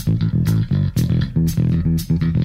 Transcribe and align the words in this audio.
Thank 0.00 0.22
you. 2.22 2.37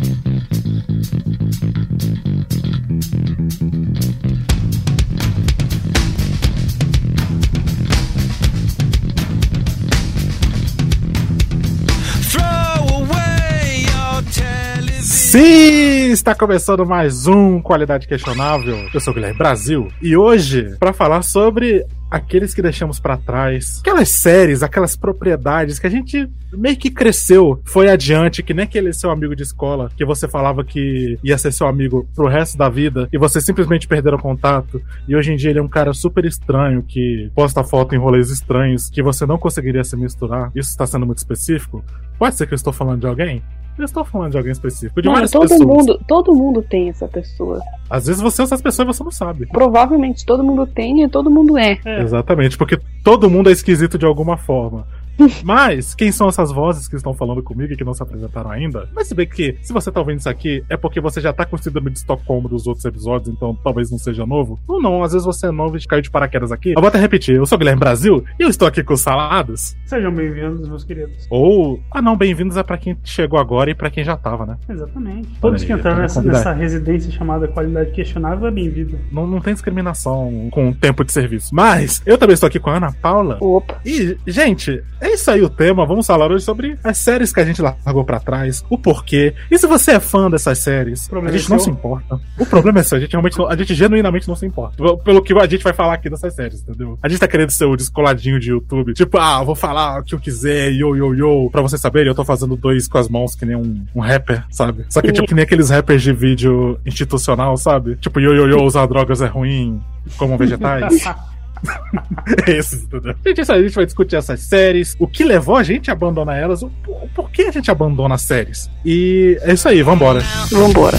Sim, 15.34 16.12
está 16.12 16.36
começando 16.36 16.86
mais 16.86 17.26
um 17.26 17.60
Qualidade 17.60 18.08
Questionável. 18.08 18.88
Eu 18.94 19.00
sou 19.00 19.12
o 19.12 19.16
Guilherme 19.16 19.36
Brasil 19.36 19.92
e 20.00 20.16
hoje 20.16 20.76
para 20.78 20.94
falar 20.94 21.24
sobre 21.24 21.84
aqueles 22.12 22.54
que 22.54 22.62
deixamos 22.62 23.00
para 23.00 23.18
trás, 23.18 23.80
aquelas 23.80 24.10
séries, 24.10 24.62
aquelas 24.62 24.96
propriedades 24.96 25.80
que 25.80 25.88
a 25.88 25.90
gente 25.90 26.30
meio 26.52 26.78
que 26.78 26.92
cresceu, 26.92 27.60
foi 27.66 27.90
adiante, 27.90 28.44
que 28.44 28.54
nem 28.54 28.66
aquele 28.66 28.94
seu 28.94 29.10
amigo 29.10 29.36
de 29.36 29.42
escola 29.42 29.90
que 29.98 30.06
você 30.06 30.28
falava 30.28 30.64
que 30.64 31.18
ia 31.24 31.36
ser 31.40 31.52
seu 31.52 31.66
amigo 31.66 32.08
pro 32.14 32.28
resto 32.28 32.56
da 32.56 32.70
vida 32.70 33.10
e 33.12 33.18
você 33.18 33.42
simplesmente 33.42 33.88
perderam 33.88 34.20
contato 34.20 34.80
e 35.08 35.16
hoje 35.16 35.34
em 35.34 35.36
dia 35.36 35.50
ele 35.50 35.58
é 35.58 35.64
um 35.64 35.68
cara 35.68 35.96
super 35.96 36.26
estranho 36.26 36.84
que 36.84 37.32
posta 37.34 37.64
foto 37.64 37.96
em 37.96 37.98
rolês 37.98 38.30
estranhos 38.30 38.88
que 38.88 39.02
você 39.02 39.26
não 39.26 39.40
conseguiria 39.40 39.84
se 39.84 39.98
misturar. 39.98 40.52
Isso 40.54 40.70
está 40.70 40.86
sendo 40.86 41.08
muito 41.08 41.18
específico? 41.18 41.84
Pode 42.20 42.36
ser 42.36 42.46
que 42.46 42.54
eu 42.54 42.56
estou 42.56 42.72
falando 42.72 43.00
de 43.00 43.08
alguém? 43.08 43.42
Eu 43.78 43.86
estou 43.86 44.06
falando 44.06 44.32
de 44.32 44.38
alguém 44.38 44.52
específico. 44.52 45.02
De 45.02 45.10
Mano, 45.10 45.28
todo 45.30 45.50
pessoas. 45.50 45.62
mundo, 45.62 46.00
todo 46.08 46.34
mundo 46.34 46.62
tem 46.62 46.90
essa 46.90 47.08
pessoa. 47.08 47.62
Às 47.90 48.08
vezes 48.08 48.22
você 48.22 48.42
é 48.42 48.46
essas 48.46 48.62
pessoas 48.62 48.88
e 48.88 48.94
você 48.94 49.04
não 49.04 49.12
sabe. 49.12 49.48
Provavelmente 49.48 50.26
todo 50.26 50.44
mundo 50.44 50.68
tem 50.68 51.04
e 51.04 51.10
todo 51.10 51.30
mundo 51.30 51.58
é. 51.58 51.80
é. 51.86 52.02
Exatamente, 52.02 52.58
porque 52.58 52.80
todo 53.04 53.30
mundo 53.30 53.50
é 53.50 53.54
esquisito 53.54 53.98
de 53.98 54.06
alguma 54.06 54.38
forma. 54.38 54.86
Mas, 55.44 55.94
quem 55.96 56.12
são 56.12 56.28
essas 56.28 56.52
vozes 56.52 56.88
que 56.88 56.96
estão 56.96 57.14
falando 57.14 57.42
comigo 57.42 57.74
e 57.74 57.78
que 57.78 57.84
não 57.84 57.94
se 57.94 58.04
apresentaram 58.04 58.52
ainda? 58.52 58.90
Mas 58.94 59.08
se 59.08 59.16
bem 59.16 59.28
que, 59.28 59.58
se 59.62 59.74
você 59.74 59.92
tá 59.92 60.00
ouvindo 60.00 60.20
isso 60.20 60.30
aqui, 60.30 60.64
é 60.70 60.78
porque 60.78 61.00
você 61.00 61.22
já 61.22 61.32
tá 61.32 61.46
com 61.46 61.56
o 61.56 61.60
síndrome 61.60 61.92
de 61.92 62.00
Estocolmo 62.00 62.50
dos 62.50 62.68
outros 62.68 62.86
episódios, 62.86 63.30
então 63.30 63.58
talvez 63.64 63.92
não 63.92 63.98
seja 63.98 64.26
novo. 64.26 64.60
Ou 64.68 64.82
não, 64.82 65.04
às 65.04 65.12
vezes 65.14 65.26
você 65.26 65.48
é 65.48 65.52
novo 65.52 65.78
e 65.78 65.88
caiu 65.88 66.02
de 66.02 66.12
paraquedas 66.12 66.52
aqui. 66.52 66.72
Eu 66.72 66.82
vou 66.82 66.88
até 66.88 67.00
repetir, 67.00 67.36
eu 67.36 67.46
sou 67.46 67.56
o 67.56 67.60
Guilherme 67.60 67.80
Brasil 67.80 68.24
e 68.40 68.44
eu 68.44 68.50
estou 68.50 68.68
aqui 68.68 68.84
com 68.84 68.94
os 68.94 69.02
salados. 69.02 69.76
Sejam 69.86 70.14
bem-vindos, 70.14 70.68
meus 70.68 70.84
queridos. 70.84 71.28
Ou, 71.30 71.80
ah 71.92 72.02
não, 72.02 72.18
bem-vindos 72.18 72.58
é 72.58 72.64
pra 72.64 72.78
quem 72.78 72.98
chegou 73.04 73.40
agora 73.40 73.70
e 73.70 73.76
pra 73.76 73.90
quem 73.90 74.04
já 74.04 74.18
tava, 74.18 74.46
né? 74.46 74.58
Exatamente. 74.70 75.30
Todos 75.40 75.64
que 75.64 75.74
entraram 75.74 76.02
nessa, 76.02 76.22
nessa, 76.22 76.54
residência 76.54 77.12
chamada 77.12 77.48
qualidade 77.48 77.92
questionável 77.92 78.48
é 78.48 78.52
bem-vindo. 78.52 78.98
Não, 79.12 79.28
não 79.28 79.40
tem 79.40 79.54
discriminação 79.54 80.50
com 80.52 80.70
o 80.70 80.76
tempo 80.76 81.04
de 81.04 81.12
serviço. 81.12 81.54
Mas, 81.54 82.02
eu 82.06 82.18
também 82.18 82.34
estou 82.34 82.48
aqui 82.48 82.60
com 82.60 82.70
a 82.70 82.78
Ana 82.78 82.92
Paula. 82.92 83.38
Opa. 83.42 83.80
E, 83.86 84.18
gente, 84.28 84.84
é 85.04 85.14
isso 85.14 85.30
aí 85.30 85.42
o 85.42 85.50
tema. 85.50 85.86
Vamos 85.86 86.08
falar 86.08 86.32
hoje 86.32 86.46
sobre 86.46 86.80
as 86.84 86.98
séries 86.98 87.34
que 87.34 87.40
a 87.40 87.46
gente 87.46 87.62
largou 87.62 88.06
para 88.06 88.20
trás, 88.20 88.64
o 88.70 88.78
porquê. 88.78 89.34
E 89.52 89.58
se 89.60 89.68
você 89.68 89.92
é 89.92 90.00
fã 90.00 90.30
dessas 90.30 90.58
séries, 90.60 91.10
a 91.12 91.32
gente 91.32 91.48
é 91.48 91.50
não 91.50 91.60
se 91.60 91.70
importa. 91.70 92.20
O 92.40 92.46
problema 92.46 92.80
é 92.80 92.84
seu, 92.84 92.98
a 92.98 93.02
gente 93.02 93.12
realmente 93.12 93.38
não, 93.38 93.48
a 93.50 93.56
gente 93.56 93.76
genuinamente 93.76 94.28
não 94.28 94.36
se 94.36 94.46
importa. 94.46 94.78
Pelo 95.04 95.22
que 95.22 95.34
a 95.34 95.46
gente 95.46 95.64
vai 95.64 95.74
falar 95.74 95.96
aqui 95.96 96.10
dessas 96.10 96.34
séries, 96.34 96.62
entendeu? 96.62 96.98
A 97.04 97.10
gente 97.10 97.20
tá 97.20 97.28
querendo 97.28 97.52
ser 97.52 97.66
o 97.66 97.76
descoladinho 97.76 98.40
de 98.40 98.52
YouTube. 98.52 98.94
Tipo, 98.94 99.18
ah, 99.18 99.44
vou 99.44 99.56
falar 99.56 100.00
o 100.00 100.04
que 100.04 100.16
eu 100.16 100.20
quiser, 100.20 100.72
yo, 100.72 100.96
yo, 100.96 101.14
yo. 101.14 101.50
Pra 101.52 101.62
vocês 101.62 101.82
saberem, 101.82 102.08
eu 102.08 102.16
tô 102.16 102.24
fazendo 102.24 102.56
dois 102.56 102.88
com 102.88 102.98
as 102.98 103.10
mãos 103.10 103.36
que 103.36 103.46
nem 103.46 103.58
um, 103.58 103.86
um 103.94 104.00
rapper, 104.00 104.46
sabe? 104.50 104.86
Só 104.90 105.02
que 105.02 105.12
tipo 105.12 105.28
que 105.28 105.36
nem 105.36 105.44
aqueles 105.44 105.70
rappers 105.70 106.02
de 106.02 106.14
vídeo 106.14 106.80
institucional, 106.86 107.58
sabe? 107.58 107.98
Tipo, 107.98 108.22
yo, 108.22 108.34
yo, 108.34 108.48
yo, 108.48 108.64
usar 108.64 108.86
drogas 108.86 109.22
é 109.22 109.28
ruim, 109.28 109.82
como 110.18 110.38
vegetais. 110.38 111.04
Esses, 112.48 112.84
entendeu? 112.84 113.16
Gente, 113.26 113.52
a 113.52 113.62
gente 113.62 113.74
vai 113.74 113.86
discutir 113.86 114.16
essas 114.16 114.42
séries, 114.42 114.96
o 115.00 115.08
que 115.08 115.24
levou 115.24 115.56
a 115.56 115.64
gente 115.64 115.90
a 115.90 115.94
abandonar 115.94 116.38
elas, 116.38 116.64
o, 116.64 116.72
por 117.16 117.30
que 117.32 117.44
a 117.44 117.52
gente 117.52 117.70
abandona 117.70 118.16
as 118.16 118.22
séries. 118.22 118.70
E 118.86 119.38
é 119.42 119.54
isso 119.54 119.68
aí, 119.68 119.82
vambora. 119.82 120.22
Vambora. 120.52 120.98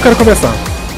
Eu 0.00 0.04
quero 0.04 0.16
começar. 0.16 0.54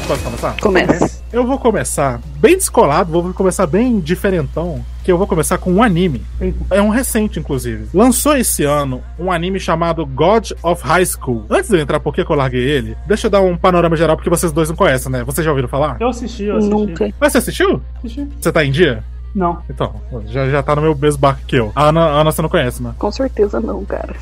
Pode 0.07 0.21
começar? 0.21 0.55
Começa. 0.61 1.21
Eu 1.33 1.45
vou 1.45 1.59
começar 1.59 2.21
bem 2.37 2.55
descolado, 2.55 3.11
vou 3.11 3.33
começar 3.33 3.67
bem 3.67 3.99
diferentão, 3.99 4.79
que 5.03 5.11
eu 5.11 5.17
vou 5.17 5.27
começar 5.27 5.57
com 5.57 5.73
um 5.73 5.83
anime. 5.83 6.25
É 6.71 6.81
um 6.81 6.87
recente, 6.87 7.37
inclusive. 7.37 7.89
Lançou 7.93 8.37
esse 8.37 8.63
ano 8.63 9.03
um 9.19 9.29
anime 9.29 9.59
chamado 9.59 10.05
God 10.05 10.51
of 10.63 10.81
High 10.81 11.05
School. 11.05 11.45
Antes 11.49 11.69
de 11.69 11.75
eu 11.75 11.81
entrar 11.81 11.99
por 11.99 12.15
que 12.15 12.21
eu 12.21 12.33
larguei 12.33 12.63
ele, 12.63 12.95
deixa 13.05 13.27
eu 13.27 13.31
dar 13.31 13.41
um 13.41 13.57
panorama 13.57 13.97
geral, 13.97 14.15
porque 14.15 14.29
vocês 14.29 14.53
dois 14.53 14.69
não 14.69 14.75
conhecem, 14.77 15.11
né? 15.11 15.21
Vocês 15.25 15.43
já 15.43 15.51
ouviram 15.51 15.67
falar? 15.67 15.97
Eu 15.99 16.07
assisti, 16.07 16.45
eu 16.45 16.55
assisti. 16.55 16.73
Nunca. 16.73 17.13
Mas 17.19 17.33
você 17.33 17.39
assistiu? 17.39 17.81
Assisti. 17.97 18.25
Você 18.39 18.53
tá 18.53 18.63
em 18.63 18.71
dia? 18.71 19.03
Não. 19.35 19.61
Então, 19.69 19.95
já, 20.27 20.49
já 20.49 20.63
tá 20.63 20.77
no 20.77 20.81
meu 20.81 20.95
mesmo 20.95 21.19
barco 21.19 21.41
que 21.45 21.57
eu. 21.57 21.73
A 21.75 21.89
Ana, 21.89 22.05
a 22.05 22.21
Ana 22.21 22.31
você 22.31 22.41
não 22.41 22.47
conhece, 22.47 22.81
né? 22.81 22.93
Com 22.97 23.11
certeza 23.11 23.59
não, 23.59 23.83
cara. 23.83 24.15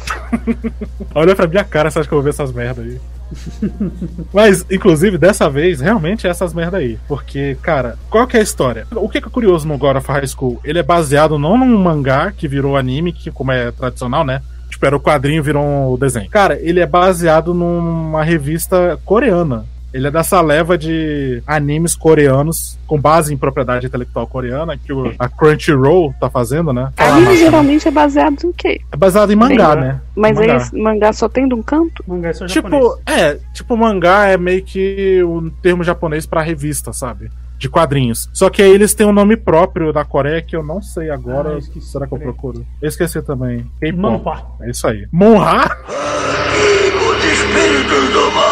Olha 1.14 1.36
pra 1.36 1.46
minha 1.46 1.64
cara, 1.64 1.92
você 1.92 2.00
acha 2.00 2.08
que 2.08 2.16
eu 2.16 2.18
vou 2.18 2.24
ver 2.24 2.32
essas 2.32 2.52
merdas 2.52 2.84
aí? 2.84 3.00
Mas, 4.34 4.66
inclusive, 4.70 5.18
dessa 5.18 5.50
vez, 5.50 5.80
realmente 5.80 6.28
é 6.28 6.30
essas 6.30 6.54
merda 6.54 6.78
aí. 6.78 6.98
Porque, 7.08 7.58
cara, 7.62 7.98
qual 8.10 8.28
que 8.28 8.38
é 8.38 8.40
a 8.40 8.44
história? 8.44 8.86
O 8.96 9.10
que 9.10 9.18
é 9.18 9.22
curioso 9.22 9.68
no 9.68 9.78
God 9.78 9.98
of 9.98 10.08
High 10.08 10.28
School? 10.28 10.60
Ele 10.64 10.80
é 10.80 10.84
baseado 10.84 11.38
não 11.38 11.58
num 11.58 11.78
mangá 11.78 12.32
que 12.32 12.48
virou 12.48 12.78
anime, 12.78 13.14
que 13.14 13.32
como 13.32 13.52
é 13.52 13.72
tradicional, 13.72 14.24
né? 14.24 14.42
Tipo, 14.70 14.86
era 14.86 14.96
o 14.96 15.02
quadrinho, 15.02 15.44
virou 15.44 15.94
um 15.94 15.98
desenho. 15.98 16.30
Cara, 16.30 16.58
ele 16.62 16.80
é 16.80 16.86
baseado 16.86 17.54
numa 17.54 18.24
revista 18.24 19.00
coreana. 19.06 19.66
Ele 19.94 20.08
é 20.08 20.12
dessa 20.12 20.40
leva 20.42 20.78
de 20.78 21.44
animes 21.46 21.96
coreanos 21.96 22.78
com 22.88 23.00
base 23.00 23.34
em 23.34 23.38
propriedade 23.38 23.88
intelectual 23.88 24.26
coreana 24.28 24.78
que 24.78 24.92
a 25.20 25.28
Crunchyroll 25.28 26.14
tá 26.20 26.30
fazendo, 26.30 26.72
né? 26.72 26.92
Anime 26.98 27.38
geralmente 27.38 27.88
é 27.88 27.92
baseado 27.92 28.38
em 28.44 28.52
quê? 28.52 28.82
É 28.92 28.98
baseado 28.98 29.32
em 29.32 29.36
mangá, 29.36 29.76
Bem, 29.76 29.84
né? 29.84 30.02
Mas 30.16 30.38
mangá. 30.38 30.58
aí 30.74 30.82
mangá 30.82 31.14
só 31.14 31.28
tem 31.28 31.48
de 31.48 31.54
um 31.54 31.62
canto? 31.62 32.04
Mangá 32.08 32.30
é 32.30 32.34
só 32.34 32.46
tipo, 32.46 32.70
japonês. 32.70 33.02
é, 33.06 33.38
tipo 33.54 33.78
mangá 33.78 34.28
é 34.28 34.38
meio 34.38 34.64
que 34.64 35.24
um 35.24 35.50
termo 35.50 35.84
japonês 35.84 36.26
para 36.26 36.42
revista, 36.42 36.94
sabe? 36.94 37.30
de 37.62 37.70
quadrinhos. 37.70 38.28
Só 38.34 38.50
que 38.50 38.60
aí 38.60 38.72
eles 38.72 38.96
têm 38.96 39.06
um 39.06 39.14
nome 39.14 39.38
próprio 39.38 39.94
da 39.94 40.04
Coreia 40.04 40.42
que 40.42 40.56
eu 40.56 40.64
não 40.64 40.82
sei 40.82 41.12
agora. 41.12 41.60
Ah, 41.60 41.80
Será 41.80 42.08
que 42.08 42.14
eu 42.16 42.18
procuro? 42.18 42.66
Eu 42.82 42.90
esqueci 42.90 43.22
também. 43.22 43.70
Monha. 43.94 44.44
É 44.62 44.72
isso 44.72 44.88
aí. 44.88 45.08
Monha? 45.12 45.70
Os 45.88 47.24
espíritos 47.24 48.10
do 48.14 48.32
mal 48.32 48.51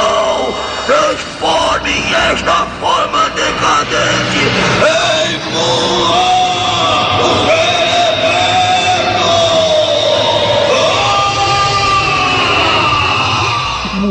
transformem 1.20 2.16
esta 2.32 2.66
forma 2.80 3.30
decadente 3.32 4.40
em 4.86 5.40
Monha! 5.54 6.40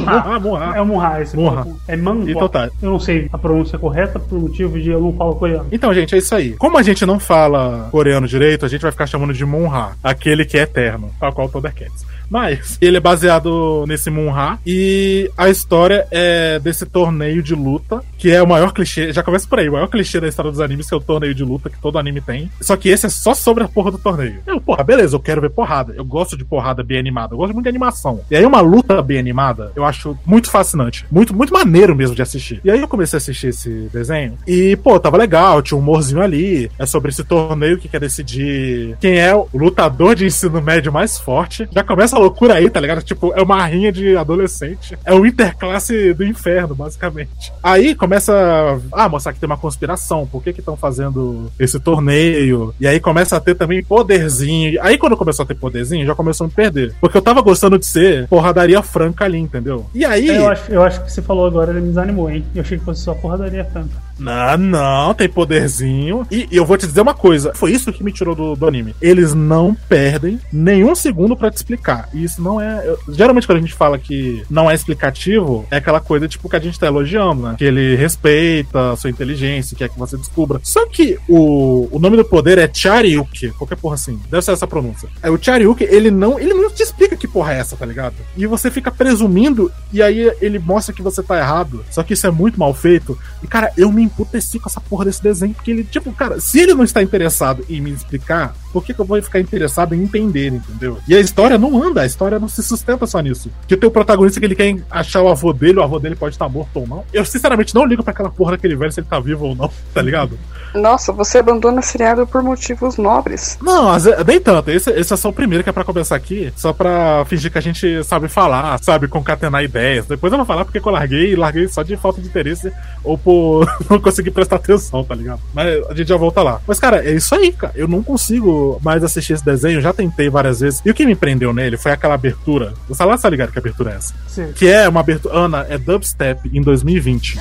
Ah, 0.06 0.40
Monha. 0.40 0.76
É 0.76 0.80
o 0.80 0.86
Munha 0.86 1.20
esse. 1.20 1.36
Monha. 1.36 1.66
É 1.86 1.96
Manhwa. 1.96 2.30
Então 2.30 2.48
tá. 2.48 2.70
Eu 2.80 2.90
não 2.90 3.00
sei 3.00 3.28
a 3.32 3.38
pronúncia 3.38 3.78
correta 3.78 4.18
por 4.18 4.38
motivo 4.38 4.80
de 4.80 4.90
eu 4.90 5.00
não 5.00 5.12
falo 5.12 5.34
coreano. 5.36 5.66
Então, 5.70 5.92
gente, 5.92 6.14
é 6.14 6.18
isso 6.18 6.34
aí. 6.34 6.52
Como 6.52 6.78
a 6.78 6.82
gente 6.82 7.04
não 7.04 7.18
fala 7.18 7.88
coreano 7.90 8.26
direito, 8.26 8.64
a 8.64 8.68
gente 8.68 8.82
vai 8.82 8.90
ficar 8.90 9.06
chamando 9.06 9.32
de 9.34 9.44
Monha, 9.44 9.90
aquele 10.02 10.44
que 10.44 10.56
é 10.58 10.62
eterno, 10.62 11.10
tal 11.18 11.32
qual 11.32 11.48
Thundercats. 11.48 12.06
Mas 12.30 12.78
ele 12.80 12.96
é 12.96 13.00
baseado 13.00 13.84
nesse 13.86 14.10
Munha 14.10 14.58
e 14.66 15.30
a 15.36 15.48
história 15.48 16.06
é 16.10 16.58
desse 16.58 16.84
torneio 16.86 17.42
de 17.42 17.54
luta, 17.54 18.02
que 18.16 18.30
é 18.30 18.42
o 18.42 18.46
maior 18.46 18.72
clichê, 18.72 19.12
já 19.12 19.22
começa 19.22 19.46
por 19.48 19.58
aí, 19.58 19.68
o 19.68 19.72
maior 19.72 19.88
clichê 19.88 20.20
da 20.20 20.28
história 20.28 20.50
dos 20.50 20.60
animes, 20.60 20.88
que 20.88 20.94
é 20.94 20.96
o 20.96 21.00
torneio 21.00 21.34
de 21.34 21.44
luta 21.44 21.70
que 21.70 21.80
todo 21.80 21.98
anime 21.98 22.20
tem. 22.20 22.50
Só 22.60 22.76
que 22.76 22.88
esse 22.88 23.06
é 23.06 23.08
só 23.08 23.34
sobre 23.34 23.64
a 23.64 23.68
porra 23.68 23.90
do 23.90 23.98
torneio. 23.98 24.40
Eu, 24.46 24.60
porra, 24.60 24.84
beleza, 24.84 25.16
eu 25.16 25.20
quero 25.20 25.40
ver 25.40 25.50
porrada. 25.50 25.94
Eu 25.96 26.04
gosto 26.04 26.36
de 26.36 26.44
porrada 26.44 26.82
bem 26.82 26.98
animada, 26.98 27.34
eu 27.34 27.38
gosto 27.38 27.52
muito 27.52 27.64
de 27.64 27.70
animação. 27.70 28.20
E 28.30 28.36
aí 28.36 28.44
uma 28.44 28.60
luta 28.60 29.00
bem 29.00 29.18
animada, 29.18 29.72
eu 29.74 29.84
acho 29.84 30.16
muito 30.26 30.50
fascinante, 30.50 31.06
muito 31.10 31.34
muito 31.34 31.52
maneiro 31.52 31.94
mesmo 31.94 32.14
de 32.14 32.22
assistir. 32.22 32.60
E 32.64 32.70
aí 32.70 32.80
eu 32.80 32.88
comecei 32.88 33.16
a 33.16 33.18
assistir 33.18 33.48
esse 33.48 33.88
desenho 33.92 34.36
e, 34.46 34.76
pô, 34.76 34.98
tava 34.98 35.16
legal, 35.16 35.62
tinha 35.62 35.78
um 35.78 35.80
humorzinho 35.80 36.20
ali, 36.20 36.70
é 36.78 36.86
sobre 36.86 37.10
esse 37.10 37.24
torneio 37.24 37.78
que 37.78 37.88
quer 37.88 38.00
decidir 38.00 38.96
quem 39.00 39.18
é 39.18 39.34
o 39.34 39.48
lutador 39.54 40.14
de 40.14 40.26
ensino 40.26 40.60
médio 40.60 40.92
mais 40.92 41.18
forte. 41.18 41.68
Já 41.72 41.82
começa 41.82 42.17
essa 42.18 42.20
loucura 42.20 42.54
aí, 42.54 42.68
tá 42.68 42.80
ligado? 42.80 43.02
Tipo, 43.02 43.32
é 43.34 43.42
uma 43.42 43.64
rinha 43.64 43.92
de 43.92 44.16
adolescente. 44.16 44.98
É 45.04 45.14
o 45.14 45.24
interclasse 45.24 46.12
do 46.12 46.24
inferno, 46.24 46.74
basicamente. 46.74 47.52
Aí 47.62 47.94
começa 47.94 48.80
a 48.92 49.08
mostrar 49.08 49.32
que 49.32 49.40
tem 49.40 49.46
uma 49.46 49.56
conspiração. 49.56 50.26
Por 50.26 50.42
que 50.42 50.52
que 50.52 50.60
estão 50.60 50.76
fazendo 50.76 51.50
esse 51.58 51.78
torneio? 51.78 52.74
E 52.80 52.86
aí 52.86 53.00
começa 53.00 53.36
a 53.36 53.40
ter 53.40 53.54
também 53.54 53.82
poderzinho. 53.82 54.78
Aí 54.82 54.98
quando 54.98 55.16
começou 55.16 55.44
a 55.44 55.46
ter 55.46 55.54
poderzinho, 55.54 56.04
já 56.04 56.14
começou 56.14 56.44
a 56.44 56.48
me 56.48 56.54
perder. 56.54 56.94
Porque 57.00 57.16
eu 57.16 57.22
tava 57.22 57.40
gostando 57.40 57.78
de 57.78 57.86
ser 57.86 58.26
porradaria 58.28 58.82
franca 58.82 59.24
ali, 59.24 59.38
entendeu? 59.38 59.86
E 59.94 60.04
aí. 60.04 60.28
Eu 60.28 60.48
acho, 60.48 60.72
eu 60.72 60.82
acho 60.82 61.04
que 61.04 61.12
você 61.12 61.22
falou 61.22 61.46
agora, 61.46 61.70
ele 61.70 61.80
me 61.80 61.88
desanimou, 61.88 62.30
hein? 62.30 62.44
Eu 62.54 62.62
achei 62.62 62.78
que 62.78 62.84
fosse 62.84 63.02
só 63.02 63.14
porradaria 63.14 63.64
franca. 63.64 64.07
Não, 64.18 64.56
não, 64.58 65.14
tem 65.14 65.28
poderzinho. 65.28 66.26
E, 66.30 66.48
eu 66.50 66.64
vou 66.64 66.76
te 66.76 66.86
dizer 66.86 67.00
uma 67.00 67.14
coisa: 67.14 67.52
foi 67.54 67.72
isso 67.72 67.92
que 67.92 68.02
me 68.02 68.12
tirou 68.12 68.34
do, 68.34 68.54
do 68.56 68.66
anime. 68.66 68.94
Eles 69.00 69.34
não 69.34 69.74
perdem 69.88 70.38
nenhum 70.52 70.94
segundo 70.94 71.36
pra 71.36 71.50
te 71.50 71.56
explicar. 71.56 72.08
E 72.12 72.24
isso 72.24 72.42
não 72.42 72.60
é. 72.60 72.82
eu- 72.86 72.98
geralmente, 73.08 73.46
quando 73.46 73.58
a 73.58 73.60
gente 73.60 73.74
fala 73.74 73.98
que 73.98 74.42
não 74.50 74.70
é 74.70 74.74
explicativo, 74.74 75.66
é 75.70 75.76
aquela 75.76 76.00
coisa 76.00 76.26
tipo 76.28 76.48
que 76.48 76.56
a 76.56 76.60
gente 76.60 76.78
tá 76.78 76.86
elogiando, 76.86 77.42
né? 77.42 77.54
Que 77.58 77.64
ele 77.64 77.96
respeita 77.96 78.92
a 78.92 78.96
sua 78.96 79.10
inteligência, 79.10 79.76
quer 79.76 79.88
que 79.88 79.98
você 79.98 80.16
descubra. 80.16 80.60
Só 80.62 80.86
que 80.86 81.18
o, 81.28 81.88
o 81.90 81.98
nome 81.98 82.16
do 82.16 82.24
poder 82.24 82.58
é 82.58 82.68
Charyuki, 82.72 83.50
qualquer 83.50 83.76
porra 83.76 83.94
assim. 83.94 84.18
Deve 84.30 84.42
ser 84.42 84.52
essa 84.52 84.66
pronúncia. 84.66 85.08
É 85.22 85.30
o 85.30 85.38
Charyuki, 85.40 85.84
ele 85.84 86.10
não, 86.10 86.38
ele 86.38 86.54
não 86.54 86.70
te 86.70 86.82
explica 86.82 87.16
que 87.16 87.28
porra 87.28 87.54
é 87.54 87.58
essa, 87.58 87.76
tá 87.76 87.86
ligado? 87.86 88.14
E 88.36 88.46
você 88.46 88.70
fica 88.70 88.90
presumindo, 88.90 89.70
e 89.92 90.02
aí 90.02 90.30
ele 90.40 90.58
mostra 90.58 90.94
que 90.94 91.02
você 91.02 91.22
tá 91.22 91.38
errado. 91.38 91.84
Só 91.90 92.02
que 92.02 92.14
isso 92.14 92.26
é 92.26 92.30
muito 92.30 92.58
mal 92.58 92.72
feito. 92.74 93.18
E, 93.42 93.46
cara, 93.46 93.70
eu 93.76 93.90
me 93.92 94.07
emputeci 94.08 94.58
com 94.58 94.68
essa 94.68 94.80
porra 94.80 95.04
desse 95.04 95.22
desenho, 95.22 95.54
porque 95.54 95.70
ele, 95.70 95.84
tipo, 95.84 96.12
cara, 96.12 96.40
se 96.40 96.60
ele 96.60 96.74
não 96.74 96.84
está 96.84 97.02
interessado 97.02 97.64
em 97.68 97.80
me 97.80 97.90
explicar, 97.90 98.54
por 98.72 98.84
que, 98.84 98.92
que 98.92 99.00
eu 99.00 99.04
vou 99.04 99.20
ficar 99.22 99.40
interessado 99.40 99.94
em 99.94 100.02
entender, 100.02 100.48
entendeu? 100.48 100.98
E 101.06 101.14
a 101.14 101.20
história 101.20 101.58
não 101.58 101.82
anda, 101.82 102.02
a 102.02 102.06
história 102.06 102.38
não 102.38 102.48
se 102.48 102.62
sustenta 102.62 103.06
só 103.06 103.20
nisso. 103.20 103.50
Que 103.66 103.74
o 103.74 103.90
protagonista 103.90 104.40
que 104.40 104.46
ele 104.46 104.54
quer 104.54 104.76
achar 104.90 105.22
o 105.22 105.28
avô 105.28 105.52
dele, 105.52 105.78
o 105.78 105.82
avô 105.82 105.98
dele 105.98 106.16
pode 106.16 106.34
estar 106.34 106.48
morto 106.48 106.80
ou 106.80 106.86
não. 106.86 107.04
Eu, 107.12 107.24
sinceramente, 107.24 107.74
não 107.74 107.84
ligo 107.84 108.02
pra 108.02 108.12
aquela 108.12 108.30
porra 108.30 108.52
daquele 108.52 108.76
velho 108.76 108.92
se 108.92 109.00
ele 109.00 109.06
tá 109.08 109.18
vivo 109.20 109.46
ou 109.46 109.54
não, 109.54 109.70
tá 109.94 110.02
ligado? 110.02 110.38
Nossa, 110.74 111.12
você 111.12 111.38
abandona 111.38 111.80
seriado 111.80 112.26
por 112.26 112.42
motivos 112.42 112.96
nobres. 112.96 113.58
Não, 113.62 113.90
nem 114.26 114.40
tanto. 114.40 114.70
Esse, 114.70 114.90
esse 114.90 115.12
é 115.12 115.16
só 115.16 115.28
o 115.28 115.32
primeiro 115.32 115.64
que 115.64 115.70
é 115.70 115.72
pra 115.72 115.84
começar 115.84 116.16
aqui, 116.16 116.52
só 116.56 116.72
pra 116.72 117.24
fingir 117.26 117.50
que 117.50 117.58
a 117.58 117.62
gente 117.62 118.04
sabe 118.04 118.28
falar, 118.28 118.78
sabe 118.82 119.08
concatenar 119.08 119.64
ideias. 119.64 120.06
Depois 120.06 120.32
eu 120.32 120.36
vou 120.36 120.46
falar 120.46 120.64
porque 120.64 120.80
que 120.80 120.86
eu 120.86 120.92
larguei, 120.92 121.32
e 121.32 121.36
larguei 121.36 121.68
só 121.68 121.82
de 121.82 121.96
falta 121.96 122.20
de 122.20 122.28
interesse 122.28 122.72
ou 123.02 123.16
por 123.16 123.66
não 123.98 124.02
conseguir 124.02 124.30
prestar 124.30 124.56
atenção, 124.56 125.04
tá 125.04 125.14
ligado? 125.14 125.40
Mas 125.52 125.84
a 125.86 125.94
gente 125.94 126.08
já 126.08 126.16
volta 126.16 126.42
lá. 126.42 126.60
Mas, 126.66 126.80
cara, 126.80 127.04
é 127.04 127.12
isso 127.12 127.34
aí, 127.34 127.52
cara. 127.52 127.72
Eu 127.76 127.86
não 127.88 128.02
consigo 128.02 128.80
mais 128.82 129.04
assistir 129.04 129.34
esse 129.34 129.44
desenho, 129.44 129.80
já 129.80 129.92
tentei 129.92 130.30
várias 130.30 130.60
vezes. 130.60 130.80
E 130.84 130.90
o 130.90 130.94
que 130.94 131.04
me 131.04 131.14
prendeu 131.14 131.52
nele 131.52 131.76
foi 131.76 131.92
aquela 131.92 132.14
abertura. 132.14 132.72
Você 132.88 133.04
lá 133.04 133.18
tá 133.18 133.28
ligado 133.28 133.52
que 133.52 133.58
abertura 133.58 133.92
é 133.92 133.96
essa? 133.96 134.14
Sim. 134.28 134.52
Que 134.54 134.68
é 134.68 134.88
uma 134.88 135.00
abertura. 135.00 135.36
Ana, 135.36 135.66
é 135.68 135.76
dubstep 135.76 136.48
em 136.52 136.62
2020. 136.62 137.38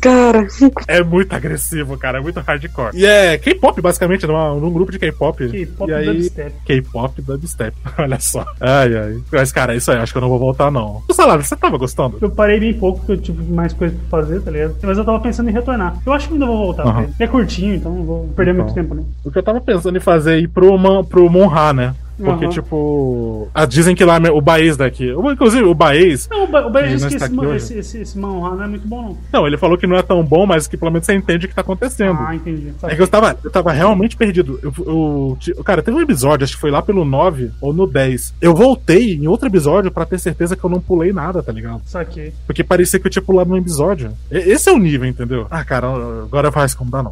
Cara, 0.00 0.46
É 0.88 1.02
muito 1.02 1.32
agressivo, 1.34 1.96
cara. 1.98 2.18
É 2.18 2.20
muito 2.20 2.40
hardcore. 2.40 2.90
E 2.96 3.04
é 3.04 3.38
K-pop, 3.38 3.80
basicamente, 3.80 4.26
numa, 4.26 4.54
num 4.54 4.72
grupo 4.72 4.92
de 4.92 4.98
K-pop. 4.98 5.48
K-pop 5.48 5.90
E 5.90 5.94
aí- 5.94 6.06
dubstep. 6.06 6.52
K-pop 6.64 7.22
dubstep. 7.22 7.76
Olha 7.98 8.20
só. 8.20 8.44
Ai, 8.60 8.96
ai. 8.96 9.18
Mas, 9.32 9.52
cara, 9.52 9.74
é 9.74 9.76
isso 9.76 9.90
aí. 9.90 9.98
Acho 9.98 10.12
que 10.12 10.18
eu 10.18 10.22
não 10.22 10.28
vou 10.28 10.38
voltar, 10.38 10.70
não. 10.70 11.02
O 11.08 11.12
salário, 11.14 11.42
você 11.44 11.56
tava 11.56 11.76
gostando? 11.78 12.18
Eu 12.20 12.30
parei 12.30 12.60
bem 12.60 12.74
pouco, 12.74 12.98
porque 13.00 13.12
eu 13.12 13.16
tive 13.18 13.42
mais 13.52 13.72
coisa 13.72 13.94
pra 14.08 14.20
fazer, 14.20 14.40
tá 14.40 14.50
ligado? 14.50 14.76
Mas 14.82 14.98
eu 14.98 15.04
tava 15.04 15.20
pensando 15.20 15.48
em 15.48 15.52
retornar. 15.52 15.96
Eu 16.04 16.12
acho 16.12 16.28
que 16.28 16.34
ainda 16.34 16.46
vou 16.46 16.58
voltar, 16.58 16.84
velho. 16.92 17.14
É 17.18 17.26
curtinho, 17.26 17.74
então 17.74 17.92
não 17.94 18.04
vou 18.04 18.28
perder 18.36 18.52
Então. 18.52 18.64
muito 18.64 18.74
tempo, 18.74 18.94
né? 18.94 19.02
O 19.24 19.30
que 19.30 19.38
eu 19.38 19.42
tava 19.42 19.60
pensando 19.60 19.96
em 19.96 20.00
fazer 20.00 20.34
é 20.34 20.38
ir 20.40 20.48
pro, 20.48 20.76
Man, 20.78 21.04
pro 21.04 21.28
Monra, 21.30 21.72
né? 21.72 21.94
Porque, 22.16 22.44
Aham. 22.44 22.52
tipo. 22.52 23.48
ah, 23.52 23.64
dizem 23.66 23.94
que 23.94 24.04
lá 24.04 24.18
o 24.32 24.40
Baez 24.40 24.76
daqui. 24.76 25.10
Inclusive, 25.10 25.64
o 25.64 25.74
Baez. 25.74 26.28
Não, 26.30 26.44
o 26.44 26.46
Ba- 26.46 26.66
o 26.66 26.70
Bahia 26.70 26.88
Que 26.88 26.94
disse 26.94 27.08
que 27.08 27.16
esse, 27.24 27.38
hoje. 27.40 27.56
esse, 27.56 27.78
esse, 27.78 27.98
esse 28.02 28.18
manhwa 28.18 28.50
não 28.54 28.64
é 28.64 28.68
muito 28.68 28.86
bom, 28.86 29.02
não. 29.02 29.18
Não, 29.40 29.46
ele 29.46 29.56
falou 29.58 29.76
que 29.76 29.86
não 29.86 29.96
é 29.96 30.02
tão 30.02 30.22
bom, 30.24 30.46
mas 30.46 30.66
que 30.66 30.76
pelo 30.76 30.90
menos 30.92 31.06
você 31.06 31.14
entende 31.14 31.46
o 31.46 31.48
que 31.48 31.54
tá 31.54 31.60
acontecendo. 31.62 32.18
Ah, 32.20 32.34
entendi. 32.34 32.72
É 32.84 32.94
que 32.94 33.02
eu 33.02 33.08
tava, 33.08 33.36
eu 33.42 33.50
tava 33.50 33.72
realmente 33.72 34.16
perdido. 34.16 34.58
Eu, 34.62 35.36
eu- 35.56 35.64
cara, 35.64 35.82
teve 35.82 35.96
um 35.96 36.00
episódio, 36.00 36.44
acho 36.44 36.54
que 36.54 36.60
foi 36.60 36.70
lá 36.70 36.80
pelo 36.82 37.04
9 37.04 37.50
ou 37.60 37.72
no 37.72 37.86
10. 37.86 38.34
Eu 38.40 38.54
voltei 38.54 39.14
em 39.14 39.26
outro 39.26 39.48
episódio 39.48 39.90
pra 39.90 40.04
ter 40.06 40.18
certeza 40.18 40.54
que 40.56 40.62
eu 40.64 40.70
não 40.70 40.80
pulei 40.80 41.12
nada, 41.12 41.42
tá 41.42 41.50
ligado? 41.52 41.82
Saquei. 41.84 42.32
Porque 42.46 42.62
parecia 42.62 43.00
que 43.00 43.06
eu 43.06 43.10
tinha 43.10 43.22
pulado 43.22 43.50
no 43.50 43.56
episódio. 43.56 44.12
E- 44.30 44.36
Esse 44.54 44.68
é 44.68 44.72
o 44.72 44.78
nível, 44.78 45.08
entendeu? 45.08 45.46
Ah, 45.50 45.64
cara, 45.64 45.88
agora 46.22 46.52
faz 46.52 46.74
como 46.74 46.90
dá 46.90 47.02
não. 47.02 47.10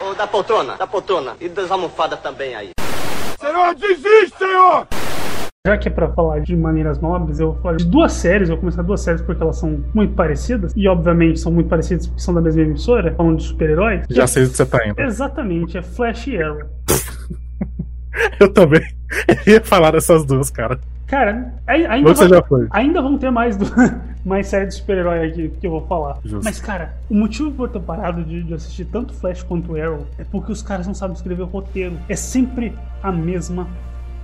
Ô, 0.00 0.14
da 0.14 0.26
poltrona, 0.26 0.74
da 0.76 0.86
poltrona. 0.86 1.32
E 1.40 1.48
das 1.48 1.70
almofadas 1.70 2.18
também 2.20 2.54
aí. 2.54 2.70
Senhor, 3.42 3.74
desiste, 3.74 4.38
senhor! 4.38 4.86
Já 5.66 5.76
que 5.76 5.88
é 5.88 5.90
pra 5.90 6.08
falar 6.12 6.38
de 6.38 6.54
maneiras 6.54 7.00
nobres, 7.00 7.40
eu 7.40 7.52
vou 7.52 7.60
falar 7.60 7.76
de 7.76 7.84
duas 7.84 8.12
séries. 8.12 8.48
Eu 8.48 8.54
vou 8.54 8.60
começar 8.60 8.82
duas 8.82 9.00
séries 9.00 9.20
porque 9.20 9.42
elas 9.42 9.58
são 9.58 9.82
muito 9.92 10.14
parecidas. 10.14 10.72
E, 10.76 10.86
obviamente, 10.86 11.40
são 11.40 11.50
muito 11.50 11.68
parecidas 11.68 12.06
porque 12.06 12.22
são 12.22 12.32
da 12.32 12.40
mesma 12.40 12.62
emissora, 12.62 13.12
falando 13.16 13.38
de 13.38 13.42
super-heróis. 13.42 14.06
Já 14.08 14.28
sei 14.28 14.44
onde 14.44 14.56
você 14.56 14.64
tá 14.64 14.86
indo. 14.86 15.00
Exatamente, 15.00 15.76
é 15.76 15.82
Flash 15.82 16.28
e 16.28 16.40
Arrow. 16.40 16.62
Eu 18.40 18.52
também 18.52 18.82
ia 19.46 19.62
falar 19.62 19.92
dessas 19.92 20.24
duas, 20.24 20.50
cara. 20.50 20.78
Cara, 21.06 21.52
ai- 21.66 21.84
ainda, 21.84 22.14
Você 22.14 22.42
foi. 22.44 22.66
ainda 22.70 23.02
vão 23.02 23.18
ter 23.18 23.30
mais, 23.30 23.54
do, 23.56 23.66
mais 24.24 24.46
séries 24.46 24.68
de 24.74 24.80
super-herói 24.80 25.26
aqui 25.28 25.48
que 25.60 25.66
eu 25.66 25.70
vou 25.70 25.86
falar. 25.86 26.18
Justo. 26.24 26.42
Mas, 26.44 26.58
cara, 26.58 26.94
o 27.10 27.14
motivo 27.14 27.50
por 27.52 27.68
eu 27.68 27.72
ter 27.74 27.80
parado 27.80 28.24
de, 28.24 28.42
de 28.42 28.54
assistir 28.54 28.86
tanto 28.86 29.12
Flash 29.12 29.42
quanto 29.42 29.76
Arrow 29.76 30.06
é 30.18 30.24
porque 30.24 30.50
os 30.50 30.62
caras 30.62 30.86
não 30.86 30.94
sabem 30.94 31.14
escrever 31.14 31.42
roteiro. 31.44 31.98
É 32.08 32.16
sempre 32.16 32.74
a 33.02 33.12
mesma 33.12 33.66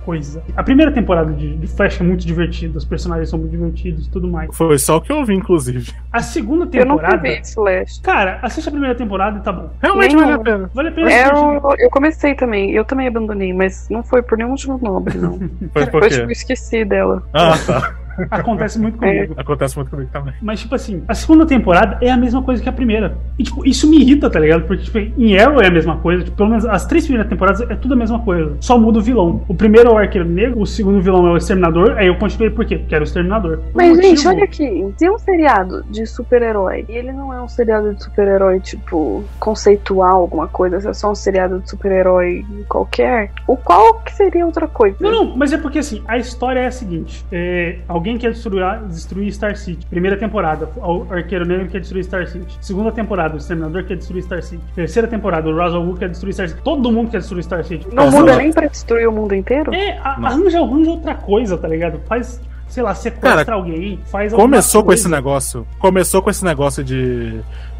coisa. 0.09 0.41
A 0.57 0.63
primeira 0.63 0.91
temporada 0.91 1.31
de, 1.31 1.55
de 1.55 1.67
Flash 1.67 2.01
é 2.01 2.03
muito 2.03 2.25
divertida, 2.25 2.77
os 2.79 2.83
personagens 2.85 3.29
são 3.29 3.37
muito 3.37 3.51
divertidos 3.51 4.07
e 4.07 4.09
tudo 4.09 4.27
mais. 4.27 4.49
Foi 4.55 4.75
só 4.79 4.97
o 4.97 5.01
que 5.01 5.11
eu 5.11 5.17
ouvi, 5.17 5.35
inclusive. 5.35 5.91
A 6.11 6.19
segunda 6.21 6.67
eu 6.75 6.83
não 6.85 6.95
temporada. 6.97 7.21
vi 7.21 7.41
Flash. 7.53 7.99
Cara, 8.01 8.39
assiste 8.41 8.67
a 8.67 8.71
primeira 8.71 8.95
temporada 8.95 9.37
e 9.37 9.41
tá 9.41 9.51
bom. 9.51 9.69
Realmente 9.79 10.15
Nem 10.15 10.23
vale 10.25 10.33
a 10.35 10.39
pena. 10.39 10.71
Vale 10.73 10.87
a 10.89 10.91
pena 10.91 11.11
É, 11.11 11.23
assistir. 11.25 11.37
eu, 11.45 11.75
eu 11.77 11.89
comecei 11.91 12.33
também, 12.33 12.71
eu 12.71 12.83
também 12.83 13.07
abandonei, 13.07 13.53
mas 13.53 13.87
não 13.89 14.01
foi 14.03 14.23
por 14.23 14.35
nenhum 14.37 14.49
motivo 14.49 14.79
nobre, 14.81 15.17
não. 15.19 15.37
Foi 15.71 15.85
por 15.85 15.99
Foi 16.01 16.09
quê? 16.09 16.15
tipo, 16.21 16.31
esqueci 16.31 16.83
dela. 16.83 17.21
Ah, 17.33 17.53
tá. 17.65 17.93
Acontece 18.29 18.79
muito 18.79 18.97
comigo. 18.97 19.33
Acontece 19.37 19.75
muito 19.75 19.91
comigo 19.91 20.09
também. 20.11 20.33
Mas, 20.41 20.59
tipo 20.61 20.75
assim, 20.75 21.03
a 21.07 21.13
segunda 21.13 21.45
temporada 21.45 21.97
é 22.01 22.09
a 22.09 22.17
mesma 22.17 22.41
coisa 22.41 22.61
que 22.61 22.69
a 22.69 22.73
primeira. 22.73 23.17
E, 23.37 23.43
tipo, 23.43 23.65
isso 23.65 23.89
me 23.89 24.01
irrita, 24.01 24.29
tá 24.29 24.39
ligado? 24.39 24.65
Porque, 24.65 24.83
tipo, 24.83 24.97
em 24.97 25.37
Arrow 25.37 25.61
é 25.61 25.67
a 25.67 25.71
mesma 25.71 25.97
coisa. 25.97 26.23
Tipo, 26.23 26.37
pelo 26.37 26.49
menos 26.49 26.65
as 26.65 26.85
três 26.85 27.03
primeiras 27.05 27.29
temporadas 27.29 27.61
é 27.61 27.75
tudo 27.75 27.93
a 27.93 27.97
mesma 27.97 28.19
coisa. 28.19 28.57
Só 28.59 28.77
muda 28.77 28.99
o 28.99 29.01
vilão. 29.01 29.43
O 29.47 29.53
primeiro 29.53 29.89
é 29.89 29.93
o 29.93 29.97
Arqueiro 29.97 30.27
Negro, 30.27 30.61
o 30.61 30.65
segundo 30.65 31.01
vilão 31.01 31.27
é 31.27 31.31
o 31.31 31.37
Exterminador. 31.37 31.95
Aí 31.97 32.07
eu 32.07 32.15
continuei 32.15 32.49
por 32.49 32.65
quê? 32.65 32.77
Porque 32.77 32.95
era 32.95 33.03
o 33.03 33.07
Exterminador. 33.07 33.59
Mas, 33.73 33.97
gente, 33.97 34.27
olha 34.27 34.43
aqui, 34.43 34.93
tem 34.97 35.09
um 35.09 35.17
seriado 35.17 35.83
de 35.89 36.05
super-herói. 36.05 36.85
E 36.87 36.93
ele 36.93 37.11
não 37.11 37.33
é 37.33 37.41
um 37.41 37.47
seriado 37.47 37.93
de 37.93 38.03
super-herói, 38.03 38.59
tipo, 38.59 39.23
conceitual, 39.39 40.21
alguma 40.21 40.47
coisa. 40.47 40.89
É 40.89 40.93
só 40.93 41.11
um 41.11 41.15
seriado 41.15 41.59
de 41.59 41.69
super-herói 41.69 42.45
qualquer. 42.67 43.31
O 43.47 43.57
qual 43.57 43.99
que 44.01 44.13
seria 44.13 44.45
outra 44.45 44.67
coisa? 44.67 44.97
Não, 44.99 45.11
não, 45.11 45.37
mas 45.37 45.53
é 45.53 45.57
porque 45.57 45.79
assim, 45.79 46.01
a 46.07 46.17
história 46.17 46.59
é 46.59 46.67
a 46.67 46.71
seguinte: 46.71 47.25
é, 47.31 47.79
alguém 47.87 48.08
quer 48.17 48.31
destruir, 48.31 48.63
destruir 48.87 49.31
Star 49.31 49.55
City. 49.55 49.85
Primeira 49.87 50.17
temporada, 50.17 50.69
o 50.77 51.05
Arqueiro 51.09 51.45
Negro 51.45 51.67
quer 51.67 51.79
destruir 51.79 52.03
Star 52.03 52.27
City. 52.27 52.57
Segunda 52.61 52.91
temporada, 52.91 53.35
o 53.35 53.37
Exterminador 53.37 53.83
quer 53.83 53.97
destruir 53.97 54.23
Star 54.23 54.41
City. 54.41 54.63
Terceira 54.75 55.07
temporada, 55.07 55.49
o 55.49 55.61
al 55.61 55.83
Ghul 55.85 55.95
quer 55.97 56.09
destruir 56.09 56.33
Star 56.33 56.49
City. 56.49 56.61
Todo 56.63 56.91
mundo 56.91 57.11
quer 57.11 57.19
destruir 57.19 57.43
Star 57.43 57.63
City. 57.63 57.87
Não 57.93 58.09
muda 58.09 58.35
nem 58.37 58.51
pra 58.51 58.67
destruir 58.67 59.07
o 59.07 59.11
mundo 59.11 59.33
inteiro? 59.35 59.73
É, 59.73 59.97
a- 59.99 60.11
arranja, 60.27 60.59
arranja 60.59 60.89
outra 60.91 61.15
coisa, 61.15 61.57
tá 61.57 61.67
ligado? 61.67 61.99
Faz, 62.07 62.41
sei 62.67 62.83
lá, 62.83 62.93
sequestra 62.95 63.45
Cara, 63.45 63.57
alguém, 63.57 63.99
faz 64.05 64.33
alguma 64.33 64.49
Começou 64.49 64.81
com 64.81 64.87
coisa. 64.87 65.01
esse 65.01 65.09
negócio. 65.11 65.67
Começou 65.79 66.21
com 66.21 66.29
esse 66.29 66.43
negócio 66.45 66.83
de 66.83 67.39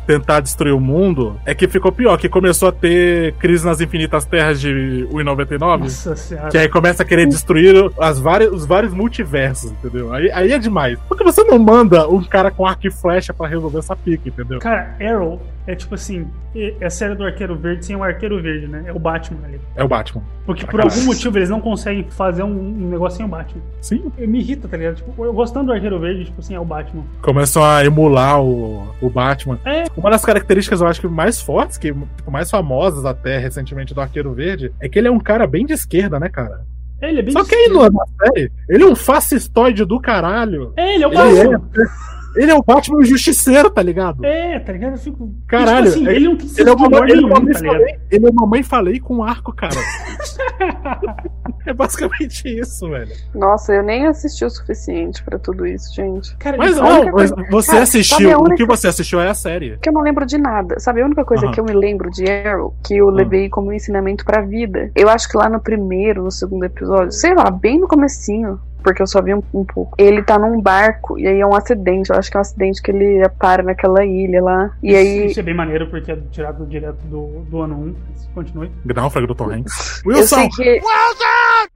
tentar 0.09 0.39
destruir 0.39 0.73
o 0.73 0.79
mundo. 0.79 1.39
É 1.45 1.53
que 1.53 1.67
ficou 1.67 1.91
pior, 1.91 2.17
que 2.17 2.27
começou 2.27 2.69
a 2.69 2.71
ter 2.71 3.35
crise 3.35 3.63
nas 3.63 3.79
infinitas 3.79 4.25
terras 4.25 4.59
de 4.59 5.07
1,99. 5.11 5.59
Nossa 5.59 6.15
senhora. 6.15 6.49
Que 6.49 6.57
aí 6.57 6.67
começa 6.67 7.03
a 7.03 7.05
querer 7.05 7.27
destruir 7.27 7.75
as 7.99 8.19
várias, 8.19 8.51
os 8.51 8.65
vários 8.65 8.91
multiversos, 8.91 9.71
entendeu? 9.71 10.11
Aí, 10.11 10.31
aí 10.31 10.51
é 10.51 10.57
demais. 10.57 10.97
Porque 11.07 11.23
você 11.23 11.43
não 11.43 11.59
manda 11.59 12.09
um 12.09 12.23
cara 12.23 12.49
com 12.49 12.65
arco 12.65 12.87
e 12.87 12.91
flecha 12.91 13.31
pra 13.31 13.47
resolver 13.47 13.77
essa 13.77 13.95
pica, 13.95 14.29
entendeu? 14.29 14.57
Cara, 14.57 14.95
Arrow 14.99 15.39
é 15.71 15.75
tipo 15.75 15.93
assim, 15.93 16.27
é 16.55 16.73
é 16.79 16.85
a 16.87 16.89
série 16.89 17.13
do 17.13 17.23
Arqueiro 17.23 17.55
Verde 17.55 17.85
sem 17.85 17.95
o 17.95 18.03
Arqueiro 18.03 18.41
Verde, 18.41 18.67
né? 18.67 18.83
É 18.87 18.91
o 18.91 18.97
Batman 18.97 19.39
ali. 19.45 19.61
É 19.75 19.83
o 19.83 19.87
Batman. 19.87 20.23
Porque 20.45 20.65
por 20.65 20.81
algum 20.81 21.05
motivo 21.05 21.37
eles 21.37 21.49
não 21.49 21.61
conseguem 21.61 22.07
fazer 22.09 22.41
um, 22.41 22.49
um 22.49 22.89
negócio 22.89 23.17
sem 23.17 23.25
o 23.25 23.29
Batman. 23.29 23.61
Sim. 23.79 24.11
Me 24.17 24.39
irrita, 24.39 24.67
tá 24.67 24.75
ligado? 24.77 24.95
Tipo, 24.95 25.23
eu 25.23 25.31
gostando 25.31 25.67
do 25.67 25.73
Arqueiro 25.73 25.99
Verde, 25.99 26.25
tipo 26.25 26.39
assim, 26.39 26.55
é 26.55 26.59
o 26.59 26.65
Batman. 26.65 27.03
Começam 27.21 27.63
a 27.63 27.85
emular 27.85 28.41
o, 28.41 28.87
o 28.99 29.09
Batman. 29.11 29.59
É, 29.63 29.83
Uma 29.95 30.09
das 30.09 30.25
características, 30.25 30.81
eu 30.81 30.87
acho 30.87 31.01
que 31.01 31.07
mais 31.07 31.39
fortes, 31.39 31.77
que 31.77 31.93
tipo, 31.93 32.31
mais 32.31 32.49
famosas 32.49 33.05
até 33.05 33.37
recentemente 33.37 33.93
do 33.93 34.01
Arqueiro 34.01 34.33
Verde, 34.33 34.73
é 34.79 34.89
que 34.89 34.97
ele 34.97 35.07
é 35.07 35.11
um 35.11 35.19
cara 35.19 35.45
bem 35.45 35.65
de 35.65 35.73
esquerda, 35.73 36.19
né, 36.19 36.29
cara? 36.29 36.65
ele 37.01 37.19
é 37.19 37.21
bem 37.21 37.31
Só 37.31 37.45
que 37.45 37.55
aí 37.55 37.69
na 37.69 37.89
série, 38.25 38.51
ele 38.67 38.83
é 38.83 38.87
um 38.87 38.95
fascistoide 38.95 39.85
do 39.85 40.01
caralho. 40.01 40.73
É, 40.75 40.95
ele 40.95 41.03
é 41.03 41.07
o 41.07 41.11
Ele 41.11 41.47
Batman. 41.47 41.69
é, 41.77 42.18
Ele 42.35 42.51
é 42.51 42.55
o 42.55 42.63
Batman 42.63 43.03
Justiceiro, 43.03 43.69
tá 43.69 43.81
ligado? 43.81 44.23
É, 44.25 44.59
tá 44.59 44.71
ligado? 44.71 44.91
Eu 44.93 44.97
fico. 44.97 45.33
Caralho, 45.47 45.91
Tipo 45.91 46.03
assim, 46.03 46.07
é- 46.07 46.15
ele 46.15 46.25
não 46.27 46.37
tem 46.37 46.47
Ele 46.57 46.69
é, 46.69 46.73
uma, 46.73 46.85
ele, 46.87 47.11
é 47.11 47.15
nenhum, 47.15 47.29
tá 47.29 47.39
ligado? 47.39 47.65
falei, 47.65 47.99
ele 48.11 48.25
é 48.25 48.29
uma 48.29 48.47
mãe 48.47 48.63
falei 48.63 48.99
com 48.99 49.15
um 49.17 49.23
arco, 49.23 49.51
cara. 49.53 49.75
é 51.65 51.73
basicamente 51.73 52.47
isso, 52.47 52.89
velho. 52.89 53.11
Nossa, 53.33 53.73
eu 53.73 53.83
nem 53.83 54.05
assisti 54.07 54.45
o 54.45 54.49
suficiente 54.49 55.23
pra 55.23 55.37
tudo 55.39 55.65
isso, 55.65 55.93
gente. 55.93 56.35
Cara, 56.37 56.57
Mas 56.57 56.71
ele 56.77 56.81
não, 56.81 56.97
única 57.01 57.11
mas 57.11 57.31
coisa- 57.31 57.49
você 57.51 57.71
Cara, 57.71 57.83
assistiu. 57.83 58.17
sabe 58.17 58.31
a 58.31 58.37
O 58.37 58.41
única- 58.41 58.55
que 58.57 58.65
você 58.65 58.87
assistiu 58.87 59.19
é 59.19 59.29
a 59.29 59.33
série. 59.33 59.77
Que 59.81 59.89
eu 59.89 59.93
não 59.93 60.01
lembro 60.01 60.25
de 60.25 60.37
nada. 60.37 60.79
Sabe, 60.79 61.01
a 61.01 61.05
única 61.05 61.25
coisa 61.25 61.49
que 61.51 61.59
eu 61.59 61.63
me 61.65 61.73
lembro 61.73 62.09
de 62.09 62.25
Arrow, 62.29 62.75
que 62.83 62.95
eu 62.97 63.07
Hum. 63.07 63.11
levei 63.11 63.49
como 63.49 63.73
ensinamento 63.73 64.23
pra 64.25 64.41
vida, 64.41 64.91
eu 64.95 65.09
acho 65.09 65.27
que 65.29 65.37
lá 65.37 65.49
no 65.49 65.59
primeiro, 65.59 66.23
no 66.23 66.31
segundo 66.31 66.63
episódio, 66.65 67.11
sei 67.11 67.33
lá, 67.33 67.49
bem 67.49 67.79
no 67.79 67.87
comecinho, 67.87 68.59
porque 68.83 69.01
eu 69.01 69.07
só 69.07 69.21
vi 69.21 69.33
um, 69.33 69.43
um 69.53 69.65
pouco. 69.65 69.95
Ele 69.97 70.21
tá 70.23 70.37
num 70.37 70.61
barco, 70.61 71.17
e 71.17 71.27
aí 71.27 71.39
é 71.39 71.45
um 71.45 71.55
acidente. 71.55 72.09
Eu 72.09 72.17
acho 72.17 72.29
que 72.29 72.37
é 72.37 72.39
um 72.39 72.41
acidente 72.41 72.81
que 72.81 72.91
ele 72.91 73.27
para 73.39 73.63
naquela 73.63 74.05
ilha 74.05 74.41
lá. 74.41 74.71
E 74.81 74.95
aí. 74.95 75.25
Isso 75.27 75.39
é 75.39 75.43
bem 75.43 75.55
maneiro 75.55 75.87
porque 75.89 76.11
é 76.11 76.17
tirado 76.31 76.65
direto 76.65 77.01
do, 77.05 77.41
do 77.49 77.61
ano 77.61 77.75
1. 77.75 77.95
Continue. 78.33 78.71
Náufrago 78.85 79.27
do 79.27 79.35
Tom 79.35 79.51
Hanks. 79.51 80.01
Eu 80.05 80.11
Wilson! 80.11 80.35
sei 80.35 80.49
que 80.49 80.81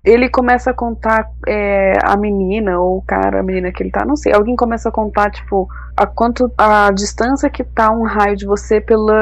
ele 0.04 0.30
começa 0.30 0.72
a 0.72 0.74
contar 0.74 1.30
é, 1.48 1.94
a 2.04 2.18
menina 2.18 2.80
ou 2.80 2.98
o 2.98 3.02
cara, 3.02 3.40
a 3.40 3.44
menina 3.44 3.72
que 3.72 3.82
ele 3.82 3.92
tá, 3.92 4.06
não 4.06 4.16
sei. 4.16 4.34
Alguém 4.34 4.56
começa 4.56 4.90
a 4.90 4.92
contar, 4.92 5.32
tipo, 5.32 5.68
a 5.96 6.06
quanto 6.06 6.52
a 6.58 6.92
distância 6.92 7.50
que 7.50 7.64
tá 7.64 7.92
um 7.92 8.04
raio 8.04 8.36
de 8.36 8.46
você 8.46 8.82
pela. 8.82 9.14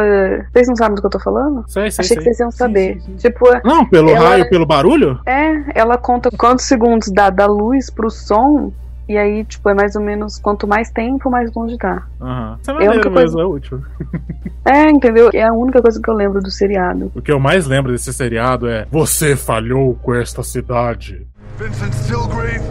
Vocês 0.52 0.68
não 0.68 0.76
sabem 0.76 0.96
do 0.96 1.02
que 1.02 1.08
eu 1.08 1.12
tô 1.12 1.20
falando? 1.20 1.64
Sei, 1.68 1.92
sei, 1.92 2.04
Achei 2.06 2.18
que 2.18 2.24
sei. 2.24 2.34
vocês 2.34 2.40
iam 2.40 2.52
saber. 2.52 2.94
sim, 3.02 3.06
sim. 3.08 3.16
Tipo, 3.18 3.46
Não, 3.64 3.86
pelo 3.86 4.10
Ela- 4.12 4.30
raio, 4.30 4.50
pelo 4.50 4.66
barulho? 4.66 5.20
é, 5.26 5.64
ela 5.80 5.98
conta 5.98 6.30
quantos 6.32 6.66
segundos 6.66 7.10
dá 7.12 7.30
da 7.30 7.46
luz 7.46 7.90
pro 7.90 8.10
som. 8.10 8.72
E 9.10 9.18
aí, 9.18 9.44
tipo, 9.44 9.68
é 9.68 9.74
mais 9.74 9.94
ou 9.98 10.02
menos 10.02 10.38
quanto 10.40 10.66
mais 10.66 10.90
tempo, 10.90 11.30
mais 11.30 11.52
longe 11.54 11.78
tá. 11.78 12.04
Aham. 12.22 12.58
Isso 12.62 12.70
é 12.70 12.72
a 12.72 12.74
maneiro 12.76 12.94
única 12.96 13.10
mesmo, 13.10 13.34
coisa- 13.38 13.42
é 13.42 13.46
útil. 13.46 13.82
É, 14.64 14.90
entendeu? 14.92 15.32
É 15.34 15.42
a 15.44 15.52
única 15.52 15.82
coisa 15.82 16.00
que 16.00 16.08
eu 16.08 16.14
lembro 16.14 16.40
do 16.40 16.52
seriado. 16.52 17.12
O 17.16 17.22
que 17.22 17.32
eu 17.32 17.40
mais 17.40 17.66
lembro 17.66 17.92
desse 17.92 18.14
seriado 18.14 18.70
é 18.70 18.86
Você 18.92 19.36
falhou 19.36 19.96
com 19.96 20.14
esta 20.14 20.44
cidade. 20.44 21.26
Vincent 21.58 21.92
Stillgrave, 21.94 22.62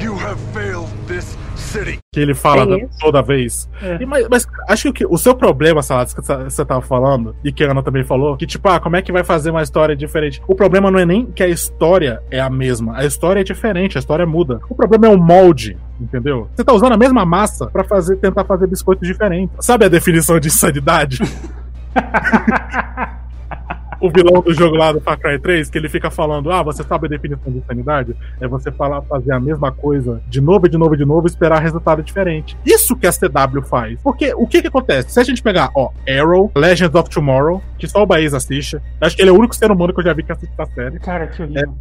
you 0.00 0.14
have 0.14 0.36
failed. 0.52 0.67
Que 2.12 2.20
ele 2.20 2.34
fala 2.34 2.76
É 2.76 2.88
toda 3.00 3.22
vez. 3.22 3.68
É. 3.82 3.98
E, 4.02 4.06
mas, 4.06 4.26
mas 4.30 4.46
acho 4.68 4.82
que 4.84 4.88
o, 4.88 4.92
que 4.92 5.14
o 5.14 5.18
seu 5.18 5.34
problema, 5.34 5.82
Saladas, 5.82 6.14
que 6.14 6.20
você- 6.22 6.64
tava 6.64 6.82
falando, 6.82 7.34
e 7.44 7.50
que 7.52 7.64
a 7.64 7.70
Ana 7.70 7.82
também 7.82 8.04
falou, 8.04 8.36
que 8.36 8.46
tipo, 8.46 8.68
ah, 8.68 8.78
como 8.80 8.96
é 8.96 9.02
que 9.02 9.10
vai 9.12 9.24
fazer 9.24 9.50
uma 9.50 9.62
história 9.62 9.96
diferente? 9.96 10.42
O 10.46 10.54
problema 10.54 10.90
não 10.90 10.98
é 10.98 11.06
nem 11.06 11.26
que 11.26 11.42
a 11.42 11.48
história 11.48 12.20
é 12.30 12.40
a 12.40 12.50
mesma, 12.50 12.98
a 12.98 13.04
história 13.04 13.40
é 13.40 13.44
diferente, 13.44 13.96
a 13.96 14.00
história 14.00 14.26
muda. 14.26 14.60
O 14.68 14.74
problema 14.74 15.06
é 15.06 15.10
o 15.10 15.18
molde, 15.18 15.76
entendeu? 16.00 16.48
Você 16.54 16.64
tá 16.64 16.72
usando 16.72 16.92
a 16.92 16.98
mesma 16.98 17.24
massa 17.24 17.66
pra 17.66 17.84
fazer, 17.84 18.16
tentar 18.16 18.44
fazer 18.44 18.66
biscoitos 18.66 19.06
diferentes. 19.06 19.56
Sabe 19.64 19.84
a 19.84 19.88
definição 19.88 20.38
de 20.38 20.48
insanidade? 20.48 21.18
o 24.00 24.10
vilão 24.10 24.42
do 24.42 24.52
jogo 24.52 24.76
lá 24.76 24.92
do 24.92 25.00
Far 25.00 25.18
Cry 25.18 25.38
3, 25.38 25.70
que 25.70 25.78
ele 25.78 25.88
fica 25.88 26.10
falando: 26.10 26.50
Ah, 26.50 26.62
você 26.62 26.82
sabe 26.82 27.06
a 27.06 27.10
definição 27.10 27.52
de 27.52 27.58
insanidade? 27.58 28.16
É 28.40 28.46
você 28.46 28.70
falar, 28.70 29.02
fazer 29.02 29.32
a 29.32 29.40
mesma 29.40 29.72
coisa 29.72 30.20
de 30.28 30.40
novo, 30.40 30.68
de 30.68 30.78
novo, 30.78 30.96
de 30.96 31.04
novo 31.04 31.26
e 31.26 31.30
esperar 31.30 31.60
resultado 31.60 32.02
diferente. 32.02 32.56
Isso 32.64 32.96
que 32.96 33.06
a 33.06 33.12
CW 33.12 33.62
faz. 33.62 34.00
Porque 34.02 34.32
o 34.34 34.46
que 34.46 34.62
que 34.62 34.68
acontece? 34.68 35.10
Se 35.10 35.20
a 35.20 35.24
gente 35.24 35.42
pegar, 35.42 35.70
ó, 35.74 35.90
Arrow, 36.08 36.50
Legends 36.56 36.94
of 36.94 37.10
Tomorrow, 37.10 37.62
que 37.78 37.86
só 37.86 38.02
o 38.02 38.06
Baez 38.06 38.34
assiste, 38.34 38.80
acho 39.00 39.16
que 39.16 39.22
ele 39.22 39.30
é 39.30 39.32
o 39.32 39.38
único 39.38 39.54
ser 39.54 39.70
humano 39.70 39.92
que 39.92 40.00
eu 40.00 40.04
já 40.04 40.12
vi 40.12 40.22
que 40.22 40.32
assiste 40.32 40.54
a 40.58 40.66
série. 40.66 40.98
Cara, 40.98 41.26
que 41.26 41.42
horrível. 41.42 41.74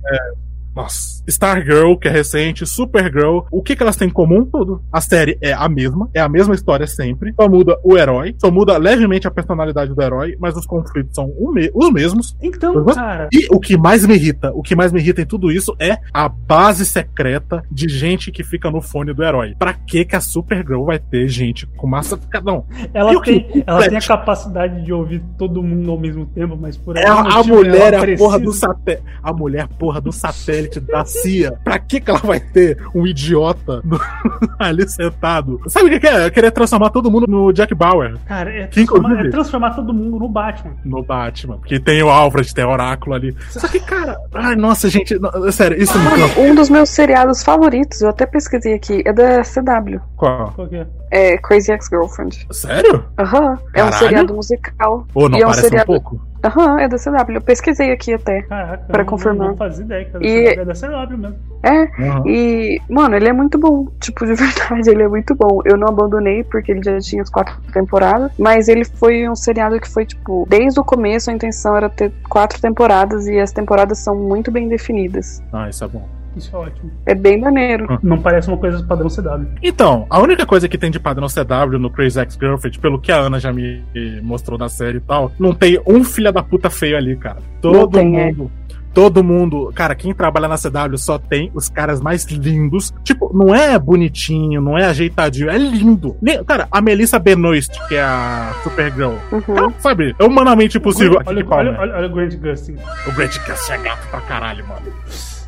Nossa. 0.77 1.17
Stargirl, 1.27 1.95
que 1.97 2.07
é 2.07 2.11
recente, 2.11 2.65
Supergirl. 2.65 3.39
O 3.51 3.61
que, 3.61 3.75
que 3.75 3.83
elas 3.83 3.97
têm 3.97 4.07
em 4.07 4.11
comum? 4.11 4.45
Tudo. 4.45 4.81
A 4.93 5.01
série 5.01 5.37
é 5.41 5.51
a 5.51 5.67
mesma, 5.67 6.09
é 6.13 6.21
a 6.21 6.29
mesma 6.29 6.55
história 6.55 6.87
sempre. 6.87 7.33
Só 7.35 7.49
muda 7.49 7.77
o 7.83 7.97
herói, 7.97 8.33
só 8.39 8.49
muda 8.49 8.77
levemente 8.77 9.27
a 9.27 9.31
personalidade 9.31 9.93
do 9.93 10.01
herói, 10.01 10.37
mas 10.39 10.55
os 10.55 10.65
conflitos 10.65 11.13
são 11.13 11.25
o 11.37 11.51
me- 11.51 11.69
os 11.73 11.91
mesmos. 11.91 12.37
Então, 12.41 12.83
Mas- 12.85 12.95
cara. 12.95 13.27
E 13.33 13.47
o 13.51 13.59
que 13.59 13.75
mais 13.75 14.05
me 14.05 14.13
irrita, 14.15 14.51
o 14.53 14.61
que 14.61 14.75
mais 14.75 14.93
me 14.93 14.99
irrita 15.01 15.21
em 15.21 15.25
tudo 15.25 15.51
isso 15.51 15.75
é 15.79 15.97
a 16.13 16.29
base 16.29 16.85
secreta 16.85 17.61
de 17.69 17.89
gente 17.89 18.31
que 18.31 18.43
fica 18.43 18.71
no 18.71 18.81
fone 18.81 19.13
do 19.13 19.23
herói. 19.23 19.53
Pra 19.59 19.73
que 19.73 20.05
que 20.05 20.15
a 20.15 20.21
Supergirl 20.21 20.85
vai 20.85 20.99
ter 20.99 21.27
gente 21.27 21.65
com 21.75 21.87
massa? 21.87 22.17
Não, 22.45 22.65
Ela 22.93 23.11
E 23.13 23.15
o 23.17 23.21
que- 23.21 23.39
tem, 23.41 23.63
ela 23.67 23.87
tem 23.89 23.97
a 23.97 24.01
capacidade 24.01 24.85
de 24.85 24.93
ouvir 24.93 25.21
todo 25.37 25.61
mundo 25.61 25.91
ao 25.91 25.99
mesmo 25.99 26.25
tempo, 26.27 26.55
mas 26.55 26.77
por 26.77 26.95
É 26.95 27.05
a, 27.07 27.43
mulher, 27.43 27.93
ela 27.93 28.05
é 28.05 28.13
a 28.13 28.17
porra 28.17 28.39
do 28.39 28.53
satélite. 28.53 29.03
A 29.21 29.33
mulher, 29.33 29.67
porra 29.79 29.99
do 29.99 30.11
satélite 30.11 30.66
da 30.79 31.05
CIA. 31.05 31.53
Pra 31.63 31.79
que 31.79 31.99
que 31.99 32.09
ela 32.09 32.19
vai 32.19 32.39
ter 32.39 32.77
um 32.93 33.05
idiota 33.07 33.81
no- 33.83 33.99
ali 34.59 34.87
sentado? 34.89 35.59
Sabe 35.67 35.87
o 35.87 35.89
que 35.89 35.99
que 35.99 36.07
é? 36.07 36.25
Eu 36.27 36.31
queria 36.31 36.51
transformar 36.51 36.89
todo 36.89 37.09
mundo 37.09 37.25
no 37.27 37.51
Jack 37.51 37.73
Bauer, 37.73 38.15
Cara, 38.27 38.49
é 38.51 38.67
Que, 38.67 38.85
transformar, 38.85 39.25
é 39.25 39.29
transformar 39.29 39.71
todo 39.71 39.93
mundo 39.93 40.19
no 40.19 40.29
Batman. 40.29 40.73
no 40.83 41.03
Batman. 41.03 41.57
Porque 41.57 41.79
tem 41.79 42.01
o 42.03 42.09
Alfred, 42.09 42.53
tem 42.53 42.65
o 42.65 42.69
Oráculo 42.69 43.15
ali. 43.15 43.35
Só 43.49 43.67
que, 43.67 43.79
cara, 43.79 44.17
ai, 44.33 44.55
nossa, 44.55 44.89
gente, 44.89 45.17
não, 45.19 45.51
sério, 45.51 45.81
isso 45.81 45.97
me 45.99 46.09
cansa. 46.09 46.39
Um 46.39 46.55
dos 46.55 46.69
meus 46.69 46.89
seriados 46.89 47.43
favoritos, 47.43 48.01
eu 48.01 48.09
até 48.09 48.25
pesquisei 48.25 48.73
aqui, 48.73 49.01
é 49.05 49.13
da 49.13 49.41
CW. 49.43 49.99
Qual? 50.15 50.51
Qual 50.53 50.67
que 50.67 50.75
é? 50.75 50.87
É 51.09 51.37
Crazy 51.37 51.71
Ex-Girlfriend. 51.71 52.47
Sério? 52.51 53.05
Aham. 53.17 53.57
É 53.73 53.83
um 53.83 53.91
seriado 53.93 54.33
musical. 54.33 55.05
Ou 55.13 55.29
não 55.29 55.37
e 55.37 55.41
é 55.41 55.45
um 55.45 55.49
parece 55.49 55.67
um 55.67 55.69
seriado. 55.69 55.87
pouco? 55.87 56.21
Aham, 56.47 56.79
é 56.79 56.87
da 56.87 56.97
CW. 56.97 57.35
Eu 57.35 57.41
pesquisei 57.41 57.91
aqui 57.91 58.13
até. 58.13 58.41
Caraca, 58.43 58.83
Pra 58.85 59.01
eu 59.01 59.05
não- 59.05 59.09
confirmar. 59.11 59.47
Não 59.49 59.57
fazia 59.57 59.83
ideia 59.85 60.05
que 60.05 60.15
era 60.15 60.61
E- 60.61 60.65
da 60.65 60.73
CW 60.73 61.17
mesmo. 61.17 61.35
É, 61.63 61.81
Aham. 61.83 62.23
e, 62.25 62.81
mano, 62.89 63.15
ele 63.15 63.27
é 63.27 63.33
muito 63.33 63.57
bom. 63.57 63.87
Tipo, 63.99 64.25
de 64.25 64.33
verdade, 64.83 64.89
ele 64.89 65.03
é 65.03 65.07
muito 65.07 65.35
bom. 65.35 65.61
Eu 65.65 65.77
não 65.77 65.87
abandonei 65.87 66.43
porque 66.43 66.71
ele 66.71 66.81
já 66.83 66.97
tinha 66.99 67.21
as 67.21 67.29
quatro 67.29 67.55
temporadas. 67.73 68.31
Mas 68.37 68.67
ele 68.67 68.85
foi 68.85 69.27
um 69.29 69.35
seriado 69.35 69.79
que 69.79 69.89
foi, 69.89 70.05
tipo, 70.05 70.45
desde 70.49 70.79
o 70.79 70.83
começo 70.83 71.29
a 71.29 71.33
intenção 71.33 71.75
era 71.75 71.89
ter 71.89 72.11
quatro 72.29 72.59
temporadas 72.61 73.27
e 73.27 73.39
as 73.39 73.51
temporadas 73.51 73.99
são 73.99 74.15
muito 74.15 74.51
bem 74.51 74.67
definidas. 74.67 75.41
Ah, 75.51 75.67
isso 75.69 75.83
é 75.83 75.87
bom. 75.87 76.07
Isso 76.37 76.55
é 76.55 76.59
ótimo. 76.59 76.91
É 77.05 77.15
bem 77.15 77.39
maneiro. 77.39 77.99
Não 78.03 78.19
parece 78.21 78.47
uma 78.47 78.57
coisa 78.57 78.83
padrão 78.83 79.09
CW. 79.09 79.47
Então, 79.61 80.05
a 80.09 80.19
única 80.19 80.45
coisa 80.45 80.67
que 80.67 80.77
tem 80.77 80.91
de 80.91 80.99
padrão 80.99 81.27
CW 81.27 81.79
no 81.79 81.89
Crazy 81.89 82.19
Ex-Girlfriend, 82.19 82.79
pelo 82.79 82.99
que 82.99 83.11
a 83.11 83.17
Ana 83.17 83.39
já 83.39 83.51
me 83.51 83.83
mostrou 84.21 84.57
da 84.57 84.69
série 84.69 84.97
e 84.97 85.01
tal, 85.01 85.31
não 85.39 85.53
tem 85.53 85.79
um 85.85 86.03
filho 86.03 86.31
da 86.31 86.43
puta 86.43 86.69
feio 86.69 86.97
ali, 86.97 87.15
cara. 87.15 87.37
Todo 87.61 87.97
tem, 87.97 88.19
é. 88.19 88.25
mundo. 88.25 88.51
Todo 88.93 89.23
mundo, 89.23 89.71
cara, 89.75 89.93
quem 89.93 90.11
trabalha 90.11 90.47
na 90.47 90.55
CW 90.57 90.97
só 90.97 91.19
tem 91.19 91.51
os 91.53 91.69
caras 91.69 92.01
mais 92.01 92.25
lindos. 92.25 92.91
Tipo, 93.03 93.31
não 93.31 93.53
é 93.53 93.77
bonitinho, 93.77 94.59
não 94.59 94.75
é 94.75 94.85
ajeitadinho, 94.85 95.51
é 95.51 95.57
lindo. 95.57 96.17
Cara, 96.47 96.67
a 96.71 96.81
Melissa 96.81 97.19
Benoist, 97.19 97.71
que 97.87 97.93
é 97.93 98.01
a 98.01 98.55
Supergirl, 98.63 99.13
Uhum. 99.31 99.55
ela, 99.55 99.73
sabe, 99.77 100.15
é 100.17 100.23
humanamente 100.23 100.79
impossível. 100.79 101.21
Olha, 101.27 101.45
olha, 101.45 101.69
olha, 101.69 101.79
olha, 101.79 101.95
olha 101.97 102.07
o 102.07 102.11
Grant 102.11 102.35
Gustin. 102.37 102.75
O 103.05 103.11
Grant 103.11 103.37
Gustin 103.47 103.73
é 103.73 103.77
gato 103.77 104.07
pra 104.09 104.21
caralho, 104.21 104.65
mano. 104.67 104.81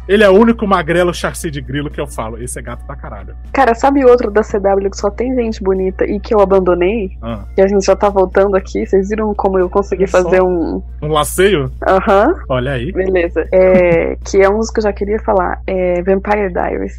Ele 0.09 0.23
é 0.23 0.29
o 0.29 0.33
único 0.33 0.65
magrelo 0.65 1.13
chassi 1.13 1.51
de 1.51 1.61
grilo 1.61 1.87
que 1.91 2.01
eu 2.01 2.07
falo. 2.07 2.41
Esse 2.41 2.57
é 2.57 2.61
gato 2.63 2.83
pra 2.83 2.95
caralho. 2.95 3.35
Cara, 3.53 3.75
sabe 3.75 4.03
outro 4.03 4.31
da 4.31 4.41
CW 4.41 4.89
que 4.89 4.97
só 4.97 5.11
tem 5.11 5.35
gente 5.35 5.61
bonita 5.61 6.03
e 6.03 6.19
que 6.19 6.33
eu 6.33 6.39
abandonei? 6.39 7.11
Ah, 7.21 7.45
Que 7.53 7.61
a 7.61 7.67
gente 7.67 7.85
já 7.85 7.95
tá 7.95 8.09
voltando 8.09 8.55
aqui. 8.55 8.87
Vocês 8.87 9.09
viram 9.09 9.35
como 9.35 9.59
eu 9.59 9.69
consegui 9.69 10.07
só. 10.07 10.23
fazer 10.23 10.41
um. 10.41 10.81
um 11.03 11.07
laceio? 11.09 11.71
Aham, 11.87 12.33
Olha 12.49 12.71
aí. 12.71 12.91
beleza. 12.91 13.47
É, 13.53 14.15
que 14.25 14.41
é 14.41 14.49
um 14.49 14.57
dos 14.57 14.71
que 14.71 14.79
eu 14.79 14.83
já 14.83 14.91
queria 14.93 15.19
falar. 15.19 15.61
É 15.67 16.01
Vampire 16.01 16.51
Diaries. 16.51 16.97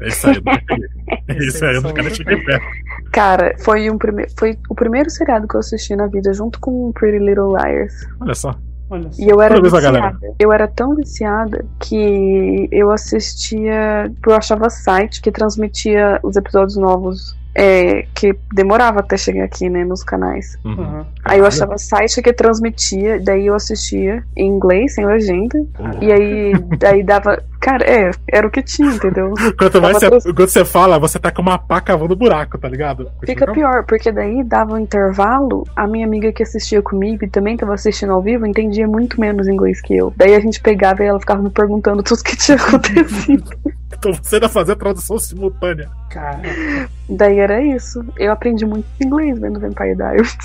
É, 0.00 0.06
Isso 0.06 0.28
aí, 0.28 0.36
eu 0.36 0.42
nunca 0.44 0.62
cheguei. 0.68 1.48
Isso 1.48 1.64
aí, 1.66 1.74
eu 1.74 1.82
nunca 1.82 2.02
nem 2.02 2.14
cheguei 2.14 2.36
perto. 2.44 2.66
Cara, 3.10 3.56
foi, 3.58 3.90
um 3.90 3.98
prime... 3.98 4.26
foi 4.38 4.56
o 4.70 4.74
primeiro 4.76 5.10
seriado 5.10 5.48
que 5.48 5.56
eu 5.56 5.60
assisti 5.60 5.96
na 5.96 6.06
vida, 6.06 6.32
junto 6.32 6.60
com 6.60 6.92
Pretty 6.92 7.18
Little 7.18 7.56
Liars. 7.56 7.92
Olha 8.20 8.34
só. 8.34 8.54
Olha 8.90 9.12
só. 9.12 9.22
E 9.22 9.28
eu 9.28 9.40
era 9.40 9.60
viciada. 9.60 9.82
galera. 9.82 10.18
Eu 10.38 10.52
era 10.52 10.66
tão 10.66 10.94
viciada 10.94 11.64
que 11.80 12.68
eu 12.72 12.90
assistia. 12.90 14.10
Eu 14.26 14.34
achava 14.34 14.70
site 14.70 15.20
que 15.20 15.30
transmitia 15.30 16.18
os 16.22 16.36
episódios 16.36 16.76
novos. 16.76 17.36
É, 17.58 18.06
que 18.14 18.38
demorava 18.52 19.00
até 19.00 19.16
chegar 19.16 19.42
aqui, 19.42 19.68
né, 19.68 19.84
nos 19.84 20.04
canais. 20.04 20.56
Uhum. 20.64 21.04
Aí 21.24 21.40
eu 21.40 21.44
achava 21.44 21.76
site 21.76 22.22
que 22.22 22.32
transmitia, 22.32 23.18
daí 23.18 23.48
eu 23.48 23.54
assistia 23.54 24.22
em 24.36 24.46
inglês, 24.46 24.94
sem 24.94 25.04
legenda. 25.04 25.58
Uhum. 25.58 25.98
E 26.00 26.12
aí, 26.12 26.52
daí 26.78 27.02
dava. 27.02 27.42
Cara, 27.60 27.84
é, 27.84 28.12
era 28.30 28.46
o 28.46 28.50
que 28.50 28.62
tinha, 28.62 28.88
entendeu? 28.88 29.34
Quanto 29.58 29.82
mais 29.82 29.98
você, 29.98 30.32
quando 30.32 30.48
você 30.48 30.64
fala, 30.64 31.00
você 31.00 31.18
tá 31.18 31.32
com 31.32 31.42
uma 31.42 31.58
pá 31.58 31.80
cavando 31.80 32.14
buraco, 32.14 32.56
tá 32.56 32.68
ligado? 32.68 33.10
Fica 33.26 33.50
pior, 33.50 33.84
porque 33.84 34.12
daí 34.12 34.44
dava 34.44 34.74
um 34.74 34.78
intervalo, 34.78 35.66
a 35.74 35.84
minha 35.84 36.06
amiga 36.06 36.32
que 36.32 36.44
assistia 36.44 36.80
comigo 36.80 37.24
e 37.24 37.28
também 37.28 37.56
tava 37.56 37.74
assistindo 37.74 38.12
ao 38.12 38.22
vivo 38.22 38.46
entendia 38.46 38.86
muito 38.86 39.20
menos 39.20 39.48
inglês 39.48 39.80
que 39.80 39.96
eu. 39.96 40.12
Daí 40.16 40.36
a 40.36 40.40
gente 40.40 40.60
pegava 40.60 41.02
e 41.02 41.06
ela 41.06 41.18
ficava 41.18 41.42
me 41.42 41.50
perguntando 41.50 42.00
tudo 42.04 42.22
que 42.22 42.36
tinha 42.36 42.56
acontecido. 42.62 43.50
Então 43.92 44.12
você 44.12 44.36
ainda 44.36 44.48
fazer 44.48 44.76
tradução 44.76 45.18
simultânea. 45.18 45.90
Cara, 46.10 46.42
daí 47.08 47.38
era 47.38 47.62
isso. 47.62 48.04
Eu 48.16 48.32
aprendi 48.32 48.64
muito 48.64 48.86
inglês 49.00 49.38
vendo 49.38 49.60
Vampire 49.60 49.96
Diaries. 49.96 50.36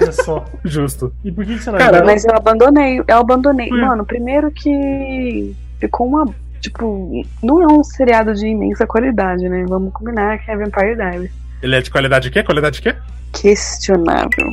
olha 0.00 0.12
só. 0.12 0.44
Justo. 0.64 1.12
E 1.24 1.32
por 1.32 1.44
que 1.44 1.58
você 1.58 1.70
Cara, 1.72 1.90
largou? 1.90 2.06
Mas 2.06 2.24
eu 2.24 2.34
abandonei, 2.34 3.02
eu 3.06 3.16
abandonei. 3.16 3.72
Hum. 3.72 3.80
Mano, 3.80 4.04
primeiro 4.04 4.50
que 4.50 5.54
ficou 5.80 6.06
uma 6.06 6.26
Tipo, 6.60 7.24
não 7.42 7.62
é 7.62 7.66
um 7.72 7.84
seriado 7.84 8.34
de 8.34 8.46
imensa 8.46 8.86
qualidade, 8.86 9.48
né? 9.48 9.64
Vamos 9.68 9.92
combinar 9.92 10.38
que 10.38 10.50
é 10.50 10.56
Vampire 10.56 10.96
Diaries. 10.96 11.30
Ele 11.62 11.76
é 11.76 11.80
de 11.80 11.90
qualidade 11.90 12.24
de 12.24 12.30
quê? 12.30 12.42
Qualidade 12.42 12.76
de 12.76 12.82
quê? 12.82 12.96
Questionável. 13.32 14.46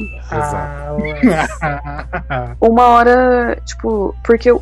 Ué. 1.00 1.48
Uma 2.60 2.88
hora, 2.88 3.58
tipo, 3.65 4.15
porque 4.24 4.51
o, 4.51 4.62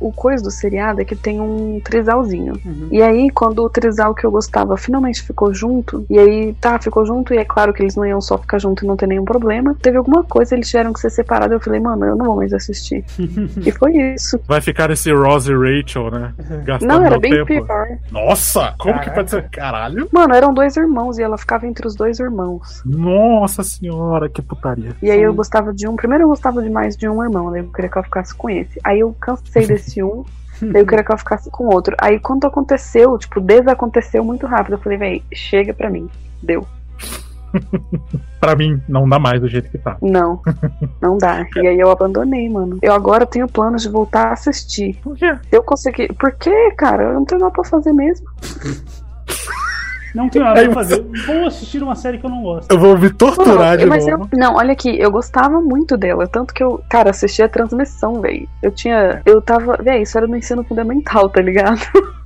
o 0.00 0.12
coisa 0.12 0.42
do 0.42 0.50
seriado 0.50 1.00
é 1.00 1.04
que 1.04 1.16
tem 1.16 1.40
um 1.40 1.80
trisalzinho. 1.82 2.54
Uhum. 2.64 2.88
E 2.90 3.02
aí, 3.02 3.30
quando 3.30 3.60
o 3.60 3.70
trisal 3.70 4.14
que 4.14 4.24
eu 4.24 4.30
gostava 4.30 4.76
finalmente 4.76 5.22
ficou 5.22 5.52
junto, 5.52 6.06
e 6.08 6.18
aí, 6.18 6.54
tá, 6.54 6.78
ficou 6.78 7.04
junto, 7.04 7.34
e 7.34 7.38
é 7.38 7.44
claro 7.44 7.72
que 7.72 7.82
eles 7.82 7.96
não 7.96 8.06
iam 8.06 8.20
só 8.20 8.38
ficar 8.38 8.58
junto 8.58 8.84
e 8.84 8.88
não 8.88 8.96
ter 8.96 9.06
nenhum 9.06 9.24
problema. 9.24 9.76
Teve 9.80 9.96
alguma 9.96 10.24
coisa, 10.24 10.54
eles 10.54 10.68
tiveram 10.68 10.92
que 10.92 11.00
ser 11.00 11.10
separados. 11.10 11.52
Eu 11.52 11.60
falei, 11.60 11.80
mano, 11.80 12.06
eu 12.06 12.16
não 12.16 12.26
vou 12.26 12.36
mais 12.36 12.52
assistir. 12.52 13.04
e 13.64 13.70
foi 13.72 13.96
isso. 14.14 14.40
Vai 14.46 14.60
ficar 14.60 14.90
esse 14.90 15.12
Ross 15.12 15.46
e 15.46 15.54
Rachel, 15.54 16.10
né? 16.10 16.32
Gastando 16.64 16.88
Não, 16.88 17.04
era 17.04 17.18
bem 17.18 17.32
tempo. 17.32 17.46
pior. 17.46 17.86
Nossa, 18.10 18.74
como 18.78 18.94
que 18.94 19.10
Caraca. 19.10 19.14
pode 19.14 19.30
ser? 19.30 19.48
Caralho. 19.50 20.08
Mano, 20.12 20.34
eram 20.34 20.54
dois 20.54 20.76
irmãos 20.76 21.18
e 21.18 21.22
ela 21.22 21.36
ficava 21.36 21.66
entre 21.66 21.86
os 21.86 21.94
dois 21.94 22.18
irmãos. 22.18 22.82
Nossa 22.84 23.41
senhora, 23.48 24.28
que 24.28 24.42
putaria. 24.42 24.96
E 25.02 25.10
aí 25.10 25.20
eu 25.20 25.34
gostava 25.34 25.72
de 25.72 25.86
um. 25.88 25.96
Primeiro 25.96 26.24
eu 26.24 26.28
gostava 26.28 26.62
de 26.62 26.70
mais 26.70 26.96
de 26.96 27.08
um 27.08 27.22
irmão, 27.22 27.50
daí 27.50 27.60
eu 27.60 27.72
queria 27.72 27.90
que 27.90 27.98
ela 27.98 28.04
ficasse 28.04 28.34
com 28.34 28.48
esse. 28.50 28.78
Aí 28.84 29.00
eu 29.00 29.14
cansei 29.20 29.66
desse 29.66 30.02
um, 30.02 30.24
daí 30.60 30.82
eu 30.82 30.86
queria 30.86 31.04
que 31.04 31.10
ela 31.10 31.18
ficasse 31.18 31.50
com 31.50 31.66
outro. 31.66 31.96
Aí 32.00 32.18
quando 32.18 32.46
aconteceu, 32.46 33.16
tipo, 33.18 33.40
desaconteceu 33.40 34.24
muito 34.24 34.46
rápido. 34.46 34.74
Eu 34.74 34.78
falei, 34.78 34.98
véi, 34.98 35.22
chega 35.32 35.72
pra 35.72 35.90
mim. 35.90 36.08
Deu. 36.42 36.66
Pra 38.40 38.56
mim, 38.56 38.82
não 38.88 39.08
dá 39.08 39.18
mais 39.18 39.40
do 39.40 39.46
jeito 39.46 39.70
que 39.70 39.78
tá. 39.78 39.96
Não, 40.02 40.40
não 41.00 41.16
dá. 41.16 41.46
E 41.56 41.66
aí 41.66 41.78
eu 41.78 41.90
abandonei, 41.90 42.48
mano. 42.48 42.78
Eu 42.82 42.92
agora 42.92 43.24
tenho 43.24 43.46
planos 43.46 43.82
de 43.82 43.88
voltar 43.88 44.28
a 44.28 44.32
assistir. 44.32 44.98
Por 45.02 45.16
quê? 45.16 45.32
Se 45.48 45.56
eu 45.56 45.62
conseguir. 45.62 46.12
Por 46.14 46.32
quê, 46.32 46.72
cara? 46.76 47.04
Eu 47.04 47.14
não 47.14 47.24
tenho 47.24 47.40
nada 47.40 47.52
pra 47.52 47.64
fazer 47.64 47.92
mesmo. 47.92 48.26
Não 50.14 50.28
tenho 50.28 50.44
nada 50.44 50.62
pra 50.62 50.72
fazer. 50.72 51.02
Vou 51.26 51.46
assistir 51.46 51.82
uma 51.82 51.94
série 51.94 52.18
que 52.18 52.26
eu 52.26 52.30
não 52.30 52.42
gosto. 52.42 52.70
Eu 52.70 52.78
vou 52.78 52.98
me 52.98 53.10
torturar 53.10 53.78
de 53.78 53.86
mas 53.86 54.06
novo. 54.06 54.28
eu, 54.32 54.38
não, 54.38 54.56
olha 54.56 54.72
aqui, 54.72 54.98
eu 55.00 55.10
gostava 55.10 55.60
muito 55.60 55.96
dela, 55.96 56.26
tanto 56.26 56.52
que 56.52 56.62
eu, 56.62 56.82
cara, 56.88 57.10
assistia 57.10 57.46
a 57.46 57.48
transmissão, 57.48 58.20
velho. 58.20 58.48
Eu 58.62 58.70
tinha, 58.70 59.22
eu 59.24 59.40
tava, 59.40 59.76
velho, 59.82 60.02
isso 60.02 60.16
era 60.18 60.26
no 60.26 60.36
ensino 60.36 60.62
fundamental, 60.64 61.28
tá 61.28 61.40
ligado? 61.40 61.80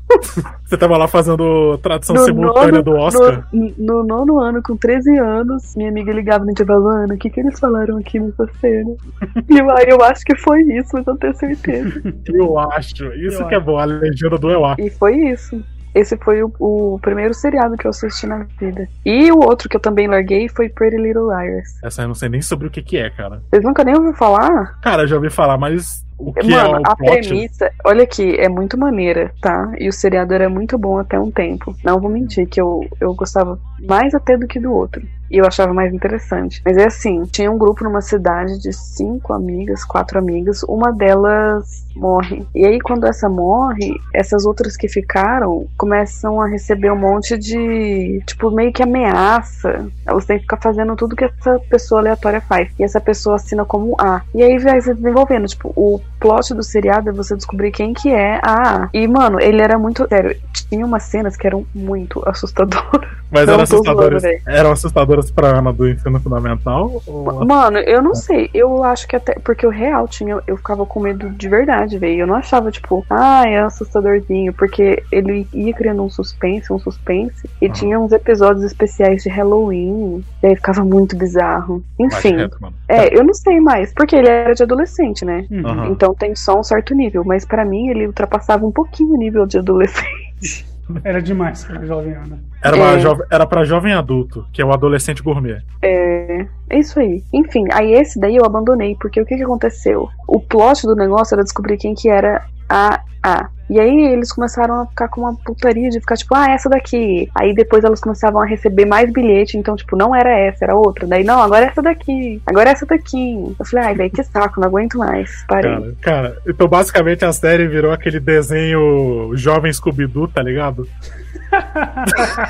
Você 0.64 0.76
tava 0.76 0.96
lá 0.96 1.08
fazendo 1.08 1.76
tradução 1.78 2.14
No 2.14 2.22
simultânea 2.22 2.70
nono- 2.70 2.82
do 2.84 2.92
Oscar. 2.96 3.48
No, 3.52 3.72
no 3.76 4.02
nono 4.04 4.38
ano, 4.40 4.62
com 4.62 4.76
13 4.76 5.18
anos, 5.18 5.74
minha 5.76 5.88
amiga 5.88 6.12
ligava 6.12 6.44
no 6.44 6.50
intervalo, 6.52 6.86
Ana, 6.88 7.14
o 7.14 7.18
que 7.18 7.28
que 7.28 7.40
eles 7.40 7.58
falaram 7.58 7.96
aqui 7.98 8.20
nessa 8.20 8.46
cena? 8.60 8.94
E 9.50 9.58
eu, 9.58 9.68
aí 9.70 9.86
eu 9.88 10.00
acho 10.02 10.24
que 10.24 10.36
foi 10.36 10.62
isso, 10.62 10.90
mas 10.92 11.04
eu 11.06 11.12
não 11.12 11.18
tenho 11.18 11.34
certeza. 11.36 12.02
Eu 12.32 12.56
acho. 12.58 13.04
Isso 13.14 13.42
Eu 13.42 13.48
que 13.48 13.54
é 13.56 13.60
bom, 13.60 13.78
a 13.78 13.84
legenda 13.84 14.38
do 14.38 14.48
eu 14.50 14.64
acho. 14.64 14.80
E 14.80 14.90
foi 14.90 15.16
isso. 15.16 15.60
Esse 15.96 16.14
foi 16.18 16.42
o, 16.42 16.52
o 16.60 16.98
primeiro 17.00 17.32
seriado 17.32 17.74
que 17.74 17.86
eu 17.86 17.90
assisti 17.90 18.26
na 18.26 18.46
vida. 18.60 18.86
E 19.02 19.32
o 19.32 19.38
outro 19.38 19.66
que 19.66 19.76
eu 19.76 19.80
também 19.80 20.06
larguei 20.06 20.46
foi 20.46 20.68
Pretty 20.68 20.98
Little 20.98 21.30
Liars. 21.30 21.82
Essa 21.82 22.02
eu 22.02 22.08
não 22.08 22.14
sei 22.14 22.28
nem 22.28 22.42
sobre 22.42 22.66
o 22.66 22.70
que 22.70 22.82
que 22.82 22.98
é, 22.98 23.08
cara. 23.08 23.42
Vocês 23.48 23.64
nunca 23.64 23.82
nem 23.82 23.94
ouviram 23.94 24.14
falar? 24.14 24.78
Cara, 24.82 25.04
eu 25.04 25.06
já 25.06 25.16
ouvi 25.16 25.30
falar, 25.30 25.56
mas 25.56 26.04
o 26.18 26.34
que 26.34 26.46
Mano, 26.50 26.76
é 26.76 26.80
o 26.80 26.82
a 26.84 26.96
plot? 26.96 27.28
premissa, 27.28 27.70
olha 27.82 28.04
aqui, 28.04 28.36
é 28.36 28.46
muito 28.48 28.76
maneira, 28.76 29.32
tá? 29.40 29.72
E 29.78 29.88
o 29.88 29.92
seriado 29.92 30.34
era 30.34 30.50
muito 30.50 30.76
bom 30.76 30.98
até 30.98 31.18
um 31.18 31.30
tempo. 31.30 31.74
Não 31.82 31.98
vou 31.98 32.10
mentir, 32.10 32.46
que 32.46 32.60
eu, 32.60 32.86
eu 33.00 33.14
gostava 33.14 33.58
mais 33.80 34.14
até 34.14 34.36
do 34.36 34.46
que 34.46 34.60
do 34.60 34.72
outro. 34.72 35.02
E 35.30 35.38
eu 35.38 35.46
achava 35.46 35.72
mais 35.72 35.92
interessante. 35.92 36.62
Mas 36.64 36.76
é 36.76 36.86
assim, 36.86 37.22
tinha 37.24 37.50
um 37.50 37.58
grupo 37.58 37.84
numa 37.84 38.00
cidade 38.00 38.58
de 38.60 38.72
cinco 38.72 39.32
amigas, 39.32 39.84
quatro 39.84 40.18
amigas, 40.18 40.62
uma 40.64 40.92
delas 40.92 41.86
morre. 41.96 42.46
E 42.54 42.64
aí, 42.64 42.78
quando 42.80 43.06
essa 43.06 43.28
morre, 43.28 43.98
essas 44.12 44.44
outras 44.44 44.76
que 44.76 44.88
ficaram 44.88 45.66
começam 45.76 46.40
a 46.40 46.46
receber 46.46 46.92
um 46.92 46.96
monte 46.96 47.36
de, 47.38 48.22
tipo, 48.26 48.50
meio 48.50 48.72
que 48.72 48.82
ameaça. 48.82 49.86
Elas 50.06 50.26
têm 50.26 50.36
que 50.36 50.42
ficar 50.42 50.58
fazendo 50.58 50.94
tudo 50.94 51.16
que 51.16 51.24
essa 51.24 51.58
pessoa 51.70 52.00
aleatória 52.00 52.40
faz. 52.40 52.68
E 52.78 52.84
essa 52.84 53.00
pessoa 53.00 53.36
assina 53.36 53.64
como 53.64 53.96
A. 53.98 54.22
E 54.34 54.42
aí 54.42 54.58
vai 54.58 54.80
se 54.80 54.94
desenvolvendo. 54.94 55.46
Tipo, 55.46 55.72
o 55.74 56.00
plot 56.20 56.54
do 56.54 56.62
seriado 56.62 57.08
é 57.08 57.12
você 57.12 57.34
descobrir 57.34 57.70
quem 57.70 57.94
que 57.94 58.10
é 58.10 58.38
a 58.42 58.84
A. 58.84 58.90
E, 58.92 59.08
mano, 59.08 59.40
ele 59.40 59.62
era 59.62 59.78
muito. 59.78 60.06
Sério, 60.08 60.36
tinha 60.52 60.84
umas 60.84 61.04
cenas 61.04 61.36
que 61.36 61.46
eram 61.46 61.66
muito 61.74 62.22
assustadoras. 62.28 63.08
Mas 63.30 63.48
eram 63.48 63.64
zoando, 63.66 63.90
assustadoras. 63.90 64.22
Eram 64.46 64.72
assustadoras 64.72 65.15
pra 65.30 65.58
Ana 65.58 65.72
do 65.72 65.88
ensino 65.88 66.20
fundamental? 66.20 67.02
Ou... 67.06 67.44
Mano, 67.44 67.78
eu 67.78 68.02
não 68.02 68.14
sei. 68.14 68.50
Eu 68.52 68.82
acho 68.84 69.06
que 69.08 69.16
até. 69.16 69.34
Porque 69.34 69.66
o 69.66 69.70
real 69.70 70.06
tinha. 70.08 70.40
Eu 70.46 70.56
ficava 70.56 70.84
com 70.86 71.00
medo 71.00 71.30
de 71.30 71.48
verdade, 71.48 71.98
velho. 71.98 72.20
Eu 72.20 72.26
não 72.26 72.34
achava, 72.34 72.70
tipo, 72.70 73.04
ah, 73.10 73.44
é 73.46 73.58
assustadorzinho. 73.60 74.52
Porque 74.52 75.02
ele 75.10 75.46
ia 75.52 75.72
criando 75.74 76.02
um 76.02 76.10
suspense, 76.10 76.72
um 76.72 76.78
suspense. 76.78 77.48
E 77.60 77.66
Ah. 77.66 77.72
tinha 77.72 77.98
uns 78.00 78.12
episódios 78.12 78.64
especiais 78.64 79.22
de 79.22 79.28
Halloween. 79.28 80.24
E 80.42 80.46
aí 80.46 80.56
ficava 80.56 80.84
muito 80.84 81.16
bizarro. 81.16 81.82
Enfim. 81.98 82.36
mano. 82.60 82.74
É, 82.88 83.16
eu 83.18 83.24
não 83.24 83.34
sei 83.34 83.60
mais. 83.60 83.92
Porque 83.94 84.14
ele 84.16 84.28
era 84.28 84.54
de 84.54 84.62
adolescente, 84.62 85.24
né? 85.24 85.46
Uhum. 85.50 85.86
Então 85.92 86.14
tem 86.14 86.34
só 86.34 86.58
um 86.58 86.62
certo 86.62 86.94
nível. 86.94 87.24
Mas 87.24 87.44
pra 87.44 87.64
mim 87.64 87.88
ele 87.88 88.06
ultrapassava 88.06 88.66
um 88.66 88.72
pouquinho 88.72 89.14
o 89.14 89.16
nível 89.16 89.46
de 89.46 89.58
adolescente. 89.58 90.66
Era 91.02 91.20
demais 91.20 91.64
pra 91.64 91.84
jovem 91.84 92.12
Ana. 92.14 92.38
Era, 92.62 92.76
uma 92.76 92.92
É. 92.92 92.98
jove- 93.00 93.24
era 93.30 93.46
pra 93.46 93.64
jovem 93.64 93.92
adulto, 93.92 94.46
que 94.52 94.62
é 94.62 94.64
o 94.64 94.72
adolescente 94.72 95.22
gourmet. 95.22 95.62
É, 95.82 96.46
é 96.70 96.78
isso 96.78 96.98
aí. 97.00 97.22
Enfim, 97.32 97.64
aí 97.72 97.92
esse 97.92 98.18
daí 98.20 98.36
eu 98.36 98.44
abandonei, 98.44 98.96
porque 99.00 99.20
o 99.20 99.26
que 99.26 99.36
que 99.36 99.42
aconteceu? 99.42 100.08
O 100.28 100.40
plot 100.40 100.86
do 100.86 100.94
negócio 100.94 101.34
era 101.34 101.42
descobrir 101.42 101.76
quem 101.76 101.94
que 101.94 102.08
era 102.08 102.44
a 102.68 103.00
A. 103.22 103.48
E 103.68 103.80
aí 103.80 104.12
eles 104.12 104.32
começaram 104.32 104.82
a 104.82 104.86
ficar 104.86 105.08
com 105.08 105.22
uma 105.22 105.34
putaria 105.34 105.90
de 105.90 106.00
ficar 106.00 106.16
tipo, 106.16 106.34
ah, 106.34 106.50
essa 106.50 106.68
daqui. 106.68 107.28
Aí 107.34 107.54
depois 107.54 107.84
elas 107.84 108.00
começavam 108.00 108.40
a 108.40 108.46
receber 108.46 108.84
mais 108.84 109.12
bilhete, 109.12 109.58
então, 109.58 109.74
tipo, 109.74 109.96
não 109.96 110.14
era 110.14 110.30
essa, 110.30 110.64
era 110.64 110.76
outra. 110.76 111.06
Daí, 111.06 111.24
não, 111.24 111.40
agora 111.40 111.66
é 111.66 111.68
essa 111.68 111.82
daqui. 111.82 112.40
Agora 112.46 112.70
é 112.70 112.72
essa 112.72 112.86
daqui. 112.86 113.54
Eu 113.58 113.64
falei, 113.64 113.86
ai, 113.86 113.94
velho, 113.94 114.10
que 114.10 114.22
saco, 114.22 114.60
não 114.60 114.68
aguento 114.68 114.98
mais. 114.98 115.44
Parei. 115.48 115.72
Cara, 115.72 115.94
cara, 116.00 116.38
então 116.46 116.68
basicamente 116.68 117.24
a 117.24 117.32
série 117.32 117.66
virou 117.66 117.92
aquele 117.92 118.20
desenho 118.20 119.32
jovem 119.34 119.72
Scooby-Doo, 119.72 120.28
tá 120.28 120.42
ligado? 120.42 120.88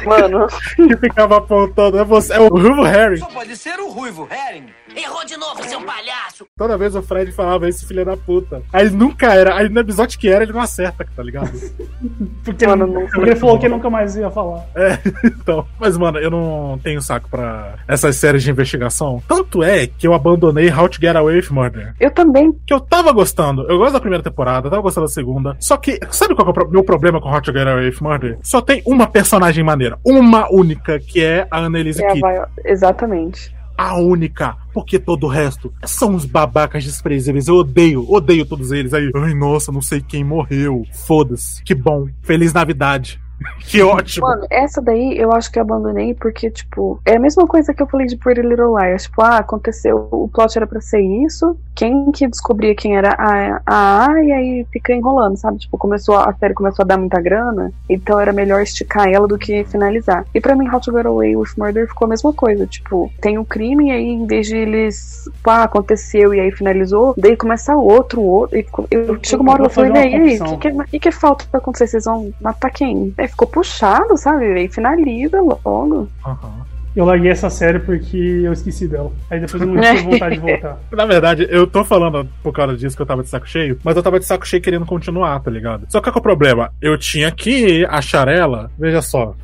Mano, 0.05 0.46
Que 0.76 0.96
ficava 0.96 1.38
apontando, 1.38 1.98
é 1.98 2.05
você, 2.05 2.35
é 2.35 2.40
o 2.40 2.48
Ruivo 2.48 2.83
Harry. 2.83 3.18
Só 3.18 3.26
pode 3.26 3.57
ser 3.57 3.79
o 3.79 3.90
Ruivo 3.90 4.29
Herring. 4.31 4.66
Errou 4.96 5.24
de 5.26 5.37
novo, 5.37 5.62
seu 5.64 5.80
palhaço! 5.82 6.46
Toda 6.56 6.78
vez 6.78 6.94
o 6.96 7.02
Fred 7.02 7.30
falava 7.32 7.68
esse 7.68 7.87
filho 7.87 8.04
da 8.04 8.16
puta. 8.16 8.62
Aí 8.72 8.88
nunca 8.90 9.35
era, 9.35 9.54
aí 9.56 9.68
no 9.68 9.80
episódio 9.80 10.18
que 10.18 10.28
era, 10.28 10.42
ele 10.42 10.52
não 10.52 10.61
acerta, 10.61 11.06
tá 11.14 11.22
ligado? 11.22 11.50
Porque, 12.44 12.66
Mano, 12.66 12.87
ele, 13.00 13.09
porque 13.09 13.30
ele 13.30 13.37
falou 13.37 13.59
que 13.59 13.68
nunca 13.68 13.90
mais 13.90 14.16
ia 14.16 14.30
falar. 14.30 14.64
É, 14.74 14.98
então. 15.26 15.66
Mas, 15.78 15.96
mano, 15.98 16.18
eu 16.18 16.30
não 16.30 16.78
tenho 16.82 17.02
saco 17.02 17.28
pra 17.28 17.74
essas 17.88 18.16
séries 18.16 18.42
de 18.42 18.50
investigação. 18.50 19.20
Tanto 19.26 19.62
é 19.62 19.87
que 19.87 20.06
eu 20.06 20.14
abandonei 20.14 20.72
How 20.72 20.88
to 20.88 21.00
Get 21.00 21.16
Away 21.16 21.37
with 21.37 21.48
Murder. 21.50 21.94
eu 22.00 22.11
também. 22.11 22.52
Que 22.66 22.72
eu 22.72 22.80
tava 22.80 23.12
gostando. 23.12 23.62
Eu 23.68 23.78
gosto 23.78 23.94
da 23.94 24.00
primeira 24.00 24.22
temporada, 24.22 24.70
tava 24.70 24.82
gostando 24.82 25.06
da 25.06 25.12
segunda. 25.12 25.56
Só 25.59 25.76
que, 25.76 25.98
sabe 26.11 26.35
qual 26.35 26.52
que 26.52 26.61
é 26.61 26.64
o 26.64 26.70
meu 26.70 26.85
problema 26.85 27.20
com 27.20 27.28
How 27.28 27.40
to 27.42 27.52
Get 27.52 27.66
Away 27.66 27.88
with 27.90 27.96
Murder? 28.00 28.38
Só 28.42 28.61
tem 28.61 28.82
uma 28.87 29.06
personagem 29.06 29.64
maneira. 29.64 29.98
Uma 30.04 30.48
única, 30.52 30.98
que 31.00 31.22
é 31.22 31.46
a 31.50 31.59
Annelise 31.59 32.02
É 32.04 32.14
vai- 32.20 32.44
Exatamente. 32.64 33.54
A 33.76 33.98
única. 33.98 34.56
Porque 34.72 34.98
todo 34.98 35.24
o 35.24 35.28
resto 35.28 35.72
são 35.84 36.14
uns 36.14 36.24
babacas 36.24 36.84
desprezíveis. 36.84 37.48
Eu 37.48 37.56
odeio, 37.56 38.10
odeio 38.10 38.46
todos 38.46 38.72
eles. 38.72 38.94
Aí, 38.94 39.10
ai, 39.14 39.34
nossa, 39.34 39.72
não 39.72 39.82
sei 39.82 40.00
quem 40.00 40.24
morreu. 40.24 40.84
Foda-se. 40.92 41.62
Que 41.62 41.74
bom. 41.74 42.08
Feliz 42.22 42.52
Navidade. 42.52 43.20
que 43.61 43.83
ótimo. 43.83 44.27
Mano, 44.27 44.46
essa 44.51 44.81
daí 44.81 45.16
eu 45.18 45.33
acho 45.33 45.51
que 45.51 45.59
eu 45.59 45.62
abandonei 45.62 46.14
porque, 46.14 46.51
tipo, 46.51 47.01
é 47.05 47.16
a 47.16 47.20
mesma 47.20 47.46
coisa 47.46 47.75
que 47.75 47.83
eu 47.83 47.87
falei 47.87 48.07
de 48.07 48.16
Pretty 48.16 48.42
Little 48.42 48.79
Liars. 48.79 49.05
Tipo, 49.05 49.22
ah, 49.22 49.38
aconteceu, 49.38 50.09
o 50.11 50.29
plot 50.29 50.57
era 50.57 50.66
pra 50.66 50.81
ser 50.81 51.01
isso, 51.01 51.57
quem 51.75 52.11
que 52.12 52.27
descobria 52.27 52.75
quem 52.75 52.96
era 52.96 53.14
a 53.18 53.61
a, 53.66 54.07
A 54.07 54.25
e 54.25 54.33
aí 54.33 54.66
fica 54.72 54.92
enrolando, 54.92 55.37
sabe? 55.37 55.59
Tipo, 55.59 55.77
começou, 55.79 56.16
a 56.16 56.33
série 56.35 56.55
começou 56.55 56.83
a 56.83 56.87
dar 56.87 56.96
muita 56.96 57.20
grana, 57.20 57.72
então 57.88 58.18
era 58.18 58.33
melhor 58.33 58.62
esticar 58.62 59.09
ela 59.09 59.29
do 59.29 59.38
que 59.38 59.64
finalizar. 59.64 60.25
E 60.35 60.40
pra 60.40 60.55
mim, 60.55 60.68
How 60.68 60.81
to 60.81 60.92
Get 60.92 61.07
Away 61.07 61.37
with 61.37 61.51
Murder 61.57 61.88
ficou 61.88 62.07
a 62.07 62.09
mesma 62.09 62.33
coisa. 62.33 62.66
Tipo, 62.66 63.12
tem 63.20 63.38
o 63.38 63.44
crime 63.44 63.88
e 63.88 63.90
aí, 63.92 64.09
em 64.09 64.27
vez 64.27 64.46
de 64.46 64.57
eles, 64.57 65.29
pá, 65.42 65.64
aconteceu 65.64 66.35
e 66.35 66.40
aí 66.40 66.51
finalizou, 66.51 67.14
daí 67.16 67.37
começa 67.37 67.77
outro, 67.77 68.22
outro. 68.22 68.57
E 68.57 68.66
eu, 68.90 69.18
chega 69.22 69.42
uma 69.42 69.53
hora 69.53 69.64
eu 69.64 69.70
falei, 69.70 69.92
e 69.92 69.96
aí, 69.96 70.40
o 70.40 70.59
que, 70.59 70.70
que, 70.70 70.85
que, 70.85 70.99
que 70.99 71.11
falta 71.11 71.44
pra 71.51 71.59
acontecer? 71.59 71.87
Vocês 71.87 72.05
vão 72.05 72.33
matar 72.40 72.70
quem? 72.70 73.14
Aí 73.26 73.28
ficou 73.28 73.48
puxado, 73.48 74.16
sabe? 74.16 74.46
Aí 74.46 74.68
finaliza 74.68 75.40
logo. 75.40 76.08
Aham. 76.24 76.64
Eu 76.94 77.04
larguei 77.04 77.30
essa 77.30 77.50
série 77.50 77.78
porque 77.78 78.16
eu 78.16 78.52
esqueci 78.54 78.88
dela. 78.88 79.12
Aí 79.28 79.38
depois 79.38 79.60
eu 79.60 79.68
não 79.68 79.82
tive 79.82 80.02
vontade 80.10 80.36
de 80.36 80.40
voltar. 80.40 80.78
Na 80.92 81.04
verdade, 81.04 81.46
eu 81.50 81.66
tô 81.66 81.84
falando 81.84 82.26
por 82.42 82.52
causa 82.54 82.74
disso 82.74 82.96
que 82.96 83.02
eu 83.02 83.06
tava 83.06 83.22
de 83.22 83.28
saco 83.28 83.46
cheio, 83.46 83.78
mas 83.84 83.96
eu 83.96 84.02
tava 84.02 84.18
de 84.18 84.24
saco 84.24 84.46
cheio 84.46 84.62
querendo 84.62 84.86
continuar, 84.86 85.40
tá 85.40 85.50
ligado? 85.50 85.86
Só 85.90 85.98
que 85.98 86.04
qual 86.04 86.12
que 86.12 86.18
é 86.18 86.20
o 86.20 86.22
problema? 86.22 86.72
Eu 86.80 86.96
tinha 86.96 87.30
que 87.30 87.84
achar 87.90 88.28
ela, 88.28 88.70
veja 88.78 89.02
só, 89.02 89.34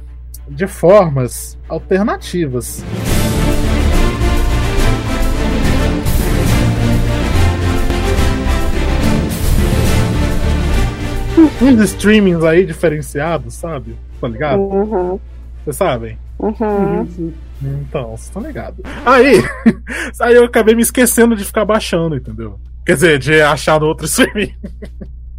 de 0.48 0.66
formas 0.66 1.58
alternativas. 1.68 2.82
Uns 11.62 11.80
streamings 11.80 12.42
aí 12.44 12.64
diferenciados, 12.66 13.54
sabe? 13.54 13.96
Tá 14.20 14.28
ligado? 14.28 14.60
Uhum. 14.60 15.20
Vocês 15.64 15.76
sabem? 15.76 16.18
Uhum. 16.38 17.32
Então, 17.62 18.08
vocês 18.10 18.22
estão 18.24 18.42
ligados. 18.42 18.80
Aí, 19.06 19.42
aí 20.20 20.34
eu 20.34 20.44
acabei 20.44 20.74
me 20.74 20.82
esquecendo 20.82 21.36
de 21.36 21.44
ficar 21.44 21.64
baixando, 21.64 22.16
entendeu? 22.16 22.58
Quer 22.84 22.94
dizer, 22.94 23.18
de 23.18 23.40
achar 23.40 23.78
no 23.80 23.86
outro 23.86 24.06
streaming. 24.06 24.52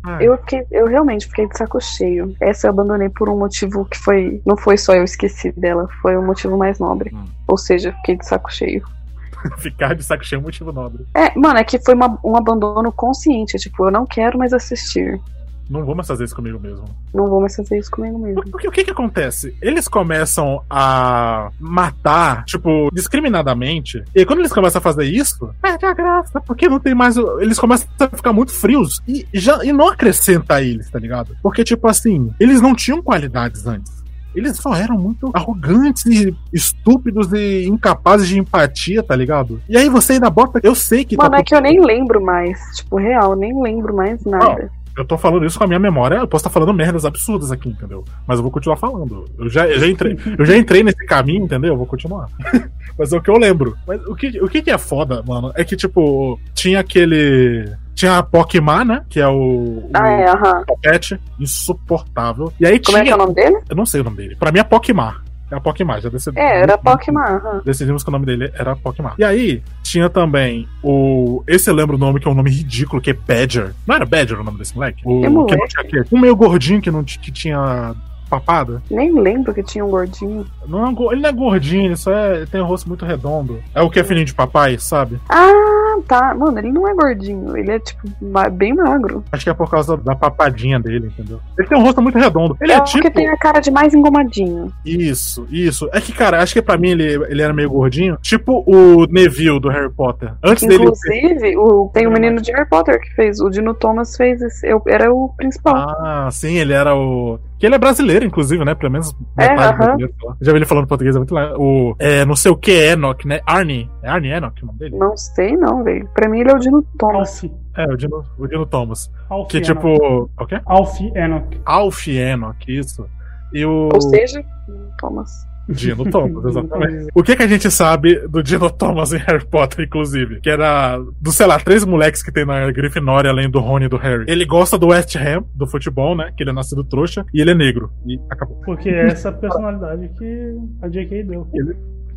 Ai, 0.05 0.27
Eu, 0.27 0.37
fiquei, 0.37 0.65
eu 0.71 0.87
realmente 0.87 1.27
fiquei 1.27 1.47
de 1.47 1.57
saco 1.57 1.79
cheio. 1.81 2.33
Essa 2.41 2.67
eu 2.67 2.71
abandonei 2.71 3.09
por 3.09 3.27
um 3.29 3.37
motivo 3.37 3.85
que 3.85 3.97
foi. 3.97 4.41
Não 4.45 4.55
foi 4.57 4.77
só 4.77 4.93
eu 4.93 5.03
esqueci 5.03 5.51
dela, 5.51 5.87
foi 6.01 6.17
um 6.17 6.25
motivo 6.25 6.57
mais 6.57 6.79
nobre. 6.79 7.11
Hum. 7.13 7.25
Ou 7.47 7.57
seja, 7.57 7.91
fiquei 7.97 8.17
de 8.17 8.25
saco 8.25 8.51
cheio. 8.53 8.83
ficar 9.59 9.93
de 9.93 10.03
saco 10.03 10.23
cheio 10.25 10.39
é 10.39 10.41
um 10.41 10.43
motivo 10.43 10.71
nobre. 10.71 11.05
É, 11.13 11.37
mano, 11.37 11.57
é 11.59 11.63
que 11.63 11.79
foi 11.79 11.93
uma- 11.93 12.17
um 12.23 12.35
abandono 12.37 12.91
consciente. 12.91 13.57
Tipo, 13.57 13.87
eu 13.87 13.91
não 13.91 14.05
quero 14.05 14.37
mais 14.37 14.53
assistir. 14.53 15.19
Não 15.69 15.85
vou 15.85 15.95
mais 15.95 16.07
fazer 16.07 16.25
isso 16.25 16.35
comigo 16.35 16.59
mesmo. 16.59 16.85
Não 17.13 17.27
vou 17.27 17.39
mais 17.39 17.55
fazer 17.55 17.77
isso 17.77 17.89
comigo 17.89 18.19
mesmo. 18.19 18.43
Porque 18.51 18.67
o 18.67 18.71
que 18.71 18.83
que 18.83 18.91
acontece? 18.91 19.55
Eles 19.61 19.87
começam 19.87 20.61
a 20.69 21.49
matar, 21.59 22.43
tipo, 22.45 22.89
discriminadamente. 22.93 24.03
E 24.13 24.25
quando 24.25 24.39
eles 24.39 24.53
começam 24.53 24.79
a 24.79 24.81
fazer 24.81 25.05
isso, 25.05 25.53
perde 25.61 25.85
a 25.85 25.93
graça. 25.93 26.41
Porque 26.41 26.67
não 26.67 26.79
tem 26.79 26.93
mais. 26.93 27.15
Eles 27.39 27.57
começam 27.57 27.87
a 27.99 28.07
ficar 28.09 28.33
muito 28.33 28.51
frios. 28.51 29.01
E, 29.07 29.25
já, 29.33 29.63
e 29.63 29.71
não 29.71 29.87
acrescenta 29.87 30.55
a 30.55 30.61
eles, 30.61 30.89
tá 30.89 30.99
ligado? 30.99 31.35
Porque, 31.41 31.63
tipo 31.63 31.87
assim, 31.87 32.31
eles 32.39 32.61
não 32.61 32.75
tinham 32.75 33.01
qualidades 33.01 33.65
antes. 33.65 34.03
Eles 34.35 34.57
só 34.57 34.75
eram 34.75 34.97
muito 34.97 35.29
arrogantes 35.33 36.05
e 36.07 36.35
estúpidos 36.51 37.31
e 37.33 37.67
incapazes 37.67 38.27
de 38.27 38.39
empatia, 38.39 39.03
tá 39.03 39.15
ligado? 39.15 39.61
E 39.69 39.77
aí 39.77 39.87
você 39.89 40.13
ainda 40.13 40.29
bota. 40.29 40.59
Eu 40.63 40.73
sei 40.73 41.05
que 41.05 41.15
Mano, 41.15 41.31
tá 41.31 41.37
é 41.37 41.43
que 41.43 41.53
eu 41.53 41.61
nem 41.61 41.79
lembro 41.79 42.19
mais. 42.21 42.59
Tipo, 42.75 42.97
real, 42.97 43.35
nem 43.35 43.53
lembro 43.61 43.95
mais 43.95 44.25
nada. 44.25 44.71
Eu 44.97 45.05
tô 45.05 45.17
falando 45.17 45.45
isso 45.45 45.57
com 45.57 45.63
a 45.63 45.67
minha 45.67 45.79
memória, 45.79 46.17
eu 46.17 46.27
posso 46.27 46.41
estar 46.41 46.49
falando 46.51 46.73
merdas 46.73 47.03
absurdas 47.03 47.51
aqui, 47.51 47.69
entendeu? 47.69 48.03
Mas 48.27 48.37
eu 48.37 48.43
vou 48.43 48.51
continuar 48.51 48.77
falando. 48.77 49.25
Eu 49.39 49.49
já, 49.49 49.67
eu 49.67 49.79
já, 49.79 49.87
entrei, 49.87 50.17
eu 50.37 50.45
já 50.45 50.55
entrei 50.55 50.83
nesse 50.83 51.03
caminho, 51.05 51.45
entendeu? 51.45 51.73
Eu 51.73 51.77
vou 51.77 51.85
continuar. 51.87 52.27
Mas 52.97 53.11
é 53.11 53.17
o 53.17 53.21
que 53.21 53.29
eu 53.29 53.37
lembro. 53.37 53.75
Mas 53.87 53.99
o 54.05 54.15
que, 54.15 54.39
o 54.39 54.47
que 54.47 54.69
é 54.69 54.77
foda, 54.77 55.23
mano, 55.25 55.51
é 55.55 55.63
que, 55.63 55.75
tipo, 55.75 56.39
tinha 56.53 56.79
aquele. 56.79 57.71
Tinha 57.95 58.19
a 58.19 58.23
Pokémon, 58.23 58.83
né? 58.85 59.03
Que 59.09 59.19
é 59.19 59.27
o. 59.27 59.33
o 59.35 59.89
Ah, 59.93 60.09
é, 60.09 60.29
aham. 60.29 60.63
Pocket, 60.65 61.13
insuportável. 61.39 62.51
E 62.59 62.65
aí 62.65 62.79
Como 62.79 62.97
é 62.97 63.01
que 63.01 63.05
tinha. 63.07 63.13
é 63.13 63.15
o 63.15 63.19
nome 63.19 63.33
dele? 63.33 63.59
Eu 63.69 63.75
não 63.75 63.85
sei 63.85 64.01
o 64.01 64.03
nome 64.03 64.17
dele. 64.17 64.35
Pra 64.35 64.51
mim 64.51 64.59
é 64.59 64.63
Pokémon. 64.63 65.11
É 65.51 65.55
a 65.55 65.59
Pokémon, 65.59 65.99
já 65.99 66.09
decidi. 66.09 66.39
É, 66.39 66.61
era 66.61 66.77
Pokémon. 66.77 67.61
Decidimos 67.63 68.03
que 68.03 68.09
o 68.09 68.11
nome 68.11 68.25
dele 68.25 68.51
era 68.55 68.75
Pokémon. 68.75 69.11
E 69.19 69.23
aí, 69.23 69.61
tinha 69.93 70.09
também 70.09 70.67
o. 70.81 71.43
Esse 71.47 71.69
eu 71.69 71.75
lembro 71.75 71.95
o 71.95 71.99
nome, 71.99 72.19
que 72.19 72.27
é 72.27 72.31
um 72.31 72.33
nome 72.33 72.49
ridículo, 72.49 72.99
que 72.99 73.11
é 73.11 73.13
Badger. 73.13 73.75
Não 73.85 73.95
era 73.95 74.05
Badger 74.05 74.39
o 74.39 74.43
nome 74.43 74.57
desse 74.57 74.73
moleque? 74.73 75.03
O 75.05 75.21
Que 75.21 75.27
que 75.27 75.29
não 75.29 75.67
tinha 75.67 75.83
quê? 75.83 76.03
Um 76.11 76.19
meio 76.19 76.35
gordinho 76.35 76.81
que, 76.81 76.89
não, 76.89 77.03
que 77.03 77.31
tinha 77.31 77.93
papada. 78.39 78.81
Nem 78.89 79.13
lembro 79.19 79.53
que 79.53 79.63
tinha 79.63 79.85
um 79.85 79.89
gordinho. 79.89 80.45
Não 80.67 80.85
é 80.85 80.89
um 80.89 81.11
ele 81.11 81.21
não 81.21 81.29
é 81.29 81.33
gordinho, 81.33 81.85
ele 81.85 81.95
só 81.95 82.11
é, 82.11 82.37
ele 82.37 82.47
tem 82.47 82.61
o 82.61 82.65
rosto 82.65 82.87
muito 82.87 83.05
redondo. 83.05 83.61
É 83.75 83.81
o 83.81 83.89
que 83.89 83.99
é 83.99 84.03
filhinho 84.03 84.25
de 84.25 84.33
papai, 84.33 84.77
sabe? 84.79 85.19
Ah, 85.29 85.97
tá. 86.07 86.33
Mano, 86.33 86.57
ele 86.57 86.71
não 86.71 86.87
é 86.87 86.93
gordinho. 86.93 87.55
Ele 87.55 87.71
é, 87.71 87.79
tipo, 87.79 88.07
bem 88.51 88.73
magro. 88.73 89.23
Acho 89.31 89.43
que 89.43 89.49
é 89.49 89.53
por 89.53 89.69
causa 89.69 89.97
da 89.97 90.15
papadinha 90.15 90.79
dele, 90.79 91.07
entendeu? 91.07 91.39
Ele 91.57 91.67
tem 91.67 91.77
um 91.77 91.83
rosto 91.83 92.01
muito 92.01 92.17
redondo. 92.17 92.57
Ele 92.61 92.71
é, 92.71 92.75
é 92.75 92.81
tipo. 92.81 93.03
que 93.03 93.11
tem 93.11 93.27
a 93.27 93.37
cara 93.37 93.59
de 93.59 93.69
mais 93.69 93.93
engomadinho. 93.93 94.71
Isso, 94.85 95.47
isso. 95.49 95.89
É 95.91 96.01
que, 96.01 96.11
cara, 96.11 96.41
acho 96.41 96.53
que 96.53 96.61
pra 96.61 96.77
mim 96.77 96.89
ele, 96.89 97.13
ele 97.29 97.41
era 97.41 97.53
meio 97.53 97.69
gordinho. 97.69 98.17
Tipo 98.21 98.63
o 98.65 99.05
Neville 99.07 99.59
do 99.59 99.69
Harry 99.69 99.91
Potter. 99.91 100.33
Antes 100.43 100.67
dele. 100.67 100.83
Inclusive, 100.83 101.57
o, 101.57 101.89
tem 101.93 102.07
o 102.07 102.11
menino 102.11 102.41
de 102.41 102.51
Harry 102.51 102.67
Potter 102.67 102.99
que 102.99 103.13
fez. 103.15 103.39
O 103.39 103.49
Dino 103.49 103.73
Thomas 103.73 104.15
fez 104.15 104.41
esse. 104.41 104.67
Eu, 104.67 104.81
era 104.87 105.13
o 105.13 105.29
principal. 105.35 105.75
Ah, 105.75 106.29
sim, 106.31 106.57
ele 106.57 106.73
era 106.73 106.95
o. 106.95 107.39
Que 107.63 107.67
ele 107.67 107.75
é 107.75 107.79
brasileiro, 107.79 108.25
inclusive, 108.25 108.65
né? 108.65 108.75
Pelo 108.75 108.91
menos 108.91 109.15
É, 109.37 109.47
metade 109.51 109.77
brasileiro. 109.77 110.13
sei 110.19 110.27
lá. 110.27 110.35
Já 110.41 110.51
vi 110.51 110.57
ele 110.57 110.65
falando 110.65 110.85
português, 110.85 111.15
é 111.15 111.19
muito 111.19 111.33
legal. 111.33 111.55
O. 111.57 111.95
É, 111.97 112.25
não 112.25 112.35
sei 112.35 112.51
o 112.51 112.57
que, 112.57 112.71
Enoch, 112.73 113.25
né? 113.25 113.39
Arnie. 113.45 113.89
É 114.01 114.09
Arnie 114.09 114.31
Enoch 114.33 114.61
o 114.61 114.65
nome 114.65 114.79
dele? 114.79 114.97
Não 114.97 115.15
sei, 115.15 115.55
não, 115.55 115.81
velho. 115.81 116.05
Pra 116.13 116.27
mim, 116.29 116.41
ele 116.41 116.51
é 116.51 116.53
o 116.55 116.59
Dino 116.59 116.83
Thomas. 116.99 117.41
Alf. 117.41 117.53
É, 117.77 117.85
o 117.85 117.95
Dino, 117.95 118.21
o 118.37 118.47
Dino 118.47 118.65
Thomas. 118.65 119.09
Alf 119.29 119.47
Que 119.49 119.59
Enoch. 119.59 119.73
tipo. 119.75 120.29
O 120.37 120.45
quê? 120.45 120.59
Alf 120.65 120.99
Enoch. 121.15 121.61
Alf 121.65 122.07
Enoch, 122.09 122.57
isso. 122.67 123.07
E 123.53 123.65
o. 123.65 123.89
Ou 123.93 124.01
seja, 124.01 124.43
Dino 124.67 124.89
Thomas. 124.99 125.31
Dino 125.69 126.09
Thomas, 126.09 126.45
exatamente. 126.45 127.07
O 127.13 127.23
que 127.23 127.35
que 127.35 127.43
a 127.43 127.47
gente 127.47 127.69
sabe 127.71 128.27
do 128.27 128.43
Dino 128.43 128.69
Thomas 128.69 129.13
em 129.13 129.17
Harry 129.17 129.45
Potter, 129.45 129.85
inclusive? 129.85 130.41
Que 130.41 130.49
era 130.49 130.97
dos, 131.21 131.35
sei 131.35 131.45
lá, 131.45 131.59
três 131.59 131.85
moleques 131.85 132.21
que 132.21 132.31
tem 132.31 132.45
na 132.45 132.71
Grifinória, 132.71 133.29
além 133.29 133.49
do 133.49 133.59
Rony 133.59 133.85
e 133.85 133.89
do 133.89 133.97
Harry. 133.97 134.25
Ele 134.27 134.45
gosta 134.45 134.77
do 134.77 134.87
West 134.87 135.15
Ham, 135.15 135.45
do 135.55 135.67
futebol, 135.67 136.15
né? 136.15 136.31
Que 136.35 136.43
ele 136.43 136.49
é 136.49 136.53
nascido 136.53 136.83
trouxa, 136.83 137.25
e 137.33 137.41
ele 137.41 137.51
é 137.51 137.55
negro. 137.55 137.91
E 138.05 138.19
acabou. 138.29 138.61
Porque 138.65 138.89
é 138.89 139.07
essa 139.07 139.31
personalidade 139.31 140.09
que 140.17 140.57
a 140.81 140.87
J.K. 140.87 141.23
deu. 141.23 141.47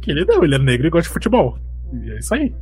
Que 0.00 0.10
ele 0.10 0.24
não, 0.24 0.42
ele 0.44 0.54
é 0.54 0.58
negro 0.58 0.86
e 0.86 0.90
gosta 0.90 1.08
de 1.08 1.12
futebol. 1.12 1.58
E 1.92 2.10
é 2.10 2.18
isso 2.18 2.34
aí. 2.34 2.54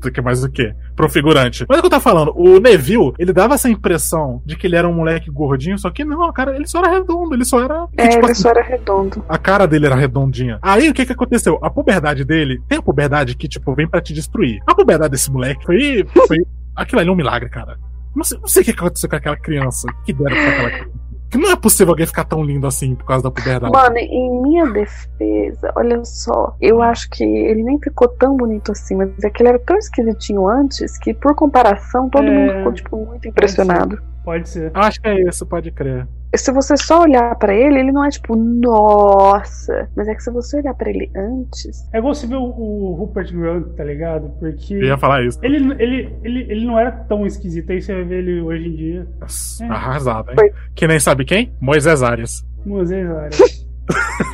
Do 0.00 0.10
que 0.10 0.20
mais 0.20 0.42
o 0.42 0.50
quê? 0.50 0.74
Pro 0.96 1.08
figurante. 1.08 1.64
Mas 1.68 1.76
é 1.76 1.78
o 1.78 1.82
que 1.82 1.86
eu 1.86 1.90
tava 1.90 2.02
falando, 2.02 2.32
o 2.36 2.58
Neville, 2.58 3.12
ele 3.18 3.32
dava 3.32 3.54
essa 3.54 3.68
impressão 3.68 4.42
de 4.44 4.56
que 4.56 4.66
ele 4.66 4.76
era 4.76 4.88
um 4.88 4.92
moleque 4.92 5.30
gordinho, 5.30 5.78
só 5.78 5.90
que 5.90 6.04
não, 6.04 6.32
cara, 6.32 6.56
ele 6.56 6.66
só 6.66 6.78
era 6.78 6.90
redondo, 6.90 7.34
ele 7.34 7.44
só 7.44 7.62
era. 7.62 7.86
É, 7.96 8.08
tipo 8.08 8.24
ele 8.24 8.32
assim, 8.32 8.42
só 8.42 8.50
era 8.50 8.62
redondo. 8.62 9.24
A 9.28 9.38
cara 9.38 9.66
dele 9.66 9.86
era 9.86 9.94
redondinha. 9.94 10.58
Aí 10.60 10.88
o 10.88 10.94
que 10.94 11.06
que 11.06 11.12
aconteceu? 11.12 11.58
A 11.62 11.70
puberdade 11.70 12.24
dele, 12.24 12.60
tem 12.68 12.78
a 12.78 12.82
puberdade 12.82 13.36
que, 13.36 13.48
tipo, 13.48 13.74
vem 13.74 13.88
pra 13.88 14.00
te 14.00 14.12
destruir. 14.12 14.60
A 14.66 14.74
puberdade 14.74 15.12
desse 15.12 15.30
moleque 15.30 15.64
foi. 15.64 16.06
foi 16.26 16.38
aquilo 16.74 17.00
ali 17.00 17.08
é 17.08 17.12
um 17.12 17.16
milagre, 17.16 17.48
cara. 17.48 17.78
Não 18.14 18.24
sei, 18.24 18.38
não 18.38 18.48
sei 18.48 18.62
o 18.62 18.64
que 18.64 18.70
aconteceu 18.70 19.08
com 19.08 19.16
aquela 19.16 19.36
criança. 19.36 19.88
Que 20.04 20.12
deram 20.12 20.36
pra 20.36 20.48
aquela 20.48 20.70
criança. 20.70 21.04
Que 21.30 21.38
não 21.38 21.50
é 21.50 21.56
possível 21.56 21.92
alguém 21.92 22.06
ficar 22.06 22.24
tão 22.24 22.42
lindo 22.44 22.66
assim 22.66 22.94
por 22.94 23.04
causa 23.06 23.24
da 23.24 23.30
puberdade. 23.30 23.72
Mano, 23.72 23.96
em 23.98 24.42
minha 24.42 24.66
defesa, 24.66 25.72
olha 25.76 26.04
só, 26.04 26.54
eu 26.60 26.80
acho 26.80 27.10
que 27.10 27.24
ele 27.24 27.62
nem 27.64 27.78
ficou 27.80 28.06
tão 28.08 28.36
bonito 28.36 28.70
assim, 28.72 28.94
mas 28.94 29.10
é 29.24 29.30
que 29.30 29.42
ele 29.42 29.48
era 29.48 29.58
tão 29.58 29.76
esquisitinho 29.76 30.46
antes 30.46 30.96
que, 30.98 31.12
por 31.12 31.34
comparação, 31.34 32.08
todo 32.08 32.24
É. 32.26 32.30
mundo 32.30 32.52
ficou, 32.58 32.72
tipo, 32.72 32.96
muito 33.06 33.26
impressionado. 33.28 34.00
Pode 34.24 34.48
ser. 34.48 34.72
Eu 34.74 34.80
acho 34.80 35.00
que 35.00 35.08
é 35.08 35.20
isso, 35.28 35.44
pode 35.46 35.70
crer. 35.70 36.06
Se 36.34 36.50
você 36.50 36.76
só 36.76 37.02
olhar 37.02 37.32
pra 37.36 37.54
ele, 37.54 37.78
ele 37.78 37.92
não 37.92 38.04
é 38.04 38.08
tipo, 38.08 38.34
nossa. 38.34 39.88
Mas 39.94 40.08
é 40.08 40.14
que 40.14 40.22
se 40.22 40.30
você 40.32 40.56
olhar 40.56 40.74
pra 40.74 40.90
ele 40.90 41.10
antes. 41.14 41.88
É 41.92 41.98
igual 41.98 42.12
você 42.14 42.26
ver 42.26 42.36
o, 42.36 42.42
o 42.42 42.94
Rupert 42.94 43.32
Grant, 43.32 43.66
tá 43.76 43.84
ligado? 43.84 44.30
Porque. 44.40 44.74
Eu 44.74 44.84
ia 44.84 44.98
falar 44.98 45.22
isso. 45.24 45.38
Ele, 45.42 45.58
ele, 45.78 46.12
ele, 46.24 46.40
ele 46.50 46.64
não 46.66 46.78
era 46.78 46.90
tão 46.90 47.24
esquisito, 47.26 47.70
aí 47.70 47.80
você 47.80 47.94
vai 47.94 48.04
ver 48.04 48.18
ele 48.20 48.40
hoje 48.40 48.66
em 48.66 48.74
dia. 48.74 49.06
Nossa, 49.20 49.64
É. 49.64 49.68
Arrasado, 49.68 50.30
hein? 50.30 50.36
Foi. 50.38 50.52
Que 50.74 50.88
nem 50.88 50.98
sabe 50.98 51.24
quem? 51.24 51.52
Moisés 51.60 52.02
Arias. 52.02 52.44
Moisés 52.64 53.08
Arias. 53.08 53.64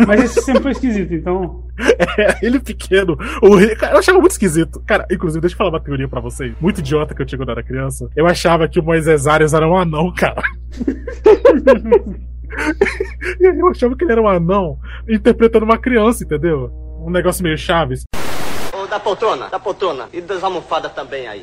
Mas 0.06 0.24
esse 0.24 0.42
sempre 0.42 0.62
foi 0.62 0.72
esquisito, 0.72 1.14
então. 1.14 1.64
É, 2.18 2.44
ele 2.44 2.60
pequeno. 2.60 3.16
O 3.42 3.54
rei- 3.54 3.74
cara, 3.74 3.94
eu 3.94 3.98
achava 3.98 4.18
muito 4.18 4.32
esquisito. 4.32 4.82
Cara, 4.86 5.06
inclusive, 5.10 5.40
deixa 5.40 5.54
eu 5.54 5.58
falar 5.58 5.70
uma 5.70 5.80
teoria 5.80 6.06
pra 6.06 6.20
vocês. 6.20 6.52
Muito 6.60 6.80
idiota 6.80 7.14
que 7.14 7.22
eu 7.22 7.26
tinha 7.26 7.38
quando 7.38 7.50
era 7.52 7.62
criança. 7.62 8.08
Eu 8.14 8.26
achava 8.26 8.68
que 8.68 8.78
o 8.78 8.82
Moisés 8.82 9.26
Arias 9.26 9.54
era 9.54 9.66
um 9.66 9.74
anão, 9.76 10.12
cara. 10.14 10.42
eu 13.40 13.68
achava 13.68 13.96
que 13.96 14.04
ele 14.04 14.12
era 14.12 14.20
um 14.20 14.28
anão 14.28 14.78
interpretando 15.08 15.64
uma 15.64 15.78
criança, 15.78 16.24
entendeu? 16.24 16.70
Um 17.00 17.10
negócio 17.10 17.42
meio 17.42 17.56
Chaves. 17.56 18.02
Ô, 18.74 18.86
da 18.86 19.00
poltrona, 19.00 19.48
da 19.48 19.58
poltrona. 19.58 20.06
E 20.12 20.20
das 20.20 20.44
almofadas 20.44 20.92
também 20.92 21.26
aí. 21.26 21.42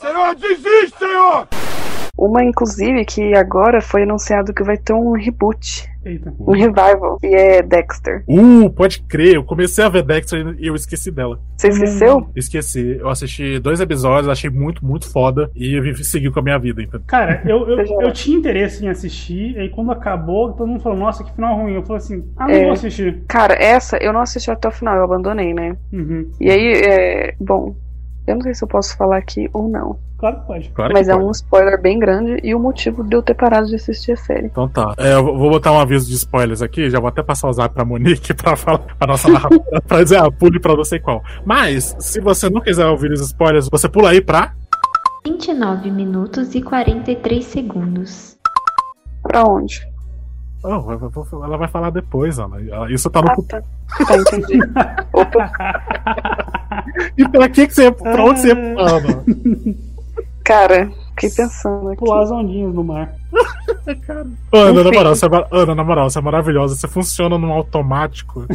Senhor, 0.00 0.34
desiste, 0.34 0.98
senhor! 0.98 1.46
Uma, 2.16 2.42
inclusive, 2.42 3.04
que 3.04 3.34
agora 3.34 3.80
foi 3.80 4.02
anunciado 4.02 4.52
que 4.52 4.64
vai 4.64 4.76
ter 4.76 4.92
um 4.92 5.12
reboot, 5.12 5.88
Eita. 6.08 6.32
um 6.38 6.52
revival, 6.52 7.18
que 7.20 7.26
é 7.26 7.62
Dexter. 7.62 8.24
Uh, 8.28 8.70
pode 8.70 9.02
crer. 9.02 9.34
Eu 9.34 9.44
comecei 9.44 9.84
a 9.84 9.88
ver 9.88 10.02
Dexter 10.02 10.56
e 10.58 10.66
eu 10.66 10.74
esqueci 10.74 11.10
dela. 11.10 11.38
Você 11.56 11.68
esqueceu? 11.68 12.28
Esqueci. 12.34 12.96
Eu 13.00 13.08
assisti 13.08 13.58
dois 13.58 13.80
episódios, 13.80 14.28
achei 14.28 14.48
muito, 14.50 14.84
muito 14.84 15.10
foda. 15.10 15.50
E 15.54 15.74
eu 15.76 15.82
vi- 15.82 16.04
segui 16.04 16.30
com 16.30 16.40
a 16.40 16.42
minha 16.42 16.58
vida, 16.58 16.80
entendeu? 16.82 17.02
Cara, 17.06 17.42
eu, 17.46 17.68
eu, 17.68 17.84
eu 18.00 18.12
tinha 18.12 18.36
interesse 18.38 18.84
em 18.84 18.88
assistir, 18.88 19.56
e 19.56 19.58
aí 19.58 19.68
quando 19.68 19.90
acabou, 19.92 20.52
todo 20.52 20.66
mundo 20.68 20.80
falou, 20.82 20.98
nossa, 20.98 21.22
que 21.24 21.32
final 21.34 21.56
ruim. 21.56 21.74
Eu 21.74 21.82
falei 21.82 21.98
assim, 21.98 22.24
ah, 22.36 22.46
não 22.46 22.54
É. 22.54 22.62
vou 22.64 22.72
assistir. 22.72 23.22
Cara, 23.28 23.54
essa 23.54 23.96
eu 23.98 24.12
não 24.12 24.20
assisti 24.20 24.50
até 24.50 24.68
o 24.68 24.72
final, 24.72 24.96
eu 24.96 25.04
abandonei, 25.04 25.52
né? 25.52 25.76
Uhum. 25.92 26.30
E 26.40 26.50
aí, 26.50 26.72
é. 26.72 27.34
Bom, 27.40 27.74
eu 28.30 28.34
não 28.36 28.42
sei 28.42 28.54
se 28.54 28.62
eu 28.64 28.68
posso 28.68 28.96
falar 28.96 29.16
aqui 29.18 29.48
ou 29.52 29.68
não. 29.68 29.98
Claro 30.18 30.40
que 30.40 30.46
pode. 30.46 30.68
Claro 30.70 30.92
Mas 30.92 31.06
que 31.06 31.12
é 31.12 31.14
pode. 31.14 31.26
um 31.26 31.30
spoiler 31.30 31.80
bem 31.80 31.98
grande 31.98 32.40
e 32.42 32.54
o 32.54 32.58
motivo 32.58 33.04
de 33.04 33.14
eu 33.14 33.22
ter 33.22 33.34
parado 33.34 33.66
de 33.68 33.76
assistir 33.76 34.12
a 34.12 34.16
série. 34.16 34.46
Então 34.46 34.68
tá. 34.68 34.92
É, 34.98 35.14
eu 35.14 35.24
vou 35.24 35.48
botar 35.50 35.70
um 35.72 35.78
aviso 35.78 36.08
de 36.08 36.14
spoilers 36.14 36.60
aqui, 36.60 36.90
já 36.90 36.98
vou 36.98 37.08
até 37.08 37.22
passar 37.22 37.48
o 37.48 37.52
zap 37.52 37.72
pra 37.74 37.84
Monique 37.84 38.34
pra 38.34 38.56
falar 38.56 38.82
a 38.98 39.06
nossa 39.06 39.28
narradora 39.30 39.80
pra 39.86 40.02
dizer, 40.02 40.16
ah, 40.18 40.30
pule 40.30 40.58
pra 40.58 40.74
não 40.74 40.84
sei 40.84 40.98
qual. 40.98 41.22
Mas, 41.44 41.94
se 42.00 42.20
você 42.20 42.50
não 42.50 42.60
quiser 42.60 42.86
ouvir 42.86 43.12
os 43.12 43.20
spoilers, 43.20 43.68
você 43.70 43.88
pula 43.88 44.10
aí 44.10 44.20
pra. 44.20 44.54
29 45.24 45.90
minutos 45.90 46.54
e 46.54 46.62
43 46.62 47.44
segundos. 47.44 48.36
Pra 49.22 49.44
onde? 49.44 49.86
Oh, 50.64 50.90
ela 51.44 51.56
vai 51.56 51.68
falar 51.68 51.90
depois, 51.90 52.38
Ana. 52.40 52.56
Ela- 52.68 52.90
Isso 52.90 53.08
tá 53.08 53.22
no. 53.22 53.30
Ah, 53.30 53.36
tá. 53.48 53.62
Tá, 54.04 54.16
entendi. 54.16 54.58
Opa. 55.12 55.50
E 57.16 57.28
pra 57.28 57.48
que, 57.48 57.66
que 57.66 57.74
você. 57.74 57.90
Pra 57.90 58.24
onde 58.24 58.40
você 58.40 58.52
Ana? 58.52 59.24
Cara, 60.44 60.90
Fiquei 61.18 61.30
pensando 61.30 61.88
aqui. 61.88 61.98
Pular 61.98 62.22
as 62.22 62.30
ondinhas 62.30 62.72
no 62.72 62.84
mar. 62.84 63.12
Ô, 64.52 64.56
Ana, 64.56 64.84
na 64.84 64.90
moral, 64.92 65.16
você 65.16 65.26
é, 65.26 65.46
Ana, 65.50 65.74
na 65.74 65.84
moral, 65.84 66.08
você 66.08 66.18
é 66.18 66.22
maravilhosa. 66.22 66.76
Você 66.76 66.86
funciona 66.86 67.36
num 67.36 67.52
automático 67.52 68.46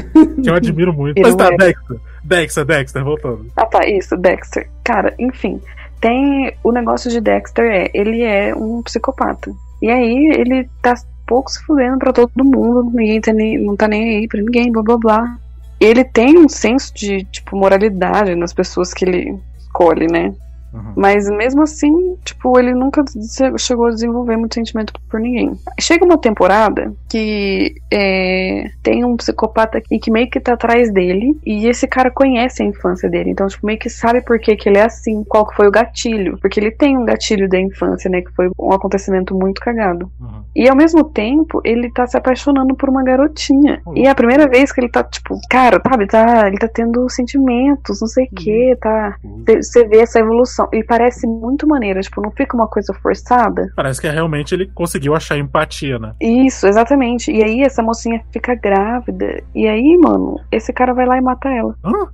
que 0.41 0.49
eu 0.49 0.55
admiro 0.55 0.93
muito. 0.93 1.17
Eu 1.17 1.23
Mas 1.23 1.35
tá, 1.35 1.47
é. 1.47 1.57
Dexter. 1.57 1.99
Dexter, 2.23 2.65
Dexter, 2.65 3.03
voltando. 3.03 3.45
Ah 3.57 3.65
tá, 3.65 3.85
isso, 3.85 4.15
Dexter. 4.15 4.69
Cara, 4.83 5.13
enfim. 5.19 5.61
Tem. 5.99 6.55
O 6.63 6.71
negócio 6.71 7.11
de 7.11 7.19
Dexter 7.19 7.65
é, 7.65 7.91
ele 7.93 8.21
é 8.21 8.55
um 8.55 8.81
psicopata. 8.81 9.51
E 9.81 9.89
aí 9.89 10.31
ele 10.37 10.69
tá 10.81 10.93
pouco 11.27 11.51
se 11.51 11.61
fudendo 11.65 11.97
pra 11.97 12.13
todo 12.13 12.31
mundo, 12.37 12.91
ninguém 12.93 13.19
tá 13.19 13.33
nem, 13.33 13.57
não 13.57 13.75
tá 13.75 13.87
nem 13.87 14.17
aí 14.17 14.27
pra 14.27 14.39
ninguém, 14.39 14.71
blá 14.71 14.81
blá 14.81 14.97
blá. 14.97 15.37
Ele 15.83 16.05
tem 16.05 16.37
um 16.37 16.47
senso 16.47 16.93
de, 16.93 17.25
tipo, 17.25 17.57
moralidade 17.57 18.35
nas 18.35 18.53
pessoas 18.53 18.93
que 18.93 19.03
ele 19.03 19.37
escolhe, 19.59 20.07
né? 20.07 20.33
Uhum. 20.73 20.93
Mas 20.95 21.29
mesmo 21.29 21.61
assim, 21.61 22.15
tipo, 22.23 22.57
ele 22.59 22.73
nunca 22.73 23.03
chegou 23.57 23.85
a 23.85 23.91
desenvolver 23.91 24.37
muito 24.37 24.55
sentimento 24.55 24.93
por 25.09 25.19
ninguém. 25.19 25.53
Chega 25.79 26.03
uma 26.03 26.17
temporada 26.17 26.93
que 27.09 27.75
é, 27.91 28.71
tem 28.81 29.05
um 29.05 29.15
psicopata 29.15 29.77
aqui 29.77 29.99
que 29.99 30.11
meio 30.11 30.29
que 30.29 30.39
tá 30.39 30.53
atrás 30.53 30.91
dele 30.91 31.37
e 31.45 31.67
esse 31.67 31.87
cara 31.87 32.09
conhece 32.09 32.63
a 32.63 32.65
infância 32.65 33.09
dele. 33.09 33.29
Então, 33.29 33.47
tipo, 33.47 33.65
meio 33.65 33.79
que 33.79 33.89
sabe 33.89 34.21
por 34.21 34.39
que, 34.39 34.55
que 34.55 34.67
ele 34.67 34.79
é 34.79 34.85
assim, 34.85 35.23
qual 35.23 35.47
que 35.47 35.55
foi 35.55 35.67
o 35.67 35.71
gatilho. 35.71 36.37
Porque 36.39 36.59
ele 36.59 36.71
tem 36.71 36.97
um 36.97 37.05
gatilho 37.05 37.47
da 37.47 37.59
infância, 37.59 38.09
né? 38.09 38.21
Que 38.21 38.31
foi 38.31 38.49
um 38.59 38.73
acontecimento 38.73 39.35
muito 39.35 39.61
cagado. 39.61 40.11
Uhum. 40.19 40.43
E 40.55 40.67
ao 40.67 40.75
mesmo 40.75 41.03
tempo, 41.03 41.61
ele 41.63 41.91
tá 41.91 42.05
se 42.07 42.17
apaixonando 42.17 42.75
por 42.75 42.89
uma 42.89 43.03
garotinha. 43.03 43.81
E 43.95 44.05
é 44.05 44.09
a 44.09 44.15
primeira 44.15 44.47
vez 44.47 44.71
que 44.71 44.79
ele 44.79 44.89
tá, 44.89 45.03
tipo, 45.03 45.39
cara, 45.49 45.81
sabe, 45.87 46.07
tá, 46.07 46.47
ele 46.47 46.57
tá 46.57 46.67
tendo 46.67 47.07
sentimentos, 47.09 48.01
não 48.01 48.07
sei 48.07 48.25
o 48.25 48.35
que, 48.35 48.75
tá. 48.79 49.15
Você 49.45 49.85
vê 49.85 49.99
essa 49.99 50.19
evolução. 50.19 50.62
E 50.71 50.83
parece 50.83 51.27
muito 51.27 51.67
maneira, 51.67 52.01
tipo, 52.01 52.21
não 52.21 52.31
fica 52.31 52.55
uma 52.55 52.67
coisa 52.67 52.93
forçada. 52.93 53.71
Parece 53.75 53.99
que 53.99 54.09
realmente 54.09 54.53
ele 54.53 54.67
conseguiu 54.67 55.15
achar 55.15 55.37
empatia, 55.37 55.97
né? 55.99 56.13
Isso, 56.21 56.67
exatamente. 56.67 57.31
E 57.31 57.43
aí 57.43 57.61
essa 57.61 57.81
mocinha 57.81 58.23
fica 58.31 58.55
grávida. 58.55 59.43
E 59.55 59.67
aí, 59.67 59.97
mano, 59.97 60.39
esse 60.51 60.71
cara 60.71 60.93
vai 60.93 61.05
lá 61.05 61.17
e 61.17 61.21
mata 61.21 61.49
ela. 61.49 61.75
Hã? 61.83 62.07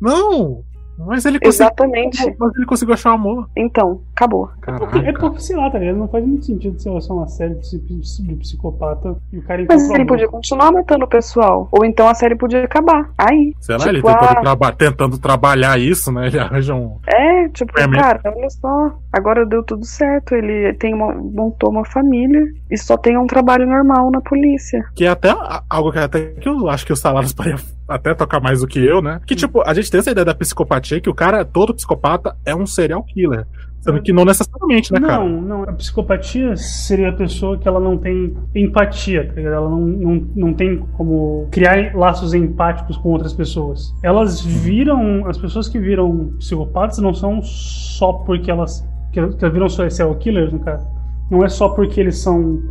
Não! 0.00 0.64
Mas 1.06 1.24
ele 1.24 1.38
conseguiu. 1.38 1.66
Exatamente. 1.66 2.36
Mas 2.38 2.56
ele 2.56 2.66
conseguiu 2.66 2.94
achar 2.94 3.10
o 3.10 3.14
amor. 3.14 3.48
Então, 3.56 4.00
acabou. 4.14 4.48
Porque, 4.60 4.70
é 4.70 4.78
Caraca. 5.02 5.20
porque, 5.20 5.40
sei 5.40 5.56
lá, 5.56 5.70
tá 5.70 5.78
ligado? 5.78 5.96
Não 5.96 6.08
faz 6.08 6.24
muito 6.26 6.44
sentido 6.44 6.78
ser 6.80 7.00
só 7.00 7.14
uma 7.14 7.26
série 7.28 7.54
de, 7.54 7.60
psi- 7.78 8.22
de 8.22 8.34
psicopata 8.36 9.16
e 9.32 9.38
o 9.38 9.42
cara 9.42 9.64
Mas 9.68 9.88
ele 9.90 10.04
podia 10.04 10.28
continuar 10.28 10.72
matando 10.72 11.04
o 11.04 11.08
pessoal. 11.08 11.68
Ou 11.72 11.84
então 11.84 12.08
a 12.08 12.14
série 12.14 12.34
podia 12.36 12.64
acabar. 12.64 13.10
Aí. 13.18 13.54
Sei 13.60 13.74
lá, 13.76 13.80
tipo, 13.80 13.90
ele 13.90 14.02
tentando, 14.02 14.40
traba- 14.40 14.72
tentando 14.72 15.18
trabalhar 15.18 15.78
isso, 15.78 16.10
né? 16.12 16.26
Ele 16.26 16.38
arranja 16.38 16.74
um. 16.74 16.98
É, 17.06 17.48
tipo, 17.48 17.72
É 17.78 17.86
mesmo. 17.86 18.02
cara, 18.02 18.20
olha 18.24 18.50
só, 18.50 18.92
agora 19.12 19.46
deu 19.46 19.62
tudo 19.62 19.84
certo. 19.84 20.34
Ele 20.34 20.72
tem 20.74 20.94
uma, 20.94 21.14
montou 21.14 21.70
uma 21.70 21.84
família 21.84 22.42
e 22.70 22.76
só 22.78 22.96
tem 22.96 23.16
um 23.18 23.26
trabalho 23.26 23.66
normal 23.66 24.10
na 24.10 24.20
polícia. 24.20 24.84
Que 24.94 25.04
é 25.04 25.08
até 25.08 25.34
algo 25.68 25.92
que 25.92 25.98
até 25.98 26.20
que 26.32 26.48
eu 26.48 26.68
acho 26.68 26.86
que 26.86 26.92
os 26.92 27.00
salários 27.00 27.32
podem 27.32 27.54
até 27.88 28.14
tocar 28.14 28.40
mais 28.40 28.60
do 28.60 28.66
que 28.66 28.78
eu, 28.78 29.02
né? 29.02 29.20
Que 29.26 29.34
tipo, 29.34 29.62
a 29.66 29.74
gente 29.74 29.90
tem 29.90 30.00
essa 30.00 30.10
ideia 30.10 30.24
da 30.24 30.34
psicopatia 30.34 31.00
que 31.00 31.10
o 31.10 31.14
cara, 31.14 31.44
todo 31.44 31.74
psicopata, 31.74 32.36
é 32.44 32.54
um 32.54 32.66
serial 32.66 33.02
killer. 33.04 33.46
Sendo 33.82 34.00
que 34.00 34.12
não 34.12 34.24
necessariamente, 34.24 34.92
né, 34.92 35.00
cara? 35.00 35.18
Não, 35.18 35.40
não. 35.40 35.62
A 35.64 35.72
psicopatia 35.72 36.56
seria 36.56 37.08
a 37.08 37.12
pessoa 37.12 37.58
que 37.58 37.66
ela 37.66 37.80
não 37.80 37.98
tem 37.98 38.32
empatia, 38.54 39.26
tá? 39.26 39.40
Ela 39.40 39.68
não, 39.68 39.80
não, 39.80 40.28
não 40.36 40.54
tem 40.54 40.78
como 40.96 41.48
criar 41.50 41.92
laços 41.92 42.32
empáticos 42.32 42.96
com 42.96 43.08
outras 43.08 43.32
pessoas. 43.32 43.92
Elas 44.00 44.40
viram. 44.40 45.26
As 45.26 45.36
pessoas 45.36 45.68
que 45.68 45.80
viram 45.80 46.32
psicopatas 46.38 46.98
não 46.98 47.12
são 47.12 47.42
só 47.42 48.12
porque 48.12 48.52
elas. 48.52 48.88
que 49.10 49.50
viram 49.50 49.68
só 49.68 49.88
serial 49.90 50.14
killers, 50.14 50.52
no 50.52 50.60
caso. 50.60 50.86
Não 51.28 51.44
é 51.44 51.48
só 51.48 51.68
porque 51.70 52.00
eles 52.00 52.18
são 52.18 52.62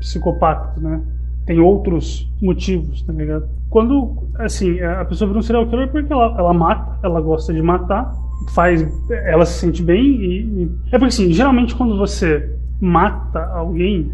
psicopatas, 0.00 0.82
né? 0.82 1.00
Tem 1.46 1.60
outros 1.60 2.28
motivos, 2.42 3.02
tá 3.02 3.12
ligado? 3.12 3.48
Quando, 3.70 4.24
assim, 4.38 4.80
a 4.80 5.04
pessoa 5.04 5.28
vira 5.28 5.38
um 5.38 5.42
serial 5.42 5.66
killer 5.68 5.90
porque 5.90 6.12
ela, 6.12 6.34
ela 6.38 6.52
mata, 6.52 6.98
ela 7.02 7.20
gosta 7.20 7.52
de 7.54 7.62
matar, 7.62 8.12
faz. 8.54 8.84
Ela 9.10 9.46
se 9.46 9.58
sente 9.60 9.82
bem 9.82 10.02
e. 10.04 10.40
e- 10.64 10.70
É 10.88 10.98
porque, 10.98 11.06
assim, 11.06 11.32
geralmente 11.32 11.74
quando 11.74 11.96
você 11.96 12.52
mata 12.80 13.44
alguém, 13.54 14.10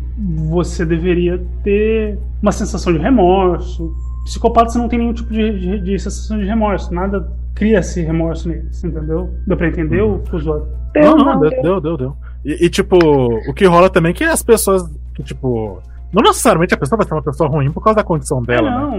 você 0.50 0.84
deveria 0.84 1.42
ter 1.64 2.18
uma 2.42 2.52
sensação 2.52 2.92
de 2.92 2.98
remorso. 2.98 3.92
Psicopatas 4.24 4.76
não 4.76 4.88
tem 4.88 4.98
nenhum 5.00 5.12
tipo 5.12 5.32
de, 5.32 5.58
de- 5.58 5.80
de 5.80 5.98
sensação 5.98 6.38
de 6.38 6.44
remorso, 6.44 6.94
nada 6.94 7.28
cria 7.54 7.80
esse 7.80 8.00
remorso 8.02 8.48
neles, 8.48 8.82
entendeu? 8.84 9.30
Deu 9.46 9.56
pra 9.56 9.68
entender, 9.68 10.00
ou 10.00 10.20
ficou 10.24 10.38
zoado? 10.40 10.66
Não, 10.94 11.16
não, 11.16 11.40
deu, 11.40 11.50
deu, 11.62 11.80
deu, 11.80 11.96
deu. 11.96 12.16
E, 12.44 12.66
e, 12.66 12.70
tipo, 12.70 12.96
o 12.96 13.52
que 13.54 13.64
rola 13.66 13.88
também 13.90 14.10
é 14.10 14.14
que 14.14 14.24
as 14.24 14.42
pessoas 14.42 14.82
que, 15.14 15.22
tipo. 15.22 15.80
Não 16.12 16.22
necessariamente 16.22 16.74
a 16.74 16.76
pessoa 16.76 16.96
vai 16.98 17.06
ser 17.06 17.14
uma 17.14 17.22
pessoa 17.22 17.48
ruim 17.48 17.70
por 17.70 17.82
causa 17.82 17.96
da 17.96 18.04
condição 18.04 18.42
dela, 18.42 18.70
né? 18.70 18.78
não, 18.80 18.98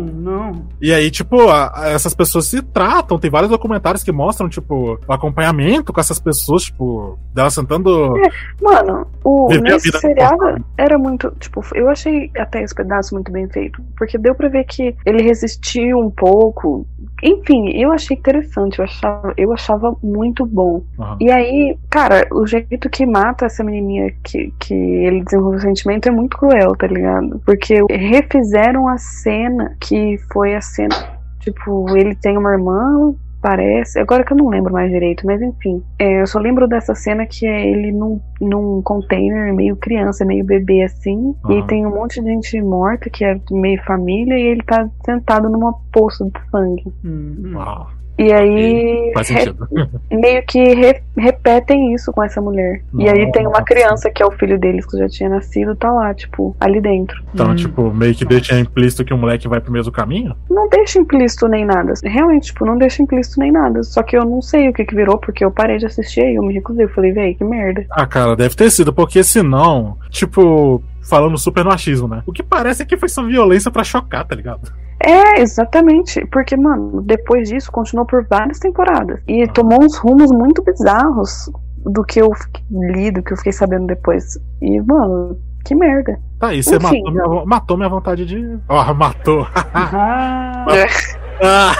não. 0.52 0.62
E 0.82 0.92
aí, 0.94 1.12
tipo, 1.12 1.48
a- 1.50 1.72
a- 1.76 1.90
essas 1.90 2.14
pessoas 2.16 2.46
se 2.48 2.62
tratam. 2.62 3.20
Tem 3.20 3.30
vários 3.30 3.52
documentários 3.52 4.04
que 4.04 4.12
mostram, 4.12 4.50
tipo, 4.50 4.98
o 5.08 5.14
acompanhamento 5.14 5.94
com 5.94 6.00
essas 6.00 6.20
pessoas, 6.20 6.64
tipo, 6.64 7.18
delas 7.34 7.56
tentando. 7.56 8.14
Mano, 8.62 9.06
o, 9.24 9.48
nesse 9.74 9.92
seriado 10.00 10.66
era 10.78 10.98
muito. 10.98 11.32
Tipo, 11.40 11.62
eu 11.76 11.90
achei 11.90 12.32
até 12.38 12.64
esse 12.64 12.74
pedaço 12.74 13.14
muito 13.14 13.32
bem 13.32 13.48
feito. 13.50 13.82
Porque 13.98 14.18
deu 14.18 14.34
pra 14.36 14.50
ver 14.50 14.64
que 14.66 14.96
ele 15.06 15.22
resistiu 15.22 16.00
um 16.00 16.10
pouco. 16.10 16.86
Enfim, 17.22 17.70
eu 17.80 17.92
achei 17.92 18.18
interessante. 18.18 18.80
Eu 18.80 18.86
achava, 18.86 19.34
eu 19.38 19.54
achava 19.54 19.96
muito 20.04 20.46
bom. 20.46 20.84
Aham. 21.00 21.18
E 21.22 21.32
aí, 21.32 21.78
cara, 21.90 22.28
o 22.32 22.46
jeito 22.46 22.90
que 22.90 23.06
mata 23.06 23.46
essa 23.46 23.64
menininha 23.64 24.12
que, 24.24 24.52
que 24.60 24.74
ele 24.74 25.24
desenvolveu 25.24 25.60
o 25.60 25.62
sentimento 25.62 26.08
é 26.08 26.12
muito 26.12 26.38
cruel, 26.38 26.76
tá 26.76 26.88
ligado? 26.88 27.03
Porque 27.46 27.84
refizeram 27.90 28.88
a 28.88 28.98
cena 28.98 29.76
que 29.80 30.18
foi 30.32 30.56
a 30.56 30.62
cena. 30.62 30.96
Tipo, 31.40 31.96
ele 31.98 32.16
tem 32.16 32.38
uma 32.38 32.52
irmã, 32.52 33.14
parece. 33.44 34.00
Agora 34.00 34.24
que 34.24 34.32
eu 34.32 34.38
não 34.38 34.48
lembro 34.48 34.72
mais 34.72 34.90
direito, 34.90 35.26
mas 35.28 35.42
enfim. 35.42 35.84
É, 36.00 36.22
eu 36.22 36.28
só 36.28 36.40
lembro 36.40 36.66
dessa 36.66 36.96
cena 36.96 37.26
que 37.26 37.46
é 37.46 37.68
ele 37.68 37.92
num, 37.92 38.22
num 38.40 38.82
container, 38.82 39.54
meio 39.54 39.76
criança, 39.76 40.24
meio 40.24 40.46
bebê 40.46 40.84
assim. 40.84 41.36
Aham. 41.44 41.60
E 41.60 41.68
tem 41.68 41.86
um 41.86 41.94
monte 41.94 42.22
de 42.22 42.28
gente 42.28 42.62
morta, 42.62 43.10
que 43.10 43.26
é 43.26 43.40
meio 43.52 43.84
família, 43.84 44.40
e 44.40 44.48
ele 44.48 44.64
tá 44.64 44.90
sentado 45.06 45.50
numa 45.50 45.74
poça 45.92 46.24
de 46.24 46.50
sangue. 46.50 46.86
Hum, 47.04 47.36
hum. 47.44 47.56
Uau, 47.56 47.88
E 48.18 48.32
aí. 48.32 49.12
faz 49.14 49.30
re- 49.30 49.40
sentido. 49.46 49.68
meio 50.12 50.44
que 50.46 50.60
re- 50.76 51.02
repetem 51.18 51.94
isso 51.94 52.12
com 52.12 52.24
essa 52.24 52.40
mulher. 52.40 52.82
E 52.98 53.08
aí 53.10 53.32
tem 53.32 53.44
uma 53.44 53.52
Nossa. 53.54 53.64
criança 53.64 54.10
que 54.12 54.22
é 54.22 54.26
o 54.26 54.32
filho 54.32 54.60
deles 54.60 54.86
que 54.86 54.98
já 54.98 55.10
tinha 55.10 55.30
nascido, 55.30 55.76
tá 55.76 55.92
lá, 55.92 56.14
tipo, 56.14 56.56
ali 56.60 56.80
dentro. 56.80 57.22
Então, 57.34 57.52
Hum. 57.52 57.56
tipo, 57.56 57.94
meio 57.94 58.14
que 58.14 58.26
deixa 58.26 58.60
implícito 58.60 59.04
que 59.04 59.14
o 59.14 59.18
moleque 59.18 59.48
vai 59.48 59.60
pro 59.60 59.72
mesmo 59.72 59.92
caminho? 59.92 60.36
Não 60.50 60.70
deixa 60.70 61.00
implícito 61.00 61.48
nem 61.48 61.66
nada. 61.66 61.94
Realmente, 62.04 62.48
tipo, 62.48 62.66
não 62.66 62.78
deixa 62.78 63.02
implícito 63.02 63.40
nem 63.40 63.52
nada. 63.52 63.82
Só 63.84 64.04
que 64.04 64.16
eu 64.18 64.24
não 64.26 64.42
sei 64.42 64.70
o 64.70 64.74
que 64.74 64.86
que 64.86 64.96
virou, 64.96 65.18
porque 65.18 65.44
eu 65.44 65.52
parei 65.52 65.78
de 65.78 65.86
assistir 65.86 66.22
aí, 66.22 66.36
eu 66.36 66.44
me 66.44 66.54
recusei. 66.54 66.86
Eu 66.86 66.90
falei, 66.90 67.12
véi, 67.12 67.34
que 67.34 67.44
merda. 67.44 67.86
Ah, 67.92 68.06
cara, 68.06 68.36
deve 68.36 68.56
ter 68.56 68.70
sido, 68.70 68.94
porque 68.94 69.24
senão, 69.24 69.98
tipo, 70.10 70.84
falando 71.04 71.38
super 71.38 71.64
no 71.64 71.72
achismo, 71.72 72.08
né? 72.08 72.24
O 72.26 72.32
que 72.32 72.44
parece 72.44 72.84
é 72.84 72.86
que 72.86 72.98
foi 72.98 73.10
só 73.10 73.24
violência 73.24 73.70
pra 73.72 73.84
chocar, 73.84 74.26
tá 74.26 74.36
ligado? 74.36 74.72
É, 75.04 75.42
exatamente. 75.42 76.26
Porque, 76.28 76.56
mano, 76.56 77.02
depois 77.02 77.50
disso 77.50 77.72
continuou 77.72 78.06
por 78.06 78.26
várias 78.28 78.60
temporadas. 78.60 79.20
E 79.28 79.46
tomou 79.48 79.84
uns 79.84 79.98
rumos 79.98 80.32
muito 80.32 80.64
bizarros 80.64 81.52
do 81.86 82.04
que 82.04 82.22
eu 82.22 82.30
li, 82.72 83.12
do 83.12 83.22
que 83.22 83.34
eu 83.34 83.38
fiquei 83.38 83.52
sabendo 83.52 83.88
depois. 83.88 84.40
E, 84.62 84.80
mano, 84.82 85.38
que 85.66 85.76
merda. 85.76 86.20
Tá 86.40 86.48
aí, 86.48 86.64
você 86.64 86.78
Enfim. 86.78 87.02
matou 87.04 87.12
minha, 87.12 87.46
matou 87.46 87.78
minha 87.78 87.90
vontade 87.90 88.26
de. 88.26 88.60
Ó, 88.70 88.94
matou. 88.96 89.48
Ah, 89.74 90.66
Ah, 91.42 91.74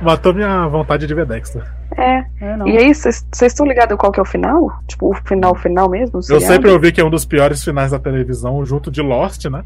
matou 0.00 0.32
minha 0.34 0.66
vontade 0.66 1.06
de 1.06 1.14
ver 1.14 1.26
Dexter. 1.26 1.62
É. 1.96 2.18
é. 2.40 2.58
E 2.66 2.78
aí, 2.78 2.94
vocês 2.94 3.24
estão 3.42 3.66
ligados 3.66 3.96
qual 3.96 4.12
que 4.12 4.20
é 4.20 4.22
o 4.22 4.26
final? 4.26 4.70
Tipo, 4.86 5.10
o 5.10 5.14
final, 5.14 5.54
final 5.54 5.88
mesmo? 5.88 6.18
Eu 6.18 6.22
seriado? 6.22 6.52
sempre 6.52 6.70
ouvi 6.70 6.92
que 6.92 7.00
é 7.00 7.04
um 7.04 7.10
dos 7.10 7.24
piores 7.24 7.64
finais 7.64 7.90
da 7.90 7.98
televisão, 7.98 8.64
junto 8.64 8.90
de 8.90 9.00
Lost, 9.00 9.46
né? 9.46 9.64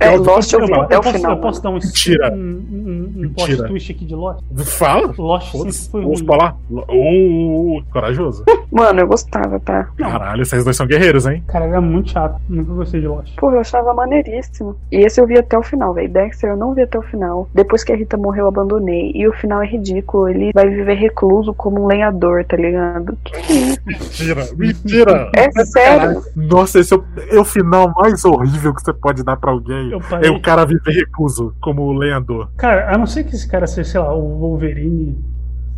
É, 0.00 0.10
Lost 0.16 0.52
eu 0.52 0.66
vi 0.66 0.74
até 0.74 0.98
o 0.98 1.02
final. 1.02 1.32
eu 1.32 1.40
posso 1.40 1.62
dar 1.62 1.70
um, 1.70 1.74
Mentira. 1.74 2.32
um, 2.32 2.36
um, 2.36 3.22
um 3.26 3.66
twist 3.68 3.92
aqui 3.92 4.04
de 4.04 4.14
Lost? 4.14 4.42
Fala. 4.64 5.14
Lost 5.16 5.52
sempre 5.52 5.72
foi 5.90 6.02
Vamos 6.02 6.20
falar? 6.20 6.56
Uh, 6.70 7.82
corajoso. 7.92 8.44
Mano, 8.70 9.00
eu 9.00 9.06
gostava, 9.06 9.58
tá? 9.60 9.88
Caralho, 9.96 10.44
vocês 10.44 10.64
dois 10.64 10.76
são 10.76 10.86
guerreiros, 10.86 11.26
hein? 11.26 11.42
Cara, 11.46 11.66
era 11.66 11.80
muito 11.80 12.10
chato. 12.10 12.40
Nunca 12.48 12.72
gostei 12.72 13.00
de 13.00 13.06
Lost. 13.06 13.34
Pô, 13.36 13.50
eu 13.50 13.60
achava 13.60 13.94
maneiríssimo. 13.94 14.76
E 14.90 14.96
esse 14.96 15.20
eu 15.20 15.26
vi 15.26 15.38
até 15.38 15.56
o 15.58 15.62
final, 15.62 15.94
velho. 15.94 16.08
Dexter 16.08 16.50
eu 16.50 16.56
não 16.56 16.74
vi 16.74 16.82
até 16.82 16.98
o 16.98 17.02
final. 17.02 17.48
Depois 17.54 17.84
que 17.84 17.92
a 17.92 17.96
Rita 17.96 18.16
morreu, 18.16 18.44
eu 18.44 18.48
abandonei. 18.48 19.12
E 19.14 19.26
o 19.26 19.32
final 19.32 19.62
é 19.62 19.66
ridículo. 19.66 20.28
Ele 20.28 20.52
vai 20.52 20.68
viver 20.68 20.94
recluso 20.94 21.52
como 21.68 21.84
um 21.84 21.86
lenhador, 21.86 22.44
tá 22.46 22.56
ligado? 22.56 23.16
Que 23.22 23.52
isso? 23.52 23.80
Mentira, 23.84 24.48
mentira. 24.56 25.30
É 25.34 25.64
sério. 25.66 26.22
Nossa, 26.34 26.80
esse 26.80 26.94
é 26.94 26.96
o, 26.96 27.04
é 27.30 27.38
o 27.38 27.44
final 27.44 27.92
mais 27.94 28.24
horrível 28.24 28.74
que 28.74 28.80
você 28.80 28.92
pode 28.94 29.22
dar 29.22 29.36
pra 29.36 29.50
alguém. 29.50 29.92
É 30.22 30.30
o 30.30 30.40
cara 30.40 30.64
viver 30.64 30.92
recluso 30.92 31.54
como 31.60 31.92
lenhador. 31.92 32.48
Cara, 32.56 32.94
a 32.94 32.96
não 32.96 33.06
ser 33.06 33.24
que 33.24 33.34
esse 33.34 33.46
cara 33.46 33.66
seja, 33.66 33.90
sei 33.90 34.00
lá, 34.00 34.14
o 34.14 34.38
Wolverine, 34.38 35.22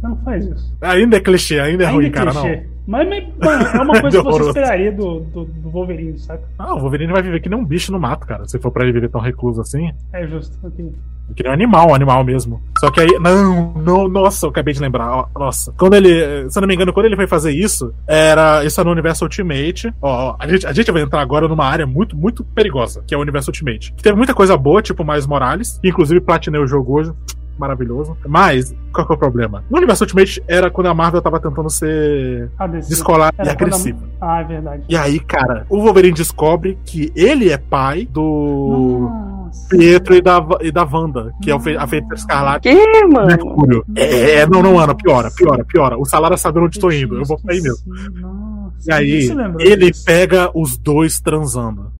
não 0.02 0.16
faz 0.24 0.46
isso. 0.46 0.76
Ainda 0.80 1.16
é 1.16 1.20
clichê, 1.20 1.60
ainda 1.60 1.84
é 1.84 1.86
Ainda 1.86 1.90
ruim, 1.90 2.06
é 2.06 2.10
cara, 2.10 2.30
clichê. 2.30 2.56
não. 2.56 2.70
Mas, 2.86 3.08
mas, 3.38 3.74
é 3.74 3.80
uma 3.82 3.94
coisa 4.00 4.18
que 4.18 4.24
você 4.24 4.48
esperaria 4.48 4.90
do, 4.90 5.20
do, 5.20 5.44
do 5.44 5.70
Wolverine, 5.70 6.18
saca? 6.18 6.42
Ah, 6.58 6.74
o 6.74 6.80
Wolverine 6.80 7.12
vai 7.12 7.22
viver 7.22 7.40
que 7.40 7.48
nem 7.48 7.58
um 7.58 7.64
bicho 7.64 7.92
no 7.92 8.00
mato, 8.00 8.26
cara. 8.26 8.48
Se 8.48 8.58
for 8.58 8.72
pra 8.72 8.82
ele 8.82 8.92
viver 8.92 9.08
tão 9.08 9.20
recluso 9.20 9.60
assim. 9.60 9.92
É 10.12 10.26
justo. 10.26 10.58
ok. 10.66 10.92
Que 11.36 11.44
nem 11.44 11.52
um 11.52 11.54
animal, 11.54 11.90
um 11.90 11.94
animal 11.94 12.24
mesmo. 12.24 12.60
Só 12.80 12.90
que 12.90 13.00
aí. 13.00 13.18
Não, 13.20 13.74
não, 13.74 14.08
nossa, 14.08 14.46
eu 14.46 14.50
acabei 14.50 14.74
de 14.74 14.80
lembrar. 14.80 15.26
Nossa. 15.38 15.72
Quando 15.78 15.94
ele. 15.94 16.50
Se 16.50 16.58
eu 16.58 16.60
não 16.62 16.66
me 16.66 16.74
engano, 16.74 16.92
quando 16.92 17.06
ele 17.06 17.14
foi 17.14 17.28
fazer 17.28 17.52
isso, 17.52 17.94
era. 18.08 18.64
Isso 18.64 18.80
era 18.80 18.86
no 18.86 18.92
universo 18.92 19.24
Ultimate. 19.24 19.94
Ó, 20.02 20.30
ó, 20.30 20.36
a 20.38 20.48
gente, 20.48 20.66
a 20.66 20.72
gente 20.72 20.90
vai 20.90 21.02
entrar 21.02 21.20
agora 21.20 21.46
numa 21.46 21.64
área 21.66 21.86
muito, 21.86 22.16
muito 22.16 22.42
perigosa, 22.42 23.04
que 23.06 23.14
é 23.14 23.16
o 23.16 23.20
universo 23.20 23.50
Ultimate. 23.50 23.92
Que 23.92 24.02
teve 24.02 24.16
muita 24.16 24.34
coisa 24.34 24.56
boa, 24.56 24.82
tipo 24.82 25.04
Miles 25.04 25.26
Morales. 25.26 25.78
Que 25.80 25.90
inclusive 25.90 26.20
platinei 26.20 26.60
o 26.60 26.66
jogo 26.66 26.98
hoje. 26.98 27.12
Maravilhoso. 27.60 28.16
Mas, 28.26 28.74
qual 28.92 29.06
que 29.06 29.12
é 29.12 29.16
o 29.16 29.18
problema? 29.18 29.62
No 29.70 29.76
universo 29.76 30.04
Ultimate 30.04 30.42
era 30.48 30.70
quando 30.70 30.86
a 30.86 30.94
Marvel 30.94 31.20
tava 31.20 31.38
tentando 31.38 31.68
ser 31.68 32.50
Ah, 32.58 32.66
descolar 32.66 33.32
e 33.34 33.36
quando 33.36 33.48
a- 33.48 33.52
agressiva. 33.52 33.98
Ah, 34.20 34.40
é 34.40 34.44
verdade. 34.44 34.82
E 34.88 34.96
aí, 34.96 35.20
cara, 35.20 35.66
o 35.68 35.80
Wolverine 35.82 36.14
descobre 36.14 36.78
que 36.86 37.12
ele 37.14 37.50
é 37.50 37.58
pai 37.58 38.06
do 38.10 39.08
Nossa. 39.10 39.68
Pietro 39.68 40.14
e 40.14 40.22
da, 40.22 40.42
e 40.62 40.72
da 40.72 40.84
Wanda, 40.84 41.34
que 41.42 41.50
é 41.50 41.54
o 41.54 41.60
fe- 41.60 41.76
a 41.76 41.86
feiticeira 41.86 42.14
escarlate. 42.16 42.68
Que, 42.68 43.06
mano? 43.06 43.26
Mercúrio. 43.26 43.84
É, 43.94 44.46
não, 44.46 44.62
não, 44.62 44.78
Ana, 44.78 44.94
piora, 44.94 45.30
piora, 45.30 45.64
piora. 45.64 45.98
O 45.98 46.04
Salara 46.06 46.36
sabe 46.36 46.58
onde 46.60 46.78
tô 46.80 46.90
indo, 46.90 47.16
eu 47.18 47.24
vou 47.24 47.38
pra 47.38 47.52
aí 47.54 47.60
mesmo. 47.60 47.84
Nossa, 48.20 48.90
E 48.90 48.92
aí, 48.92 49.30
ele 49.58 49.90
disso? 49.90 50.04
pega 50.06 50.50
os 50.54 50.78
dois 50.78 51.20
transando. 51.20 51.92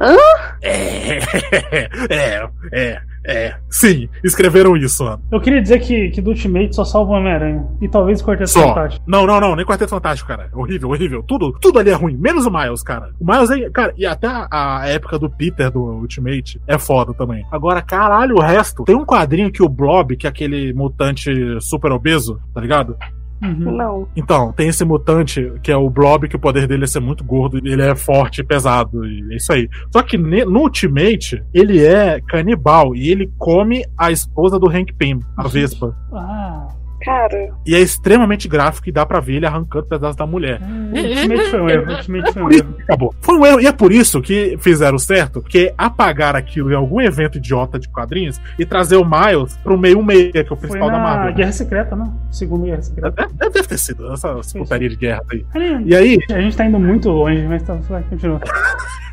Hã? 0.00 0.16
É, 0.62 1.18
é, 2.10 2.48
é, 2.72 3.02
é. 3.26 3.54
Sim, 3.70 4.08
escreveram 4.22 4.76
isso, 4.76 5.04
Ana. 5.04 5.20
Eu 5.32 5.40
queria 5.40 5.60
dizer 5.60 5.80
que, 5.80 6.10
que 6.10 6.20
do 6.20 6.30
Ultimate 6.30 6.74
só 6.74 6.84
salva 6.84 7.12
o 7.12 7.14
Homem-Aranha. 7.14 7.66
E 7.80 7.88
talvez 7.88 8.20
o 8.20 8.24
Quarteto 8.24 8.50
Só. 8.50 8.68
Fantástico. 8.68 9.04
Não, 9.06 9.26
não, 9.26 9.40
não, 9.40 9.56
nem 9.56 9.64
Quarteto 9.64 9.90
Fantástico, 9.90 10.28
cara. 10.28 10.48
Horrível, 10.52 10.90
horrível. 10.90 11.22
Tudo, 11.22 11.52
tudo 11.60 11.78
ali 11.78 11.90
é 11.90 11.94
ruim, 11.94 12.16
menos 12.16 12.46
o 12.46 12.50
Miles, 12.50 12.82
cara. 12.82 13.10
O 13.18 13.24
Miles 13.24 13.50
é. 13.50 13.70
Cara, 13.70 13.94
e 13.96 14.06
até 14.06 14.26
a, 14.26 14.48
a 14.50 14.88
época 14.88 15.18
do 15.18 15.30
Peter 15.30 15.70
do 15.70 15.80
Ultimate 15.80 16.60
é 16.66 16.78
foda 16.78 17.12
também. 17.14 17.44
Agora, 17.50 17.82
caralho, 17.82 18.36
o 18.36 18.40
resto. 18.40 18.84
Tem 18.84 18.96
um 18.96 19.04
quadrinho 19.04 19.50
que 19.50 19.62
o 19.62 19.68
Blob, 19.68 20.16
que 20.16 20.26
é 20.26 20.30
aquele 20.30 20.72
mutante 20.72 21.30
super 21.60 21.90
obeso, 21.92 22.40
tá 22.54 22.60
ligado? 22.60 22.96
Uhum. 23.42 23.76
Não. 23.76 24.08
Então, 24.16 24.52
tem 24.52 24.68
esse 24.68 24.84
mutante 24.84 25.52
que 25.62 25.70
é 25.70 25.76
o 25.76 25.90
Blob, 25.90 26.28
que 26.28 26.36
o 26.36 26.40
poder 26.40 26.66
dele 26.66 26.84
é 26.84 26.86
ser 26.86 27.00
muito 27.00 27.24
gordo, 27.24 27.58
ele 27.58 27.82
é 27.82 27.94
forte 27.94 28.40
e 28.40 28.44
pesado, 28.44 29.04
e 29.04 29.32
é 29.32 29.36
isso 29.36 29.52
aí. 29.52 29.68
Só 29.92 30.02
que 30.02 30.16
no 30.16 30.60
Ultimate, 30.60 31.42
ele 31.52 31.84
é 31.84 32.20
canibal 32.20 32.94
e 32.94 33.10
ele 33.10 33.30
come 33.38 33.84
a 33.96 34.10
esposa 34.10 34.58
do 34.58 34.68
Hank 34.68 34.92
Pym, 34.94 35.20
a 35.36 35.46
Vespa. 35.46 35.96
Ah, 36.12 36.68
Cara, 37.02 37.50
E 37.64 37.74
é 37.74 37.78
extremamente 37.80 38.48
gráfico 38.48 38.88
e 38.88 38.92
dá 38.92 39.04
pra 39.06 39.20
ver 39.20 39.34
ele 39.36 39.46
arrancando 39.46 39.86
pedaços 39.86 40.16
da 40.16 40.26
mulher. 40.26 40.60
o 40.60 40.96
Ultimate 40.96 41.50
foi 41.50 41.60
um 41.60 41.68
erro. 41.70 41.86
O 41.90 41.94
Ultimate 41.96 42.32
foi 42.32 42.42
um 42.42 42.50
erro. 42.52 42.74
acabou. 42.82 43.14
Foi 43.20 43.38
um 43.38 43.46
erro, 43.46 43.60
e 43.60 43.66
é 43.66 43.72
por 43.72 43.92
isso 43.92 44.20
que 44.22 44.56
fizeram 44.60 44.98
certo, 44.98 45.42
que 45.42 45.72
apagar 45.76 46.34
aquilo 46.36 46.72
em 46.72 46.74
algum 46.74 47.00
evento 47.00 47.38
idiota 47.38 47.78
de 47.78 47.88
quadrinhos 47.88 48.40
e 48.58 48.64
trazer 48.66 48.96
o 48.96 49.04
Miles 49.04 49.56
pro 49.58 49.78
meio 49.78 50.02
meia, 50.02 50.30
que 50.32 50.38
é 50.38 50.42
o 50.42 50.46
Foi 50.48 50.56
principal 50.56 50.90
da 50.90 50.98
na 50.98 51.02
Marvel. 51.02 51.34
Guerra 51.34 51.52
Secreta, 51.52 51.96
né? 51.96 52.10
Segundo 52.30 52.64
Guerra 52.64 52.82
Secreta. 52.82 53.10
Deve, 53.10 53.50
deve 53.52 53.68
ter 53.68 53.78
sido 53.78 54.12
essa, 54.12 54.34
putaria 54.54 54.88
de 54.88 54.96
guerra 54.96 55.22
aí. 55.30 55.44
E 55.84 55.94
aí, 55.94 56.18
A 56.30 56.40
gente 56.40 56.56
tá 56.56 56.64
indo 56.64 56.78
muito 56.78 57.08
longe, 57.10 57.46
mas 57.46 57.62
tá, 57.62 57.74
vai, 57.74 58.02
continua. 58.04 58.40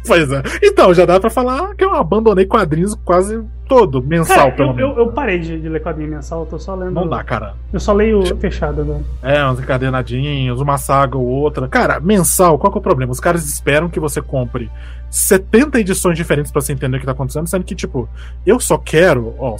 Pois 0.05 0.29
é. 0.33 0.43
Então, 0.61 0.93
já 0.93 1.05
dá 1.05 1.17
pra 1.17 1.29
falar 1.29 1.73
que 1.75 1.83
eu 1.85 1.95
abandonei 1.95 2.45
quadrinhos 2.45 2.93
quase 3.05 3.41
todo, 3.73 4.03
mensal, 4.03 4.37
Cara, 4.37 4.51
pelo 4.51 4.69
eu, 4.69 4.73
menos. 4.75 4.97
eu, 4.97 5.03
eu 5.05 5.11
parei 5.11 5.39
de, 5.39 5.59
de 5.59 5.67
ler 5.69 5.81
quadrinho 5.81 6.09
mensal, 6.11 6.41
eu 6.41 6.45
tô 6.45 6.59
só 6.59 6.75
lendo. 6.75 6.91
Não 6.91 7.07
dá, 7.07 7.23
cara. 7.23 7.55
Eu 7.71 7.79
só 7.79 7.91
leio 7.93 8.23
fechado 8.37 8.81
agora. 8.81 9.01
É, 9.23 9.43
uns 9.47 9.59
encadernadinhos, 9.59 10.61
uma 10.61 10.77
saga 10.77 11.17
ou 11.17 11.25
outra. 11.25 11.67
Cara, 11.67 11.99
mensal, 11.99 12.57
qual 12.59 12.71
que 12.71 12.77
é 12.77 12.79
o 12.79 12.83
problema? 12.83 13.11
Os 13.11 13.19
caras 13.19 13.45
esperam 13.45 13.89
que 13.89 13.99
você 13.99 14.21
compre 14.21 14.69
70 15.09 15.79
edições 15.79 16.17
diferentes 16.17 16.51
pra 16.51 16.61
você 16.61 16.73
entender 16.73 16.97
o 16.97 16.99
que 16.99 17.05
tá 17.05 17.11
acontecendo, 17.11 17.47
sendo 17.47 17.63
que, 17.63 17.75
tipo, 17.75 18.07
eu 18.45 18.59
só 18.59 18.77
quero, 18.77 19.33
ó, 19.39 19.55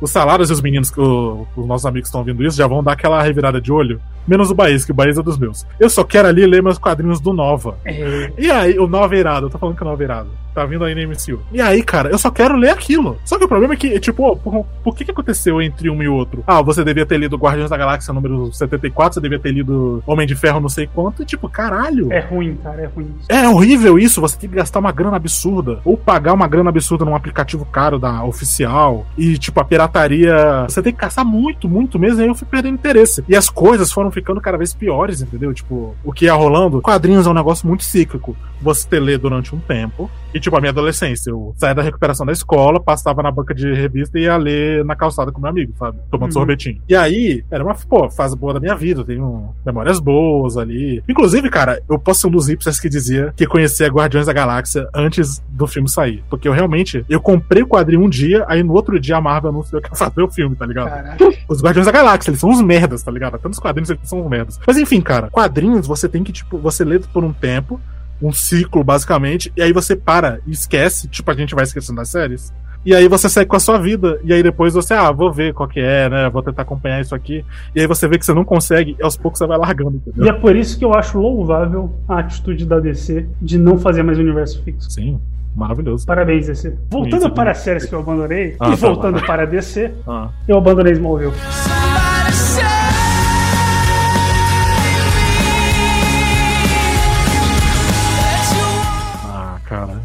os 0.00 0.10
salários 0.10 0.50
e 0.50 0.52
os 0.52 0.60
meninos, 0.62 0.90
que 0.90 1.00
o- 1.00 1.46
os 1.56 1.66
nossos 1.66 1.84
amigos 1.86 2.06
que 2.08 2.08
estão 2.08 2.20
ouvindo 2.20 2.44
isso, 2.44 2.56
já 2.56 2.66
vão 2.66 2.82
dar 2.82 2.92
aquela 2.92 3.20
revirada 3.22 3.60
de 3.60 3.72
olho. 3.72 4.00
Menos 4.26 4.50
o 4.50 4.54
Baís, 4.54 4.84
que 4.84 4.92
o 4.92 4.94
Baís 4.94 5.18
é 5.18 5.22
dos 5.22 5.36
meus. 5.38 5.66
Eu 5.78 5.90
só 5.90 6.04
quero 6.04 6.28
ali 6.28 6.46
ler 6.46 6.62
meus 6.62 6.78
quadrinhos 6.78 7.20
do 7.20 7.32
Nova. 7.32 7.76
É, 7.84 8.30
E 8.38 8.50
aí, 8.50 8.78
o 8.78 8.86
Nova 8.86 9.14
é 9.14 9.18
irado, 9.18 9.46
eu 9.46 9.50
tô 9.50 9.58
falando 9.58 9.76
que 9.76 9.82
o 9.82 9.84
Nova 9.84 10.02
é 10.02 10.04
irado. 10.04 10.30
Tá 10.54 10.64
vindo 10.64 10.84
aí 10.84 10.94
no 10.94 11.10
MCU. 11.10 11.40
E 11.52 11.60
aí, 11.60 11.82
cara, 11.82 12.10
eu 12.10 12.18
só 12.18 12.30
quero 12.30 12.56
ler 12.56 12.70
aquilo. 12.70 13.18
Só 13.24 13.38
que 13.38 13.44
o 13.44 13.48
problema 13.48 13.74
é 13.74 13.76
que, 13.76 13.98
tipo, 14.00 14.36
por, 14.36 14.66
por 14.82 14.94
que 14.94 15.04
que 15.04 15.10
aconteceu 15.10 15.60
entre 15.62 15.88
um 15.88 16.02
e 16.02 16.08
outro? 16.08 16.42
Ah, 16.46 16.60
você 16.62 16.84
devia 16.84 17.06
ter 17.06 17.18
lido 17.18 17.36
Guardiões 17.36 17.70
da 17.70 17.76
Galáxia 17.76 18.12
número 18.12 18.52
74, 18.52 19.14
você 19.14 19.20
devia 19.20 19.38
ter 19.38 19.52
lido 19.52 20.02
Homem 20.06 20.26
de 20.26 20.34
Ferro 20.34 20.60
não 20.60 20.68
sei 20.68 20.86
quanto, 20.86 21.22
e 21.22 21.26
tipo, 21.26 21.48
caralho. 21.48 22.12
é 22.12 22.20
ruim, 22.20 22.56
cara, 22.62 22.82
é 22.82 22.86
ruim. 22.86 23.14
É 23.28 23.48
horrível 23.48 23.98
isso, 23.98 24.20
você 24.20 24.36
tem 24.36 24.50
que 24.50 24.56
gastar 24.56 24.78
uma 24.78 24.92
grana 24.92 25.16
absurda. 25.16 25.80
Ou 25.84 25.96
pagar 25.96 26.32
uma 26.32 26.48
grana 26.48 26.70
absurda 26.70 27.04
num 27.04 27.14
aplicativo 27.14 27.64
caro 27.64 27.98
da 27.98 28.24
oficial. 28.24 29.06
E, 29.16 29.38
tipo, 29.38 29.60
a 29.60 29.64
pirataria. 29.64 30.64
Você 30.68 30.82
tem 30.82 30.92
que 30.92 31.00
gastar 31.00 31.24
muito, 31.24 31.68
muito 31.68 31.98
mesmo. 31.98 32.20
E 32.20 32.22
aí 32.22 32.28
eu 32.28 32.34
fui 32.34 32.46
perdendo 32.50 32.74
interesse. 32.74 33.24
E 33.28 33.36
as 33.36 33.48
coisas 33.48 33.92
foram 33.92 34.10
ficando 34.10 34.40
cada 34.40 34.58
vez 34.58 34.74
piores, 34.74 35.20
entendeu? 35.20 35.52
Tipo, 35.54 35.94
o 36.04 36.12
que 36.12 36.24
ia 36.26 36.34
rolando. 36.34 36.80
Quadrinhos 36.80 37.26
é 37.26 37.30
um 37.30 37.34
negócio 37.34 37.66
muito 37.66 37.84
cíclico. 37.84 38.36
Você 38.60 39.00
lê 39.00 39.16
durante 39.16 39.54
um 39.54 39.58
tempo. 39.58 40.10
E, 40.34 40.40
tipo, 40.40 40.56
a 40.56 40.60
minha 40.60 40.70
adolescência. 40.70 41.30
Eu 41.30 41.54
saía 41.56 41.74
da 41.74 41.82
recuperação 41.82 42.24
da 42.24 42.32
escola, 42.32 42.80
passava 42.80 43.22
na 43.22 43.30
banca 43.30 43.54
de 43.54 43.72
revista 43.72 44.18
e 44.18 44.22
ia 44.22 44.36
ler 44.36 44.84
na 44.84 44.94
calçada 44.94 45.32
com 45.32 45.40
meu 45.40 45.50
amigo, 45.50 45.72
sabe? 45.78 45.98
Tomando 46.10 46.30
Uhum. 46.30 46.32
sorvetinho. 46.34 46.80
E 46.88 46.94
aí, 46.94 47.44
era 47.50 47.64
uma, 47.64 47.74
pô, 47.74 48.08
fase 48.10 48.36
boa 48.36 48.54
da 48.54 48.60
minha 48.60 48.74
vida. 48.76 49.00
Eu 49.00 49.04
tenho 49.04 49.54
memórias 49.64 49.98
boas 49.98 50.56
ali. 50.56 51.02
Inclusive, 51.08 51.48
cara, 51.50 51.80
eu 51.88 51.98
posso 51.98 52.20
ser 52.20 52.26
um 52.28 52.30
dos 52.30 52.48
hipsters 52.48 52.78
que 52.78 52.88
dizia 52.88 53.32
que 53.36 53.46
conhecia 53.46 53.88
Guardiões 53.88 54.26
da 54.26 54.32
Galáxia 54.32 54.88
antes 54.94 55.42
do 55.48 55.66
filme 55.66 55.88
sair. 55.88 56.22
Porque 56.30 56.46
eu 56.48 56.52
realmente, 56.52 57.04
eu 57.08 57.20
comprei 57.20 57.62
o 57.62 57.66
quadrinho 57.66 58.02
um 58.04 58.08
dia, 58.08 58.44
aí 58.48 58.62
no 58.62 58.72
outro 58.72 58.98
dia 59.00 59.16
a 59.16 59.20
Marvel 59.20 59.50
anunciou 59.50 59.80
que 59.82 59.88
ia 59.88 59.96
fazer 59.96 60.22
o 60.22 60.30
filme, 60.30 60.54
tá 60.54 60.66
ligado? 60.66 60.88
Caralho. 60.90 61.34
Os 61.48 61.62
Guardiões 61.62 61.86
da 61.86 61.92
Galáxia, 61.92 62.30
eles 62.30 62.40
são 62.40 62.50
uns 62.50 62.62
merdas, 62.62 63.02
tá 63.02 63.10
ligado? 63.10 63.38
Tantos 63.38 63.58
quadrinhos 63.58 63.90
eles 63.90 64.08
são 64.08 64.20
uns 64.24 64.28
merdas. 64.30 64.60
Mas 64.66 64.76
enfim, 64.76 65.00
cara, 65.00 65.28
quadrinhos 65.30 65.86
você 65.86 66.08
tem 66.08 66.22
que, 66.22 66.32
tipo, 66.32 66.58
você 66.58 66.84
lê 66.84 66.98
por 66.98 67.24
um 67.24 67.32
tempo, 67.32 67.80
um 68.22 68.32
ciclo, 68.32 68.82
basicamente, 68.84 69.52
e 69.56 69.62
aí 69.62 69.72
você 69.72 69.96
para 69.96 70.40
e 70.46 70.50
esquece, 70.52 71.08
tipo, 71.08 71.30
a 71.30 71.34
gente 71.34 71.54
vai 71.54 71.64
esquecendo 71.64 71.96
das 71.96 72.10
séries. 72.10 72.52
E 72.84 72.94
aí 72.94 73.08
você 73.08 73.28
segue 73.28 73.46
com 73.46 73.56
a 73.56 73.60
sua 73.60 73.76
vida. 73.78 74.18
E 74.24 74.32
aí 74.32 74.42
depois 74.42 74.72
você, 74.72 74.94
ah, 74.94 75.10
vou 75.10 75.30
ver 75.30 75.52
qual 75.52 75.68
que 75.68 75.78
é, 75.80 76.08
né? 76.08 76.30
Vou 76.30 76.42
tentar 76.42 76.62
acompanhar 76.62 76.98
isso 77.02 77.14
aqui. 77.14 77.44
E 77.74 77.80
aí 77.80 77.86
você 77.86 78.08
vê 78.08 78.18
que 78.18 78.24
você 78.24 78.32
não 78.32 78.42
consegue, 78.44 78.96
e 78.98 79.02
aos 79.02 79.18
poucos 79.18 79.38
você 79.38 79.46
vai 79.46 79.58
largando, 79.58 79.96
entendeu? 79.96 80.24
E 80.24 80.28
é 80.30 80.32
por 80.32 80.56
isso 80.56 80.78
que 80.78 80.84
eu 80.84 80.94
acho 80.94 81.18
louvável 81.18 81.92
a 82.08 82.20
atitude 82.20 82.64
da 82.64 82.80
DC 82.80 83.26
de 83.40 83.58
não 83.58 83.78
fazer 83.78 84.02
mais 84.02 84.18
universo 84.18 84.62
fixo. 84.62 84.90
Sim, 84.90 85.20
maravilhoso. 85.54 86.06
Parabéns, 86.06 86.46
DC. 86.46 86.74
Voltando 86.90 87.26
Isso, 87.26 87.30
para 87.34 87.50
as 87.50 87.58
séries 87.58 87.84
que 87.84 87.94
eu 87.94 87.98
abandonei, 88.00 88.56
Ah, 88.58 88.68
e 88.68 88.70
tá 88.70 88.76
voltando 88.76 89.20
para 89.26 89.42
a 89.42 89.46
DC, 89.46 89.92
Ah. 90.06 90.30
eu 90.48 90.56
abandonei 90.56 90.94
Smallville. 90.94 91.34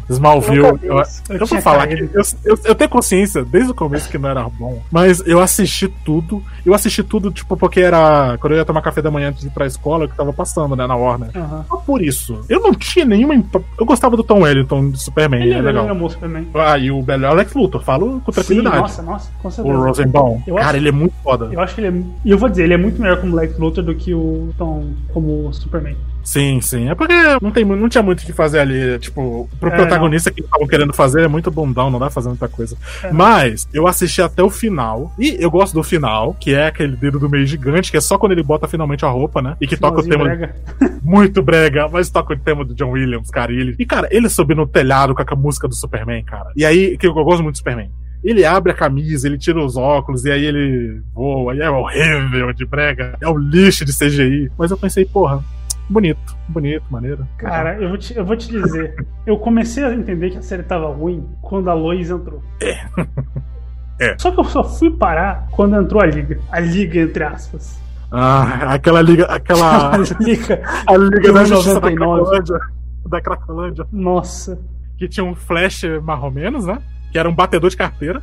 Smallville. 0.08 0.58
Eu, 0.58 0.78
eu, 0.82 1.02
Eu 1.30 1.46
vou 1.46 1.60
falar 1.60 1.86
que 1.88 1.94
eu, 2.12 2.22
eu, 2.44 2.58
eu 2.64 2.74
tenho 2.74 2.88
consciência 2.90 3.44
desde 3.44 3.70
o 3.70 3.74
começo 3.74 4.08
que 4.08 4.16
não 4.18 4.28
era 4.28 4.42
bom. 4.48 4.80
Mas 4.90 5.20
eu 5.26 5.40
assisti 5.40 5.88
tudo. 6.04 6.42
Eu 6.64 6.74
assisti 6.74 7.02
tudo, 7.02 7.30
tipo, 7.30 7.56
porque 7.56 7.80
era. 7.80 8.36
Quando 8.40 8.52
eu 8.52 8.58
ia 8.58 8.64
tomar 8.64 8.82
café 8.82 9.02
da 9.02 9.10
manhã 9.10 9.28
antes 9.30 9.40
de 9.42 9.48
ir 9.48 9.50
pra 9.50 9.66
escola, 9.66 10.06
que 10.08 10.16
tava 10.16 10.32
passando, 10.32 10.76
né, 10.76 10.86
na 10.86 10.94
Warner. 10.96 11.30
Aham. 11.34 11.64
Só 11.68 11.76
por 11.78 12.00
isso. 12.02 12.40
Eu 12.48 12.60
não 12.60 12.72
tinha 12.72 13.04
nenhuma. 13.04 13.34
Eu 13.78 13.84
gostava 13.86 14.16
do 14.16 14.22
Tom 14.22 14.42
Wellington 14.42 14.90
de 14.90 15.00
Superman, 15.02 15.42
Ele 15.42 15.54
é 15.54 15.58
é 15.58 15.60
legal. 15.62 15.82
legal 15.82 15.96
moço 15.96 16.18
também. 16.18 16.46
Ah, 16.54 16.78
e 16.78 16.90
o 16.90 17.02
melhor 17.02 17.34
Lex 17.36 17.52
Luthor, 17.54 17.82
falo 17.82 18.20
com 18.24 18.30
Sim, 18.32 18.36
tranquilidade. 18.40 18.76
nossa, 18.78 19.02
nossa, 19.02 19.30
com 19.42 19.48
o 19.48 19.50
certeza. 19.50 19.76
Rosenbaum. 19.78 20.42
Eu 20.46 20.54
Cara, 20.56 20.68
acho- 20.68 20.76
ele 20.76 20.88
é 20.88 20.92
muito 20.92 21.14
foda. 21.22 21.48
Eu 21.52 21.60
acho 21.60 21.74
que 21.74 21.80
ele 21.80 21.98
é. 21.98 22.02
E 22.24 22.30
eu 22.30 22.38
vou 22.38 22.48
dizer, 22.48 22.64
ele 22.64 22.74
é 22.74 22.78
muito 22.78 23.00
melhor 23.00 23.20
como 23.20 23.34
Lex 23.34 23.58
Luthor 23.58 23.82
do 23.84 23.94
que 23.94 24.14
o 24.14 24.52
Tom 24.56 24.90
como 25.12 25.52
Superman. 25.52 25.96
Sim, 26.26 26.60
sim. 26.60 26.88
É 26.90 26.94
porque 26.94 27.14
não, 27.40 27.52
tem, 27.52 27.64
não 27.64 27.88
tinha 27.88 28.02
muito 28.02 28.20
o 28.20 28.26
que 28.26 28.32
fazer 28.32 28.58
ali. 28.58 28.98
Tipo, 28.98 29.48
pro 29.60 29.70
É, 29.70 29.76
protagonista 29.76 30.28
que 30.28 30.40
eles 30.40 30.48
estavam 30.48 30.66
querendo 30.66 30.92
fazer 30.92 31.22
é 31.22 31.28
muito 31.28 31.52
bundão, 31.52 31.88
não 31.88 32.00
dá 32.00 32.06
pra 32.06 32.14
fazer 32.14 32.28
muita 32.28 32.48
coisa. 32.48 32.76
É. 33.04 33.12
Mas 33.12 33.68
eu 33.72 33.86
assisti 33.86 34.20
até 34.20 34.42
o 34.42 34.50
final. 34.50 35.12
E 35.16 35.36
eu 35.38 35.48
gosto 35.48 35.72
do 35.72 35.84
final, 35.84 36.34
que 36.34 36.52
é 36.52 36.66
aquele 36.66 36.96
dedo 36.96 37.20
do 37.20 37.30
meio 37.30 37.46
gigante, 37.46 37.92
que 37.92 37.96
é 37.96 38.00
só 38.00 38.18
quando 38.18 38.32
ele 38.32 38.42
bota 38.42 38.66
finalmente 38.66 39.04
a 39.04 39.08
roupa, 39.08 39.40
né? 39.40 39.56
E 39.60 39.68
que 39.68 39.76
toca 39.76 40.00
o 40.00 40.02
tema. 40.02 40.24
brega. 40.24 40.56
Muito 41.00 41.40
brega, 41.44 41.88
mas 41.88 42.10
toca 42.10 42.34
o 42.34 42.36
tema 42.36 42.64
do 42.64 42.74
John 42.74 42.90
Williams, 42.90 43.30
cara. 43.30 43.52
E, 43.52 43.60
ele, 43.60 43.76
e 43.78 43.86
cara, 43.86 44.08
ele 44.10 44.28
subiu 44.28 44.56
no 44.56 44.66
telhado 44.66 45.14
com 45.14 45.22
a 45.22 45.36
música 45.36 45.68
do 45.68 45.76
Superman, 45.76 46.24
cara. 46.24 46.50
E 46.56 46.64
aí, 46.64 46.98
que 46.98 47.06
eu 47.06 47.14
gosto 47.14 47.42
muito 47.44 47.54
do 47.54 47.58
Superman. 47.58 47.88
Ele 48.24 48.44
abre 48.44 48.72
a 48.72 48.74
camisa, 48.74 49.28
ele 49.28 49.38
tira 49.38 49.64
os 49.64 49.76
óculos, 49.76 50.24
e 50.24 50.32
aí 50.32 50.44
ele 50.44 51.00
voa, 51.14 51.54
e 51.54 51.60
é 51.60 51.70
horrível 51.70 52.52
de 52.52 52.66
brega. 52.66 53.16
É 53.20 53.28
um 53.28 53.38
lixo 53.38 53.84
de 53.84 53.96
CGI. 53.96 54.50
Mas 54.58 54.72
eu 54.72 54.76
pensei, 54.76 55.04
porra, 55.04 55.44
bonito, 55.88 56.36
bonito, 56.48 56.84
maneiro. 56.90 57.26
Cara, 57.38 57.80
eu 57.80 57.88
vou 57.88 57.98
te, 57.98 58.16
eu 58.16 58.24
vou 58.24 58.36
te 58.36 58.48
dizer. 58.48 58.94
eu 59.26 59.38
comecei 59.38 59.84
a 59.84 59.94
entender 59.94 60.30
que 60.30 60.38
a 60.38 60.42
série 60.42 60.62
tava 60.62 60.88
ruim 60.88 61.28
quando 61.42 61.70
a 61.70 61.74
Lois 61.74 62.10
entrou. 62.10 62.42
É. 62.62 62.78
É. 63.98 64.14
Só 64.18 64.30
que 64.30 64.38
eu 64.38 64.44
só 64.44 64.62
fui 64.62 64.90
parar 64.90 65.48
quando 65.52 65.74
entrou 65.74 66.02
a 66.02 66.04
Liga. 66.04 66.38
A 66.52 66.60
Liga, 66.60 67.00
entre 67.00 67.24
aspas. 67.24 67.80
Ah, 68.10 68.74
aquela 68.74 69.00
liga. 69.00 69.24
Aquela. 69.24 69.94
A 69.96 69.98
Liga. 70.20 70.62
a 70.86 70.96
liga 70.96 71.32
da 71.32 71.44
justiça 71.44 71.80
da 71.80 71.90
99. 71.90 71.96
Cracolândia. 71.96 72.60
Da 73.06 73.20
Cracolândia. 73.20 73.86
Nossa. 73.90 74.58
Que 74.98 75.08
tinha 75.08 75.24
um 75.24 75.34
flash 75.34 75.82
mais 76.02 76.22
ou 76.22 76.30
menos, 76.30 76.66
né? 76.66 76.78
Que 77.10 77.18
era 77.18 77.28
um 77.28 77.34
batedor 77.34 77.70
de 77.70 77.76
carteira. 77.76 78.22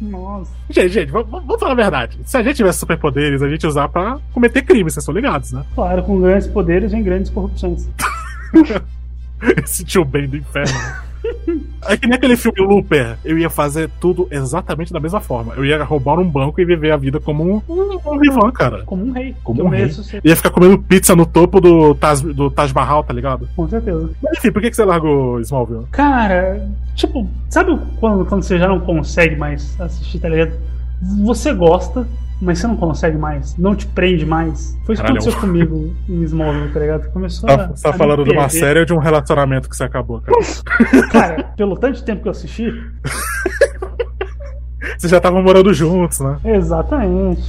Nossa. 0.00 0.50
Gente, 0.68 0.88
gente, 0.90 1.10
vamos, 1.12 1.30
vamos 1.30 1.60
falar 1.60 1.72
a 1.72 1.76
verdade. 1.76 2.18
Se 2.24 2.36
a 2.36 2.42
gente 2.42 2.56
tivesse 2.56 2.78
superpoderes, 2.78 3.42
a 3.42 3.48
gente 3.48 3.62
ia 3.62 3.68
usar 3.68 3.88
pra 3.88 4.18
cometer 4.32 4.62
crimes, 4.62 4.94
vocês 4.94 5.04
são 5.04 5.14
ligados, 5.14 5.52
né? 5.52 5.64
Claro, 5.74 6.02
com 6.02 6.20
grandes 6.20 6.46
poderes 6.48 6.92
vem 6.92 7.02
grandes 7.02 7.30
corrupções. 7.30 7.88
Esse 9.64 9.84
tio 9.84 10.04
bem 10.04 10.28
do 10.28 10.36
inferno. 10.36 10.72
É 11.86 11.96
que 11.96 12.06
nem 12.06 12.16
aquele 12.16 12.36
filme 12.36 12.60
Looper. 12.60 13.16
Eu 13.24 13.38
ia 13.38 13.50
fazer 13.50 13.90
tudo 14.00 14.28
exatamente 14.30 14.92
da 14.92 15.00
mesma 15.00 15.20
forma. 15.20 15.54
Eu 15.54 15.64
ia 15.64 15.82
roubar 15.82 16.18
um 16.18 16.28
banco 16.28 16.60
e 16.60 16.64
viver 16.64 16.90
a 16.90 16.96
vida 16.96 17.18
como 17.18 17.42
um, 17.42 17.62
um, 17.68 17.98
um 18.04 18.18
vivan, 18.18 18.50
cara. 18.52 18.82
Como 18.84 19.04
um 19.04 19.12
rei. 19.12 19.34
Como 19.42 19.64
um 19.64 19.68
rei. 19.68 19.88
ser. 19.88 20.20
Ia 20.24 20.36
ficar 20.36 20.50
comendo 20.50 20.78
pizza 20.78 21.16
no 21.16 21.26
topo 21.26 21.60
do 21.60 21.94
Taj, 21.94 22.22
do 22.22 22.50
Taj 22.50 22.74
Mahal, 22.74 23.02
tá 23.02 23.12
ligado? 23.12 23.48
Com 23.56 23.68
certeza. 23.68 24.10
Mas 24.22 24.38
enfim, 24.38 24.52
por 24.52 24.60
que, 24.62 24.70
que 24.70 24.76
você 24.76 24.84
largou 24.84 25.40
Smallville? 25.40 25.86
Cara, 25.90 26.68
tipo, 26.94 27.26
sabe 27.48 27.78
quando, 27.98 28.24
quando 28.26 28.42
você 28.42 28.58
já 28.58 28.68
não 28.68 28.80
consegue 28.80 29.36
mais 29.36 29.80
assistir, 29.80 30.18
tá 30.18 30.28
ligado? 30.28 30.52
Você 31.24 31.52
gosta, 31.54 32.06
mas 32.40 32.58
você 32.58 32.66
não 32.66 32.76
consegue 32.76 33.16
mais, 33.18 33.56
não 33.56 33.74
te 33.74 33.86
prende 33.86 34.24
mais. 34.24 34.76
Foi 34.84 34.94
isso 34.94 35.02
que 35.04 35.10
aconteceu 35.10 35.38
comigo 35.40 35.94
em 36.08 36.22
Smallville, 36.22 36.72
tá 36.72 36.80
ligado? 36.80 37.10
Começou 37.12 37.48
Tá, 37.48 37.54
a. 37.64 37.68
você 37.68 37.82
tá 37.82 37.92
falando 37.92 38.24
de 38.24 38.30
uma 38.30 38.48
série 38.48 38.80
ou 38.80 38.84
de 38.84 38.92
um 38.94 38.98
relacionamento 38.98 39.68
que 39.68 39.76
você 39.76 39.84
acabou, 39.84 40.20
cara? 40.22 40.38
Cara, 41.12 41.44
pelo 41.56 41.76
tanto 41.76 41.96
de 41.96 42.04
tempo 42.04 42.22
que 42.22 42.28
eu 42.28 42.32
assisti, 42.32 42.72
Vocês 44.98 45.10
já 45.10 45.18
estavam 45.18 45.42
morando 45.42 45.72
juntos, 45.72 46.20
né? 46.20 46.38
exatamente. 46.44 47.42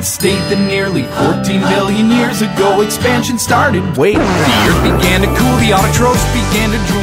Dense 0.00 0.14
state 0.14 0.40
that 0.48 0.58
nearly 0.66 1.02
14 1.20 1.60
billion 1.60 2.10
years 2.10 2.40
ago 2.42 2.80
expansion 2.82 3.38
started. 3.38 3.82
Wait, 3.96 4.16
the 4.16 4.22
earth 4.66 4.82
began 4.82 5.20
to 5.20 5.28
cool, 5.36 5.56
the 5.58 5.72
autotrophs 5.72 6.24
began 6.32 6.70
to 6.70 6.78
drool, 6.86 7.00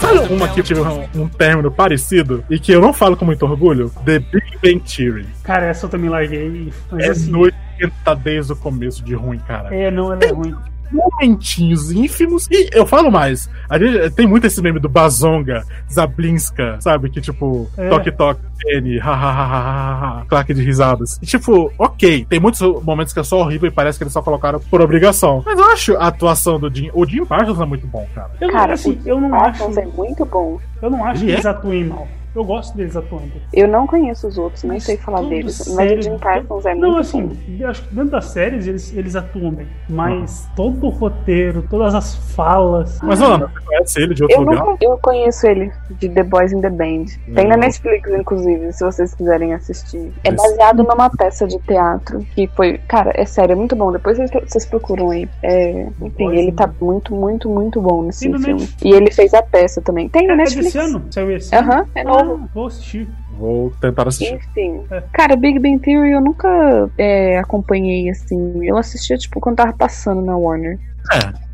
Sabe 0.00 0.32
uma 0.32 0.48
que 0.48 0.62
tive 0.62 0.80
um, 0.80 1.06
um 1.14 1.28
término 1.28 1.70
parecido 1.70 2.42
e 2.48 2.58
que 2.58 2.72
eu 2.72 2.80
não 2.80 2.90
falo 2.90 3.18
com 3.18 3.26
muito 3.26 3.44
orgulho? 3.44 3.90
The 4.06 4.18
Big 4.18 4.58
Bang 4.62 4.80
Theory. 4.80 5.26
Cara, 5.42 5.66
essa 5.66 5.84
eu 5.84 5.90
também 5.90 6.08
larguei. 6.08 6.72
Mas 6.90 7.04
É 7.04 7.10
assim. 7.10 7.30
nojenta 7.30 8.16
desde 8.16 8.52
o 8.54 8.56
começo 8.56 9.04
de 9.04 9.14
ruim, 9.14 9.38
cara. 9.40 9.74
É, 9.74 9.90
não, 9.90 10.10
ela 10.10 10.24
é 10.24 10.32
ruim. 10.32 10.54
Momentinhos 10.92 11.90
ínfimos. 11.90 12.46
E 12.50 12.70
eu 12.72 12.86
falo 12.86 13.10
mais. 13.10 13.48
A 13.68 13.78
gente, 13.78 14.10
tem 14.10 14.26
muito 14.26 14.46
esse 14.46 14.60
meme 14.60 14.80
do 14.80 14.88
Bazonga, 14.88 15.64
Zablinska, 15.92 16.76
sabe? 16.80 17.10
Que 17.10 17.20
tipo, 17.20 17.68
É. 17.76 17.88
toque 17.88 18.10
toque, 18.12 18.40
N, 18.74 18.98
ha 19.00 19.10
ha 19.10 19.14
ha 19.14 19.30
ha 19.30 19.60
ha, 19.60 20.20
ha, 20.20 20.24
claque 20.26 20.52
de 20.54 20.62
risadas. 20.62 21.18
E 21.22 21.26
tipo, 21.26 21.72
ok, 21.78 22.26
tem 22.28 22.40
muitos 22.40 22.60
momentos 22.82 23.12
que 23.12 23.20
é 23.20 23.24
só 23.24 23.40
horrível 23.40 23.68
e 23.68 23.72
parece 23.72 23.98
que 23.98 24.04
eles 24.04 24.12
só 24.12 24.20
colocaram 24.22 24.60
por 24.70 24.80
obrigação. 24.80 25.42
Mas 25.46 25.58
eu 25.58 25.64
acho 25.66 25.96
a 25.96 26.08
atuação 26.08 26.58
do 26.58 26.72
Jim. 26.74 26.90
O 26.92 27.06
Jim 27.06 27.24
Parsons 27.24 27.60
é 27.60 27.64
muito 27.64 27.86
bom, 27.86 28.06
cara. 28.14 28.30
Eu, 28.40 28.50
Cara, 28.50 28.74
assim, 28.74 28.98
o 29.04 29.08
eu 29.08 29.20
não 29.20 29.34
acho. 29.34 29.62
É 29.78 29.86
muito 29.86 30.24
bom. 30.24 30.58
Eu 30.82 30.90
não 30.90 31.04
acho 31.04 31.20
Ele 31.22 31.26
que 31.26 31.30
é? 31.32 31.34
eles 31.36 31.46
atuem 31.46 31.84
mal. 31.84 32.08
Eu 32.34 32.44
gosto 32.44 32.76
deles 32.76 32.96
atuando. 32.96 33.32
Eu 33.52 33.66
não 33.66 33.86
conheço 33.86 34.28
os 34.28 34.38
outros, 34.38 34.62
nem 34.62 34.74
Mas 34.74 34.84
sei 34.84 34.96
falar 34.96 35.22
deles. 35.22 35.58
Mas 35.66 35.76
sério. 35.88 35.98
o 35.98 36.02
Jim 36.02 36.18
Parsons 36.18 36.64
é 36.66 36.74
Não, 36.74 36.88
muito 36.92 37.00
assim, 37.00 37.26
bom. 37.58 37.66
acho 37.66 37.82
que 37.82 37.94
dentro 37.94 38.10
das 38.10 38.24
séries 38.26 38.66
eles, 38.66 38.96
eles 38.96 39.16
atuam 39.16 39.50
bem. 39.50 39.66
Mas 39.88 40.48
todo 40.54 40.86
o 40.86 40.90
roteiro, 40.90 41.64
todas 41.68 41.94
as 41.94 42.14
falas. 42.34 42.98
Mas, 43.02 43.20
Ana, 43.20 43.48
você 43.48 43.64
conhece 43.66 44.00
ele 44.02 44.14
de 44.14 44.22
outro 44.22 44.36
Eu, 44.38 44.42
lugar? 44.42 44.64
não, 44.64 44.76
eu 44.80 44.98
conheço 45.02 45.46
ele 45.46 45.72
de 45.90 46.08
The 46.08 46.22
Boys 46.22 46.52
in 46.52 46.60
the 46.60 46.70
Band. 46.70 47.06
Tem 47.34 47.46
na 47.48 47.56
Não. 47.56 47.64
Netflix, 47.64 48.08
inclusive, 48.10 48.72
se 48.72 48.84
vocês 48.84 49.14
quiserem 49.14 49.52
assistir. 49.52 50.12
É 50.24 50.30
Mas- 50.30 50.40
baseado 50.40 50.84
numa 50.84 51.10
peça 51.10 51.46
de 51.46 51.58
teatro 51.60 52.20
que 52.34 52.46
foi. 52.56 52.78
Cara, 52.86 53.12
é 53.16 53.24
sério, 53.24 53.52
é 53.52 53.56
muito 53.56 53.74
bom. 53.74 53.90
Depois 53.90 54.16
vocês, 54.16 54.30
vocês 54.46 54.66
procuram 54.66 55.10
aí. 55.10 55.28
É, 55.42 55.82
enfim, 56.00 56.24
Boys 56.24 56.38
ele 56.38 56.52
tá 56.52 56.70
muito, 56.80 57.14
muito, 57.14 57.48
muito 57.48 57.80
bom 57.80 58.02
nesse 58.04 58.28
filme. 58.28 58.38
Netflix. 58.38 58.76
E 58.84 58.90
ele 58.92 59.10
fez 59.10 59.34
a 59.34 59.42
peça 59.42 59.80
também. 59.82 60.08
Tem 60.08 60.26
na 60.26 60.34
É 60.34 60.36
Netflix. 60.36 60.72
desse 60.72 60.78
ano? 60.78 61.02
Saiu 61.10 61.30
esse 61.36 61.54
ano? 61.54 61.72
Aham, 61.72 61.86
é 61.94 62.04
novo. 62.04 62.19
Ah, 62.20 62.48
vou 62.54 62.66
assistir. 62.66 63.08
Vou 63.38 63.70
tentar 63.80 64.08
assistir. 64.08 64.34
Enfim. 64.34 64.84
É. 64.90 65.02
Cara, 65.12 65.36
Big 65.36 65.58
Bang 65.58 65.78
Theory 65.78 66.12
eu 66.12 66.20
nunca 66.20 66.90
é, 66.98 67.38
acompanhei 67.38 68.10
assim. 68.10 68.64
Eu 68.64 68.76
assistia, 68.76 69.16
tipo, 69.16 69.40
quando 69.40 69.56
tava 69.56 69.72
passando 69.72 70.20
na 70.20 70.36
Warner. 70.36 70.78
É. 71.12 71.49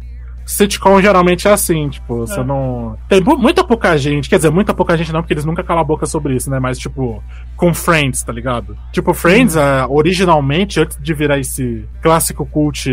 Sitcom 0.46 1.00
geralmente 1.02 1.48
é 1.48 1.52
assim, 1.52 1.88
tipo, 1.88 2.18
você 2.18 2.38
É. 2.40 2.44
não. 2.44 2.96
Tem 3.08 3.20
mu- 3.20 3.36
muita 3.36 3.64
pouca 3.64 3.96
gente, 3.98 4.28
quer 4.30 4.36
dizer, 4.36 4.50
muita 4.50 4.72
pouca 4.72 4.96
gente 4.96 5.12
não, 5.12 5.20
porque 5.20 5.34
eles 5.34 5.44
nunca 5.44 5.64
calam 5.64 5.82
a 5.82 5.84
boca 5.86 6.06
sobre 6.06 6.34
isso, 6.36 6.48
né? 6.48 6.60
Mas, 6.60 6.78
tipo, 6.78 7.22
com 7.56 7.74
Friends, 7.74 8.22
tá 8.22 8.32
ligado? 8.32 8.76
Tipo, 8.92 9.12
Friends, 9.12 9.56
é, 9.56 9.84
originalmente, 9.88 10.78
antes 10.80 10.96
de 11.00 11.14
virar 11.14 11.38
esse 11.38 11.84
clássico 12.00 12.46
cult 12.46 12.88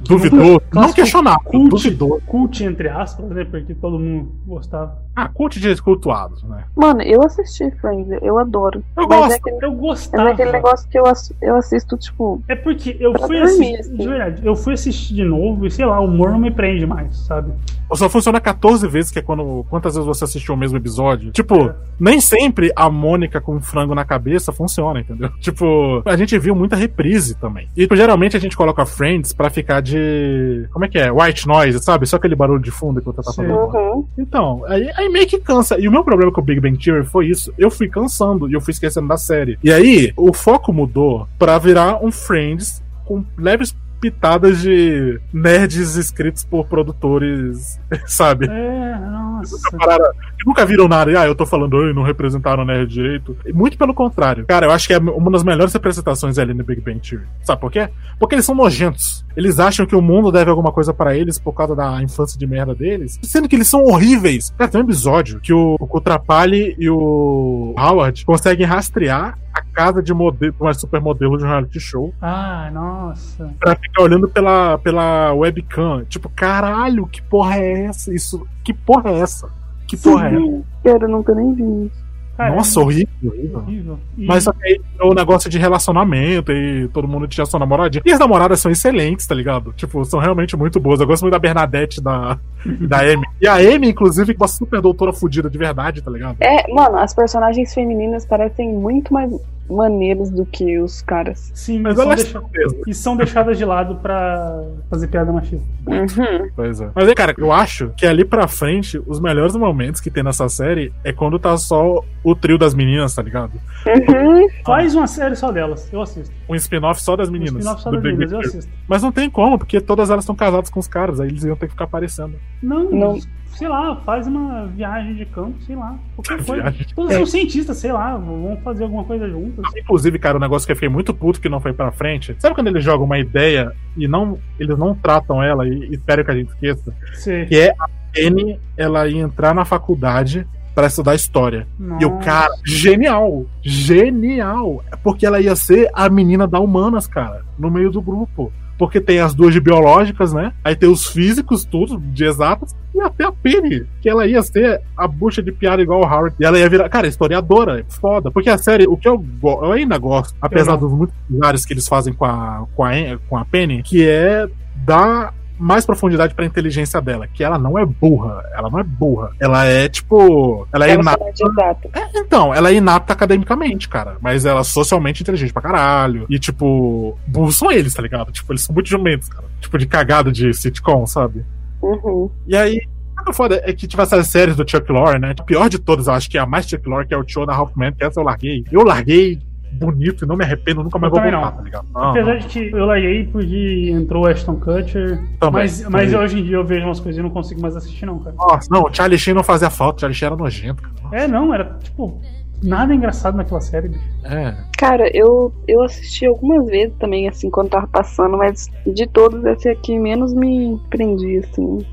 duvidoso, 0.00 0.52
não 0.52 0.60
clássico 0.70 0.94
questionável, 0.96 1.40
cult. 1.44 1.70
duvidoso. 1.70 2.22
Cult, 2.26 2.64
entre 2.64 2.88
aspas, 2.88 3.26
né? 3.30 3.44
Porque 3.44 3.74
todo 3.74 3.98
mundo 3.98 4.32
gostava. 4.46 4.98
Ah, 5.14 5.28
cult 5.28 5.58
de 5.58 5.80
cultuados, 5.80 6.42
né? 6.42 6.64
Mano, 6.76 7.00
eu 7.02 7.22
assisti 7.22 7.70
Friends, 7.80 8.06
eu 8.20 8.38
adoro. 8.38 8.82
Eu 8.96 9.06
Mas 9.08 9.18
gosto. 9.18 9.32
é 9.32 9.36
aquele, 9.36 9.56
Eu 9.64 9.70
mas 9.70 9.80
gostava. 9.80 10.28
é 10.28 10.32
aquele 10.32 10.52
negócio 10.52 10.88
que 10.90 10.98
eu, 10.98 11.06
ass- 11.06 11.32
eu 11.40 11.56
assisto, 11.56 11.96
tipo. 11.96 12.42
É 12.48 12.54
porque 12.54 12.96
eu 13.00 13.12
fui 13.18 13.38
dormir, 13.38 13.44
assistir. 13.44 13.80
assim. 13.80 13.96
De 13.96 14.08
verdade, 14.08 14.42
eu 14.44 14.54
fui 14.56 14.74
assistir 14.74 15.14
de 15.14 15.24
novo 15.24 15.66
e 15.66 15.70
sei 15.70 15.86
lá, 15.86 16.00
o 16.00 16.04
humor 16.04 16.30
não 16.32 16.38
me 16.38 16.50
prende 16.50 16.84
mais, 16.84 16.95
sabe? 17.10 17.52
Só 17.94 18.08
funciona 18.08 18.40
14 18.40 18.86
vezes, 18.88 19.10
que 19.10 19.18
é 19.18 19.22
quando. 19.22 19.64
Quantas 19.70 19.94
vezes 19.94 20.06
você 20.06 20.24
assistiu 20.24 20.54
o 20.54 20.56
mesmo 20.56 20.76
episódio? 20.76 21.30
Tipo, 21.30 21.66
É. 21.66 21.74
nem 22.00 22.20
sempre 22.20 22.72
a 22.74 22.90
Mônica 22.90 23.40
com 23.40 23.54
um 23.56 23.60
frango 23.60 23.94
na 23.94 24.04
cabeça 24.04 24.52
funciona, 24.52 25.00
entendeu? 25.00 25.30
Tipo, 25.40 26.02
a 26.04 26.16
gente 26.16 26.36
viu 26.38 26.54
muita 26.54 26.76
reprise 26.76 27.34
também. 27.36 27.68
E 27.76 27.82
tipo, 27.82 27.96
geralmente 27.96 28.36
a 28.36 28.40
gente 28.40 28.56
coloca 28.56 28.84
Friends 28.84 29.32
pra 29.32 29.48
ficar 29.50 29.80
de. 29.80 30.66
Como 30.72 30.84
é 30.84 30.88
que 30.88 30.98
é? 30.98 31.10
White 31.12 31.46
noise, 31.46 31.78
sabe? 31.80 32.06
Só 32.06 32.16
aquele 32.16 32.34
barulho 32.34 32.60
de 32.62 32.70
fundo 32.70 33.00
que 33.00 33.12
tá 33.12 33.22
Sim. 33.22 33.46
falando. 33.46 33.74
Uhum. 33.74 34.06
Então, 34.18 34.64
aí, 34.66 34.90
aí 34.96 35.08
meio 35.08 35.26
que 35.26 35.38
cansa. 35.38 35.78
E 35.78 35.86
o 35.88 35.92
meu 35.92 36.02
problema 36.04 36.32
com 36.32 36.40
o 36.40 36.44
Big 36.44 36.60
Bang 36.60 36.76
Theory 36.76 37.04
foi 37.06 37.28
isso. 37.28 37.52
Eu 37.56 37.70
fui 37.70 37.88
cansando 37.88 38.48
e 38.48 38.52
eu 38.54 38.60
fui 38.60 38.72
esquecendo 38.72 39.08
da 39.08 39.16
série. 39.16 39.58
E 39.62 39.72
aí, 39.72 40.12
o 40.16 40.32
foco 40.32 40.72
mudou 40.72 41.26
pra 41.38 41.58
virar 41.58 42.04
um 42.04 42.10
Friends 42.10 42.82
com 43.04 43.24
leves 43.38 43.74
pitadas 44.00 44.62
de 44.62 45.20
nerds 45.32 45.96
escritos 45.96 46.44
por 46.44 46.66
produtores, 46.66 47.80
sabe? 48.06 48.46
É, 48.46 48.98
nossa. 49.36 49.76
Pararam- 49.78 50.12
que 50.38 50.46
nunca 50.46 50.64
viram 50.66 50.88
nada. 50.88 51.10
E, 51.10 51.16
ah, 51.16 51.26
eu 51.26 51.34
tô 51.34 51.46
falando, 51.46 51.76
"Ai, 51.80 51.92
não 51.92 52.02
representaram 52.02 52.62
a 52.62 52.66
nerd 52.66 52.88
direito. 52.92 53.36
E 53.46 53.52
Muito 53.52 53.76
pelo 53.78 53.94
contrário. 53.94 54.44
Cara, 54.46 54.66
eu 54.66 54.70
acho 54.70 54.86
que 54.86 54.94
é 54.94 54.98
uma 54.98 55.30
das 55.30 55.42
melhores 55.44 55.72
representações 55.72 56.38
ali 56.38 56.52
no 56.54 56.62
Big 56.64 56.80
Bang 56.80 56.98
Theory. 57.00 57.26
Sabe 57.42 57.60
por 57.60 57.70
quê? 57.70 57.88
Porque 58.18 58.34
eles 58.34 58.44
são 58.44 58.54
nojentos. 58.54 59.24
Eles 59.36 59.58
acham 59.58 59.84
que 59.86 59.94
o 59.96 60.00
mundo 60.02 60.30
deve 60.32 60.50
alguma 60.50 60.72
coisa 60.72 60.92
pra 60.94 61.16
eles 61.16 61.38
por 61.38 61.52
causa 61.52 61.74
da 61.76 62.02
infância 62.02 62.38
de 62.38 62.46
merda 62.46 62.74
deles. 62.74 63.18
Sendo 63.22 63.48
que 63.48 63.56
eles 63.56 63.68
são 63.68 63.84
horríveis. 63.84 64.52
Cara, 64.56 64.70
tem 64.70 64.80
um 64.80 64.84
episódio 64.84 65.40
que 65.40 65.52
o, 65.52 65.76
o 65.78 65.86
Kutrapali 65.86 66.74
e 66.78 66.88
o 66.88 67.74
Howard 67.78 68.24
conseguem 68.24 68.66
rastrear 68.66 69.38
a 69.52 69.62
casa 69.62 70.02
de 70.02 70.12
modelo, 70.12 70.54
uma 70.60 70.72
supermodelo 70.74 71.38
de 71.38 71.44
um 71.44 71.48
reality 71.48 71.80
show 71.80 72.12
Ah, 72.20 72.70
nossa. 72.72 73.50
pra 73.58 73.74
ficar 73.74 74.02
olhando 74.02 74.28
pela, 74.28 74.76
pela 74.78 75.32
webcam. 75.32 76.04
Tipo, 76.08 76.28
caralho, 76.28 77.06
que 77.06 77.22
porra 77.22 77.56
é 77.56 77.84
essa? 77.86 78.14
Isso, 78.14 78.46
que 78.66 78.74
porra 78.74 79.10
é 79.10 79.20
essa? 79.20 79.48
Que 79.86 79.96
porra 79.96 80.28
é 80.28 80.34
essa? 80.34 80.62
Quero 80.82 81.08
nunca 81.08 81.34
nem 81.34 81.54
vi 81.54 81.86
isso. 81.86 82.04
Cara, 82.36 82.54
Nossa, 82.54 82.78
é 82.80 82.82
horrível, 82.82 83.08
horrível. 83.32 83.58
horrível. 83.60 83.98
E- 84.18 84.26
Mas 84.26 84.44
só 84.44 84.52
que 84.52 84.62
aí 84.66 84.78
o 85.00 85.14
negócio 85.14 85.48
de 85.48 85.56
relacionamento 85.58 86.52
e 86.52 86.86
todo 86.88 87.08
mundo 87.08 87.26
tinha 87.26 87.46
sua 87.46 87.58
namoradinha. 87.58 88.02
E 88.04 88.12
as 88.12 88.18
namoradas 88.18 88.60
são 88.60 88.70
excelentes, 88.70 89.26
tá 89.26 89.34
ligado? 89.34 89.72
Tipo, 89.72 90.04
são 90.04 90.20
realmente 90.20 90.54
muito 90.54 90.78
boas. 90.78 91.00
Eu 91.00 91.06
gosto 91.06 91.22
muito 91.22 91.32
da 91.32 91.38
Bernadette 91.38 91.98
da, 92.02 92.38
e 92.66 92.68
da 92.86 92.98
Amy. 93.00 93.24
E 93.40 93.48
a 93.48 93.54
Amy, 93.54 93.88
inclusive, 93.88 94.32
é 94.32 94.36
uma 94.36 94.48
super 94.48 94.82
doutora 94.82 95.14
fudida 95.14 95.48
de 95.48 95.56
verdade, 95.56 96.02
tá 96.02 96.10
ligado? 96.10 96.36
É, 96.40 96.70
mano, 96.74 96.98
as 96.98 97.14
personagens 97.14 97.72
femininas 97.72 98.26
parecem 98.26 98.70
muito 98.74 99.14
mais. 99.14 99.30
Maneiras 99.68 100.30
do 100.30 100.44
que 100.46 100.78
os 100.78 101.02
caras. 101.02 101.50
Sim, 101.54 101.80
Mas 101.80 101.94
e 101.94 101.96
são, 101.96 102.04
ela 102.04 102.12
é 102.12 102.16
deixa- 102.16 102.42
mesmo. 102.52 102.82
e 102.86 102.94
são 102.94 103.16
deixadas 103.16 103.58
de 103.58 103.64
lado 103.64 103.96
pra 103.96 104.62
fazer 104.90 105.08
piada 105.08 105.32
machista. 105.32 105.64
Uhum. 105.86 106.48
Pois 106.54 106.80
é. 106.80 106.90
Mas 106.94 107.08
aí, 107.08 107.14
cara, 107.14 107.34
eu 107.38 107.52
acho 107.52 107.90
que 107.96 108.06
ali 108.06 108.24
pra 108.24 108.48
frente, 108.48 109.00
os 109.06 109.20
melhores 109.20 109.54
momentos 109.56 110.00
que 110.00 110.10
tem 110.10 110.22
nessa 110.22 110.48
série 110.48 110.92
é 111.04 111.12
quando 111.12 111.38
tá 111.38 111.56
só 111.56 112.02
o 112.24 112.34
trio 112.34 112.58
das 112.58 112.74
meninas, 112.74 113.14
tá 113.14 113.22
ligado? 113.22 113.52
Uhum. 113.86 114.48
Faz 114.64 114.94
uma 114.94 115.06
série 115.06 115.36
só 115.36 115.52
delas, 115.52 115.88
eu 115.92 116.02
assisto. 116.02 116.34
Um 116.48 116.54
spin-off 116.54 117.00
só 117.02 117.16
das 117.16 117.28
Um 117.28 117.32
meninas. 117.32 117.54
spin-off 117.54 117.82
só 117.82 117.90
das 117.90 118.02
Big 118.02 118.14
meninas, 118.16 118.32
eu 118.32 118.38
Bang 118.38 118.48
Theory. 118.48 118.58
assisto. 118.58 118.78
Mas 118.88 119.02
não 119.02 119.12
tem 119.12 119.30
como, 119.30 119.58
porque 119.58 119.80
todas 119.80 120.10
elas 120.10 120.24
estão 120.24 120.34
casadas 120.34 120.70
com 120.70 120.80
os 120.80 120.88
caras, 120.88 121.20
aí 121.20 121.28
eles 121.28 121.44
iam 121.44 121.56
ter 121.56 121.66
que 121.66 121.72
ficar 121.72 121.84
aparecendo. 121.84 122.34
Não, 122.62 122.90
Não. 122.90 123.18
Sei 123.56 123.68
lá, 123.68 123.96
faz 124.04 124.26
uma 124.26 124.66
viagem 124.66 125.14
de 125.14 125.24
campo, 125.26 125.60
sei 125.62 125.74
lá. 125.74 125.98
Qualquer 126.14 126.44
coisa. 126.44 126.74
Todos 126.94 127.12
são 127.14 127.26
cientistas, 127.26 127.76
sei 127.78 127.92
lá, 127.92 128.16
vão 128.16 128.58
fazer 128.62 128.84
alguma 128.84 129.04
coisa 129.04 129.28
juntos. 129.28 129.64
Inclusive, 129.76 130.18
cara, 130.18 130.36
um 130.36 130.40
negócio 130.40 130.66
que 130.66 130.72
eu 130.72 130.76
fiquei 130.76 130.88
muito 130.88 131.14
puto 131.14 131.40
que 131.40 131.48
não 131.48 131.60
foi 131.60 131.72
pra 131.72 131.90
frente. 131.90 132.36
Sabe 132.38 132.54
quando 132.54 132.68
eles 132.68 132.84
jogam 132.84 133.06
uma 133.06 133.18
ideia 133.18 133.72
e 133.96 134.06
não 134.06 134.38
eles 134.58 134.78
não 134.78 134.94
tratam 134.94 135.42
ela 135.42 135.66
e 135.66 135.92
esperam 135.92 136.24
que 136.24 136.30
a 136.30 136.34
gente 136.34 136.48
esqueça? 136.48 136.94
Sei. 137.14 137.46
Que 137.46 137.60
é 137.60 137.70
a 137.70 137.88
Penny, 138.12 138.58
ela 138.76 139.06
ia 139.08 139.22
entrar 139.22 139.54
na 139.54 139.64
faculdade 139.64 140.46
pra 140.74 140.88
estudar 140.88 141.14
história. 141.14 141.66
E 142.00 142.04
o 142.04 142.10
Nossa. 142.10 142.24
cara, 142.24 142.54
genial! 142.66 143.46
Genial! 143.62 144.84
Porque 145.02 145.24
ela 145.24 145.40
ia 145.40 145.56
ser 145.56 145.90
a 145.94 146.08
menina 146.08 146.46
da 146.46 146.60
humanas, 146.60 147.06
cara, 147.06 147.42
no 147.58 147.70
meio 147.70 147.90
do 147.90 148.02
grupo. 148.02 148.52
Porque 148.78 149.00
tem 149.00 149.20
as 149.20 149.34
duas 149.34 149.54
de 149.54 149.60
biológicas, 149.60 150.32
né? 150.32 150.52
Aí 150.64 150.76
tem 150.76 150.88
os 150.88 151.06
físicos, 151.06 151.64
tudo, 151.64 151.98
de 151.98 152.24
exatas, 152.24 152.74
e 152.94 153.00
até 153.00 153.24
a 153.24 153.32
Penny, 153.32 153.86
que 154.02 154.08
ela 154.08 154.26
ia 154.26 154.42
ser 154.42 154.80
a 154.96 155.06
bucha 155.08 155.42
de 155.42 155.50
piada 155.52 155.80
igual 155.82 156.00
o 156.00 156.04
Howard. 156.04 156.34
E 156.38 156.44
ela 156.44 156.58
ia 156.58 156.68
virar, 156.68 156.88
cara, 156.88 157.06
historiadora, 157.06 157.80
é 157.80 157.84
foda. 157.88 158.30
Porque 158.30 158.50
a 158.50 158.58
série, 158.58 158.86
o 158.86 158.96
que 158.96 159.08
eu, 159.08 159.18
go- 159.18 159.64
eu 159.64 159.72
ainda 159.72 159.96
gosto, 159.98 160.34
apesar 160.40 160.76
dos 160.76 160.92
muitos 160.92 161.14
lugares 161.30 161.64
que 161.64 161.72
eles 161.72 161.88
fazem 161.88 162.12
com 162.12 162.24
a, 162.24 162.66
com 162.74 162.84
a, 162.84 162.90
com 163.28 163.36
a 163.38 163.44
Penny, 163.44 163.82
que 163.82 164.06
é 164.06 164.46
dar 164.84 165.32
mais 165.58 165.86
profundidade 165.86 166.34
pra 166.34 166.44
inteligência 166.44 167.00
dela, 167.00 167.26
que 167.26 167.42
ela 167.42 167.58
não 167.58 167.78
é 167.78 167.84
burra, 167.84 168.42
ela 168.54 168.70
não 168.70 168.78
é 168.78 168.82
burra. 168.82 169.30
Ela 169.40 169.64
é 169.64 169.88
tipo, 169.88 170.66
ela 170.72 170.86
é 170.86 170.92
Ela 170.92 171.16
de 171.32 171.44
exato. 171.44 171.90
Então, 172.14 172.54
ela 172.54 172.70
é 172.70 172.74
inapta 172.74 173.12
academicamente, 173.12 173.88
cara. 173.88 174.16
Mas 174.20 174.44
ela 174.44 174.60
é 174.60 174.64
socialmente 174.64 175.22
inteligente 175.22 175.52
pra 175.52 175.62
caralho. 175.62 176.26
E, 176.28 176.38
tipo, 176.38 177.18
burros 177.26 177.56
são 177.56 177.70
eles, 177.70 177.94
tá 177.94 178.02
ligado? 178.02 178.32
Tipo, 178.32 178.52
eles 178.52 178.62
são 178.62 178.74
muito 178.74 178.88
jumentos, 178.88 179.28
cara. 179.28 179.46
Tipo, 179.60 179.78
de 179.78 179.86
cagada 179.86 180.30
de 180.30 180.52
sitcom, 180.52 181.06
sabe? 181.06 181.44
Uhum. 181.82 182.30
E 182.46 182.56
aí, 182.56 182.80
o 183.26 183.32
foda 183.32 183.60
é 183.64 183.72
que, 183.72 183.86
tipo, 183.86 184.00
essas 184.02 184.28
séries 184.28 184.56
do 184.56 184.68
Chuck 184.68 184.90
Lorre, 184.90 185.18
né? 185.18 185.34
A 185.38 185.42
pior 185.42 185.68
de 185.68 185.78
todas, 185.78 186.06
eu 186.06 186.14
acho 186.14 186.30
que 186.30 186.38
é 186.38 186.40
a 186.40 186.46
mais 186.46 186.68
Chuck 186.68 186.88
Lorre, 186.88 187.06
que 187.06 187.14
é 187.14 187.18
o 187.18 187.24
Show 187.26 187.46
da 187.46 187.54
Halfman, 187.54 187.92
que 187.92 188.04
essa 188.04 188.20
eu 188.20 188.24
larguei. 188.24 188.64
Eu 188.70 188.82
larguei 188.84 189.40
bonito 189.76 190.24
e 190.24 190.28
não 190.28 190.36
me 190.36 190.44
arrependo, 190.44 190.82
nunca 190.82 190.98
mais 190.98 191.12
Eu 191.12 191.20
vou 191.20 191.30
voltar, 191.30 191.46
não. 191.46 191.56
tá 191.56 191.62
ligado? 191.62 191.86
Não, 191.94 192.10
Apesar 192.10 192.32
não. 192.32 192.38
de 192.40 192.46
que 192.48 192.70
eu 192.72 192.86
larguei 192.86 193.26
porque 193.26 193.90
entrou 193.92 194.24
o 194.24 194.26
Ashton 194.26 194.56
Kutcher. 194.56 195.18
Também, 195.38 195.62
mas 195.62 195.88
mas 195.88 196.14
hoje 196.14 196.40
em 196.40 196.44
dia 196.44 196.56
eu 196.56 196.64
vejo 196.64 196.86
umas 196.86 197.00
coisas 197.00 197.18
e 197.18 197.22
não 197.22 197.30
consigo 197.30 197.60
mais 197.60 197.76
assistir, 197.76 198.06
não, 198.06 198.18
cara. 198.18 198.34
Nossa, 198.36 198.68
não, 198.70 198.84
o 198.84 198.94
Charlie 198.94 199.18
Sheen 199.18 199.34
não 199.34 199.44
fazia 199.44 199.70
falta, 199.70 199.96
o 199.96 200.00
Charlie 200.00 200.16
Sheen 200.18 200.26
era 200.26 200.36
nojento, 200.36 200.82
cara. 200.82 201.22
É, 201.22 201.28
não, 201.28 201.52
era 201.54 201.78
tipo. 201.82 202.20
Nada 202.62 202.94
engraçado 202.94 203.36
naquela 203.36 203.60
série, 203.60 203.88
bicho. 203.88 204.02
É. 204.24 204.56
Cara, 204.78 205.10
eu, 205.14 205.52
eu 205.68 205.82
assisti 205.82 206.24
algumas 206.24 206.64
vezes 206.66 206.94
também, 206.98 207.28
assim, 207.28 207.50
quando 207.50 207.68
tava 207.68 207.86
passando, 207.86 208.34
mas 208.38 208.66
de 208.86 209.06
todos, 209.06 209.44
esse 209.44 209.68
aqui 209.68 209.98
menos 209.98 210.32
me 210.32 210.80
prendi, 210.88 211.36
assim. 211.36 211.84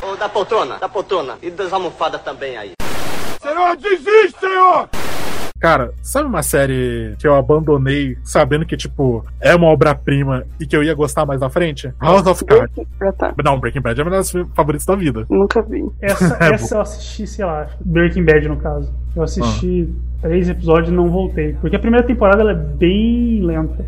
Ô, 0.00 0.14
da 0.16 0.28
poltrona, 0.28 0.76
da 0.78 0.88
poltrona. 0.88 1.34
E 1.42 1.50
das 1.50 1.72
almofadas 1.72 2.22
também 2.22 2.56
aí. 2.56 2.70
Senhor, 3.42 3.76
desiste, 3.76 4.38
senhor! 4.38 4.88
Cara, 5.60 5.92
sabe 6.02 6.26
uma 6.26 6.42
série 6.42 7.14
que 7.18 7.26
eu 7.28 7.34
abandonei 7.34 8.16
sabendo 8.24 8.64
que, 8.64 8.76
tipo, 8.78 9.22
é 9.40 9.54
uma 9.54 9.66
obra-prima 9.66 10.44
e 10.58 10.66
que 10.66 10.74
eu 10.74 10.82
ia 10.82 10.94
gostar 10.94 11.26
mais 11.26 11.40
na 11.40 11.50
frente? 11.50 11.92
House 12.00 12.26
of 12.26 12.42
Cards. 12.46 12.74
Tá. 13.18 13.34
Não, 13.44 13.60
Breaking 13.60 13.82
Bad 13.82 14.00
é 14.00 14.02
uma 14.04 14.10
das 14.10 14.32
favoritas 14.54 14.86
da 14.86 14.96
vida. 14.96 15.26
Nunca 15.28 15.60
vi. 15.60 15.84
Essa, 16.00 16.36
É 16.42 16.54
essa 16.54 16.76
eu 16.76 16.80
assisti, 16.80 17.26
sei 17.26 17.44
lá, 17.44 17.68
Breaking 17.84 18.24
Bad 18.24 18.48
no 18.48 18.56
caso. 18.56 18.90
Eu 19.14 19.22
assisti 19.22 19.92
Ah. 20.18 20.22
três 20.22 20.48
episódios 20.48 20.88
e 20.88 20.92
não 20.92 21.08
voltei. 21.10 21.52
Porque 21.60 21.76
a 21.76 21.80
primeira 21.80 22.06
temporada 22.06 22.40
ela 22.40 22.52
é 22.52 22.54
bem 22.54 23.42
lenta. 23.42 23.84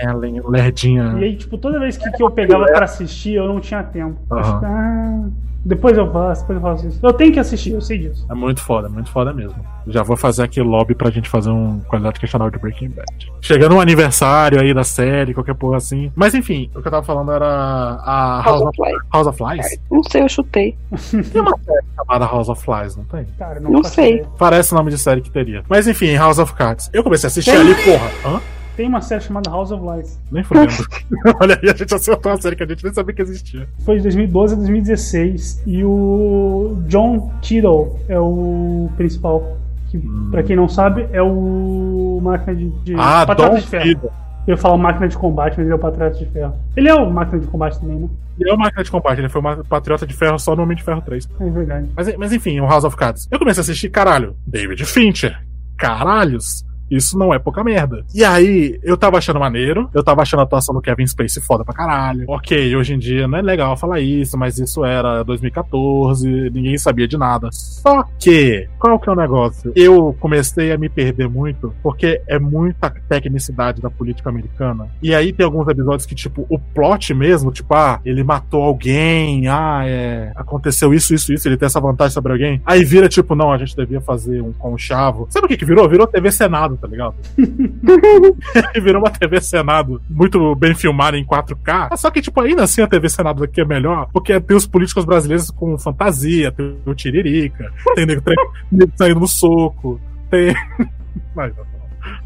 É, 0.00 0.12
lerdinha. 0.12 1.14
E 1.20 1.24
aí, 1.24 1.36
tipo, 1.36 1.56
toda 1.56 1.78
vez 1.78 1.96
que, 1.96 2.10
que 2.10 2.22
eu 2.22 2.30
pegava 2.30 2.64
pra 2.66 2.84
assistir, 2.84 3.34
eu 3.34 3.46
não 3.46 3.60
tinha 3.60 3.82
tempo. 3.82 4.16
Eu 4.30 4.36
Aham. 4.38 4.54
ficava, 4.56 4.66
ah, 4.74 5.28
depois 5.64 5.96
eu 5.96 6.10
faço, 6.12 6.42
depois 6.42 6.56
eu 6.56 6.62
faço 6.62 6.86
isso. 6.88 7.00
Eu 7.02 7.12
tenho 7.12 7.32
que 7.32 7.38
assistir, 7.40 7.72
eu 7.72 7.80
sei 7.80 7.98
disso. 7.98 8.26
É 8.30 8.34
muito 8.34 8.60
foda, 8.60 8.88
muito 8.88 9.10
foda 9.10 9.32
mesmo. 9.32 9.54
Já 9.86 10.02
vou 10.02 10.16
fazer 10.16 10.42
aqui 10.42 10.60
lobby 10.60 10.94
pra 10.94 11.10
gente 11.10 11.28
fazer 11.28 11.50
um 11.50 11.80
qualidade 11.80 12.18
questionável 12.20 12.50
de 12.52 12.58
Breaking 12.58 12.88
Bad. 12.90 13.32
Chegando 13.40 13.74
um 13.74 13.80
aniversário 13.80 14.60
aí 14.60 14.72
da 14.74 14.84
série, 14.84 15.34
qualquer 15.34 15.54
porra 15.54 15.76
assim. 15.76 16.10
Mas 16.14 16.34
enfim, 16.34 16.70
o 16.74 16.80
que 16.80 16.88
eu 16.88 16.90
tava 16.92 17.02
falando 17.02 17.32
era 17.32 17.46
a 17.46 18.42
House 18.44 18.60
House 18.60 18.62
of 18.62 18.76
Flies. 18.76 18.98
House 19.12 19.26
of 19.26 19.38
Flies. 19.38 19.80
Não 19.90 20.02
sei, 20.04 20.22
eu 20.22 20.28
chutei. 20.28 20.76
Tem 21.32 21.40
uma 21.40 21.56
série 21.64 21.84
chamada 21.96 22.24
House 22.26 22.48
of 22.48 22.62
Flies, 22.62 22.96
não 22.96 23.04
tem? 23.04 23.24
Cara, 23.38 23.60
não, 23.60 23.70
Não 23.70 23.84
sei. 23.84 24.14
ideia. 24.16 24.28
Parece 24.38 24.72
o 24.72 24.76
nome 24.76 24.90
de 24.90 24.98
série 24.98 25.20
que 25.20 25.30
teria. 25.30 25.62
Mas 25.68 25.86
enfim, 25.86 26.14
House 26.16 26.38
of 26.38 26.52
Cards. 26.54 26.88
Eu 26.92 27.02
comecei 27.02 27.26
a 27.26 27.28
assistir 27.28 27.50
Tem? 27.50 27.60
ali, 27.60 27.74
porra. 27.74 28.10
Hã? 28.36 28.40
Tem 28.76 28.88
uma 28.88 29.00
série 29.00 29.20
chamada 29.22 29.50
House 29.50 29.70
of 29.70 29.82
Lies. 29.84 30.18
Nem 30.32 30.42
fudendo. 30.42 30.72
Olha 31.40 31.58
aí, 31.62 31.70
a 31.70 31.74
gente 31.74 31.94
acertou 31.94 32.32
uma 32.32 32.40
série 32.40 32.56
que 32.56 32.62
a 32.64 32.66
gente 32.66 32.82
nem 32.84 32.92
sabia 32.92 33.14
que 33.14 33.22
existia. 33.22 33.68
Foi 33.84 33.96
de 33.96 34.02
2012 34.02 34.54
a 34.54 34.56
2016. 34.56 35.62
E 35.66 35.84
o 35.84 36.82
John 36.88 37.32
Tittle 37.40 38.00
é 38.08 38.18
o 38.18 38.90
principal. 38.96 39.56
Que, 39.90 39.98
pra 40.30 40.42
quem 40.42 40.56
não 40.56 40.68
sabe, 40.68 41.06
é 41.12 41.22
o 41.22 42.18
máquina 42.22 42.56
de, 42.56 42.68
de 42.82 42.94
Ah, 42.98 43.24
Patriota 43.26 43.54
Dom 43.54 43.60
de 43.60 43.66
Ferro. 43.68 43.84
Tida. 43.84 44.10
Eu 44.46 44.58
falo 44.58 44.76
máquina 44.76 45.08
de 45.08 45.16
combate, 45.16 45.54
mas 45.56 45.60
ele 45.66 45.72
é 45.72 45.74
o 45.74 45.78
Patriota 45.78 46.18
de 46.18 46.26
Ferro. 46.26 46.54
Ele 46.76 46.88
é 46.88 46.94
o 46.94 47.10
máquina 47.10 47.38
de 47.40 47.46
combate 47.46 47.80
também, 47.80 47.96
né? 47.98 48.08
Ele 48.38 48.50
é 48.50 48.52
uma 48.52 48.64
máquina 48.64 48.82
de 48.84 48.90
combate, 48.90 49.18
ele 49.20 49.28
foi 49.28 49.40
uma 49.40 49.64
patriota 49.64 50.06
de 50.06 50.12
ferro 50.12 50.38
só 50.38 50.54
no 50.56 50.64
Homem 50.64 50.76
de 50.76 50.82
Ferro 50.82 51.00
3. 51.00 51.28
É 51.40 51.50
verdade. 51.50 51.88
Mas, 51.96 52.16
mas 52.16 52.32
enfim, 52.32 52.60
o 52.60 52.66
House 52.66 52.84
of 52.84 52.94
Cards. 52.96 53.26
Eu 53.30 53.38
comecei 53.38 53.60
a 53.60 53.62
assistir, 53.62 53.88
caralho, 53.88 54.36
David 54.46 54.84
Fincher. 54.84 55.38
Caralhos. 55.78 56.64
Isso 56.96 57.18
não 57.18 57.32
é 57.34 57.38
pouca 57.38 57.64
merda. 57.64 58.04
E 58.14 58.24
aí, 58.24 58.78
eu 58.82 58.96
tava 58.96 59.18
achando 59.18 59.40
maneiro, 59.40 59.88
eu 59.92 60.02
tava 60.02 60.22
achando 60.22 60.40
a 60.40 60.42
atuação 60.44 60.74
do 60.74 60.80
Kevin 60.80 61.06
Spacey 61.06 61.42
foda 61.42 61.64
pra 61.64 61.74
caralho. 61.74 62.24
Ok, 62.28 62.74
hoje 62.76 62.94
em 62.94 62.98
dia 62.98 63.26
não 63.26 63.38
é 63.38 63.42
legal 63.42 63.76
falar 63.76 64.00
isso, 64.00 64.38
mas 64.38 64.58
isso 64.58 64.84
era 64.84 65.22
2014, 65.22 66.50
ninguém 66.50 66.78
sabia 66.78 67.08
de 67.08 67.16
nada. 67.16 67.48
Só 67.52 68.04
que, 68.18 68.68
qual 68.78 68.98
que 68.98 69.08
é 69.08 69.12
o 69.12 69.16
negócio? 69.16 69.72
Eu 69.74 70.16
comecei 70.20 70.72
a 70.72 70.78
me 70.78 70.88
perder 70.88 71.28
muito, 71.28 71.74
porque 71.82 72.20
é 72.28 72.38
muita 72.38 72.90
tecnicidade 73.08 73.80
da 73.80 73.90
política 73.90 74.30
americana. 74.30 74.88
E 75.02 75.14
aí 75.14 75.32
tem 75.32 75.44
alguns 75.44 75.68
episódios 75.68 76.06
que, 76.06 76.14
tipo, 76.14 76.46
o 76.48 76.58
plot 76.58 77.12
mesmo, 77.14 77.50
tipo, 77.50 77.74
ah, 77.74 78.00
ele 78.04 78.22
matou 78.22 78.62
alguém, 78.62 79.48
ah, 79.48 79.82
é. 79.84 80.32
Aconteceu 80.34 80.94
isso, 80.94 81.14
isso, 81.14 81.32
isso, 81.32 81.48
ele 81.48 81.56
tem 81.56 81.66
essa 81.66 81.80
vantagem 81.80 82.12
sobre 82.12 82.32
alguém. 82.32 82.60
Aí 82.64 82.84
vira, 82.84 83.08
tipo, 83.08 83.34
não, 83.34 83.52
a 83.52 83.58
gente 83.58 83.76
devia 83.76 84.00
fazer 84.00 84.40
um 84.40 84.52
conchavo. 84.52 85.26
Sabe 85.30 85.46
o 85.46 85.48
que 85.48 85.56
que 85.56 85.64
virou? 85.64 85.88
Virou 85.88 86.06
TV 86.06 86.30
Senado, 86.30 86.76
tá 86.84 86.88
ligado? 86.88 87.14
e 88.74 88.80
virou 88.80 89.02
uma 89.02 89.10
TV 89.10 89.40
Senado 89.40 90.02
muito 90.08 90.54
bem 90.54 90.74
filmada 90.74 91.16
em 91.16 91.24
4K. 91.24 91.96
Só 91.96 92.10
que, 92.10 92.20
tipo, 92.20 92.38
ainda 92.40 92.62
assim 92.62 92.82
a 92.82 92.86
TV 92.86 93.08
Senado 93.08 93.42
aqui 93.42 93.62
é 93.62 93.64
melhor, 93.64 94.08
porque 94.12 94.38
tem 94.38 94.56
os 94.56 94.66
políticos 94.66 95.06
brasileiros 95.06 95.50
com 95.50 95.78
fantasia, 95.78 96.52
tem 96.52 96.76
o 96.84 96.94
Tiririca, 96.94 97.72
tem 97.94 98.04
nego 98.04 98.22
saindo 98.96 99.20
no 99.20 99.26
soco, 99.26 99.98
tem. 100.30 100.54
Mas, 101.34 101.54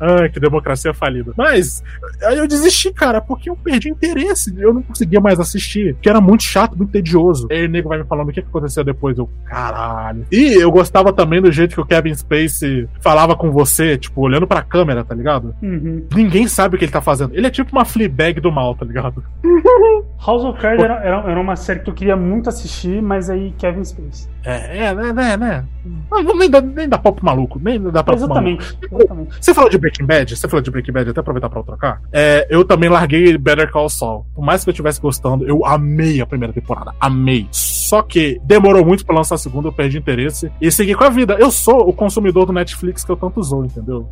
Ai, 0.01 0.29
que 0.29 0.41
democracia 0.41 0.95
falida. 0.95 1.33
Mas, 1.37 1.83
aí 2.23 2.39
eu 2.39 2.47
desisti, 2.47 2.93
cara, 2.93 3.21
porque 3.21 3.51
eu 3.51 3.57
perdi 3.57 3.89
interesse. 3.89 4.55
Eu 4.59 4.73
não 4.73 4.83
conseguia 4.83 5.21
mais 5.21 5.41
assistir. 5.41 5.97
Que 6.01 6.09
era 6.09 6.21
muito 6.21 6.43
chato, 6.45 6.77
muito 6.77 6.91
tedioso. 6.91 7.49
Aí 7.51 7.67
o 7.67 7.69
nego 7.69 7.89
vai 7.89 7.99
me 7.99 8.05
falando 8.05 8.29
o 8.29 8.33
que 8.33 8.43
que 8.43 8.49
aconteceu 8.49 8.85
depois. 8.85 9.19
Eu, 9.19 9.29
caralho. 9.45 10.27
E 10.31 10.55
eu 10.55 10.71
gostava 10.71 11.13
também 11.13 11.41
do 11.41 11.51
jeito 11.51 11.75
que 11.75 11.81
o 11.81 11.87
Kevin 11.87 12.15
Spacey 12.15 12.89
falava 13.01 13.37
com 13.37 13.51
você, 13.51 13.99
tipo, 13.99 14.21
olhando 14.21 14.47
pra 14.47 14.63
câmera, 14.63 15.05
tá 15.05 15.15
ligado? 15.15 15.55
Uhum. 15.63 16.07
Ninguém 16.15 16.47
sabe 16.47 16.77
o 16.77 16.79
que 16.79 16.85
ele 16.85 16.93
tá 16.93 17.01
fazendo. 17.01 17.35
Ele 17.35 17.47
é 17.47 17.51
tipo 17.51 17.73
uma 17.73 17.85
Fleabag 17.85 18.41
do 18.41 18.53
mal, 18.53 18.75
tá 18.75 18.85
ligado? 18.85 19.23
House 20.25 20.45
of 20.45 20.61
Cards 20.61 20.83
era, 20.83 20.95
era, 21.03 21.31
era 21.31 21.41
uma 21.41 21.57
série 21.57 21.81
que 21.81 21.91
eu 21.91 21.95
queria 21.95 22.17
muito 22.17 22.49
assistir, 22.49 23.01
mas 23.01 23.31
aí 23.31 23.53
Kevin 23.59 23.85
Spacey. 23.85 24.29
É, 24.45 24.85
é, 24.85 24.95
né, 24.95 25.13
né, 25.13 25.37
né. 25.37 25.65
Não, 26.11 26.37
nem, 26.37 26.51
dá, 26.51 26.61
nem 26.61 26.89
dá 26.89 26.99
papo 26.99 27.25
maluco. 27.25 27.61
Nem 27.63 27.81
dá 27.81 28.03
pra 28.03 28.15
Exatamente, 28.15 28.79
exatamente. 28.91 29.37
Você 29.41 29.55
falou 29.55 29.71
de 29.71 29.79
Breaking 29.89 30.07
Bad? 30.07 30.37
Você 30.37 30.49
falou 30.49 30.63
de 30.63 30.71
Breaking 30.71 30.93
Bad, 30.93 31.11
até 31.11 31.21
aproveitar 31.21 31.49
pra 31.49 31.61
eu 31.61 31.65
trocar. 31.65 32.03
É, 32.13 32.47
eu 32.51 32.65
também 32.65 32.89
larguei 32.89 33.37
Better 33.39 33.71
Call 33.71 33.89
Saul. 33.89 34.27
Por 34.35 34.45
mais 34.45 34.63
que 34.63 34.71
eu 34.71 34.73
estivesse 34.73 35.01
gostando, 35.01 35.47
eu 35.47 35.65
amei 35.65 36.21
a 36.21 36.27
primeira 36.27 36.53
temporada. 36.53 36.93
Amei. 37.01 37.49
Só 37.89 38.03
que 38.03 38.39
demorou 38.45 38.85
muito 38.85 39.05
pra 39.07 39.15
lançar 39.15 39.37
a 39.37 39.39
segunda, 39.39 39.69
eu 39.69 39.73
perdi 39.73 39.97
interesse 39.97 40.53
e 40.61 40.71
segui 40.71 40.95
com 40.95 41.05
a 41.05 41.09
vida. 41.09 41.37
Eu 41.41 41.51
sou 41.51 41.89
o 41.89 41.93
consumidor 41.93 42.45
do 42.45 42.53
Netflix 42.53 43.03
que 43.03 43.11
eu 43.11 43.17
tanto 43.17 43.41
usou, 43.41 43.65
entendeu? 43.65 44.07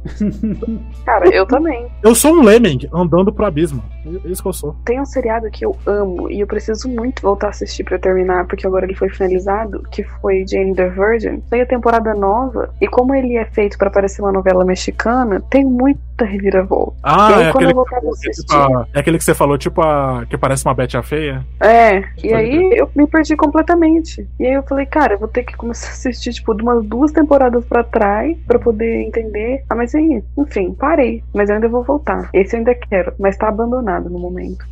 Cara, 1.05 1.29
eu 1.29 1.45
também. 1.45 1.87
Eu 2.03 2.15
sou 2.15 2.33
um 2.33 2.43
lemming 2.43 2.89
andando 2.91 3.31
pro 3.31 3.45
abismo. 3.45 3.83
É 4.07 4.29
isso 4.31 4.41
que 4.41 4.49
eu 4.49 4.53
sou. 4.53 4.75
Tem 4.85 4.99
um 4.99 5.05
seriado 5.05 5.51
que 5.51 5.67
eu 5.67 5.77
amo 5.85 6.31
e 6.31 6.41
eu 6.41 6.47
preciso 6.47 6.89
muito 6.89 7.21
voltar 7.21 7.49
a 7.49 7.51
assistir 7.51 7.85
pra 7.85 7.99
terminar, 7.99 8.47
porque 8.47 8.67
agora 8.67 8.87
ele 8.87 8.95
foi 8.95 9.11
finalizado, 9.11 9.83
que 9.91 10.03
foi 10.05 10.47
Jane 10.47 10.75
the 10.75 10.89
Virgin. 10.89 11.41
Tem 11.51 11.61
a 11.61 11.67
temporada 11.67 12.15
nova 12.15 12.71
e 12.81 12.87
como 12.87 13.15
ele 13.15 13.37
é 13.37 13.45
feito 13.45 13.77
pra 13.77 13.91
parecer 13.91 14.23
uma 14.23 14.33
novela 14.33 14.65
mexicana, 14.65 15.43
tem 15.51 15.66
muita 15.69 16.25
reviravolta. 16.25 16.97
Ah, 17.03 17.27
aí, 17.37 17.43
é 17.45 17.49
aquele, 17.51 17.73
eu 17.73 17.85
tipo 17.85 18.11
assistir- 18.11 18.57
a- 18.57 18.87
é 18.95 19.01
aquele 19.01 19.19
que 19.19 19.25
você 19.25 19.35
falou, 19.35 19.59
tipo 19.59 19.81
a. 19.83 20.25
que 20.29 20.37
parece 20.39 20.65
uma 20.65 20.75
Betty 20.75 20.97
a 20.97 21.03
Feia. 21.03 21.45
É, 21.61 22.03
e 22.23 22.33
aí 22.33 22.71
eu 22.79 22.91
me 22.95 23.07
perdi 23.07 23.37
completamente. 23.37 24.27
E 24.41 24.47
aí 24.47 24.53
eu 24.55 24.63
falei, 24.63 24.87
cara, 24.87 25.15
eu 25.15 25.19
vou 25.19 25.29
ter 25.29 25.43
que 25.45 25.57
começar 25.57 25.89
a 25.89 25.91
assistir, 25.93 26.33
tipo, 26.33 26.55
de 26.55 26.63
umas 26.63 26.85
duas 26.85 27.13
temporadas 27.13 27.65
pra 27.65 27.83
trás 27.85 28.37
pra 28.47 28.59
poder 28.59 29.03
entender. 29.03 29.63
Ah, 29.69 29.75
mas 29.75 29.95
aí, 29.95 30.23
enfim, 30.39 30.73
parei. 30.75 31.23
Mas 31.35 31.49
eu 31.49 31.57
ainda 31.57 31.69
vou 31.69 31.83
voltar. 31.83 32.29
Esse 32.33 32.57
eu 32.57 32.59
ainda 32.59 32.75
quero, 32.75 33.13
mas 33.19 33.37
tá 33.37 33.49
abandonado 33.49 34.09
no 34.09 34.19
momento. 34.19 34.65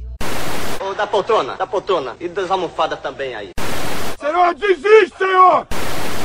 Ô, 0.81 0.95
da 0.95 1.07
poltrona, 1.07 1.55
da 1.57 1.67
poltrona. 1.67 2.13
E 2.21 2.29
das 2.29 2.51
almofadas 2.51 2.99
também 3.01 3.35
aí. 3.35 3.51
Senhor, 4.19 4.55
desiste, 4.55 5.17
senhor! 5.19 5.67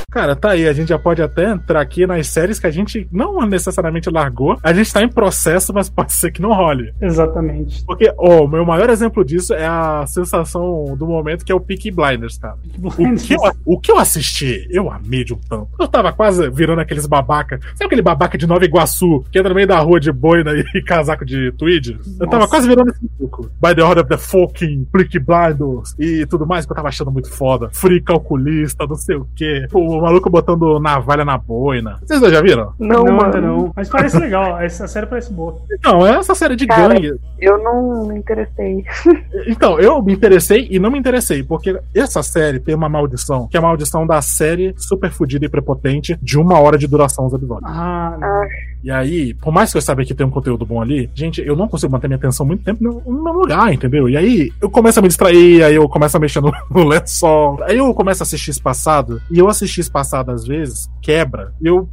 Cara, 0.09 0.35
tá 0.35 0.51
aí, 0.51 0.67
a 0.67 0.73
gente 0.73 0.89
já 0.89 0.99
pode 0.99 1.21
até 1.21 1.51
entrar 1.51 1.81
aqui 1.81 2.05
nas 2.05 2.27
séries 2.27 2.59
que 2.59 2.67
a 2.67 2.71
gente 2.71 3.07
não 3.11 3.45
necessariamente 3.45 4.09
largou. 4.09 4.57
A 4.63 4.73
gente 4.73 4.91
tá 4.91 5.03
em 5.03 5.09
processo, 5.09 5.73
mas 5.73 5.89
pode 5.89 6.13
ser 6.13 6.31
que 6.31 6.41
não 6.41 6.53
role. 6.53 6.93
Exatamente. 7.01 7.83
Porque, 7.85 8.11
ó, 8.17 8.43
o 8.43 8.47
meu 8.47 8.65
maior 8.65 8.89
exemplo 8.89 9.23
disso 9.23 9.53
é 9.53 9.65
a 9.65 10.05
sensação 10.07 10.95
do 10.97 11.07
momento 11.07 11.45
que 11.45 11.51
é 11.51 11.55
o 11.55 11.59
Peaky 11.59 11.91
Blinders, 11.91 12.37
cara. 12.37 12.57
O 12.83 13.15
que, 13.15 13.33
eu, 13.33 13.39
o 13.65 13.79
que 13.79 13.91
eu 13.91 13.97
assisti, 13.97 14.67
eu 14.69 14.91
amei 14.91 15.23
de 15.23 15.33
um 15.33 15.37
tanto. 15.37 15.69
Eu 15.79 15.87
tava 15.87 16.11
quase 16.11 16.49
virando 16.49 16.81
aqueles 16.81 17.05
babaca. 17.05 17.59
Sabe 17.75 17.85
aquele 17.85 18.01
babaca 18.01 18.37
de 18.37 18.47
Nova 18.47 18.65
Iguaçu, 18.65 19.23
que 19.31 19.37
entra 19.37 19.49
no 19.49 19.55
meio 19.55 19.67
da 19.67 19.79
rua 19.79 19.99
de 19.99 20.11
boina 20.11 20.51
e 20.53 20.81
casaco 20.83 21.25
de 21.25 21.51
tweed? 21.53 21.99
Eu 22.19 22.27
tava 22.27 22.39
Nossa. 22.43 22.49
quase 22.49 22.67
virando 22.67 22.91
esse 22.91 23.07
pouco. 23.17 23.49
By 23.61 23.75
the 23.75 23.83
order 23.83 24.03
of 24.03 24.09
the 24.09 24.17
fucking 24.17 24.87
Peaky 24.91 25.19
Blinders 25.19 25.95
e 25.99 26.25
tudo 26.25 26.47
mais 26.47 26.65
que 26.65 26.71
eu 26.71 26.75
tava 26.75 26.87
achando 26.87 27.11
muito 27.11 27.31
foda. 27.31 27.69
Free 27.71 28.01
calculista, 28.01 28.87
não 28.87 28.95
sei 28.95 29.15
o 29.15 29.27
quê. 29.35 29.67
Pô, 29.69 29.98
o 29.99 30.03
maluco 30.03 30.29
botando 30.29 30.79
navalha 30.79 31.25
na 31.25 31.37
boina. 31.37 31.99
Vocês 32.05 32.21
já 32.31 32.41
viram? 32.41 32.73
Não, 32.79 33.03
não, 33.03 33.15
mano. 33.15 33.41
não. 33.41 33.73
Mas 33.75 33.89
parece 33.89 34.17
legal. 34.17 34.59
Essa 34.59 34.87
série 34.87 35.05
parece 35.05 35.31
boa. 35.31 35.61
Não, 35.83 36.05
é 36.05 36.17
essa 36.17 36.33
série 36.33 36.55
de 36.55 36.65
Cara. 36.65 36.93
gangue. 36.93 37.19
Eu 37.39 37.57
não 37.61 38.07
me 38.07 38.17
interessei. 38.17 38.83
Então, 39.47 39.79
eu 39.79 40.01
me 40.01 40.13
interessei 40.13 40.67
e 40.69 40.79
não 40.79 40.91
me 40.91 40.99
interessei, 40.99 41.43
porque 41.43 41.77
essa 41.95 42.21
série 42.21 42.59
tem 42.59 42.75
uma 42.75 42.89
maldição, 42.89 43.47
que 43.47 43.57
é 43.57 43.59
a 43.59 43.63
maldição 43.63 44.05
da 44.05 44.21
série 44.21 44.73
super 44.77 45.11
fodida 45.11 45.45
e 45.45 45.49
prepotente 45.49 46.17
de 46.21 46.37
uma 46.37 46.59
hora 46.59 46.77
de 46.77 46.87
duração 46.87 47.25
os 47.25 47.33
episódios. 47.33 47.69
Ah, 47.71 48.15
não. 48.19 48.47
E 48.83 48.89
aí, 48.89 49.33
por 49.33 49.51
mais 49.51 49.71
que 49.71 49.77
eu 49.77 49.81
saiba 49.81 50.05
que 50.05 50.13
tem 50.13 50.25
um 50.25 50.29
conteúdo 50.29 50.65
bom 50.65 50.81
ali, 50.81 51.09
gente, 51.13 51.41
eu 51.41 51.55
não 51.55 51.67
consigo 51.67 51.91
manter 51.91 52.07
minha 52.07 52.17
atenção 52.17 52.45
muito 52.45 52.63
tempo 52.63 52.83
no, 52.83 53.23
meu 53.23 53.33
lugar, 53.33 53.73
entendeu? 53.73 54.07
E 54.07 54.15
aí, 54.15 54.51
eu 54.61 54.69
começo 54.69 54.99
a 54.99 55.01
me 55.01 55.07
distrair, 55.07 55.63
aí 55.63 55.75
eu 55.75 55.87
começo 55.89 56.15
a 56.15 56.19
mexer 56.19 56.41
no, 56.41 56.51
no 56.71 56.83
lençol, 56.85 57.61
aí 57.63 57.77
eu 57.77 57.93
começo 57.93 58.23
a 58.23 58.25
assistir 58.25 58.51
espaçado, 58.51 59.21
e 59.29 59.37
eu 59.37 59.49
assistir 59.49 59.81
espaçado 59.81 60.31
às 60.31 60.45
vezes, 60.45 60.89
quebra, 61.01 61.53
e 61.61 61.67
eu 61.67 61.89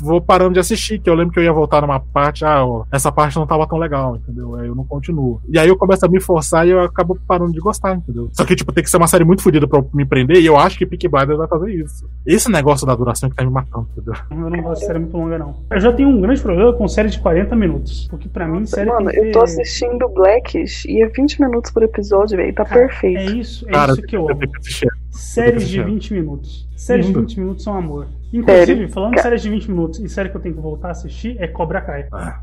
vou 0.00 0.20
parando 0.20 0.54
de 0.54 0.60
assistir, 0.60 0.98
que 0.98 1.08
eu 1.08 1.14
lembro 1.14 1.32
que 1.32 1.38
eu 1.38 1.44
ia 1.44 1.52
voltar 1.52 1.80
numa 1.80 2.00
parte, 2.00 2.44
ah, 2.44 2.64
ó, 2.64 2.84
essa 2.90 3.10
parte 3.12 3.36
não 3.36 3.46
tava 3.46 3.66
tão 3.66 3.78
legal, 3.78 4.16
entendeu? 4.16 4.54
Aí 4.56 4.66
eu 4.66 4.74
não 4.74 4.84
continuo. 4.84 5.40
E 5.48 5.58
aí 5.58 5.68
eu 5.68 5.76
começo 5.76 6.04
a 6.04 6.08
me 6.08 6.20
forçar 6.20 6.66
e 6.66 6.70
eu 6.70 6.80
acabo 6.80 7.18
parando 7.26 7.52
de 7.52 7.60
gostar, 7.60 7.94
entendeu? 7.94 8.28
Só 8.32 8.44
que, 8.44 8.56
tipo, 8.56 8.72
tem 8.72 8.82
que 8.82 8.90
ser 8.90 8.96
uma 8.96 9.06
série 9.06 9.24
muito 9.24 9.42
fodida 9.42 9.66
pra 9.68 9.78
eu 9.78 9.90
me 9.92 10.04
prender, 10.04 10.38
e 10.38 10.46
eu 10.46 10.56
acho 10.56 10.78
que 10.78 10.86
Peaky 10.86 11.08
Blinders 11.08 11.38
vai 11.38 11.48
fazer 11.48 11.72
isso. 11.72 12.08
Esse 12.26 12.50
negócio 12.50 12.86
da 12.86 12.94
duração 12.94 13.28
que 13.30 13.36
tá 13.36 13.44
me 13.44 13.50
matando, 13.50 13.86
entendeu? 13.96 14.14
Eu 14.30 14.50
não 14.50 14.62
gosto 14.62 14.80
de 14.80 14.86
série 14.86 14.98
muito 14.98 15.16
longa, 15.16 15.38
não. 15.38 15.56
Eu 15.70 15.80
já 15.80 15.92
tenho 15.92 16.08
um 16.08 16.20
grande 16.20 16.40
problema 16.40 16.72
com 16.72 16.88
série 16.88 17.08
de 17.08 17.18
40 17.20 17.54
minutos. 17.56 18.08
Porque 18.08 18.28
pra 18.28 18.46
mim, 18.46 18.64
série 18.66 18.90
Mano, 18.90 19.10
tem 19.10 19.20
que 19.20 19.28
eu 19.28 19.32
tô 19.32 19.42
assistindo 19.42 20.08
Blackish 20.08 20.84
e 20.86 21.02
é 21.02 21.06
20 21.08 21.40
minutos 21.40 21.70
por 21.70 21.82
episódio, 21.82 22.36
velho. 22.36 22.54
Tá 22.54 22.64
Cara, 22.64 22.80
perfeito. 22.80 23.18
É 23.18 23.24
isso, 23.36 23.68
é 23.68 23.72
Cara, 23.72 23.92
isso 23.92 24.02
que 24.02 24.16
eu 24.16 24.28
amo. 24.28 24.38
que 24.38 24.58
assistir. 24.58 24.88
Séries 25.10 25.68
de 25.68 25.80
assistir. 25.80 25.84
20 25.84 26.14
minutos. 26.14 26.68
Séries 26.76 27.06
de 27.06 27.12
Lindo. 27.12 27.26
20 27.26 27.40
minutos 27.40 27.64
são 27.64 27.76
amor. 27.76 28.06
Inclusive, 28.32 28.66
Sério? 28.66 28.88
falando 28.90 29.14
de 29.16 29.22
séries 29.22 29.42
de 29.42 29.50
20 29.50 29.70
minutos 29.70 29.98
e 30.00 30.08
série 30.08 30.28
que 30.28 30.36
eu 30.36 30.40
tenho 30.40 30.54
que 30.54 30.60
voltar 30.60 30.88
a 30.88 30.90
assistir 30.92 31.36
é 31.40 31.46
Cobra 31.48 31.80
Kai. 31.80 32.06
Ah. 32.12 32.38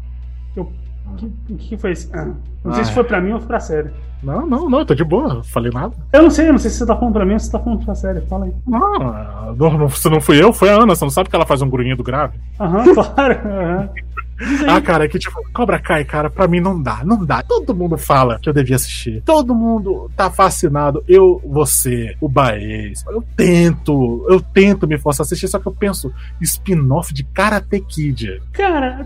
Eu, 0.55 0.71
o 1.05 1.15
que, 1.15 1.29
que 1.55 1.77
foi 1.77 1.91
isso? 1.93 2.09
Ah, 2.13 2.25
não 2.25 2.35
Ah, 2.65 2.73
sei 2.75 2.83
se 2.85 2.91
é. 2.91 2.93
foi 2.93 3.03
pra 3.05 3.21
mim 3.21 3.31
ou 3.31 3.39
foi 3.39 3.47
pra 3.47 3.59
série. 3.59 3.89
Não, 4.21 4.45
não, 4.47 4.67
não, 4.69 4.79
eu 4.79 4.85
tô 4.85 4.95
de 4.95 5.03
boa, 5.03 5.35
não 5.35 5.43
falei 5.43 5.71
nada. 5.71 5.93
Eu 6.11 6.23
não 6.23 6.29
sei, 6.31 6.47
eu 6.47 6.51
não 6.51 6.57
sei 6.59 6.71
se 6.71 6.77
você 6.77 6.85
tá 6.87 6.95
falando 6.97 7.13
pra 7.13 7.25
mim 7.25 7.33
ou 7.33 7.39
se 7.39 7.45
você 7.45 7.51
tá 7.51 7.59
falando 7.59 7.85
pra 7.85 7.95
série. 7.95 8.19
Fala 8.21 8.45
aí. 8.45 8.53
Não, 8.67 8.99
não, 9.55 9.77
não, 9.77 9.89
se 9.89 10.09
não 10.09 10.19
fui 10.19 10.41
eu, 10.41 10.51
foi 10.51 10.69
a 10.69 10.75
Ana. 10.81 10.95
Você 10.95 11.05
não 11.05 11.09
sabe 11.11 11.29
que 11.29 11.35
ela 11.35 11.45
faz 11.45 11.61
um 11.61 11.69
grunhido 11.69 12.03
grave? 12.03 12.37
Aham, 12.59 12.83
claro. 12.93 13.39
aham. 13.47 13.89
Ah, 14.67 14.81
cara, 14.81 15.05
é 15.05 15.07
que 15.07 15.17
tipo, 15.17 15.41
Cobra 15.53 15.79
Kai, 15.79 16.03
cara, 16.05 16.29
pra 16.29 16.47
mim 16.47 16.59
não 16.59 16.81
dá, 16.81 17.01
não 17.03 17.23
dá. 17.25 17.41
Todo 17.41 17.75
mundo 17.75 17.97
fala 17.97 18.39
que 18.39 18.49
eu 18.49 18.53
devia 18.53 18.75
assistir. 18.75 19.21
Todo 19.25 19.55
mundo 19.55 20.09
tá 20.15 20.29
fascinado. 20.29 21.03
Eu, 21.07 21.41
você, 21.45 22.15
o 22.21 22.29
Baez. 22.29 23.03
Eu 23.09 23.23
tento, 23.35 24.25
eu 24.29 24.39
tento 24.39 24.87
me 24.87 24.97
forçar 24.97 25.23
a 25.23 25.25
assistir, 25.25 25.47
só 25.47 25.59
que 25.59 25.67
eu 25.67 25.71
penso, 25.71 26.11
spin-off 26.41 27.13
de 27.13 27.23
Karate 27.23 27.79
Kid. 27.79 28.41
Cara, 28.51 29.03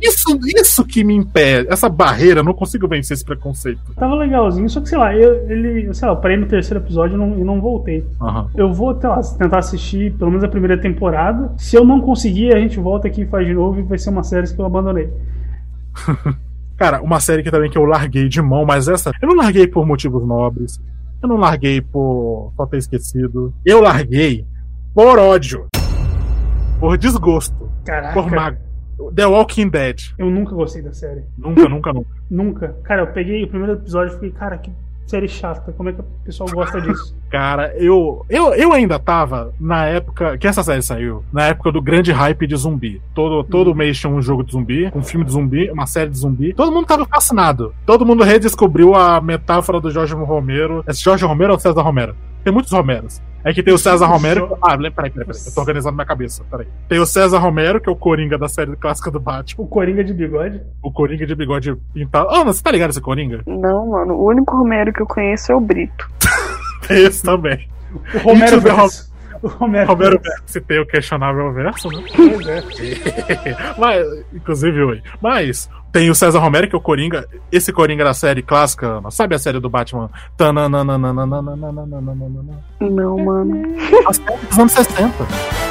Isso, 0.00 0.38
isso 0.56 0.84
que 0.84 1.02
me 1.04 1.14
impede. 1.14 1.68
Essa 1.70 1.88
barreira, 1.88 2.40
eu 2.40 2.44
não 2.44 2.54
consigo 2.54 2.86
vencer 2.88 3.14
esse 3.14 3.24
preconceito. 3.24 3.80
tava 3.96 4.14
legalzinho, 4.14 4.68
só 4.68 4.80
que 4.80 4.88
sei 4.88 4.98
lá, 4.98 5.14
eu, 5.14 5.48
ele, 5.50 5.92
sei 5.94 6.06
lá, 6.08 6.14
eu 6.14 6.20
parei 6.20 6.36
no 6.36 6.46
terceiro 6.46 6.82
episódio 6.82 7.14
e 7.14 7.18
não, 7.18 7.28
não 7.28 7.60
voltei. 7.60 8.04
Aham. 8.20 8.48
Eu 8.54 8.72
vou 8.72 8.92
lá, 9.02 9.20
tentar 9.38 9.58
assistir 9.58 10.12
pelo 10.14 10.30
menos 10.30 10.44
a 10.44 10.48
primeira 10.48 10.78
temporada. 10.78 11.52
Se 11.56 11.76
eu 11.76 11.84
não 11.84 12.00
conseguir, 12.00 12.54
a 12.54 12.60
gente 12.60 12.78
volta 12.78 13.08
aqui 13.08 13.22
e 13.22 13.26
faz 13.26 13.46
de 13.46 13.54
novo 13.54 13.80
e 13.80 13.82
vai 13.82 13.98
ser 13.98 14.10
uma 14.10 14.22
série 14.22 14.46
que 14.52 14.60
eu 14.60 14.67
abandonei. 14.68 15.10
Cara, 16.76 17.02
uma 17.02 17.18
série 17.18 17.42
que 17.42 17.50
também 17.50 17.70
que 17.70 17.76
eu 17.76 17.84
larguei 17.84 18.28
de 18.28 18.40
mão, 18.40 18.64
mas 18.64 18.86
essa 18.88 19.10
eu 19.20 19.28
não 19.28 19.36
larguei 19.36 19.66
por 19.66 19.84
motivos 19.84 20.24
nobres. 20.26 20.78
Eu 21.20 21.28
não 21.28 21.36
larguei 21.36 21.80
por 21.80 22.52
só 22.56 22.64
ter 22.66 22.78
esquecido. 22.78 23.52
Eu 23.64 23.80
larguei 23.80 24.46
por 24.94 25.18
ódio. 25.18 25.66
Por 26.78 26.96
desgosto. 26.96 27.68
Caraca, 27.84 28.14
Por 28.14 28.30
mag... 28.30 28.56
The 29.14 29.26
Walking 29.26 29.68
Dead. 29.68 29.96
eu 30.18 30.30
nunca 30.30 30.54
gostei 30.54 30.82
da 30.82 30.92
série. 30.92 31.24
Nunca, 31.36 31.68
nunca, 31.68 31.92
nunca. 31.92 32.10
Nunca. 32.30 32.76
Cara, 32.84 33.02
eu 33.02 33.06
peguei 33.12 33.42
o 33.42 33.48
primeiro 33.48 33.72
episódio 33.74 34.10
e 34.10 34.14
fiquei, 34.14 34.30
cara, 34.32 34.58
que 34.58 34.70
série 35.08 35.28
chata. 35.28 35.72
Como 35.72 35.88
é 35.88 35.92
que 35.92 36.00
o 36.00 36.04
pessoal 36.24 36.48
gosta 36.50 36.80
disso? 36.80 37.16
Cara, 37.30 37.74
eu, 37.76 38.24
eu, 38.28 38.54
eu 38.54 38.72
ainda 38.72 38.98
tava 38.98 39.52
na 39.58 39.86
época 39.86 40.38
que 40.38 40.46
essa 40.46 40.62
série 40.62 40.82
saiu, 40.82 41.24
na 41.32 41.46
época 41.46 41.72
do 41.72 41.82
grande 41.82 42.12
hype 42.12 42.46
de 42.46 42.56
zumbi. 42.56 43.02
Todo, 43.14 43.44
todo 43.44 43.74
mês 43.74 43.98
tinha 43.98 44.12
um 44.12 44.22
jogo 44.22 44.44
de 44.44 44.52
zumbi, 44.52 44.90
um 44.94 45.02
filme 45.02 45.24
de 45.24 45.32
zumbi, 45.32 45.70
uma 45.70 45.86
série 45.86 46.10
de 46.10 46.18
zumbi. 46.18 46.54
Todo 46.54 46.72
mundo 46.72 46.86
tava 46.86 47.06
fascinado. 47.06 47.74
Todo 47.84 48.06
mundo 48.06 48.24
redescobriu 48.24 48.94
a 48.94 49.20
metáfora 49.20 49.80
do 49.80 49.90
Jorge 49.90 50.14
Romero. 50.14 50.84
É 50.86 50.92
Jorge 50.92 51.24
Romero 51.24 51.52
ou 51.52 51.58
César 51.58 51.82
Romero? 51.82 52.14
Tem 52.44 52.52
muitos 52.52 52.72
Romeros. 52.72 53.20
É 53.44 53.52
que 53.52 53.62
tem 53.62 53.72
o 53.72 53.78
César 53.78 54.06
Romero. 54.06 54.58
Ah, 54.62 54.76
peraí, 54.76 54.90
peraí, 54.90 55.10
peraí. 55.10 55.30
Eu 55.46 55.54
tô 55.54 55.60
organizando 55.60 55.94
minha 55.94 56.06
cabeça. 56.06 56.42
Peraí. 56.50 56.66
Tem 56.88 56.98
o 56.98 57.06
César 57.06 57.38
Romero, 57.38 57.80
que 57.80 57.88
é 57.88 57.92
o 57.92 57.96
Coringa 57.96 58.36
da 58.36 58.48
série 58.48 58.74
clássica 58.76 59.10
do 59.10 59.20
Batman. 59.20 59.64
o 59.64 59.66
Coringa 59.68 60.02
de 60.02 60.12
bigode. 60.12 60.60
O 60.82 60.92
Coringa 60.92 61.26
de 61.26 61.34
bigode 61.34 61.74
pintado. 61.94 62.28
Ah, 62.30 62.42
você 62.44 62.62
tá 62.62 62.70
ligado 62.72 62.90
esse 62.90 63.00
Coringa? 63.00 63.42
Não, 63.46 63.86
mano. 63.90 64.14
O 64.14 64.26
único 64.28 64.56
Romero 64.56 64.92
que 64.92 65.00
eu 65.00 65.06
conheço 65.06 65.52
é 65.52 65.54
o 65.54 65.60
Brito. 65.60 66.08
Tem 66.86 67.04
esse 67.04 67.22
também. 67.22 67.68
O 68.14 68.18
Romero 68.18 68.56
Isso, 68.56 68.60
Verso. 68.60 69.08
O 69.40 69.46
Romero, 69.46 69.86
Romero 69.88 70.20
Verso. 70.20 70.42
se 70.46 70.60
tem 70.60 70.80
o 70.80 70.86
questionável 70.86 71.52
verso, 71.52 71.88
né? 71.90 72.02
Pois 72.16 72.46
é. 72.48 72.60
Mas, 73.78 74.24
inclusive, 74.34 74.82
oi. 74.82 75.02
Mas 75.22 75.70
tem 75.92 76.10
o 76.10 76.14
César 76.14 76.38
Romero, 76.38 76.68
que 76.68 76.74
é 76.74 76.78
o 76.78 76.80
Coringa. 76.80 77.26
Esse 77.50 77.72
Coringa 77.72 78.04
da 78.04 78.14
série 78.14 78.42
clássica, 78.42 79.00
sabe 79.10 79.34
a 79.34 79.38
série 79.38 79.60
do 79.60 79.70
Batman? 79.70 80.10
Não, 82.80 83.16
mano. 83.18 83.62
A 84.06 84.12
série 84.12 84.46
dos 84.46 84.58
anos 84.58 84.72
60. 84.72 85.67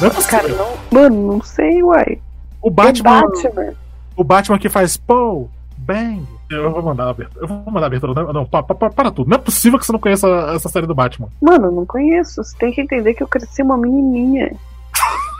Não 0.00 0.08
é 0.08 0.10
possível. 0.10 0.38
Cara, 0.40 0.48
não. 0.54 0.76
Mano, 0.90 1.32
não 1.34 1.42
sei, 1.42 1.82
uai. 1.82 2.18
O 2.62 2.68
O 2.68 2.70
Batman, 2.70 3.20
Batman. 3.22 3.72
o 4.16 4.24
Batman 4.24 4.58
que 4.58 4.68
faz 4.68 4.96
Paul, 4.96 5.50
Bang. 5.78 6.22
Eu 6.50 6.70
vou 6.72 6.82
mandar 6.82 7.04
a 7.04 7.10
abertura. 7.10 7.44
Eu 7.44 7.48
vou 7.48 7.62
mandar 7.72 7.86
a 7.86 7.88
abertura. 7.88 8.12
Não, 8.14 8.32
não 8.32 8.44
pa- 8.44 8.62
pa- 8.62 8.74
pa- 8.74 8.90
para 8.90 9.10
tudo. 9.10 9.28
Não 9.30 9.36
é 9.36 9.40
possível 9.40 9.78
que 9.78 9.86
você 9.86 9.92
não 9.92 10.00
conheça 10.00 10.26
essa 10.54 10.68
série 10.68 10.86
do 10.86 10.94
Batman. 10.94 11.28
Mano, 11.40 11.66
eu 11.66 11.72
não 11.72 11.86
conheço. 11.86 12.42
Você 12.42 12.56
tem 12.58 12.72
que 12.72 12.80
entender 12.80 13.14
que 13.14 13.22
eu 13.22 13.28
cresci 13.28 13.62
uma 13.62 13.76
menininha. 13.78 14.52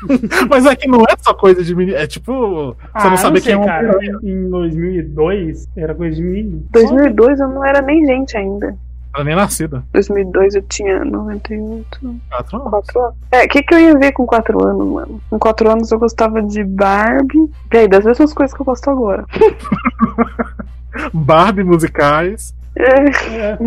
Mas 0.49 0.65
é 0.67 0.75
que 0.77 0.89
não 0.89 1.01
é 1.03 1.15
só 1.21 1.35
coisa 1.35 1.63
de 1.63 1.75
menino. 1.75 1.97
É 1.99 2.07
tipo. 2.07 2.73
Você 2.73 2.77
Ah, 2.95 3.11
não 3.11 3.17
saber 3.17 3.41
sei, 3.41 3.53
quem 3.53 3.61
é 3.61 3.63
um 3.63 3.67
cara. 3.67 3.99
Em 4.23 4.49
2002 4.51 5.69
era 5.77 5.95
coisa 5.95 6.17
de 6.17 6.23
menino. 6.23 6.65
2002 6.71 7.41
eu 7.41 7.49
não 7.49 7.65
era 7.65 7.83
nem 7.83 8.07
gente 8.07 8.37
ainda. 8.37 8.77
Ela 9.15 9.25
nem 9.25 9.35
nascida. 9.35 9.83
2002 9.93 10.55
eu 10.55 10.63
tinha 10.63 11.05
98, 11.05 11.87
Quatro 12.29 12.57
anos. 12.59 12.71
4 12.71 13.01
anos. 13.01 13.15
É, 13.33 13.45
o 13.45 13.49
que, 13.49 13.63
que 13.63 13.75
eu 13.75 13.79
ia 13.81 13.99
ver 13.99 14.13
com 14.13 14.25
4 14.27 14.65
anos, 14.65 14.87
mano? 14.87 15.21
Com 15.29 15.39
4 15.39 15.71
anos 15.71 15.91
eu 15.91 15.99
gostava 15.99 16.41
de 16.43 16.63
Barbie. 16.65 17.51
E 17.73 17.77
aí, 17.77 17.89
das 17.89 18.05
mesmas 18.05 18.33
coisas 18.33 18.55
que 18.55 18.63
eu 18.63 18.67
gosto 18.67 18.89
agora. 18.89 19.25
Barbie 21.13 21.65
musicais. 21.65 22.55
É, 22.77 23.59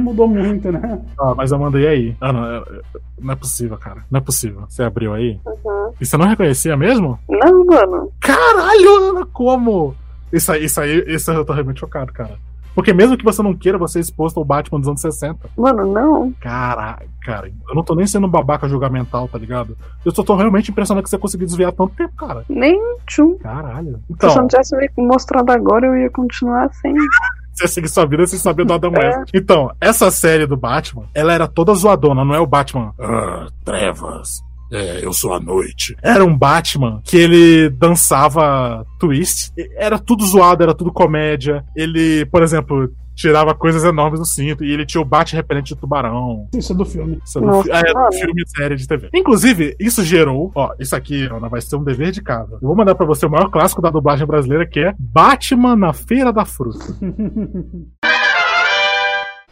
mudou 0.00 0.26
muito, 0.26 0.70
né? 0.72 1.00
Ah, 1.18 1.32
mas 1.36 1.52
Amanda, 1.52 1.78
e 1.78 1.86
aí? 1.86 2.16
Ah, 2.20 2.32
não, 2.32 2.44
é- 2.44 2.58
é- 2.58 2.80
não 3.20 3.32
é 3.32 3.36
possível, 3.36 3.76
cara. 3.78 4.02
Não 4.10 4.18
é 4.18 4.20
possível. 4.20 4.64
Você 4.68 4.82
abriu 4.82 5.14
aí? 5.14 5.38
Uhum. 5.46 5.92
E 6.00 6.04
você 6.04 6.16
não 6.16 6.26
reconhecia 6.26 6.76
mesmo? 6.76 7.18
Não, 7.28 7.64
mano. 7.64 8.10
Caralho, 8.20 9.10
Ana, 9.10 9.26
como? 9.32 9.94
Isso 10.32 10.50
aí, 10.52 10.64
isso 10.64 10.80
aí, 10.80 11.04
isso 11.06 11.30
eu 11.30 11.44
tô 11.44 11.52
realmente 11.52 11.80
chocado, 11.80 12.12
cara. 12.12 12.36
Porque 12.78 12.92
mesmo 12.92 13.16
que 13.16 13.24
você 13.24 13.42
não 13.42 13.56
queira, 13.56 13.76
você 13.76 13.98
é 13.98 14.00
exposto 14.00 14.38
ao 14.38 14.44
Batman 14.44 14.78
dos 14.78 14.88
anos 14.88 15.00
60. 15.00 15.50
Mano, 15.56 15.92
não. 15.92 16.32
Caralho, 16.40 17.08
cara, 17.24 17.48
eu 17.68 17.74
não 17.74 17.82
tô 17.82 17.92
nem 17.96 18.06
sendo 18.06 18.28
um 18.28 18.30
babaca 18.30 18.68
julgamental, 18.68 19.26
tá 19.26 19.36
ligado? 19.36 19.76
Eu 20.04 20.14
só 20.14 20.22
tô 20.22 20.36
realmente 20.36 20.70
impressionado 20.70 21.02
que 21.02 21.10
você 21.10 21.18
conseguiu 21.18 21.48
desviar 21.48 21.72
tanto 21.72 21.96
tempo, 21.96 22.14
cara. 22.14 22.44
Nem 22.48 22.80
tchum. 23.04 23.36
Caralho. 23.38 23.96
Se 23.96 24.12
Então, 24.12 24.30
você 24.30 24.38
não 24.38 24.46
tivesse 24.46 24.76
me 24.96 25.06
mostrado 25.08 25.50
agora, 25.50 25.86
eu 25.86 25.96
ia 25.96 26.08
continuar 26.08 26.72
sem. 26.74 26.94
você 27.52 27.64
ia 27.64 27.68
seguir 27.68 27.88
sua 27.88 28.06
vida 28.06 28.24
sem 28.28 28.38
saber 28.38 28.64
do 28.64 28.72
Adam 28.72 28.92
É. 28.94 29.18
West. 29.18 29.30
Então, 29.34 29.72
essa 29.80 30.08
série 30.12 30.46
do 30.46 30.56
Batman, 30.56 31.06
ela 31.12 31.32
era 31.32 31.48
toda 31.48 31.74
zoadona, 31.74 32.24
não 32.24 32.32
é 32.36 32.38
o 32.38 32.46
Batman. 32.46 32.94
Ah, 33.00 33.48
trevas. 33.64 34.40
É, 34.70 35.00
eu 35.04 35.12
sou 35.12 35.32
a 35.34 35.40
noite. 35.40 35.96
Era 36.02 36.24
um 36.24 36.36
Batman 36.36 37.00
que 37.04 37.16
ele 37.16 37.70
dançava 37.70 38.84
twist. 38.98 39.50
Era 39.76 39.98
tudo 39.98 40.24
zoado, 40.26 40.62
era 40.62 40.74
tudo 40.74 40.92
comédia. 40.92 41.64
Ele, 41.74 42.26
por 42.26 42.42
exemplo, 42.42 42.90
tirava 43.14 43.54
coisas 43.54 43.82
enormes 43.82 44.20
no 44.20 44.26
cinto. 44.26 44.62
E 44.64 44.70
ele 44.72 44.84
tinha 44.86 45.00
o 45.00 45.04
bate 45.04 45.34
repelente 45.34 45.68
de 45.74 45.76
tubarão. 45.80 46.46
Isso 46.54 46.72
é 46.72 46.76
do 46.76 46.84
filme. 46.84 47.18
Isso 47.24 47.38
é 47.38 47.40
do, 47.40 47.46
Nossa, 47.46 47.62
fi- 47.64 47.70
é, 47.70 47.82
do 47.92 48.12
filme 48.12 48.42
e 48.42 48.48
série 48.50 48.76
de 48.76 48.86
TV. 48.86 49.08
Inclusive, 49.14 49.74
isso 49.80 50.04
gerou. 50.04 50.52
Ó, 50.54 50.70
isso 50.78 50.94
aqui, 50.94 51.24
Ana, 51.24 51.48
vai 51.48 51.60
ser 51.60 51.76
um 51.76 51.82
dever 51.84 52.10
de 52.12 52.22
casa. 52.22 52.58
Eu 52.60 52.68
vou 52.68 52.76
mandar 52.76 52.94
pra 52.94 53.06
você 53.06 53.24
o 53.26 53.30
maior 53.30 53.50
clássico 53.50 53.80
da 53.82 53.90
dublagem 53.90 54.26
brasileira, 54.26 54.66
que 54.66 54.80
é 54.80 54.94
Batman 54.98 55.74
na 55.76 55.92
Feira 55.92 56.32
da 56.32 56.44
Fruta. 56.44 56.84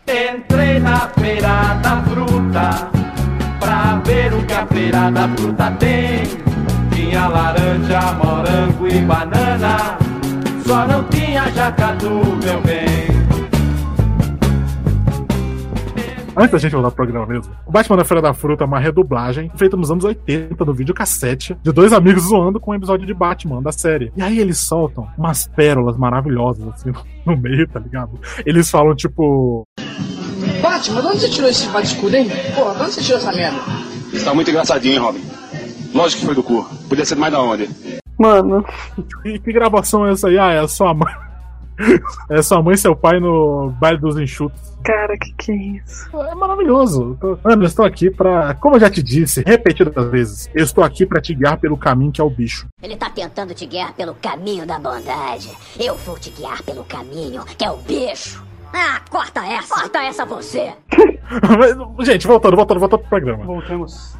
Entrei 0.08 0.78
na 0.78 1.08
feira 1.08 1.74
da 1.82 2.02
fruta 2.04 3.05
pra 3.66 4.00
ver 4.04 4.32
o 4.32 4.46
que 4.46 4.52
a 4.52 4.66
feira 4.68 5.10
da 5.10 5.28
fruta 5.28 5.70
tem. 5.72 6.22
Tinha 6.94 7.26
laranja, 7.26 8.12
morango 8.12 8.86
e 8.86 9.00
banana, 9.00 9.98
só 10.64 10.86
não 10.86 11.02
tinha 11.04 11.50
jacatu, 11.50 12.08
meu 12.08 12.60
bem. 12.62 12.86
Antes 16.38 16.52
da 16.52 16.58
gente 16.58 16.72
voltar 16.72 16.90
pro 16.90 16.96
programa 16.96 17.26
mesmo, 17.26 17.52
o 17.64 17.72
Batman 17.72 17.96
na 17.96 18.04
Feira 18.04 18.20
da 18.20 18.34
Fruta 18.34 18.62
é 18.62 18.66
uma 18.66 18.78
redublagem 18.78 19.50
feita 19.56 19.74
nos 19.74 19.90
anos 19.90 20.04
80 20.04 20.64
do 20.66 20.74
videocassete 20.74 21.56
de 21.62 21.72
dois 21.72 21.94
amigos 21.94 22.24
zoando 22.24 22.60
com 22.60 22.72
um 22.72 22.74
episódio 22.74 23.06
de 23.06 23.14
Batman 23.14 23.62
da 23.62 23.72
série. 23.72 24.12
E 24.14 24.22
aí 24.22 24.38
eles 24.38 24.58
soltam 24.58 25.08
umas 25.16 25.48
pérolas 25.48 25.96
maravilhosas 25.96 26.68
assim 26.68 26.92
no 27.24 27.36
meio, 27.36 27.66
tá 27.66 27.80
ligado? 27.80 28.20
Eles 28.44 28.70
falam 28.70 28.94
tipo. 28.94 29.66
Batman, 30.60 31.00
de 31.00 31.06
onde 31.08 31.20
você 31.20 31.28
tirou 31.28 31.48
esse 31.50 31.66
bate-escudo, 31.68 32.16
hein? 32.16 32.28
Porra, 32.54 32.74
de 32.74 32.82
onde 32.82 32.92
você 32.92 33.02
tirou 33.02 33.18
essa 33.18 33.32
merda? 33.32 33.58
Você 34.12 34.24
tá 34.24 34.34
muito 34.34 34.50
engraçadinho, 34.50 34.94
hein, 34.94 35.00
Robin? 35.00 35.24
Lógico 35.94 36.20
que 36.20 36.26
foi 36.26 36.34
do 36.34 36.42
cu. 36.42 36.64
Podia 36.88 37.04
ser 37.04 37.14
mais 37.16 37.32
da 37.32 37.40
onde? 37.40 37.68
Mano, 38.18 38.64
Que, 39.22 39.38
que 39.38 39.52
gravação 39.52 40.06
é 40.06 40.12
essa 40.12 40.28
aí? 40.28 40.38
Ah, 40.38 40.52
é 40.52 40.66
sua 40.68 40.94
mãe. 40.94 41.12
É 42.30 42.40
sua 42.40 42.62
mãe 42.62 42.74
e 42.74 42.78
seu 42.78 42.96
pai 42.96 43.20
no 43.20 43.70
baile 43.78 43.98
dos 43.98 44.16
enxutos. 44.18 44.58
cara, 44.82 45.14
que 45.18 45.30
que 45.34 45.52
é 45.52 45.56
isso? 45.56 46.08
É 46.22 46.34
maravilhoso. 46.34 47.18
Eu 47.22 47.36
tô- 47.36 47.38
Ana, 47.44 47.62
eu 47.64 47.66
estou 47.66 47.84
aqui 47.84 48.10
pra. 48.10 48.54
Como 48.54 48.76
eu 48.76 48.80
já 48.80 48.88
te 48.88 49.02
disse 49.02 49.42
repetidas 49.46 50.10
vezes, 50.10 50.48
eu 50.54 50.64
estou 50.64 50.82
aqui 50.82 51.04
pra 51.04 51.20
te 51.20 51.34
guiar 51.34 51.58
pelo 51.58 51.76
caminho 51.76 52.10
que 52.12 52.20
é 52.20 52.24
o 52.24 52.30
bicho. 52.30 52.66
Ele 52.82 52.96
tá 52.96 53.10
tentando 53.10 53.52
te 53.52 53.66
guiar 53.66 53.92
pelo 53.92 54.14
caminho 54.14 54.66
da 54.66 54.78
bondade. 54.78 55.50
Eu 55.78 55.94
vou 55.96 56.18
te 56.18 56.30
guiar 56.30 56.62
pelo 56.62 56.82
caminho 56.84 57.44
que 57.58 57.64
é 57.64 57.70
o 57.70 57.76
bicho. 57.76 58.42
Ah, 58.78 59.00
corta 59.08 59.40
essa! 59.46 59.74
Corta 59.74 60.02
essa 60.02 60.26
você! 60.26 60.74
Mas, 61.96 62.06
gente, 62.06 62.26
voltando, 62.26 62.56
voltando, 62.56 62.78
voltando 62.78 63.00
pro 63.00 63.08
programa. 63.08 63.42
Voltamos. 63.42 64.18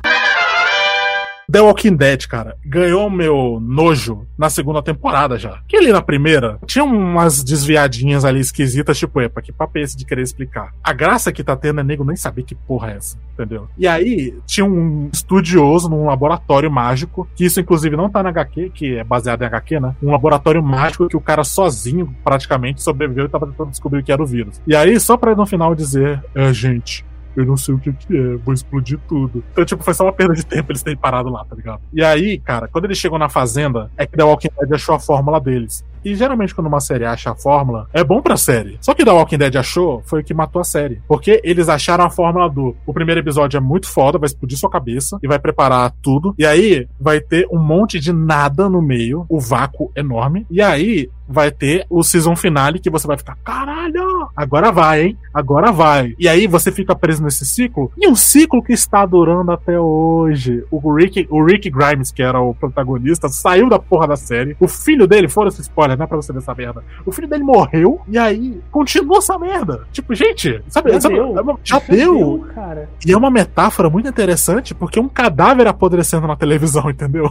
The 1.51 1.61
Walking 1.61 1.95
Dead, 1.95 2.27
cara, 2.27 2.57
ganhou 2.65 3.09
meu 3.09 3.61
nojo 3.63 4.27
na 4.37 4.51
segunda 4.51 4.83
temporada 4.83 5.39
já. 5.39 5.61
Que 5.69 5.77
ali 5.77 5.93
na 5.93 6.03
primeira 6.03 6.59
tinha 6.67 6.85
umas 6.85 7.45
desviadinhas 7.45 8.25
ali 8.25 8.41
esquisitas, 8.41 8.99
tipo, 8.99 9.21
epa, 9.21 9.41
que 9.41 9.53
papo 9.53 9.79
é 9.79 9.83
esse 9.83 9.97
de 9.97 10.05
querer 10.05 10.23
explicar? 10.23 10.73
A 10.83 10.93
graça 10.93 11.31
que 11.31 11.45
tá 11.45 11.55
tendo 11.55 11.79
é 11.79 11.85
nego 11.85 12.05
nem 12.05 12.17
saber 12.17 12.43
que 12.43 12.57
porra 12.57 12.91
é 12.91 12.97
essa, 12.97 13.17
entendeu? 13.33 13.69
E 13.79 13.87
aí 13.87 14.37
tinha 14.45 14.67
um 14.67 15.09
estudioso 15.13 15.89
num 15.89 16.07
laboratório 16.07 16.71
mágico, 16.71 17.29
que 17.37 17.45
isso 17.45 17.61
inclusive 17.61 17.97
não 17.97 18.11
tá 18.11 18.25
na 18.25 18.31
HQ, 18.31 18.71
que 18.75 18.97
é 18.97 19.05
baseado 19.05 19.43
em 19.43 19.47
HQ, 19.47 19.79
né? 19.79 19.95
Um 20.03 20.11
laboratório 20.11 20.63
mágico 20.63 21.09
que 21.09 21.17
o 21.17 21.21
cara 21.21 21.45
sozinho 21.45 22.13
praticamente 22.25 22.83
sobreviveu 22.83 23.27
e 23.27 23.29
tava 23.29 23.47
tentando 23.47 23.71
descobrir 23.71 24.01
o 24.01 24.03
que 24.03 24.11
era 24.11 24.23
o 24.23 24.27
vírus. 24.27 24.61
E 24.67 24.75
aí, 24.75 24.99
só 24.99 25.17
pra 25.17 25.37
no 25.37 25.47
final 25.47 25.77
dizer, 25.77 26.25
é, 26.35 26.53
gente, 26.53 27.05
eu 27.37 27.47
não 27.47 27.57
sei 27.57 27.75
o 27.75 27.79
que, 27.79 27.93
que 27.93 28.17
é, 28.17 28.37
vou 28.37 28.55
explodir 28.55 28.99
tudo. 29.09 29.45
Então, 29.53 29.65
tipo, 29.65 29.83
foi 29.83 29.95
só 29.95 30.05
uma 30.05 30.13
perda 30.13 30.35
de 30.35 30.45
tempo 30.45 30.73
eles 30.73 30.83
terem 30.83 30.99
parado 30.99 31.29
lá, 31.29 31.45
tá 31.45 31.55
ligado? 31.55 31.81
E 31.93 32.03
aí, 32.03 32.39
cara, 32.39 32.69
quando 32.69 32.87
eles 32.87 32.99
chegam 32.99 33.19
na 33.19 33.29
fazenda, 33.29 33.91
é 33.97 34.07
que 34.07 34.17
The 34.17 34.25
Walking 34.25 34.49
Dead 34.59 34.73
achou 34.73 34.95
a 34.95 35.01
fórmula 35.01 35.41
deles. 35.41 35.85
E 36.05 36.15
geralmente, 36.15 36.55
quando 36.55 36.69
uma 36.69 36.79
série 36.79 37.05
acha 37.05 37.33
a 37.33 37.35
fórmula, 37.35 37.89
é 37.93 38.05
bom 38.05 38.23
pra 38.23 38.37
série. 38.37 38.79
Só 38.81 38.95
que 38.95 39.05
The 39.05 39.11
Walking 39.11 39.39
Dead 39.39 39.57
achou 39.57 40.03
foi 40.07 40.21
o 40.21 40.25
que 40.25 40.33
matou 40.33 40.61
a 40.61 40.65
série. 40.65 41.03
Porque 41.09 41.41
eles 41.43 41.69
acharam 41.69 42.05
a 42.05 42.11
fórmula 42.11 42.49
do. 42.49 42.77
O 42.87 42.93
primeiro 42.93 43.21
episódio 43.21 43.59
é 43.59 43.61
muito 43.61 43.89
foda, 43.89 44.17
vai 44.17 44.29
explodir 44.29 44.57
sua 44.57 44.71
cabeça 44.71 45.19
e 45.21 45.27
vai 45.27 45.39
preparar 45.39 45.93
tudo. 46.01 46.33
E 46.39 46.47
aí 46.47 46.87
vai 47.01 47.21
ter 47.21 47.49
um 47.51 47.59
monte 47.59 47.99
de 47.99 48.13
nada 48.13 48.69
no 48.69 48.81
meio, 48.81 49.27
o 49.29 49.41
vácuo 49.41 49.91
enorme. 49.97 50.47
E 50.49 50.63
aí 50.63 51.11
vai 51.29 51.51
ter 51.51 51.85
o 51.91 52.03
season 52.03 52.37
finale 52.37 52.79
que 52.79 52.91
você 52.91 53.07
vai 53.07 53.17
ficar, 53.17 53.37
caralho, 53.45 54.29
agora 54.37 54.71
vai, 54.71 55.03
hein? 55.03 55.19
Agora 55.33 55.73
vai. 55.73 56.15
E 56.19 56.29
aí 56.29 56.47
você 56.47 56.71
fica 56.73 56.95
preso 56.95 57.23
nesse 57.23 57.45
ciclo, 57.45 57.91
e 57.97 58.09
um 58.09 58.15
ciclo 58.17 58.63
que 58.63 58.73
está 58.73 59.05
durando 59.05 59.51
até 59.53 59.79
hoje. 59.79 60.65
O 60.71 60.95
Rick, 60.95 61.27
o 61.31 61.45
Rick 61.45 61.71
Grimes, 61.71 62.11
que 62.11 62.23
era 62.23 62.41
o 62.41 62.55
protagonista, 62.55 63.29
saiu 63.29 63.69
da 63.69 63.79
porra 63.79 64.09
da 64.09 64.17
série. 64.17 64.57
O 64.61 64.69
filho 64.69 65.07
dele, 65.07 65.29
foda-se 65.29 65.61
spoiler, 65.63 65.97
não 65.97 66.05
é 66.05 66.07
pra 66.07 66.17
você 66.17 66.33
ver 66.33 66.39
essa 66.39 66.55
merda. 66.55 66.83
O 67.05 67.13
filho 67.13 67.29
dele 67.29 67.45
morreu, 67.45 68.01
e 68.09 68.19
aí 68.19 68.61
continua 68.71 69.19
essa 69.19 69.39
merda. 69.39 69.87
Tipo, 69.93 70.15
gente, 70.15 70.63
sabe? 70.69 70.93
Já 70.93 71.01
sabe- 71.01 71.15
deu. 71.15 71.39
é 71.39 71.41
uma- 71.41 71.59
já 71.65 71.79
deu. 71.79 72.47
cara. 72.55 72.89
E 73.07 73.13
é 73.13 73.17
uma 73.17 73.31
metáfora 73.31 73.91
muito 73.91 74.09
interessante, 74.09 74.75
porque 74.75 74.99
um 75.01 75.09
cadáver 75.09 75.67
apodrecendo 75.67 76.27
na 76.27 76.37
televisão, 76.37 76.89
entendeu? 76.91 77.31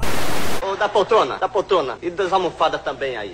Ô, 0.62 0.76
da 0.76 0.90
poltrona, 0.90 1.38
da 1.38 1.48
poltrona. 1.50 1.96
E 2.02 2.10
das 2.10 2.32
almofadas 2.34 2.82
também 2.82 3.16
aí. 3.18 3.32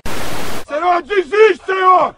Senhor, 0.67 1.01
desiste, 1.03 1.65
senhor! 1.65 2.15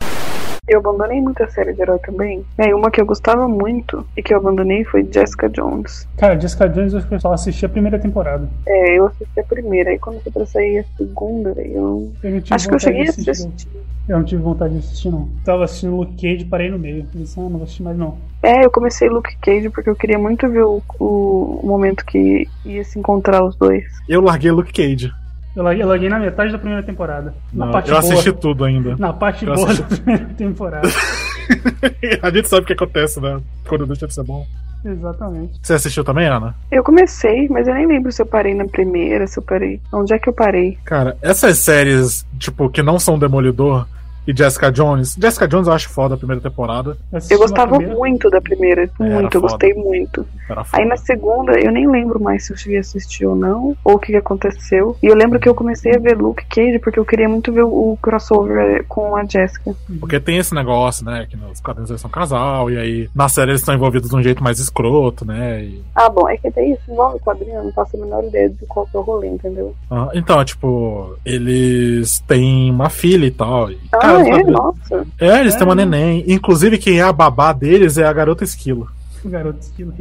Eu 0.66 0.80
abandonei 0.80 1.20
muita 1.20 1.50
série 1.50 1.74
de 1.74 1.82
herói 1.82 2.00
também. 2.00 2.46
É, 2.58 2.74
uma 2.74 2.89
que 2.89 3.02
eu 3.02 3.06
gostava 3.06 3.50
muito 3.50 4.06
e 4.16 4.24
que 4.24 4.34
eu 4.34 4.38
abandonei 4.38 4.86
foi 4.86 5.06
Jessica 5.12 5.50
Jones. 5.50 6.08
Cara, 6.18 6.39
Jessica 6.39 6.70
Jones 6.70 6.94
eu 6.94 7.20
só 7.20 7.34
assisti 7.34 7.66
a 7.66 7.70
primeira 7.70 8.00
temporada. 8.00 8.48
É, 8.66 8.98
eu 8.98 9.08
assisti 9.08 9.39
a 9.41 9.44
primeira, 9.44 9.89
aí 9.89 10.00
quando 10.00 10.22
foi 10.22 10.32
pra 10.32 10.46
sair 10.46 10.80
a 10.80 10.98
segunda, 10.98 11.50
eu. 11.62 12.14
Eu 12.24 12.32
não 12.32 12.39
tive 12.41 12.56
Acho 12.56 12.70
que 12.70 12.76
eu 12.76 12.80
cheguei 12.80 13.02
a 13.02 13.10
assistir. 13.10 13.30
assistir. 13.32 13.68
Eu 14.08 14.18
não 14.18 14.26
tive 14.26 14.41
vontade 14.41 14.74
de 14.74 14.80
assistir, 14.80 15.10
não. 15.10 15.28
Tava 15.44 15.66
assistindo 15.66 15.98
Luke 15.98 16.16
Cage, 16.16 16.46
parei 16.46 16.70
no 16.70 16.80
meio. 16.80 17.06
Falei 17.08 17.24
assim, 17.24 17.41
ah, 17.41 17.44
não 17.44 17.52
vou 17.52 17.64
assistir 17.64 17.84
mais 17.84 17.98
não. 17.98 18.18
É, 18.41 18.64
eu 18.66 18.72
comecei 18.72 19.10
Luke 19.10 19.36
Cage 19.41 19.70
porque 19.70 19.89
eu 19.89 19.96
queria 19.96 20.18
muito 20.20 20.48
ver 20.50 20.64
o, 20.64 20.82
o, 20.98 21.60
o 21.62 21.68
momento 21.68 22.06
que 22.06 22.48
ia 22.66 22.84
se 22.86 22.98
encontrar 22.98 23.44
os 23.44 23.56
dois. 23.58 23.84
Eu 24.08 24.22
larguei 24.22 24.52
Luke 24.52 24.72
Cage. 24.72 25.12
Eu 25.56 25.64
larguei, 25.64 25.84
eu 25.84 25.88
larguei 25.88 26.10
na 26.10 26.20
metade 26.20 26.51
da 26.51 26.58
primeira 26.58 26.84
temporada. 26.84 27.34
Na 27.54 27.66
Não, 27.68 27.72
parte 27.72 27.91
eu 27.91 27.99
boa. 28.01 28.12
assisti 28.14 28.32
tudo 28.34 28.64
ainda. 28.66 28.95
Na 28.97 29.14
parte 29.14 29.45
Eu 29.45 29.54
boa 29.54 29.68
assisti- 29.68 29.84
da 29.89 29.95
primeira 29.97 30.26
temporada. 30.34 30.88
A 32.22 32.30
gente 32.32 32.47
sabe 32.49 32.64
o 32.64 32.66
que 32.66 32.74
acontece, 32.74 33.20
né? 33.20 33.39
Quando 33.68 33.86
deixa 33.86 34.08
de 34.08 34.14
ser 34.14 34.24
bom. 34.24 34.45
Exatamente. 34.86 35.60
Você 35.62 35.74
assistiu 35.74 36.04
também, 36.04 36.28
Ana? 36.28 36.56
Eu 36.72 36.84
comecei, 36.84 37.47
mas 37.49 37.68
eu 37.68 37.74
nem 37.74 37.88
lembro 37.88 38.12
se 38.12 38.22
eu 38.22 38.26
parei 38.26 38.54
na 38.54 38.66
primeira, 38.66 39.26
se 39.28 39.39
eu 39.39 39.43
parei. 39.43 39.80
Onde 39.93 40.14
é 40.14 40.20
que 40.20 40.28
eu 40.28 40.34
parei? 40.34 40.78
Cara, 40.84 41.16
essas 41.22 41.58
séries, 41.60 42.26
tipo, 42.38 42.70
que 42.70 42.82
não 42.84 42.99
são 42.99 43.18
Demolidor 43.18 43.88
e 44.28 44.36
Jessica 44.36 44.71
Jones. 44.71 45.15
Jessica 45.19 45.47
Jones 45.47 45.67
eu 45.67 45.74
acho 45.74 45.89
foda 45.89 46.15
a 46.15 46.17
primeira 46.17 46.41
temporada. 46.41 46.97
Eu 47.30 47.38
gostava 47.39 47.80
muito 47.80 48.30
da 48.30 48.41
primeira, 48.41 48.89
muito, 48.99 49.36
eu 49.36 49.41
gostei 49.41 49.74
muito. 49.74 50.26
Aí 50.71 50.86
na 50.86 50.97
segunda, 50.97 51.59
eu 51.59 51.71
nem 51.71 51.89
lembro 51.89 52.21
mais 52.21 52.45
se 52.45 52.53
eu 52.53 52.57
cheguei 52.57 52.78
a 52.78 52.82
assistir 52.82 53.26
ou 53.26 53.36
não, 53.36 53.76
ou 53.84 53.95
o 53.95 53.99
que 53.99 54.15
aconteceu. 54.15 54.95
E 55.01 55.07
eu 55.07 55.15
lembro 55.15 55.39
que 55.39 55.47
eu 55.49 55.55
comecei 55.55 55.95
a 55.95 55.99
ver 55.99 56.17
Luke 56.17 56.45
Cage 56.49 56.80
porque 56.80 56.99
eu 56.99 57.05
queria 57.05 57.28
muito 57.30 57.51
ver 57.51 57.63
o, 57.63 57.97
crossover 58.01 58.86
com 58.88 59.15
a 59.15 59.24
Jessica. 59.26 59.76
Porque 59.99 60.19
tem 60.19 60.38
esse 60.38 60.53
negócio, 60.53 61.05
né? 61.05 61.26
Que 61.30 61.38
nos 61.38 61.59
quadrinhos 61.59 61.89
eles 61.89 62.01
são 62.01 62.09
casal, 62.09 62.69
e 62.69 62.78
aí 62.78 63.09
na 63.15 63.28
série 63.30 63.51
eles 63.51 63.61
estão 63.61 63.74
envolvidos 63.76 64.09
de 64.09 64.15
um 64.15 64.21
jeito 64.24 64.43
mais 64.43 64.59
escroto, 64.59 65.26
né? 65.26 65.63
E- 65.63 65.82
Ah, 65.95 66.09
bom, 66.09 66.28
é 66.30 66.38
que 66.38 66.49
daí 66.51 66.71
isso 66.71 66.91
envolve 66.91 67.19
quadrinho, 67.19 67.55
eu 67.55 67.63
não 67.65 67.71
faço 67.74 67.95
a 67.95 67.99
menor 67.99 68.24
ideia 68.24 68.49
de 68.49 68.65
qual 68.67 68.86
que 68.88 68.95
é 68.95 68.99
o 68.99 69.03
rolê, 69.03 69.28
entendeu? 69.28 69.76
Ah, 69.89 70.09
então, 70.13 70.39
é 70.41 70.45
tipo, 70.45 71.15
eles 71.26 72.19
têm 72.28 72.69
uma 72.71 72.89
filha 72.89 73.26
e 73.26 73.32
tal. 73.32 73.71
E, 73.71 73.80
Ah, 73.93 74.12
cara, 74.18 74.41
é? 74.41 74.43
Nossa. 74.43 75.07
É, 75.20 75.39
eles 75.39 75.55
têm 75.55 75.66
uma 75.66 75.76
neném. 75.76 76.24
Inclusive, 76.28 76.78
quem 76.78 76.99
é 76.99 77.03
a 77.03 77.14
babá 77.14 77.53
deles 77.53 77.97
é 77.97 78.05
a 78.05 78.14
garota 78.14 78.43
esquilo. 78.43 78.88
Garoto 79.26 79.59
esquilo. 79.59 79.93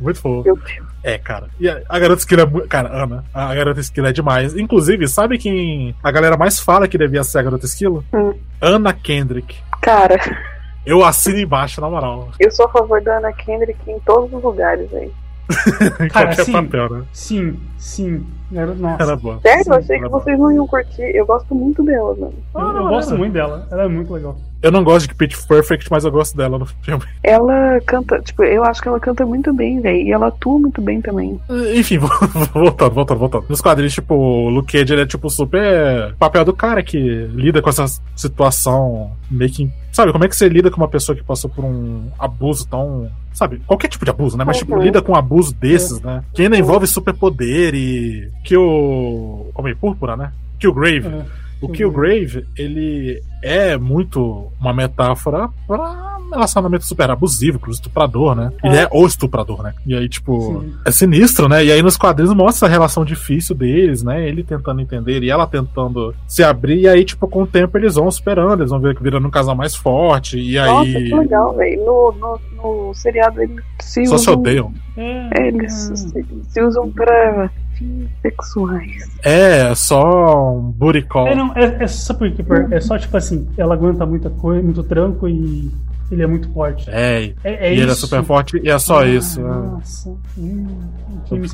Muito 0.00 0.20
fofo. 0.20 0.58
É, 1.02 1.18
cara. 1.18 1.48
E 1.60 1.68
a, 1.68 1.82
a 1.88 1.98
garota 1.98 2.20
esquilo 2.20 2.40
é 2.40 2.46
muito. 2.46 2.66
Cara, 2.66 2.88
Ana, 2.90 3.24
a 3.34 3.54
garota 3.54 3.80
esquilo 3.80 4.06
é 4.06 4.12
demais. 4.12 4.56
Inclusive, 4.56 5.06
sabe 5.06 5.36
quem 5.36 5.94
a 6.02 6.10
galera 6.10 6.36
mais 6.36 6.58
fala 6.58 6.88
que 6.88 6.96
devia 6.96 7.22
ser 7.22 7.38
a 7.38 7.42
garota 7.42 7.66
esquilo? 7.66 8.02
Hum. 8.12 8.32
Ana 8.60 8.92
Kendrick. 8.94 9.54
Cara, 9.82 10.18
Eu 10.86 11.02
assino 11.04 11.38
embaixo, 11.38 11.80
na 11.80 11.88
moral. 11.88 12.30
Eu 12.38 12.50
sou 12.50 12.66
a 12.66 12.68
favor 12.68 13.00
da 13.02 13.18
Ana 13.18 13.32
Kendrick 13.32 13.78
em 13.90 13.98
todos 14.00 14.32
os 14.32 14.42
lugares 14.42 14.92
aí. 14.94 15.10
Cara, 16.10 16.26
qualquer 16.26 16.44
sim. 16.44 16.52
papel, 16.52 16.90
né? 16.90 17.02
Sim, 17.12 17.56
sim. 17.78 18.24
Era, 18.52 18.74
nossa. 18.74 19.02
Era 19.02 19.16
boa. 19.16 19.40
Sério, 19.40 19.64
Sim, 19.64 19.70
eu 19.70 19.76
achei 19.76 19.98
que 19.98 20.08
boa. 20.08 20.20
vocês 20.22 20.38
não 20.38 20.52
iam 20.52 20.66
curtir. 20.66 21.02
Eu 21.02 21.26
gosto 21.26 21.54
muito 21.54 21.82
dela, 21.82 22.14
mano. 22.14 22.34
Eu, 22.54 22.76
eu 22.76 22.88
gosto 22.88 23.16
muito 23.16 23.32
dela. 23.32 23.66
Ela 23.70 23.84
é 23.84 23.88
muito 23.88 24.12
legal. 24.12 24.36
Eu 24.62 24.70
não 24.70 24.82
gosto 24.82 25.08
de 25.08 25.14
Pitch 25.14 25.36
Perfect, 25.46 25.90
mas 25.90 26.04
eu 26.04 26.10
gosto 26.10 26.36
dela 26.36 26.58
no 26.58 26.64
filme. 26.64 27.02
Ela 27.22 27.80
canta, 27.84 28.18
tipo, 28.20 28.42
eu 28.44 28.64
acho 28.64 28.80
que 28.80 28.88
ela 28.88 28.98
canta 28.98 29.26
muito 29.26 29.52
bem, 29.52 29.80
velho. 29.80 29.98
E 29.98 30.12
ela 30.12 30.28
atua 30.28 30.58
muito 30.58 30.80
bem 30.80 31.02
também. 31.02 31.38
Enfim, 31.74 31.98
voltando, 32.54 32.94
voltando, 32.94 33.18
voltando. 33.18 33.44
Nos 33.48 33.60
quadrinhos, 33.60 33.92
tipo, 33.92 34.14
o 34.14 34.48
Luke 34.48 34.72
Cage, 34.72 34.92
ele 34.92 35.02
é 35.02 35.06
tipo 35.06 35.28
super 35.28 36.14
papel 36.18 36.44
do 36.46 36.54
cara 36.54 36.82
que 36.82 36.98
lida 36.98 37.60
com 37.60 37.68
essa 37.68 37.84
situação 38.16 39.10
meio 39.30 39.50
que. 39.50 39.70
Sabe, 39.94 40.10
como 40.10 40.24
é 40.24 40.28
que 40.28 40.34
você 40.34 40.48
lida 40.48 40.72
com 40.72 40.78
uma 40.78 40.88
pessoa 40.88 41.14
que 41.14 41.22
passou 41.22 41.48
por 41.48 41.64
um 41.64 42.08
abuso 42.18 42.66
tão. 42.68 43.08
Sabe, 43.32 43.60
qualquer 43.64 43.86
tipo 43.86 44.04
de 44.04 44.10
abuso, 44.10 44.36
né? 44.36 44.42
Mas, 44.44 44.58
tipo, 44.58 44.74
Uhum. 44.74 44.82
lida 44.82 45.00
com 45.00 45.12
um 45.12 45.16
abuso 45.16 45.54
desses, 45.54 46.00
né? 46.00 46.24
Que 46.34 46.42
ainda 46.42 46.58
envolve 46.58 46.84
superpoder 46.88 47.74
e. 47.76 48.28
Que 48.42 48.56
o. 48.56 49.50
Homem 49.54 49.74
Púrpura, 49.76 50.16
né? 50.16 50.32
Que 50.58 50.66
o 50.66 50.74
Grave. 50.74 51.06
É. 51.06 51.24
O 51.60 51.68
Killgrave, 51.68 52.46
ele 52.56 53.22
é 53.42 53.76
muito 53.78 54.48
uma 54.60 54.72
metáfora 54.72 55.48
pra 55.66 56.14
relacionamento 56.34 56.84
super 56.84 57.10
abusivo, 57.10 57.58
pro 57.58 57.70
estuprador, 57.70 58.34
né? 58.34 58.50
Ele 58.62 58.76
é 58.76 58.88
o 58.90 59.06
estuprador, 59.06 59.62
né? 59.62 59.72
E 59.86 59.94
aí, 59.94 60.08
tipo, 60.08 60.60
Sim. 60.60 60.72
é 60.84 60.90
sinistro, 60.90 61.48
né? 61.48 61.64
E 61.64 61.70
aí 61.72 61.82
nos 61.82 61.96
quadrinhos 61.96 62.34
mostra 62.34 62.66
a 62.66 62.70
relação 62.70 63.04
difícil 63.04 63.54
deles, 63.54 64.02
né? 64.02 64.26
Ele 64.26 64.42
tentando 64.42 64.80
entender 64.80 65.22
e 65.22 65.30
ela 65.30 65.46
tentando 65.46 66.14
se 66.26 66.42
abrir, 66.42 66.80
e 66.80 66.88
aí, 66.88 67.04
tipo, 67.04 67.28
com 67.28 67.42
o 67.42 67.46
tempo 67.46 67.76
eles 67.78 67.94
vão 67.94 68.10
superando, 68.10 68.60
eles 68.60 68.70
vão 68.70 68.80
ver 68.80 68.94
que 68.96 69.02
virando 69.02 69.26
um 69.28 69.30
casal 69.30 69.54
mais 69.54 69.74
forte, 69.76 70.38
e 70.38 70.56
Nossa, 70.56 70.80
aí. 70.82 71.04
que 71.10 71.14
legal, 71.14 71.54
velho. 71.54 71.84
No, 71.84 72.12
no, 72.12 72.40
no 72.88 72.94
seriado 72.94 73.40
eles 73.42 73.62
se 73.80 74.04
Só 74.06 74.16
se 74.18 74.22
usam. 74.30 74.34
odeiam. 74.40 74.72
É, 74.96 75.48
eles 75.48 75.72
se, 75.72 76.24
se 76.48 76.62
usam 76.62 76.90
pra 76.90 77.50
sexuais. 78.22 79.08
É, 79.22 79.74
só 79.74 80.52
um 80.56 80.60
booty 80.70 81.02
call. 81.02 81.26
É, 81.28 81.34
não, 81.34 81.52
é, 81.56 81.84
é 81.84 81.86
só 81.86 82.14
porque 82.14 82.42
por- 82.42 82.72
é 82.72 82.80
só 82.80 82.98
tipo 82.98 83.16
assim, 83.16 83.48
ela 83.56 83.74
aguenta 83.74 84.04
muita 84.06 84.30
coisa, 84.30 84.62
muito 84.62 84.82
tranco 84.82 85.28
e 85.28 85.70
ele 86.10 86.22
é 86.22 86.26
muito 86.26 86.48
forte. 86.52 86.88
É, 86.90 87.32
É, 87.42 87.68
é 87.68 87.74
e 87.74 87.80
ele 87.80 87.90
é 87.90 87.94
super 87.94 88.22
forte 88.22 88.60
e 88.62 88.68
é 88.68 88.78
só 88.78 89.00
Ah, 89.00 89.06
isso. 89.06 89.40
né? 89.40 89.48
Nossa. 89.48 90.10
Hum, 90.38 90.78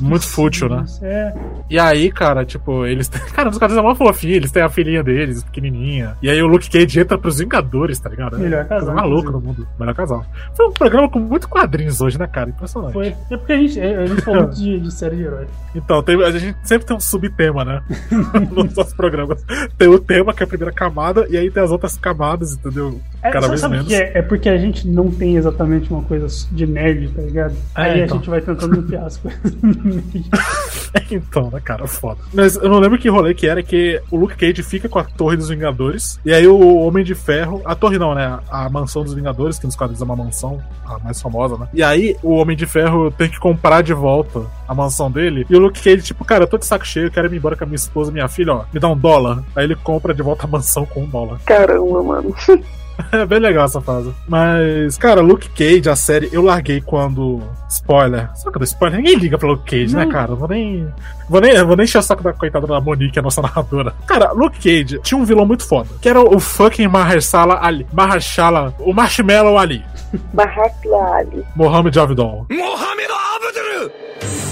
Muito 0.01 0.25
fútil, 0.27 0.67
né? 0.69 0.83
É. 1.01 1.33
E 1.69 1.79
aí, 1.79 2.11
cara, 2.11 2.43
tipo, 2.45 2.85
eles 2.85 3.07
têm. 3.07 3.21
Cara, 3.31 3.49
os 3.49 3.57
caras 3.57 3.75
são 3.75 3.83
uma 3.85 3.95
fofinha, 3.95 4.35
eles 4.35 4.51
têm 4.51 4.61
a 4.61 4.69
filhinha 4.69 5.01
deles, 5.03 5.43
pequenininha. 5.43 6.17
E 6.21 6.29
aí 6.29 6.41
o 6.41 6.47
Luke 6.47 6.69
Cage 6.69 6.99
entra 6.99 7.17
pros 7.17 7.39
Vingadores, 7.39 7.97
tá 7.99 8.09
ligado? 8.09 8.37
Melhor 8.37 8.61
É 8.61 8.65
casal, 8.65 8.93
maluca 8.95 9.31
no 9.31 9.39
mundo. 9.39 9.65
Melhor 9.79 9.95
casal. 9.95 10.25
Foi 10.55 10.67
um 10.67 10.71
programa 10.73 11.09
com 11.09 11.19
muito 11.19 11.47
quadrinhos 11.47 12.01
hoje, 12.01 12.19
né, 12.19 12.27
cara? 12.27 12.49
Impressionante. 12.49 12.93
Foi. 12.93 13.15
É 13.29 13.37
porque 13.37 13.53
a 13.53 13.57
gente, 13.57 13.79
a 13.79 14.05
gente 14.05 14.21
falou 14.21 14.43
muito 14.43 14.55
de, 14.59 14.79
de 14.81 14.91
série 14.93 15.15
de 15.15 15.23
herói. 15.23 15.47
Então, 15.73 16.03
tem- 16.03 16.21
a 16.21 16.31
gente 16.31 16.57
sempre 16.63 16.85
tem 16.87 16.95
um 16.97 16.99
subtema, 16.99 17.63
né? 17.63 17.81
Nos 18.51 18.75
nossos 18.75 18.93
programas. 18.93 19.43
Tem 19.77 19.87
o 19.87 19.97
tema, 19.99 20.33
que 20.33 20.43
é 20.43 20.45
a 20.45 20.47
primeira 20.49 20.73
camada, 20.73 21.25
e 21.29 21.37
aí 21.37 21.49
tem 21.49 21.63
as 21.63 21.71
outras 21.71 21.97
camadas, 21.97 22.53
entendeu? 22.53 22.99
É, 23.23 23.29
Cada 23.29 23.55
sabe 23.55 23.59
vez 23.59 23.71
menos. 23.71 23.87
que 23.87 23.95
é? 23.95 24.17
É 24.19 24.21
porque 24.21 24.49
a 24.49 24.57
gente 24.57 24.87
não 24.87 25.11
tem 25.11 25.35
exatamente 25.35 25.91
uma 25.91 26.01
coisa 26.03 26.27
de 26.51 26.65
nerd, 26.65 27.09
tá 27.09 27.21
ligado? 27.21 27.53
É, 27.75 27.81
Aí 27.81 28.01
então. 28.01 28.17
a 28.17 28.19
gente 28.19 28.29
vai 28.29 28.41
tentando 28.41 28.79
enfiar 28.79 29.05
as 29.05 29.17
coisas 29.17 29.55
no 29.61 29.83
meio. 29.83 30.03
Então, 31.09 31.49
né, 31.51 31.59
cara, 31.61 31.87
foda. 31.87 32.19
Mas 32.33 32.55
eu 32.55 32.69
não 32.69 32.79
lembro 32.79 32.97
que 32.97 33.09
rolê 33.09 33.33
que 33.33 33.47
era 33.47 33.61
que 33.61 34.01
o 34.09 34.17
Luke 34.17 34.35
Cage 34.35 34.63
fica 34.63 34.87
com 34.89 34.99
a 34.99 35.03
Torre 35.03 35.35
dos 35.37 35.49
Vingadores, 35.49 36.19
e 36.25 36.33
aí 36.33 36.47
o 36.47 36.77
Homem 36.77 37.03
de 37.03 37.13
Ferro, 37.15 37.61
a 37.65 37.75
torre 37.75 37.97
não, 37.97 38.15
né, 38.15 38.39
a 38.49 38.69
mansão 38.69 39.03
dos 39.03 39.13
Vingadores, 39.13 39.59
que 39.59 39.65
nos 39.65 39.75
quadrinhos 39.75 40.01
é 40.01 40.05
uma 40.05 40.15
mansão, 40.15 40.61
a 40.85 40.99
mais 40.99 41.21
famosa, 41.21 41.57
né? 41.57 41.67
E 41.73 41.83
aí 41.83 42.15
o 42.23 42.31
Homem 42.35 42.55
de 42.55 42.65
Ferro 42.65 43.11
tem 43.11 43.29
que 43.29 43.39
comprar 43.39 43.81
de 43.81 43.93
volta 43.93 44.41
a 44.67 44.73
mansão 44.73 45.11
dele, 45.11 45.45
e 45.49 45.55
o 45.55 45.59
Luke 45.59 45.81
Cage, 45.81 46.01
tipo, 46.01 46.23
cara, 46.23 46.43
eu 46.43 46.47
tô 46.47 46.57
de 46.57 46.65
saco 46.65 46.85
cheio, 46.85 47.07
eu 47.07 47.11
quero 47.11 47.33
ir 47.33 47.37
embora 47.37 47.55
com 47.57 47.63
a 47.63 47.67
minha 47.67 47.75
esposa 47.75 48.09
e 48.09 48.13
minha 48.13 48.27
filha, 48.27 48.53
ó, 48.53 48.63
me 48.73 48.79
dá 48.79 48.87
um 48.87 48.97
dólar. 48.97 49.43
Aí 49.55 49.65
ele 49.65 49.75
compra 49.75 50.13
de 50.13 50.21
volta 50.21 50.45
a 50.45 50.49
mansão 50.49 50.85
com 50.85 51.03
um 51.03 51.07
dólar. 51.07 51.39
Caramba, 51.45 52.03
mano. 52.03 52.33
É 53.11 53.25
bem 53.25 53.39
legal 53.39 53.65
essa 53.65 53.81
fase. 53.81 54.13
Mas, 54.27 54.97
cara, 54.97 55.21
Luke 55.21 55.49
Cage, 55.49 55.89
a 55.89 55.95
série, 55.95 56.29
eu 56.31 56.41
larguei 56.41 56.81
quando. 56.81 57.41
Spoiler. 57.69 58.29
Sabe 58.35 58.51
quando 58.51 58.63
spoiler? 58.65 58.97
Ninguém 58.97 59.15
liga 59.17 59.37
pra 59.37 59.47
Luke 59.49 59.63
Cage, 59.69 59.95
né, 59.95 60.05
Não. 60.05 60.11
cara? 60.11 60.31
Eu 60.31 60.35
Vou 60.37 60.47
nem. 60.47 60.87
Vou 61.29 61.39
nem, 61.39 61.63
vou 61.63 61.75
nem 61.77 61.85
encher 61.85 61.99
o 61.99 62.01
saco 62.01 62.21
da 62.23 62.33
coitada 62.33 62.67
da 62.67 62.81
Monique, 62.81 63.17
a 63.17 63.21
nossa 63.21 63.41
narradora. 63.43 63.93
Cara, 64.05 64.31
Luke 64.31 64.57
Cage 64.59 64.99
tinha 65.01 65.17
um 65.17 65.23
vilão 65.23 65.45
muito 65.45 65.65
foda. 65.67 65.89
Que 66.01 66.09
era 66.09 66.19
o 66.21 66.39
fucking 66.39 66.87
Mahershala 66.87 67.59
Ali. 67.61 67.87
Mahershala. 67.93 68.73
O 68.79 68.93
Marshmallow 68.93 69.57
Ali. 69.57 69.83
Barraquila 70.33 71.15
Ali. 71.15 71.45
Mohamed 71.55 71.95
Javidon. 71.95 72.45
Mohamed 72.49 73.11
Abdul! 73.35 73.91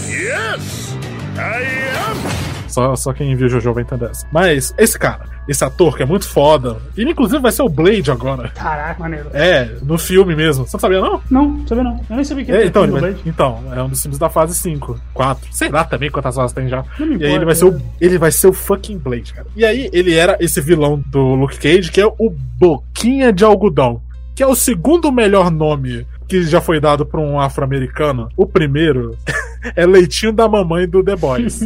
Yes! 0.09 0.95
I 1.37 1.63
am! 1.97 2.69
Só, 2.69 2.95
só 2.95 3.13
quem 3.13 3.35
viu 3.35 3.49
Jojo 3.49 3.73
vai 3.73 3.83
entender 3.83 4.09
essa. 4.11 4.25
Mas, 4.31 4.73
esse 4.77 4.97
cara, 4.97 5.25
esse 5.49 5.63
ator 5.65 5.97
que 5.97 6.03
é 6.03 6.05
muito 6.05 6.27
foda. 6.27 6.77
Ele, 6.95 7.11
inclusive, 7.11 7.41
vai 7.41 7.51
ser 7.51 7.63
o 7.63 7.69
Blade 7.69 8.09
agora. 8.11 8.49
Caraca, 8.49 8.99
maneiro. 8.99 9.29
É, 9.33 9.69
no 9.81 9.97
filme 9.97 10.35
mesmo. 10.35 10.65
Você 10.65 10.75
não 10.77 10.79
sabia, 10.79 11.01
não? 11.01 11.21
Não, 11.29 11.67
sabia 11.67 11.83
não. 11.83 11.99
Eu 12.09 12.15
nem 12.15 12.23
sabia 12.23 12.45
que 12.45 12.51
É, 12.51 12.55
era 12.55 12.65
então, 12.65 12.83
ele 12.83 12.91
vai- 12.91 13.01
Blade. 13.01 13.21
então, 13.25 13.63
é 13.75 13.81
um 13.81 13.89
dos 13.89 14.01
filmes 14.01 14.19
da 14.19 14.29
fase 14.29 14.55
5, 14.55 14.99
4. 15.13 15.47
Sei 15.51 15.69
lá 15.69 15.83
também 15.83 16.09
quantas 16.11 16.35
fases 16.35 16.53
tem 16.53 16.67
já. 16.69 16.83
E 16.99 17.03
aí 17.03 17.09
ele 17.09 17.15
importa, 17.25 17.45
vai 17.45 17.55
ser 17.55 17.65
o, 17.65 17.71
né? 17.71 17.81
ele 17.99 18.17
vai 18.17 18.31
ser 18.31 18.47
o 18.47 18.53
fucking 18.53 18.97
Blade, 18.99 19.33
cara. 19.33 19.47
E 19.55 19.65
aí 19.65 19.89
ele 19.91 20.13
era 20.15 20.37
esse 20.39 20.61
vilão 20.61 21.03
do 21.07 21.33
Luke 21.35 21.57
Cage, 21.57 21.91
que 21.91 21.99
é 21.99 22.05
o 22.05 22.29
Boquinha 22.29 23.33
de 23.33 23.43
Algodão, 23.43 24.01
que 24.35 24.43
é 24.43 24.47
o 24.47 24.55
segundo 24.55 25.11
melhor 25.11 25.49
nome 25.49 26.05
que 26.27 26.43
já 26.43 26.61
foi 26.61 26.79
dado 26.79 27.05
pra 27.07 27.19
um 27.19 27.39
afro-americano. 27.39 28.29
O 28.37 28.45
primeiro 28.45 29.17
é 29.75 29.85
Leitinho 29.85 30.31
da 30.31 30.47
Mamãe 30.47 30.87
do 30.87 31.03
The 31.03 31.15
Boys. 31.15 31.61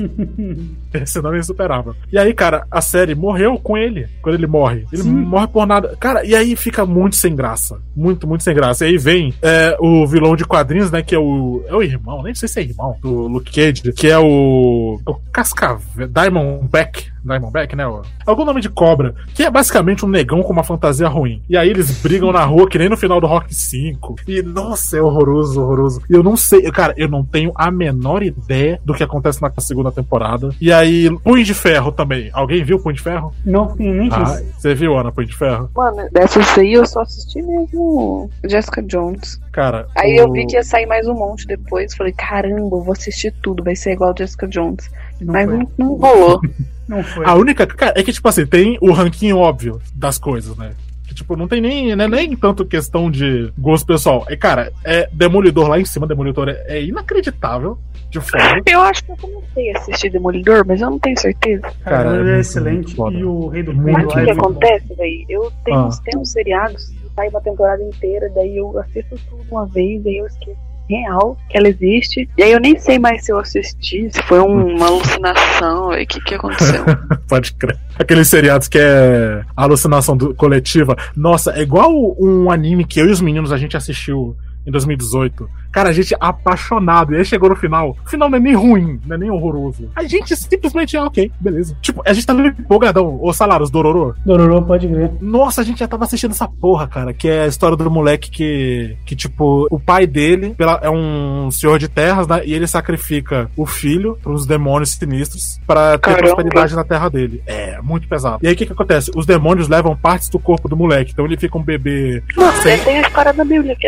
Esse 0.93 1.21
nome 1.21 1.37
é 1.37 1.39
insuperável. 1.39 1.95
E 2.11 2.17
aí, 2.17 2.33
cara, 2.33 2.67
a 2.69 2.81
série 2.81 3.15
morreu 3.15 3.57
com 3.57 3.77
ele. 3.77 4.07
Quando 4.21 4.35
ele 4.35 4.47
morre. 4.47 4.85
Ele 4.91 5.03
Sim. 5.03 5.11
morre 5.11 5.47
por 5.47 5.65
nada. 5.65 5.95
Cara, 5.99 6.23
e 6.23 6.35
aí 6.35 6.55
fica 6.55 6.85
muito 6.85 7.15
sem 7.15 7.35
graça. 7.35 7.79
Muito, 7.95 8.27
muito 8.27 8.43
sem 8.43 8.53
graça. 8.53 8.85
E 8.85 8.89
aí 8.89 8.97
vem 8.97 9.33
é, 9.41 9.75
o 9.79 10.05
vilão 10.05 10.35
de 10.35 10.45
quadrinhos, 10.45 10.91
né? 10.91 11.01
Que 11.01 11.15
é 11.15 11.19
o. 11.19 11.63
É 11.67 11.75
o 11.75 11.81
irmão, 11.81 12.21
nem 12.21 12.35
sei 12.35 12.47
se 12.47 12.59
é 12.59 12.63
irmão 12.63 12.95
do 13.01 13.27
Luke 13.27 13.51
Cage, 13.51 13.91
que 13.93 14.07
é 14.07 14.19
o. 14.19 14.99
O 15.05 15.15
Cascavel. 15.31 16.07
Diamondback. 16.07 17.12
Diamondback, 17.23 17.75
né? 17.75 17.83
Algum 18.25 18.45
nome 18.45 18.61
de 18.61 18.69
cobra. 18.69 19.15
Que 19.33 19.43
é 19.43 19.49
basicamente 19.51 20.05
um 20.05 20.09
negão 20.09 20.41
com 20.43 20.51
uma 20.53 20.63
fantasia 20.63 21.07
ruim. 21.07 21.41
E 21.49 21.57
aí 21.57 21.69
eles 21.69 21.91
brigam 22.01 22.31
na 22.31 22.43
rua, 22.43 22.67
que 22.69 22.77
nem 22.77 22.89
no 22.89 22.97
final 22.97 23.19
do 23.21 23.27
Rock 23.27 23.53
5. 23.53 24.15
E, 24.27 24.41
nossa, 24.41 24.97
é 24.97 25.01
horroroso, 25.01 25.61
horroroso. 25.61 26.01
E 26.09 26.13
eu 26.13 26.23
não 26.23 26.35
sei, 26.35 26.61
cara, 26.71 26.93
eu 26.97 27.07
não 27.07 27.23
tenho 27.23 27.51
a 27.55 27.71
menor 27.71 28.23
ideia 28.23 28.79
do 28.83 28.93
que 28.93 29.03
acontece 29.03 29.41
na 29.41 29.51
segunda 29.59 29.91
temporada. 29.91 30.49
E 30.59 30.71
aí, 30.71 31.09
Punho 31.23 31.43
de 31.43 31.53
Ferro 31.53 31.91
também. 31.91 32.29
Alguém 32.33 32.63
viu 32.63 32.79
Punho 32.79 32.95
de 32.95 33.01
Ferro? 33.01 33.33
Não, 33.45 33.75
nem 33.77 34.09
Ah, 34.11 34.41
você 34.57 34.73
viu, 34.75 34.97
Ana, 34.97 35.11
Punho 35.11 35.27
de 35.27 35.35
Ferro? 35.35 35.69
Mano, 35.75 36.07
dessas 36.11 36.57
aí 36.57 36.73
eu 36.73 36.85
só 36.85 37.01
assisti 37.01 37.41
mesmo 37.41 38.29
Jessica 38.45 38.81
Jones. 38.81 39.39
Cara. 39.51 39.87
Aí 39.95 40.15
o- 40.19 40.23
eu 40.23 40.31
vi 40.31 40.45
que 40.45 40.55
ia 40.55 40.63
sair 40.63 40.85
mais 40.85 41.07
um 41.07 41.13
monte 41.13 41.45
depois. 41.47 41.93
Falei, 41.95 42.13
caramba, 42.13 42.75
eu 42.77 42.81
vou 42.83 42.91
assistir 42.91 43.33
tudo, 43.41 43.63
vai 43.63 43.75
ser 43.75 43.91
igual 43.93 44.13
Jessica 44.17 44.47
Jones. 44.47 44.89
Não 45.21 45.33
Mas 45.33 45.45
foi. 45.45 45.57
não, 45.57 45.67
não 45.77 45.95
rolou. 45.95 46.41
Não 46.85 47.01
foi. 47.01 47.25
A 47.25 47.33
única. 47.33 47.65
Cara, 47.65 47.93
é 47.95 48.03
que, 48.03 48.11
tipo 48.11 48.27
assim, 48.27 48.45
tem 48.45 48.77
o 48.81 48.91
ranking 48.91 49.31
óbvio 49.31 49.79
das 49.95 50.17
coisas, 50.17 50.55
né? 50.57 50.73
Que, 51.07 51.15
tipo, 51.15 51.35
não 51.37 51.47
tem 51.47 51.61
nem, 51.61 51.95
né, 51.95 52.07
nem 52.09 52.35
tanto 52.35 52.65
questão 52.65 53.09
de 53.09 53.51
gosto 53.57 53.85
pessoal. 53.87 54.25
É, 54.27 54.35
cara, 54.35 54.69
é 54.83 55.07
Demolidor 55.13 55.69
lá 55.69 55.79
em 55.79 55.85
cima, 55.85 56.05
Demolidor 56.05 56.49
é, 56.49 56.61
é 56.67 56.83
inacreditável 56.83 57.77
de 58.09 58.19
fora. 58.19 58.61
Eu 58.65 58.81
acho 58.81 59.01
que 59.05 59.11
eu 59.13 59.17
comecei 59.17 59.71
a 59.73 59.77
assistir 59.79 60.09
Demolidor, 60.11 60.65
mas 60.67 60.81
eu 60.81 60.89
não 60.91 60.99
tenho 60.99 61.17
certeza. 61.17 61.61
Cara, 61.85 62.03
Cara, 62.03 62.29
é 62.31 62.35
é 62.35 62.39
excelente. 62.41 62.95
foda. 62.95 63.15
e 63.17 63.23
o 63.23 63.47
Rei 63.47 63.63
do 63.63 63.73
Muito 63.73 63.85
Crime 63.85 64.01
Sabe 64.01 64.05
o 64.05 64.09
que, 64.13 64.19
é 64.19 64.25
que 64.25 64.31
acontece, 64.39 64.93
velho? 64.95 65.25
Eu 65.29 65.51
tenho, 65.63 65.77
Ah. 65.77 65.87
uns, 65.87 65.99
tenho 65.99 66.19
uns 66.21 66.31
seriados 66.31 66.85
que 66.89 67.09
sai 67.15 67.29
uma 67.29 67.41
temporada 67.41 67.81
inteira, 67.81 68.29
daí 68.35 68.57
eu 68.57 68.77
assisto 68.77 69.17
tudo 69.29 69.43
uma 69.49 69.65
vez, 69.67 70.03
daí 70.03 70.17
eu 70.17 70.27
esqueço 70.27 70.57
real 70.89 71.37
que 71.49 71.57
ela 71.57 71.67
existe. 71.69 72.29
E 72.37 72.43
aí 72.43 72.51
eu 72.51 72.59
nem 72.59 72.77
sei 72.77 72.99
mais 72.99 73.23
se 73.25 73.31
eu 73.31 73.39
assisti, 73.39 74.09
se 74.11 74.21
foi 74.23 74.39
um- 74.39 74.75
uma 74.75 74.87
alucinação, 74.87 75.89
o 75.89 76.05
que, 76.07 76.19
que 76.21 76.35
aconteceu. 76.35 76.83
Pode 77.27 77.53
crer. 77.53 77.77
Aqueles 77.97 78.27
seriados 78.27 78.67
que 78.67 78.77
é 78.79 79.43
alucinação 79.55 80.15
do- 80.17 80.33
coletiva. 80.35 80.95
Nossa, 81.15 81.51
é 81.51 81.61
igual 81.61 81.91
um 82.19 82.49
anime 82.51 82.85
que 82.85 82.99
eu 82.99 83.07
e 83.07 83.11
os 83.11 83.21
meninos 83.21 83.51
a 83.51 83.57
gente 83.57 83.77
assistiu 83.77 84.35
em 84.65 84.71
2018. 84.71 85.47
Cara, 85.73 85.89
a 85.89 85.91
gente 85.91 86.13
é 86.13 86.17
apaixonado. 86.19 87.13
E 87.13 87.17
aí 87.17 87.25
chegou 87.25 87.49
no 87.49 87.55
final. 87.55 87.97
O 88.05 88.09
final 88.09 88.29
não 88.29 88.37
é 88.37 88.41
nem 88.41 88.53
ruim, 88.53 88.99
não 89.05 89.15
é 89.15 89.19
nem 89.19 89.29
horroroso. 89.31 89.89
A 89.95 90.03
gente 90.03 90.35
simplesmente 90.35 90.95
é 90.95 91.01
ok, 91.01 91.31
beleza. 91.39 91.75
Tipo, 91.81 92.01
a 92.05 92.13
gente 92.13 92.25
tá 92.25 92.33
meio 92.33 92.49
empolgadão. 92.49 93.19
Ô, 93.21 93.33
Salários, 93.33 93.69
Dororô. 93.71 94.13
Dororô, 94.25 94.61
pode 94.61 94.87
ver. 94.87 95.11
Nossa, 95.19 95.61
a 95.61 95.63
gente 95.63 95.79
já 95.79 95.87
tava 95.87 96.05
assistindo 96.05 96.31
essa 96.31 96.47
porra, 96.47 96.87
cara. 96.87 97.11
Que 97.13 97.27
é 97.27 97.43
a 97.43 97.47
história 97.47 97.75
do 97.75 97.89
moleque 97.89 98.29
que, 98.29 98.95
que 99.05 99.15
tipo, 99.15 99.67
o 99.71 99.79
pai 99.79 100.05
dele 100.05 100.53
pela- 100.55 100.79
é 100.83 100.89
um 100.89 101.49
senhor 101.51 101.79
de 101.79 101.87
terras, 101.87 102.27
né? 102.27 102.41
E 102.45 102.53
ele 102.53 102.67
sacrifica 102.67 103.49
o 103.57 103.65
filho 103.65 104.17
pros 104.21 104.45
demônios 104.45 104.91
sinistros 104.91 105.59
pra 105.65 105.93
ter 105.97 106.01
Caramba. 106.01 106.21
prosperidade 106.35 106.75
na 106.75 106.83
terra 106.83 107.09
dele. 107.09 107.41
É, 107.47 107.81
muito 107.81 108.07
pesado. 108.07 108.39
E 108.43 108.47
aí 108.47 108.53
o 108.53 108.55
que 108.55 108.65
que 108.67 108.71
acontece? 108.73 109.11
Os 109.15 109.25
demônios 109.25 109.67
levam 109.67 109.95
partes 109.95 110.29
do 110.29 110.37
corpo 110.37 110.69
do 110.69 110.77
moleque. 110.77 111.11
Então 111.13 111.25
ele 111.25 111.35
fica 111.37 111.57
um 111.57 111.63
bebê 111.63 112.21
Nossa, 112.35 112.61
sem, 112.61 112.77
tem 112.79 112.97
a 112.99 113.01
história 113.01 113.33
da 113.33 113.43
Bíblia 113.43 113.73
aqui. 113.73 113.87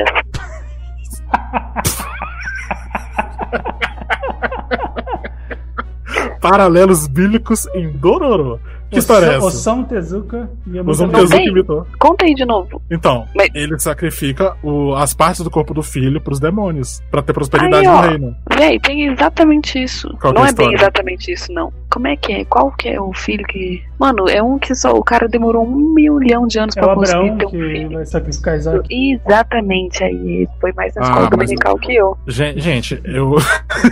paralelos 6.41 7.07
bíblicos 7.07 7.67
em 7.73 7.89
Dororo. 7.91 8.59
Que 8.91 8.99
história 8.99 9.25
é 9.25 9.35
essa? 9.35 9.45
Osamu 9.45 9.83
Tezuka 9.85 10.49
e 10.67 10.77
a 10.77 10.83
Osamu 10.83 11.11
Tezuka 11.11 11.41
imitou. 11.41 11.87
Conta 11.99 12.25
aí 12.25 12.33
de 12.35 12.45
novo. 12.45 12.81
Então, 12.89 13.25
Mas- 13.35 13.49
ele 13.53 13.77
sacrifica 13.79 14.55
o- 14.63 14.93
as 14.93 15.13
partes 15.13 15.43
do 15.43 15.49
corpo 15.49 15.73
do 15.73 15.81
filho 15.81 16.21
pros 16.21 16.39
demônios, 16.39 17.01
pra 17.11 17.21
ter 17.21 17.33
prosperidade 17.33 17.85
Aí, 17.85 17.91
no 17.91 17.97
ó. 17.97 18.01
reino. 18.01 18.35
Véi, 18.55 18.79
tem 18.79 19.07
exatamente 19.07 19.81
isso. 19.83 20.15
Qual 20.21 20.33
não 20.33 20.45
é 20.45 20.49
é 20.49 20.53
bem 20.53 20.71
exatamente 20.73 21.31
isso, 21.31 21.51
não. 21.51 21.73
Como 21.91 22.07
é 22.07 22.15
que 22.15 22.31
é? 22.31 22.45
Qual 22.45 22.71
que 22.71 22.87
é 22.89 23.01
o 23.01 23.11
filho 23.13 23.43
que. 23.47 23.83
Mano, 23.99 24.27
é 24.29 24.41
um 24.43 24.59
que 24.59 24.75
só. 24.75 24.91
O 24.91 25.03
cara 25.03 25.27
demorou 25.27 25.65
um 25.65 25.93
milhão 25.93 26.45
de 26.47 26.59
anos 26.59 26.75
É 26.75 26.81
pra 26.81 26.91
o 26.91 26.95
conseguir 26.95 27.17
Abraão 27.19 27.37
ter 27.37 27.45
um 27.45 27.49
que 27.49 27.57
filho. 27.57 27.89
vai 27.91 28.05
sacrificar 28.05 28.57
Isaac. 28.57 28.87
Exatamente, 28.91 30.03
aí 30.03 30.13
ele 30.15 30.49
foi 30.59 30.73
mais 30.73 30.93
na 30.95 31.01
Ah, 31.01 31.05
escola 31.05 31.21
mas- 31.21 31.29
dominical 31.31 31.77
que 31.79 31.95
eu. 31.95 32.17
Gen- 32.27 32.59
Gente, 32.59 33.01
eu. 33.05 33.35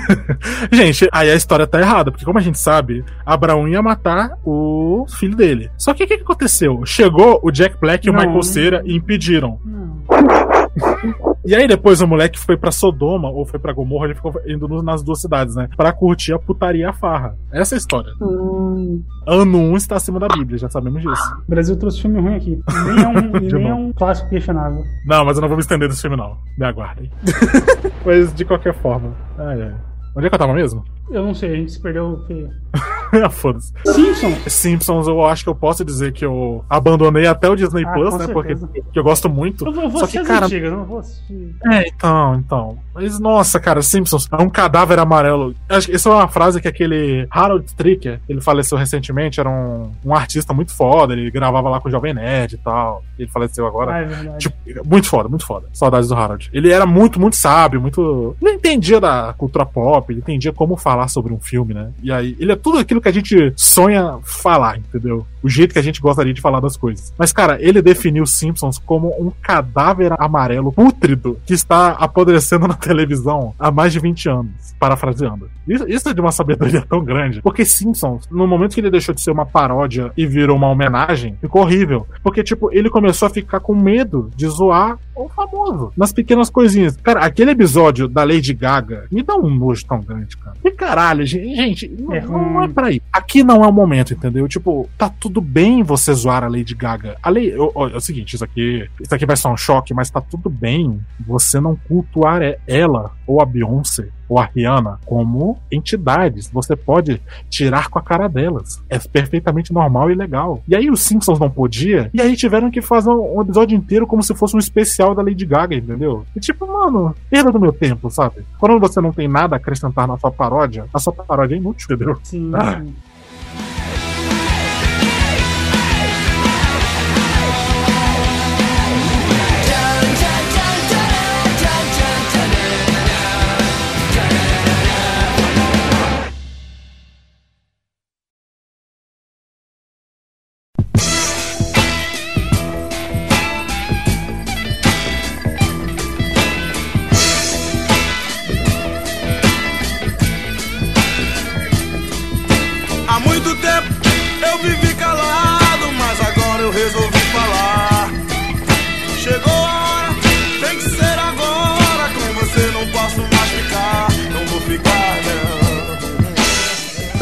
gente, 0.72 1.08
aí 1.12 1.30
a 1.32 1.36
história 1.36 1.66
tá 1.68 1.80
errada, 1.80 2.12
porque 2.12 2.26
como 2.26 2.38
a 2.38 2.42
gente 2.42 2.60
sabe, 2.60 3.04
Abraão 3.26 3.68
ia 3.68 3.82
matar 3.82 4.32
o 4.44 5.06
filho 5.20 5.36
dele. 5.36 5.70
Só 5.78 5.94
que 5.94 6.04
o 6.04 6.08
que, 6.08 6.18
que 6.18 6.24
aconteceu? 6.24 6.86
Chegou 6.86 7.40
o 7.44 7.52
Jack 7.52 7.78
Black 7.80 8.06
e 8.08 8.10
o. 8.10 8.14
Michael 8.14 8.44
Cera 8.44 8.82
e 8.86 8.96
impediram. 8.96 9.60
Não. 9.66 9.94
E 11.46 11.54
aí 11.56 11.68
depois 11.68 12.02
o 12.02 12.08
moleque 12.08 12.40
foi 12.40 12.56
pra 12.58 12.72
Sodoma 12.72 13.30
ou 13.30 13.46
foi 13.46 13.60
pra 13.60 13.74
Gomorra, 13.74 14.06
ele 14.06 14.16
ficou 14.16 14.34
indo 14.48 14.82
nas 14.82 15.04
duas 15.04 15.20
cidades, 15.22 15.56
né? 15.56 15.68
Pra 15.76 15.92
curtir 15.92 16.34
a 16.34 16.40
putaria 16.40 16.84
e 16.84 16.86
a 16.86 16.94
farra. 16.94 17.36
Essa 17.52 17.76
é 17.76 17.78
a 17.78 17.80
história. 17.80 18.12
Hum, 18.22 19.04
Ano 19.28 19.58
1 19.58 19.76
está 19.78 19.96
acima 19.98 20.20
da 20.20 20.28
Bíblia, 20.28 20.58
já 20.58 20.70
sabemos 20.70 21.02
disso. 21.02 21.36
O 21.48 21.50
Brasil 21.50 21.78
trouxe 21.78 22.02
filme 22.02 22.20
ruim 22.20 22.36
aqui. 22.36 22.60
Nem 22.86 23.04
é 23.04 23.08
um, 23.08 23.32
nem 23.60 23.68
é 23.70 23.74
um 23.74 23.92
clássico 23.94 24.30
questionável. 24.30 24.84
Não, 25.06 25.26
mas 25.26 25.38
eu 25.38 25.42
não 25.42 25.48
vou 25.50 25.58
me 25.58 25.62
estender 25.62 25.88
desse 25.90 26.02
filme, 26.02 26.16
não. 26.18 26.38
Me 26.58 26.66
aguardem. 26.66 27.12
mas 28.06 28.34
de 28.34 28.46
qualquer 28.46 28.74
forma. 28.76 29.14
Ai, 29.38 29.62
ai. 29.64 29.76
Onde 30.16 30.28
é 30.28 30.30
que 30.30 30.36
eu 30.36 30.40
tava 30.40 30.54
mesmo? 30.54 30.84
Eu 31.10 31.26
não 31.26 31.34
sei, 31.34 31.52
a 31.52 31.56
gente 31.56 31.72
se 31.72 31.80
perdeu 31.82 32.24
feio. 32.28 32.50
Ah, 33.16 33.30
Foda-se. 33.30 33.72
Simpson! 33.86 34.32
Simpsons, 34.48 35.08
eu 35.08 35.24
acho 35.24 35.44
que 35.44 35.50
eu 35.52 35.54
posso 35.54 35.86
dizer 35.86 36.14
que 36.14 36.26
eu 36.26 36.66
abandonei 36.68 37.28
até 37.28 37.48
o 37.48 37.56
Disney 37.56 37.86
Ah, 37.86 37.92
Plus, 37.94 38.18
né? 38.18 38.26
Porque 38.28 38.58
certeza. 38.58 38.88
que 38.92 38.98
eu 38.98 39.04
gosto 39.04 39.30
muito. 39.30 39.68
Eu 39.68 39.72
vou, 39.72 39.84
eu 39.84 39.90
vou 39.92 40.00
Só 40.00 40.08
que, 40.08 40.20
cara. 40.24 40.48
antigas, 40.48 40.72
eu 40.72 40.78
não 40.80 40.86
vou 40.86 40.98
assistir. 40.98 41.56
É, 41.72 41.88
então, 41.90 42.34
então. 42.34 42.80
Mas, 42.92 43.20
nossa, 43.20 43.60
cara, 43.60 43.84
Simpsons 43.84 44.28
é 44.32 44.42
um 44.42 44.50
cadáver 44.50 44.98
amarelo. 44.98 45.54
Acho 45.70 45.90
que 45.90 45.94
essa 45.96 46.10
é 46.10 46.12
uma 46.12 46.28
frase 46.28 46.60
que 46.60 46.68
aquele 46.68 47.28
Harold 47.30 47.68
Stricker, 47.68 48.20
ele 48.28 48.42
faleceu 48.42 48.80
recentemente, 48.80 49.40
era 49.40 49.48
um, 49.48 49.92
um 50.04 50.16
artista 50.16 50.52
muito 50.52 50.74
foda, 50.76 51.14
ele 51.14 51.30
gravava 51.30 51.70
lá 51.70 51.80
com 51.80 51.90
o 51.90 51.92
Jovem 51.92 52.16
Nerd 52.16 52.56
e 52.56 52.58
tal. 52.58 53.04
Ele 53.20 53.30
faleceu 53.30 53.68
agora. 53.68 53.94
Ah, 53.94 54.00
é 54.00 54.06
verdade. 54.06 54.38
Tipo, 54.40 54.58
muito 54.90 55.08
foda, 55.08 55.30
muito 55.30 55.46
foda. 55.46 55.68
Saudades 55.72 56.10
do 56.10 56.16
Harold. 56.16 56.50
Ele 56.52 56.72
era 56.72 56.88
muito, 56.88 57.20
muito 57.20 57.36
sábio, 57.36 57.80
muito. 57.80 58.36
Ele 58.42 58.54
entendia 58.54 59.00
da 59.00 59.36
cultura 59.38 59.68
pop, 59.68 60.12
ele 60.12 60.22
entendia 60.22 60.52
como 60.52 60.76
falar 60.76 60.93
sobre 61.08 61.34
um 61.34 61.40
filme, 61.40 61.74
né? 61.74 61.92
E 62.02 62.12
aí, 62.12 62.36
ele 62.40 62.52
é 62.52 62.56
tudo 62.56 62.78
aquilo 62.78 63.02
que 63.02 63.10
a 63.10 63.14
gente 63.14 63.54
sonha 63.56 64.20
falar, 64.24 64.78
entendeu? 64.78 65.26
O 65.42 65.50
jeito 65.50 65.74
que 65.74 65.80
a 65.80 65.84
gente 65.84 66.02
gostaria 66.02 66.34
de 66.34 66.42
falar 66.42 66.60
das 66.60 66.78
coisas. 66.78 67.14
Mas, 67.18 67.34
cara, 67.34 67.58
ele 67.62 67.82
definiu 67.82 68.26
Simpsons 68.26 68.80
como 68.80 69.10
um 69.20 69.32
cadáver 69.42 70.14
amarelo 70.18 70.72
pútrido 70.72 71.40
que 71.46 71.54
está 71.54 71.90
apodrecendo 71.90 72.68
na 72.68 72.76
televisão 72.78 73.54
há 73.60 73.72
mais 73.72 73.92
de 73.92 74.00
20 74.00 74.30
anos, 74.30 74.76
parafraseando. 74.80 75.50
Isso, 75.68 75.88
isso 75.88 76.10
é 76.10 76.14
de 76.14 76.22
uma 76.22 76.32
sabedoria 76.32 76.82
tão 76.88 77.04
grande. 77.04 77.42
Porque 77.42 77.66
Simpsons, 77.66 78.28
no 78.30 78.48
momento 78.48 78.74
que 78.74 78.82
ele 78.82 78.92
deixou 78.92 79.14
de 79.14 79.22
ser 79.22 79.32
uma 79.32 79.46
paródia 79.46 80.12
e 80.16 80.26
virou 80.26 80.56
uma 80.56 80.70
homenagem, 80.70 81.38
ficou 81.42 81.62
horrível. 81.62 82.08
Porque, 82.22 82.44
tipo, 82.44 82.72
ele 82.72 82.90
começou 82.90 83.26
a 83.28 83.30
ficar 83.30 83.60
com 83.60 83.76
medo 83.76 84.30
de 84.36 84.48
zoar 84.48 84.98
o 85.16 85.28
famoso. 85.30 85.92
Nas 85.96 86.12
pequenas 86.12 86.50
coisinhas. 86.50 86.98
Cara, 86.98 87.22
aquele 87.22 87.52
episódio 87.52 88.08
da 88.08 88.24
Lady 88.24 88.54
Gaga 88.54 89.06
me 89.12 89.24
dá 89.24 89.36
um 89.36 89.50
nojo 89.50 89.86
tão 89.86 90.02
grande, 90.02 90.38
cara. 90.38 90.58
E 90.64 90.72
caralho, 90.86 91.26
gente, 91.26 91.88
não, 91.88 92.14
É 92.14 92.22
não 92.22 92.64
é 92.64 92.68
pra 92.68 92.92
ir. 92.92 93.02
Aqui 93.12 93.44
não 93.44 93.64
é 93.64 93.68
o 93.68 93.72
momento, 93.74 94.14
entendeu? 94.14 94.48
Tipo, 94.48 94.90
tá 94.98 95.10
tudo 95.10 95.40
bem 95.42 95.84
você 95.84 96.14
zoar 96.14 96.44
a 96.44 96.48
Lady 96.48 96.76
Gaga. 96.76 97.18
A 97.22 97.30
lei, 97.30 97.56
ó, 97.58 97.72
ó, 97.74 97.90
é 97.90 97.96
o 97.96 98.02
seguinte, 98.02 98.34
isso 98.36 98.44
aqui, 98.44 98.88
isso 99.02 99.14
aqui 99.14 99.26
vai 99.26 99.36
ser 99.38 99.48
um 99.48 99.58
choque, 99.58 99.94
mas 99.94 100.10
tá 100.10 100.22
tudo 100.22 100.50
bem 100.50 101.00
você 101.26 101.60
não 101.60 101.76
cultuar 101.88 102.42
é- 102.42 102.58
ela 102.68 103.12
ou 103.26 103.42
a 103.42 103.46
Beyoncé 103.46 104.08
ou 104.30 104.40
a 104.40 104.46
Rihanna 104.46 105.00
como 105.06 105.58
entidades. 105.72 106.50
Você 106.52 106.76
pode 106.76 107.22
tirar 107.50 107.90
com 107.90 108.00
a 108.00 108.02
cara 108.02 108.28
delas. 108.28 108.82
É 108.90 108.98
perfeitamente 109.00 109.74
normal 109.74 110.10
e 110.12 110.16
legal. 110.16 110.62
E 110.68 110.76
aí 110.76 110.90
os 110.90 111.02
Simpsons 111.02 111.40
não 111.40 111.50
podia, 111.50 112.10
e 112.14 112.22
aí 112.22 112.36
tiveram 112.36 112.72
que 112.72 112.82
fazer 112.82 113.10
um 113.10 113.42
episódio 113.42 113.76
inteiro 113.76 114.08
como 114.08 114.24
se 114.24 114.34
fosse 114.36 114.56
um 114.56 114.60
especial 114.60 115.14
da 115.16 115.22
Lady 115.22 115.46
Gaga, 115.46 115.76
entendeu? 115.76 116.26
E 116.36 116.40
tipo, 116.40 116.66
mano, 116.68 117.16
perda 117.30 117.52
do 117.52 117.60
meu 117.60 117.74
tempo, 117.74 118.10
sabe? 118.10 118.44
Quando 118.60 118.80
você 118.80 119.00
não 119.02 119.12
tem 119.12 119.28
nada 119.28 119.56
a 119.56 119.58
acrescentar 119.58 120.08
na 120.08 120.18
sua 120.18 120.32
paródia, 120.32 120.86
a 120.94 121.00
sua 121.00 121.14
paródia 121.14 121.56
é 121.56 121.58
inútil, 121.58 121.88
entendeu? 121.96 122.18
Sim, 122.24 122.52
Ah. 122.54 122.80
sim. 122.82 122.94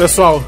Pessoal, 0.02 0.42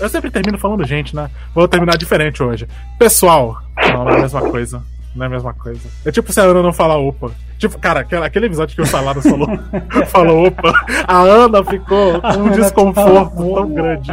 eu 0.00 0.08
sempre 0.08 0.30
termino 0.30 0.56
falando 0.56 0.82
gente, 0.82 1.14
né? 1.14 1.30
Vou 1.54 1.68
terminar 1.68 1.98
diferente 1.98 2.42
hoje. 2.42 2.66
Pessoal, 2.98 3.60
não, 3.76 4.04
não 4.04 4.10
é 4.10 4.16
a 4.16 4.20
mesma 4.22 4.40
coisa. 4.40 4.82
Não 5.14 5.24
é 5.24 5.26
a 5.26 5.30
mesma 5.30 5.52
coisa. 5.52 5.86
É 6.02 6.10
tipo 6.10 6.32
se 6.32 6.40
a 6.40 6.44
Ana 6.44 6.62
não 6.62 6.72
falar 6.72 6.96
opa. 6.96 7.30
Tipo, 7.58 7.78
cara, 7.78 8.00
aquele, 8.00 8.46
episódio 8.46 8.74
que 8.74 8.80
o 8.80 8.86
Saladas 8.86 9.22
falou, 9.22 9.48
falou 10.08 10.46
opa, 10.46 10.72
a 11.06 11.20
Ana 11.20 11.62
ficou 11.62 12.22
com 12.22 12.38
um 12.38 12.50
desconforto 12.52 13.36
tão 13.36 13.74
grande. 13.74 14.12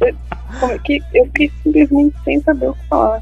eu 0.00 1.26
fiquei 1.26 1.52
simplesmente 1.62 2.16
sem 2.24 2.40
saber 2.40 2.70
o 2.70 2.72
que 2.72 2.88
falar. 2.88 3.20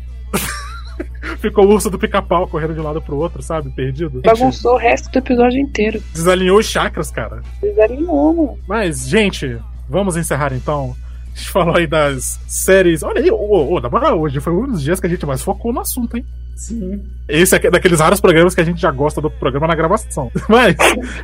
Ficou 1.39 1.67
o 1.67 1.71
urso 1.73 1.91
do 1.91 1.99
pica-pau 1.99 2.47
correndo 2.47 2.75
de 2.75 2.79
um 2.79 2.85
lado 2.85 3.03
pro 3.03 3.17
outro, 3.17 3.43
sabe? 3.43 3.69
Perdido. 3.71 4.21
Bagunçou 4.23 4.75
o 4.75 4.79
resto 4.79 5.11
do 5.11 5.19
episódio 5.19 5.59
inteiro. 5.59 6.01
Desalinhou 6.13 6.61
os 6.61 6.67
chakras, 6.67 7.11
cara. 7.11 7.43
Desalinhou, 7.61 8.33
mano. 8.33 8.59
Mas, 8.69 9.09
gente, 9.09 9.59
vamos 9.89 10.17
encerrar 10.17 10.53
então. 10.53 10.97
A 11.33 11.37
gente 11.37 11.51
falou 11.51 11.77
aí 11.77 11.87
das 11.87 12.41
séries. 12.47 13.03
Olha 13.03 13.21
aí, 13.21 13.31
ô, 13.31 13.75
ô, 13.75 13.81
na 13.81 13.89
moral, 13.89 14.21
hoje 14.21 14.41
foi 14.41 14.53
um 14.53 14.67
dos 14.67 14.83
dias 14.83 15.01
que 15.01 15.07
a 15.07 15.11
gente 15.11 15.25
mais 15.25 15.43
focou 15.43 15.73
no 15.73 15.81
assunto, 15.81 16.17
hein? 16.17 16.27
Sim. 16.55 17.03
Esse 17.29 17.57
é 17.57 17.71
daqueles 17.71 18.01
raros 18.01 18.21
programas 18.21 18.55
que 18.55 18.61
a 18.61 18.65
gente 18.65 18.81
já 18.81 18.91
gosta 18.91 19.21
do 19.21 19.31
programa 19.31 19.67
na 19.67 19.75
gravação. 19.75 20.31
Mas 20.49 20.77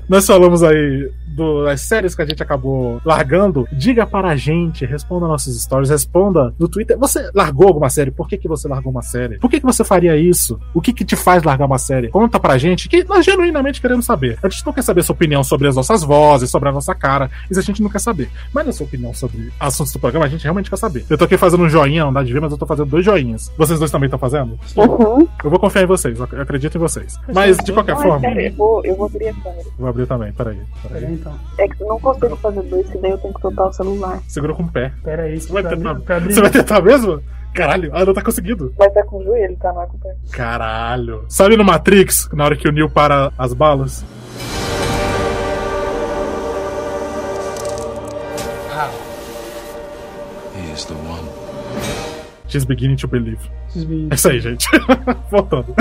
nós 0.08 0.26
falamos 0.26 0.62
aí 0.62 1.10
do- 1.26 1.64
das 1.64 1.82
séries 1.82 2.14
que 2.14 2.22
a 2.22 2.24
gente 2.24 2.42
acabou 2.42 3.00
largando. 3.04 3.68
Diga 3.72 4.06
para 4.06 4.28
a 4.28 4.36
gente, 4.36 4.86
responda 4.86 5.26
nossos 5.26 5.60
stories, 5.60 5.90
responda 5.90 6.54
no 6.58 6.68
Twitter. 6.68 6.96
Você 6.98 7.28
largou 7.34 7.66
alguma 7.68 7.90
série? 7.90 8.10
Por 8.10 8.26
que, 8.28 8.38
que 8.38 8.48
você 8.48 8.66
largou 8.68 8.90
uma 8.90 9.02
série? 9.02 9.38
Por 9.38 9.50
que, 9.50 9.60
que 9.60 9.66
você 9.66 9.84
faria 9.84 10.16
isso? 10.16 10.58
O 10.72 10.80
que, 10.80 10.92
que 10.92 11.04
te 11.04 11.14
faz 11.16 11.42
largar 11.42 11.66
uma 11.66 11.78
série? 11.78 12.08
Conta 12.08 12.38
pra 12.40 12.56
gente, 12.58 12.88
que 12.88 13.04
nós 13.04 13.24
genuinamente 13.24 13.80
queremos 13.80 14.06
saber. 14.06 14.38
A 14.42 14.48
gente 14.48 14.64
não 14.64 14.72
quer 14.72 14.82
saber 14.82 15.02
sua 15.02 15.14
opinião 15.14 15.42
sobre 15.44 15.68
as 15.68 15.76
nossas 15.76 16.02
vozes, 16.02 16.48
sobre 16.50 16.68
a 16.68 16.72
nossa 16.72 16.94
cara. 16.94 17.30
Isso 17.50 17.60
a 17.60 17.62
gente 17.62 17.82
não 17.82 17.90
quer 17.90 18.00
saber. 18.00 18.30
Mas 18.52 18.66
a 18.68 18.72
sua 18.72 18.86
opinião 18.86 19.12
sobre 19.12 19.52
assuntos 19.60 19.92
do 19.92 19.98
programa, 19.98 20.26
a 20.26 20.28
gente 20.28 20.42
realmente 20.44 20.70
quer 20.70 20.76
saber. 20.78 21.04
Eu 21.10 21.18
tô 21.18 21.24
aqui 21.24 21.36
fazendo 21.36 21.64
um 21.64 21.68
joinha, 21.68 22.04
não 22.04 22.12
dá 22.12 22.22
de 22.22 22.32
ver, 22.32 22.40
mas 22.40 22.52
eu 22.52 22.58
tô 22.58 22.66
fazendo 22.66 22.88
dois 22.88 23.04
joinhas. 23.04 23.52
Vocês 23.58 23.78
dois 23.78 23.90
também 23.90 24.06
estão 24.06 24.18
fazendo? 24.18 24.58
Uhum. 24.76 25.17
Eu 25.42 25.50
vou 25.50 25.58
confiar 25.58 25.82
em 25.82 25.86
vocês, 25.86 26.18
eu 26.18 26.24
acredito 26.40 26.76
em 26.76 26.80
vocês. 26.80 27.16
Mas, 27.32 27.56
de 27.58 27.72
qualquer 27.72 27.94
Não, 27.94 28.00
é 28.00 28.04
forma, 28.04 28.20
sério, 28.20 28.40
eu 28.42 28.52
vou, 28.52 28.84
eu 28.84 28.96
vou 28.96 29.06
abrir 29.06 29.28
a 29.28 29.34
câmera. 29.34 29.64
vou 29.78 29.88
abrir 29.88 30.06
também, 30.06 30.32
peraí. 30.32 30.58
peraí. 30.82 31.00
Peraí, 31.00 31.14
então. 31.14 31.34
É 31.58 31.68
que 31.68 31.82
eu 31.82 31.88
não 31.88 32.00
consigo 32.00 32.36
fazer 32.36 32.62
dois, 32.62 32.86
que 32.88 32.98
daí 32.98 33.10
eu 33.10 33.18
tenho 33.18 33.34
que 33.34 33.40
soltar 33.40 33.66
o 33.68 33.72
celular. 33.72 34.20
Segura 34.28 34.54
com 34.54 34.62
o 34.62 34.68
pé. 34.68 34.92
Pera 35.02 35.22
aí, 35.24 35.40
Você 35.40 35.52
vai 35.52 35.62
tentar, 35.62 35.94
você 35.94 36.40
vai 36.40 36.50
tentar 36.50 36.82
mesmo? 36.82 37.22
Caralho, 37.54 37.90
ah, 37.94 38.04
não 38.04 38.14
tá 38.14 38.22
conseguindo. 38.22 38.72
Mas 38.78 38.94
é 38.94 39.02
com 39.02 39.16
o 39.18 39.24
joelho, 39.24 39.56
tá? 39.56 39.72
Não 39.72 39.82
é 39.82 39.86
com 39.86 39.96
o 39.96 40.00
pé. 40.00 40.14
Caralho. 40.30 41.24
Sabe 41.28 41.56
no 41.56 41.64
Matrix, 41.64 42.28
na 42.32 42.44
hora 42.44 42.56
que 42.56 42.68
o 42.68 42.72
Neo 42.72 42.90
para 42.90 43.32
as 43.38 43.52
balas? 43.54 44.04
She's 52.48 52.64
beginning 52.64 52.96
to 52.96 53.06
believe. 53.06 53.38
Vídeos. 53.74 54.10
É 54.10 54.14
isso 54.14 54.28
aí, 54.28 54.40
gente. 54.40 54.66
Voltando. 55.30 55.74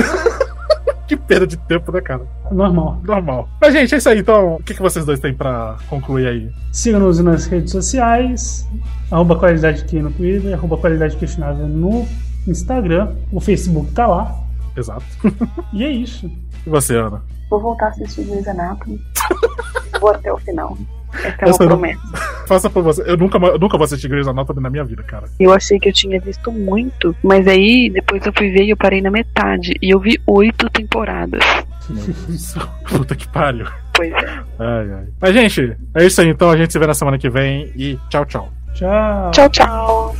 que 1.08 1.16
perda 1.16 1.46
de 1.46 1.56
tempo, 1.56 1.90
né, 1.90 2.00
cara? 2.02 2.22
Normal. 2.52 3.00
Normal. 3.02 3.48
Mas, 3.60 3.72
gente, 3.72 3.94
é 3.94 3.98
isso 3.98 4.08
aí. 4.08 4.18
Então, 4.18 4.56
o 4.56 4.62
que, 4.62 4.74
que 4.74 4.82
vocês 4.82 5.04
dois 5.06 5.18
têm 5.18 5.32
pra 5.32 5.78
concluir 5.88 6.26
aí? 6.28 6.50
Siga-nos 6.70 7.18
nas 7.20 7.46
redes 7.46 7.72
sociais, 7.72 8.68
arroba 9.10 9.36
qualidade 9.36 9.82
aqui 9.82 9.98
no 10.00 10.10
Twitter, 10.10 10.52
arroba 10.52 10.76
qualidade 10.76 11.16
questionável 11.16 11.66
no 11.66 12.06
Instagram, 12.46 13.14
o 13.32 13.40
Facebook 13.40 13.90
tá 13.92 14.06
lá. 14.06 14.38
Exato. 14.76 15.04
E 15.72 15.84
é 15.84 15.90
isso. 15.90 16.30
E 16.66 16.70
você, 16.70 16.96
Ana? 16.96 17.22
Vou 17.50 17.60
voltar 17.60 17.86
a 17.86 17.88
assistir 17.90 18.24
Grey's 18.24 18.46
Anatomy. 18.46 19.00
vou 20.00 20.10
até 20.10 20.32
o 20.32 20.38
final. 20.38 20.76
Essa 21.12 21.28
é 21.28 21.44
uma 21.44 21.50
Essa 21.50 21.62
eu 21.64 21.68
não- 21.68 21.78
promessa. 21.78 22.00
Faça 22.48 22.70
por 22.70 22.82
você. 22.82 23.02
Eu 23.06 23.16
nunca, 23.16 23.36
eu 23.38 23.58
nunca 23.58 23.76
vou 23.76 23.84
assistir 23.84 24.08
Grey's 24.08 24.26
Anatomy 24.26 24.60
na 24.62 24.70
minha 24.70 24.84
vida, 24.84 25.02
cara. 25.02 25.24
Eu 25.38 25.52
achei 25.52 25.78
que 25.78 25.88
eu 25.88 25.92
tinha 25.92 26.18
visto 26.20 26.50
muito, 26.50 27.14
mas 27.22 27.46
aí 27.46 27.90
depois 27.90 28.24
eu 28.24 28.32
fui 28.34 28.50
ver 28.50 28.64
e 28.64 28.70
eu 28.70 28.76
parei 28.76 29.02
na 29.02 29.10
metade. 29.10 29.74
E 29.82 29.90
eu 29.90 30.00
vi 30.00 30.18
oito 30.26 30.68
temporadas. 30.70 31.42
Puta 32.88 33.14
que 33.14 33.28
pariu. 33.28 33.66
Pois 33.92 34.12
é. 34.12 34.16
Ai, 34.58 34.90
ai. 34.92 35.04
Mas, 35.20 35.34
gente, 35.34 35.76
é 35.94 36.06
isso 36.06 36.20
aí. 36.20 36.28
Então, 36.28 36.50
a 36.50 36.56
gente 36.56 36.72
se 36.72 36.78
vê 36.78 36.86
na 36.86 36.94
semana 36.94 37.18
que 37.18 37.28
vem. 37.28 37.70
E 37.76 37.98
tchau, 38.08 38.24
tchau. 38.24 38.48
Tchau. 38.74 39.30
Tchau, 39.32 39.48
tchau. 39.50 40.16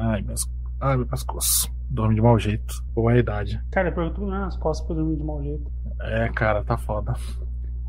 Ai, 0.00 0.22
meus. 0.22 0.48
Ai, 0.80 0.96
meu 0.96 1.06
pescoço. 1.06 1.70
Dorme 1.90 2.14
de 2.14 2.22
mau 2.22 2.38
jeito. 2.38 2.74
Boa 2.94 3.16
idade. 3.18 3.60
Cara, 3.70 3.88
eu 3.88 3.92
pergunto 3.94 4.24
nas 4.26 4.56
costas 4.56 4.86
pra 4.86 4.96
dormir 4.96 5.16
de 5.16 5.24
mau 5.24 5.42
jeito. 5.42 5.70
É, 6.00 6.28
cara, 6.30 6.62
tá 6.64 6.76
foda. 6.76 7.12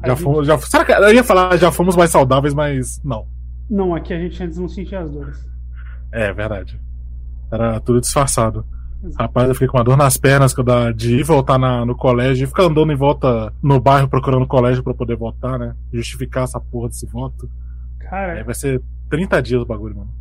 A 0.04 0.08
Já 0.08 0.14
gente- 0.16 0.24
fomos. 0.24 0.48
Já, 0.48 0.58
será 0.58 0.84
que 0.86 0.92
eu 0.92 1.14
ia 1.14 1.24
falar 1.24 1.56
já 1.58 1.72
fomos 1.72 1.96
mais 1.96 2.10
saudáveis, 2.12 2.54
mas 2.54 3.02
não. 3.04 3.28
Não, 3.70 3.96
aqui 3.96 4.14
a 4.14 4.20
gente 4.20 4.42
antes 4.44 4.58
não 4.58 4.68
sentia 4.68 5.00
as 5.02 5.12
dores. 5.12 5.48
É 6.12 6.34
verdade. 6.34 6.80
Era 7.52 7.80
tudo 7.80 8.02
disfarçado. 8.02 8.66
Rapaz, 9.18 9.48
eu 9.48 9.56
fiquei 9.56 9.68
com 9.68 9.78
uma 9.78 9.84
dor 9.84 9.98
nas 9.98 10.16
pernas 10.18 10.54
que 10.54 10.60
eu 10.60 10.94
de 10.94 11.16
ir 11.20 11.24
voltar 11.24 11.58
na- 11.58 11.86
no 11.86 11.96
colégio 11.96 12.44
e 12.44 12.48
ficar 12.48 12.64
andando 12.64 12.92
em 12.92 12.96
volta 12.96 13.52
no 13.62 13.80
bairro 13.80 14.08
procurando 14.08 14.46
colégio 14.46 14.84
pra 14.84 14.94
poder 14.94 15.16
votar, 15.16 15.58
né? 15.58 15.76
Justificar 15.92 16.44
essa 16.44 16.60
porra 16.60 16.90
desse 16.90 17.08
voto. 17.08 17.50
Cara, 18.00 18.34
Aí 18.34 18.44
vai 18.44 18.54
ser 18.54 18.82
30 19.10 19.42
dias 19.42 19.62
o 19.62 19.66
bagulho, 19.66 19.96
mano. 19.98 20.14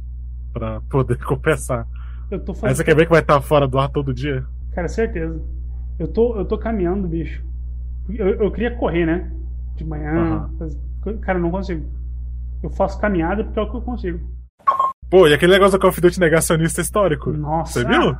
Pra 0.53 0.81
poder 0.91 1.17
compensar. 1.25 1.87
eu 2.31 2.39
tô 2.41 2.53
Aí 2.53 2.59
fazendo. 2.59 2.77
você 2.77 2.85
quer 2.85 2.97
ver 2.97 3.05
que 3.07 3.11
vai 3.13 3.21
estar 3.21 3.41
fora 3.41 3.67
do 3.69 3.79
ar 3.79 3.89
todo 3.89 4.13
dia? 4.15 4.45
Cara, 4.75 4.89
certeza. 4.89 5.41
Eu 5.99 6.09
tô, 6.09 6.37
eu 6.37 6.45
tô 6.45 6.57
caminhando, 6.59 7.07
bicho. 7.09 7.43
Eu, 8.09 8.29
eu 8.43 8.51
queria 8.51 8.75
correr, 8.77 9.05
né? 9.07 9.31
De 9.77 9.85
manhã. 9.85 10.13
Aham. 10.13 10.51
fazer- 10.59 10.79
Cara, 11.23 11.39
eu 11.39 11.43
não 11.43 11.51
consigo. 11.51 11.87
Eu 12.63 12.71
faço 12.71 13.01
caminhada 13.01 13.43
porque 13.45 13.59
é 13.59 13.63
o 13.63 13.71
que 13.71 13.77
eu 13.77 13.81
consigo. 13.83 14.21
Pô, 15.09 15.27
e 15.27 15.35
aquele 15.35 15.53
negócio 15.53 15.79
do 15.79 15.81
Call 15.81 15.91
of 15.91 16.01
Duty 16.01 16.21
negacionista 16.21 16.81
histórico? 16.81 17.31
Nossa. 17.33 17.81
Você 17.81 17.85
viu? 17.87 18.17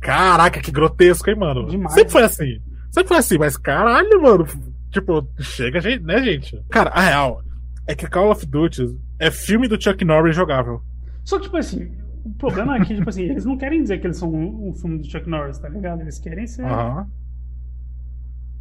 Caraca, 0.00 0.60
que 0.60 0.70
grotesco, 0.70 1.30
hein, 1.30 1.36
mano? 1.36 1.66
Demais. 1.66 1.94
Sempre 1.94 2.12
foi 2.12 2.22
assim. 2.22 2.60
Sempre 2.90 3.08
foi 3.08 3.16
assim, 3.18 3.38
mas 3.38 3.56
caralho, 3.56 4.20
mano. 4.22 4.46
Tipo, 4.90 5.26
chega, 5.40 5.80
gente, 5.80 6.02
né, 6.04 6.22
gente? 6.22 6.62
Cara, 6.70 6.90
a 6.90 7.00
real 7.00 7.42
é 7.86 7.94
que 7.94 8.08
Call 8.08 8.30
of 8.30 8.44
Duty 8.46 8.98
é 9.18 9.30
filme 9.30 9.68
do 9.68 9.80
Chuck 9.82 10.04
Norris 10.04 10.34
jogável. 10.36 10.80
Só 11.26 11.38
que, 11.38 11.44
tipo 11.46 11.56
assim, 11.56 11.90
o 12.24 12.30
problema 12.38 12.76
é 12.76 12.84
que, 12.84 12.94
tipo 12.94 13.08
assim, 13.08 13.24
eles 13.24 13.44
não 13.44 13.58
querem 13.58 13.82
dizer 13.82 13.98
que 13.98 14.06
eles 14.06 14.16
são 14.16 14.32
um, 14.32 14.68
um 14.68 14.72
filme 14.72 14.98
do 14.98 15.04
Chuck 15.04 15.28
Norris, 15.28 15.58
tá 15.58 15.68
ligado? 15.68 16.00
Eles 16.00 16.20
querem 16.20 16.46
ser. 16.46 16.64
Aham. 16.64 17.06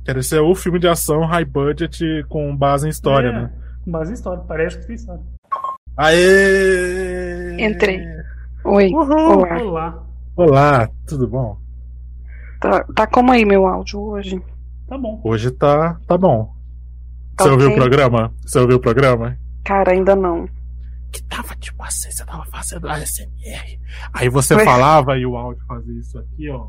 Quero 0.03 0.24
ser 0.24 0.39
o 0.39 0.53
filme 0.55 0.80
de 0.80 0.88
ação 0.88 1.26
high 1.26 1.45
budget 1.45 2.03
com 2.28 2.55
base 2.57 2.88
em 2.88 2.89
história, 2.89 3.30
É, 3.30 3.32
né? 3.32 3.53
Com 3.84 3.91
base 3.91 4.11
em 4.11 4.13
história, 4.16 4.43
parece 4.47 4.80
que 4.80 4.88
tem 4.88 4.95
história. 4.95 5.22
Aê! 5.95 7.66
Entrei. 7.66 8.01
Oi. 8.66 8.89
Uhul. 8.91 9.13
Olá. 9.13 9.61
Olá. 9.61 10.03
Olá, 10.36 10.89
tudo 11.07 11.28
bom? 11.28 11.57
Tá, 12.59 12.84
tá 12.95 13.07
como 13.07 13.32
aí 13.32 13.45
meu 13.45 13.68
áudio 13.68 14.01
hoje? 14.01 14.41
Tá 14.88 14.97
bom. 14.97 15.22
Hoje 15.24 15.51
tá, 15.51 15.99
tá 16.07 16.18
bom. 16.18 16.51
Tá 17.38 17.43
Você 17.43 17.49
ouviu 17.51 17.70
o 17.70 17.76
programa? 17.76 18.34
Você 18.43 18.59
ouviu 18.59 18.78
o 18.78 18.82
programa? 18.82 19.38
Cara, 19.63 19.91
ainda 19.91 20.16
não. 20.16 20.47
Que 21.16 21.24
tava 21.24 21.55
tipo 21.55 21.82
assim, 21.84 22.11
você 22.11 22.26
tava 22.26 22.45
fazendo 22.45 22.88
ASMR. 22.89 23.80
Aí 24.13 24.28
você 24.30 24.53
Ué. 24.55 24.63
falava 24.66 25.18
e 25.18 25.26
o 25.26 25.36
áudio 25.38 25.63
fazia 25.66 25.99
isso 25.99 26.20
aqui, 26.20 26.49
ó. 26.49 26.68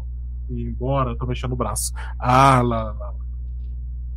E 0.49 0.62
embora, 0.62 1.11
eu 1.11 1.16
tô 1.18 1.26
mexendo 1.26 1.53
o 1.53 1.57
braço. 1.57 1.92
Ah, 2.18 2.62
lá, 2.62 2.84
lá, 2.84 2.92
lá. 2.92 3.14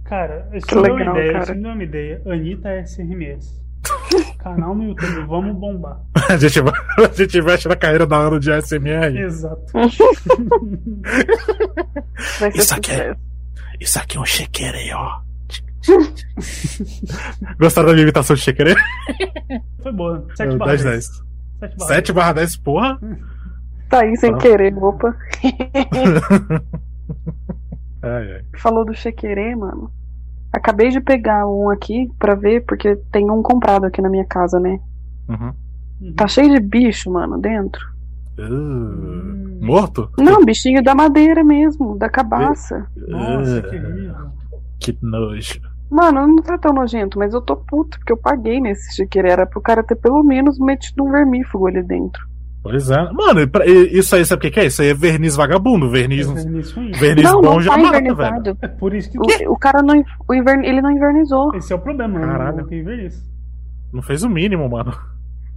Cara, 0.06 0.48
isso 0.54 0.68
Que 0.68 0.76
me 0.76 0.84
deu 0.84 0.94
uma 0.94 1.02
ideia, 1.12 1.32
cara. 1.32 1.44
isso 1.44 1.56
me 1.56 1.62
deu 1.62 1.72
uma 1.72 1.84
ideia. 1.84 2.22
Anitta 2.28 2.70
SRMS. 2.86 3.60
Canal 4.38 4.76
no 4.76 4.84
YouTube, 4.84 5.26
vamos 5.26 5.56
bombar. 5.56 6.00
A 6.30 6.38
gente, 6.38 6.62
vai- 6.62 6.74
a 7.10 7.14
gente 7.14 7.38
investe 7.38 7.68
na 7.68 7.76
carreira 7.76 8.06
da 8.06 8.18
Ana 8.18 8.40
de 8.40 8.52
ASMR. 8.52 9.18
Exato. 9.18 9.64
Isso 12.56 12.74
aqui 12.76 12.92
é-. 12.92 13.16
Isso 13.80 14.00
aqui 14.00 14.18
é 14.18 14.20
um 14.20 14.26
chequerê, 14.26 14.92
ó. 14.94 15.22
Gostaram 17.60 17.88
da 17.88 17.94
minha 17.94 18.04
imitação 18.04 18.36
de 18.36 18.42
chequerê? 18.42 18.76
Foi 19.82 19.92
boa. 19.92 20.26
7 20.36 20.48
10 20.50 20.58
barra 20.58 20.72
10. 20.76 20.84
10. 20.84 21.06
7 21.06 21.24
barra 21.78 21.88
7 21.88 22.14
barra 22.14 22.34
10, 22.34 22.58
porra. 22.58 23.00
Tá 23.90 24.02
aí 24.02 24.16
sem 24.18 24.32
Tá. 24.34 24.38
querer, 24.38 24.74
opa. 24.78 25.16
Ai, 28.02 28.32
ai. 28.34 28.42
Falou 28.58 28.86
do 28.86 28.94
chequerê, 28.94 29.54
mano. 29.56 29.92
Acabei 30.54 30.90
de 30.90 31.02
pegar 31.02 31.46
um 31.46 31.70
aqui 31.70 32.10
pra 32.18 32.34
ver, 32.34 32.64
porque 32.66 32.96
tem 33.12 33.30
um 33.30 33.42
comprado 33.44 33.86
aqui 33.86 34.02
na 34.02 34.10
minha 34.10 34.26
casa, 34.26 34.58
né? 34.60 34.80
Uhum. 35.28 35.54
Tá 36.16 36.28
cheio 36.28 36.50
de 36.54 36.60
bicho, 36.62 37.12
mano, 37.12 37.38
dentro. 37.40 37.82
Uh, 38.40 39.60
morto? 39.66 40.10
Não, 40.18 40.46
bichinho 40.46 40.82
da 40.82 40.96
madeira 40.96 41.44
mesmo, 41.44 41.98
da 41.98 42.10
cabaça. 42.10 42.88
Nossa, 42.96 43.62
que 43.64 43.76
horrível. 43.76 44.16
que 44.80 44.98
nojo. 45.02 45.60
Mano, 45.90 46.28
não 46.28 46.36
tá 46.38 46.58
tão 46.58 46.72
nojento, 46.74 47.18
mas 47.18 47.34
eu 47.34 47.42
tô 47.42 47.56
puto, 47.56 47.98
porque 47.98 48.14
eu 48.14 48.18
paguei 48.18 48.60
nesse 48.62 48.96
chequerê. 48.96 49.30
Era 49.32 49.46
pro 49.46 49.60
cara 49.62 49.82
ter 49.84 49.96
pelo 49.96 50.24
menos 50.24 50.60
metido 50.60 51.04
um 51.04 51.12
vermífugo 51.12 51.68
ali 51.68 51.82
dentro. 51.82 52.28
Pois 52.62 52.92
é. 52.92 53.12
Mano, 53.12 53.40
isso 53.92 54.16
aí, 54.16 54.26
sabe 54.26 54.48
o 54.48 54.52
que 54.52 54.60
é? 54.60 54.66
Isso 54.66 54.82
aí 54.82 54.90
é 54.90 54.94
verniz 54.94 55.36
vagabundo. 55.36 55.90
Verniz, 55.90 56.28
Verniz 56.32 56.72
ruim. 56.74 56.92
verniz 56.92 57.24
não, 57.24 57.42
bom 57.42 57.54
não 57.54 57.62
já 57.62 57.72
tá 57.72 57.78
mata, 57.78 58.14
velho. 58.14 58.58
É 58.62 58.68
por 58.68 58.94
isso 58.94 59.10
que 59.10 59.18
O, 59.48 59.54
o 59.54 59.58
cara 59.58 59.82
não, 59.82 60.04
o 60.28 60.34
invern, 60.36 60.68
ele 60.68 60.82
não 60.82 60.92
invernizou. 60.92 61.56
esse 61.56 61.72
é 61.72 61.76
o 61.76 61.80
problema, 61.80 62.20
Caralho. 62.20 62.58
não 62.58 62.68
tem 62.68 62.84
verniz. 62.84 63.24
Não 63.94 64.02
fez 64.02 64.24
o 64.24 64.30
mínimo, 64.30 64.70
mano. 64.70 64.94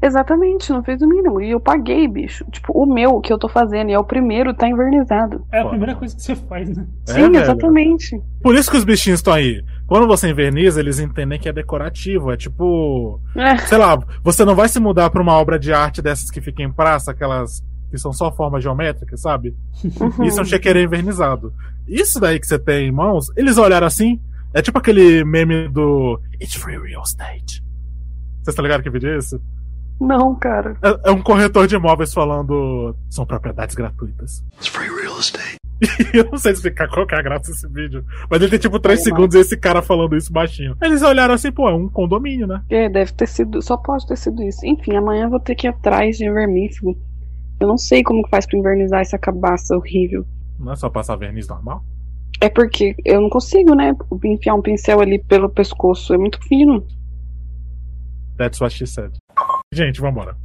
Exatamente, 0.03 0.73
não 0.73 0.83
fez 0.83 1.01
o 1.01 1.07
mínimo. 1.07 1.41
E 1.41 1.53
eu 1.53 1.61
paguei, 1.61 2.09
bicho. 2.09 2.45
Tipo, 2.51 2.73
o 2.73 2.85
meu 2.85 3.21
que 3.21 3.33
eu 3.33 3.39
tô 3.39 3.49
fazendo, 3.49 3.91
e 3.91 3.93
é 3.93 3.99
o 3.99 4.05
primeiro, 4.05 4.53
tá 4.53 4.69
invernizado. 4.69 5.47
É 5.53 5.61
a 5.61 5.69
primeira 5.69 5.95
coisa 5.95 6.17
que 6.17 6.23
você 6.23 6.35
faz, 6.35 6.69
né? 6.77 6.85
É, 7.09 7.13
Sim, 7.13 7.31
velho. 7.31 7.37
exatamente. 7.37 8.21
Por 8.43 8.57
isso 8.57 8.69
que 8.69 8.77
os 8.77 8.83
bichinhos 8.83 9.21
estão 9.21 9.33
aí. 9.33 9.63
Quando 9.87 10.09
você 10.09 10.29
inverniza, 10.29 10.81
eles 10.81 10.99
entendem 10.99 11.39
que 11.39 11.49
é 11.49 11.53
decorativo. 11.53 12.33
É 12.33 12.37
tipo. 12.37 13.21
É. 13.37 13.57
Sei 13.59 13.79
lá, 13.79 13.97
você 14.25 14.45
não 14.45 14.57
vai 14.57 14.69
se 14.69 14.81
mudar 14.81 15.09
pra 15.11 15.23
uma 15.23 15.35
obra 15.35 15.57
de 15.57 15.73
arte 15.73 16.03
dessas 16.03 16.31
que 16.31 16.41
fica 16.41 16.63
em 16.63 16.73
praça, 16.73 17.13
aquelas 17.13 17.63
que 17.89 17.99
são 17.99 18.13
só 18.13 18.33
formas 18.33 18.63
geométricas, 18.63 19.21
sabe? 19.21 19.55
Uhum. 19.85 20.25
Isso 20.25 20.39
é 20.39 20.43
um 20.43 20.47
chequeiro 20.47 20.81
invernizado. 20.81 21.53
Isso 21.87 22.19
daí 22.19 22.41
que 22.41 22.47
você 22.47 22.59
tem 22.59 22.89
em 22.89 22.93
mãos, 22.93 23.27
eles 23.37 23.59
olharam 23.59 23.87
assim, 23.87 24.19
é 24.55 24.63
tipo 24.63 24.79
aquele 24.79 25.23
meme 25.25 25.69
do 25.69 26.19
It's 26.41 26.55
free 26.55 26.79
real 26.79 27.03
estate. 27.03 27.63
Vocês 28.43 28.49
estão 28.49 28.65
ligados 28.65 28.83
que 28.83 28.91
vídeo 28.91 29.11
é 29.11 29.19
esse? 29.19 29.39
Não, 30.01 30.35
cara. 30.35 30.77
É, 30.83 31.11
é 31.11 31.13
um 31.13 31.23
corretor 31.23 31.67
de 31.67 31.77
imóveis 31.77 32.13
falando 32.13 32.97
são 33.09 33.25
propriedades 33.25 33.75
gratuitas. 33.75 34.45
It's 34.59 34.69
free 34.69 34.89
real 34.89 35.19
estate. 35.19 35.57
eu 36.15 36.25
não 36.31 36.39
sei 36.39 36.53
explicar 36.53 36.89
qual 36.89 37.05
que 37.07 37.15
é 37.15 37.19
a 37.19 37.23
graça 37.23 37.51
desse 37.51 37.67
vídeo. 37.69 38.05
Mas 38.31 38.41
ele 38.41 38.51
tem 38.51 38.59
tipo 38.59 38.79
3 38.79 39.01
É, 39.01 39.03
segundos 39.03 39.35
e 39.35 39.41
esse 39.41 39.57
cara 39.57 39.83
falando 39.83 40.17
isso 40.17 40.33
baixinho. 40.33 40.77
Eles 40.81 41.03
olharam 41.03 41.35
assim, 41.35 41.51
pô, 41.51 41.69
é 41.69 41.75
um 41.75 41.89
condomínio, 41.89 42.47
né? 42.47 42.63
É, 42.71 42.89
deve 42.89 43.13
ter 43.13 43.27
sido. 43.27 43.61
Só 43.61 43.77
pode 43.77 44.07
ter 44.07 44.17
sido 44.17 44.43
isso. 44.43 44.65
Enfim, 44.65 44.95
amanhã 44.97 45.25
eu 45.25 45.31
vou 45.31 45.41
ter 45.41 45.55
que 45.57 45.67
ir 45.67 45.71
atrás 45.71 46.17
de 46.17 46.31
vermífugo. 46.31 46.97
Eu 47.59 47.67
não 47.69 47.77
sei 47.77 48.03
como 48.05 48.23
que 48.23 48.31
faz 48.31 48.47
pra 48.47 48.59
invernizar 48.59 49.01
essa 49.01 49.19
cabaça 49.19 49.77
horrível. 49.77 50.25
Não 50.59 50.73
é 50.73 50.77
só 50.77 50.89
passar 50.89 51.17
verniz 51.17 51.49
normal? 51.49 51.85
É 52.41 52.49
porque 52.49 52.95
eu 53.05 53.21
não 53.21 53.29
consigo, 53.29 53.75
né? 53.75 53.93
Enfiar 54.25 54.55
um 54.55 54.63
pincel 54.63 55.01
ali 55.01 55.19
pelo 55.25 55.49
pescoço. 55.49 56.15
É 56.15 56.19
muito 56.19 56.41
fino. 56.47 56.85
That's 58.39 58.61
what 58.61 58.75
she 58.75 58.87
said. 58.87 59.13
Gente, 59.73 60.03
vambora. 60.03 60.37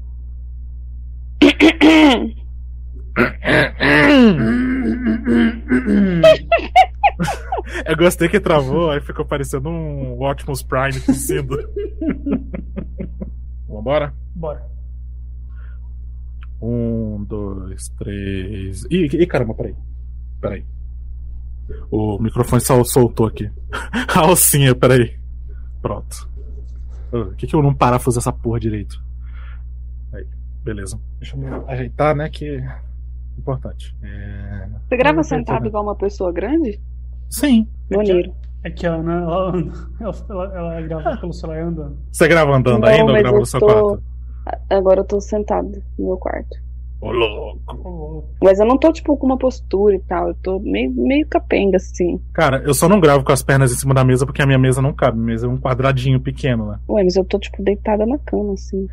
Eu 7.86 7.98
gostei 7.98 8.30
que 8.30 8.40
travou, 8.40 8.90
aí 8.90 9.02
ficou 9.02 9.26
parecendo 9.26 9.68
um 9.68 10.24
Optimus 10.24 10.64
Prime 10.64 10.98
tossindo. 11.02 11.58
Vambora? 13.68 14.14
Bora. 14.34 14.66
Um, 16.62 17.26
dois, 17.26 17.90
três. 17.98 18.86
Ih, 18.90 19.10
ih 19.12 19.28
caramba, 19.28 19.54
peraí. 19.54 19.76
Peraí. 20.40 20.66
O 21.92 22.18
microfone 22.18 22.62
só 22.62 22.82
soltou 22.86 23.28
aqui. 23.28 23.52
A 24.16 24.20
alcinha, 24.20 24.74
peraí. 24.74 25.20
Pronto. 25.82 26.30
Por 27.12 27.36
que, 27.36 27.46
que 27.46 27.56
eu 27.56 27.62
não 27.62 27.74
parafuso 27.74 28.20
essa 28.20 28.32
porra 28.32 28.60
direito? 28.60 29.06
Beleza. 30.68 31.00
Deixa 31.18 31.38
eu 31.38 31.40
me 31.40 31.48
ajeitar, 31.68 32.14
né? 32.14 32.30
Que 32.30 32.46
é 32.58 32.78
importante. 33.38 33.96
É... 34.04 34.68
Você 34.88 34.98
grava 34.98 35.24
sentado 35.24 35.66
igual 35.66 35.84
uma 35.84 35.96
pessoa 35.96 36.32
grande? 36.34 36.80
Sim. 37.30 37.68
Maneiro. 37.90 38.34
É 38.64 38.70
que 38.70 38.86
a 38.86 38.96
Ana, 38.96 39.14
ela, 39.14 39.54
ela, 40.30 40.58
ela, 40.58 40.82
grava 40.82 41.18
pelo 41.22 41.32
celular 41.32 41.62
andando. 41.62 41.98
Você 42.12 42.28
grava 42.28 42.54
andando 42.54 42.82
Não, 42.82 42.88
ainda 42.90 43.12
ou 43.14 43.18
grava 43.18 43.40
no 43.40 43.46
seu 43.46 43.60
tô- 43.62 43.66
quarto? 43.68 44.04
Agora 44.70 45.00
eu 45.00 45.06
tô 45.06 45.22
sentado 45.22 45.82
no 45.98 46.08
meu 46.08 46.18
quarto. 46.18 46.58
Ô, 47.00 47.12
louco. 47.12 48.28
Mas 48.42 48.60
eu 48.60 48.66
não 48.66 48.78
tô, 48.78 48.92
tipo, 48.92 49.16
com 49.16 49.26
uma 49.28 49.38
postura 49.38 49.96
e 49.96 50.00
tal. 50.00 50.30
Eu 50.30 50.34
tô 50.36 50.60
meio, 50.60 50.92
meio 50.92 51.28
capenga, 51.28 51.78
assim. 51.78 52.20
Cara, 52.34 52.62
eu 52.66 52.74
só 52.74 52.90
não 52.90 53.00
gravo 53.00 53.24
com 53.24 53.32
as 53.32 53.44
pernas 53.44 53.72
em 53.72 53.76
cima 53.76 53.94
da 53.94 54.04
mesa 54.04 54.26
porque 54.26 54.42
a 54.42 54.46
minha 54.48 54.58
mesa 54.58 54.82
não 54.82 54.92
cabe. 54.94 55.18
Minha 55.18 55.28
mesa 55.28 55.46
é 55.46 55.50
um 55.50 55.58
quadradinho 55.58 56.20
pequeno, 56.20 56.72
né? 56.72 56.80
Ué, 56.90 57.04
mas 57.04 57.16
eu 57.16 57.24
tô, 57.24 57.38
tipo, 57.38 57.62
deitada 57.64 58.06
na 58.06 58.18
cama, 58.18 58.54
assim. 58.54 58.88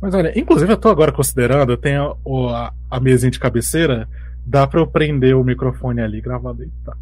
Mas 0.00 0.14
olha, 0.14 0.38
inclusive 0.38 0.72
eu 0.72 0.76
tô 0.76 0.88
agora 0.88 1.12
considerando, 1.12 1.72
eu 1.72 1.76
tenho 1.76 2.16
a, 2.50 2.72
a 2.90 3.00
mesinha 3.00 3.30
de 3.30 3.40
cabeceira, 3.40 4.08
dá 4.46 4.66
pra 4.66 4.80
eu 4.80 4.86
prender 4.86 5.36
o 5.36 5.44
microfone 5.44 6.00
ali 6.00 6.18
e 6.18 6.22
gravar 6.22 6.52
deitado. 6.52 6.84
Tá? 6.84 6.96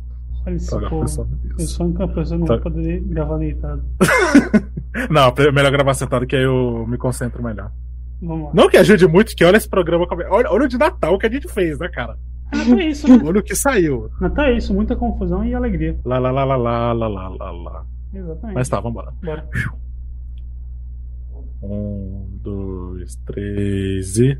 Olha 0.46 0.56
isso, 0.56 0.80
pô, 0.88 1.02
eu 1.02 1.66
sou 1.66 1.86
um 1.86 1.92
campeão, 1.92 2.24
eu 2.24 2.38
não 2.38 2.46
tá. 2.46 2.54
vou 2.54 2.62
poder 2.62 3.00
gravar 3.00 3.38
deitado. 3.38 3.82
não, 5.10 5.34
é 5.36 5.52
melhor 5.52 5.72
gravar 5.72 5.94
sentado 5.94 6.26
que 6.26 6.36
aí 6.36 6.44
eu 6.44 6.86
me 6.88 6.96
concentro 6.96 7.42
melhor. 7.42 7.70
Não 8.54 8.68
que 8.68 8.76
ajude 8.76 9.06
muito, 9.06 9.36
que 9.36 9.44
olha 9.44 9.56
esse 9.56 9.68
programa. 9.68 10.06
É. 10.22 10.28
Olha, 10.30 10.50
olha 10.50 10.64
o 10.64 10.68
de 10.68 10.78
Natal 10.78 11.18
que 11.18 11.26
a 11.26 11.30
gente 11.30 11.48
fez, 11.48 11.78
né, 11.78 11.88
cara? 11.88 12.16
Natal 12.52 12.78
é 12.78 12.88
isso, 12.88 13.08
né? 13.08 13.22
Olha 13.26 13.40
o 13.40 13.42
que 13.42 13.54
saiu. 13.54 14.10
Natal 14.20 14.46
é 14.46 14.56
isso, 14.56 14.72
muita 14.72 14.96
confusão 14.96 15.44
e 15.44 15.54
alegria. 15.54 15.98
Lá, 16.04 16.18
lá, 16.18 16.30
lá, 16.30 16.44
lá, 16.44 16.56
lá, 16.56 16.92
lá, 16.92 17.28
lá, 17.28 17.50
lá. 17.50 17.84
Exatamente. 18.14 18.54
Mas 18.54 18.68
tá, 18.68 18.80
vambora. 18.80 19.12
Bora. 19.22 19.46
Um, 21.62 22.38
dois, 22.42 23.16
três 23.24 24.18
e. 24.18 24.38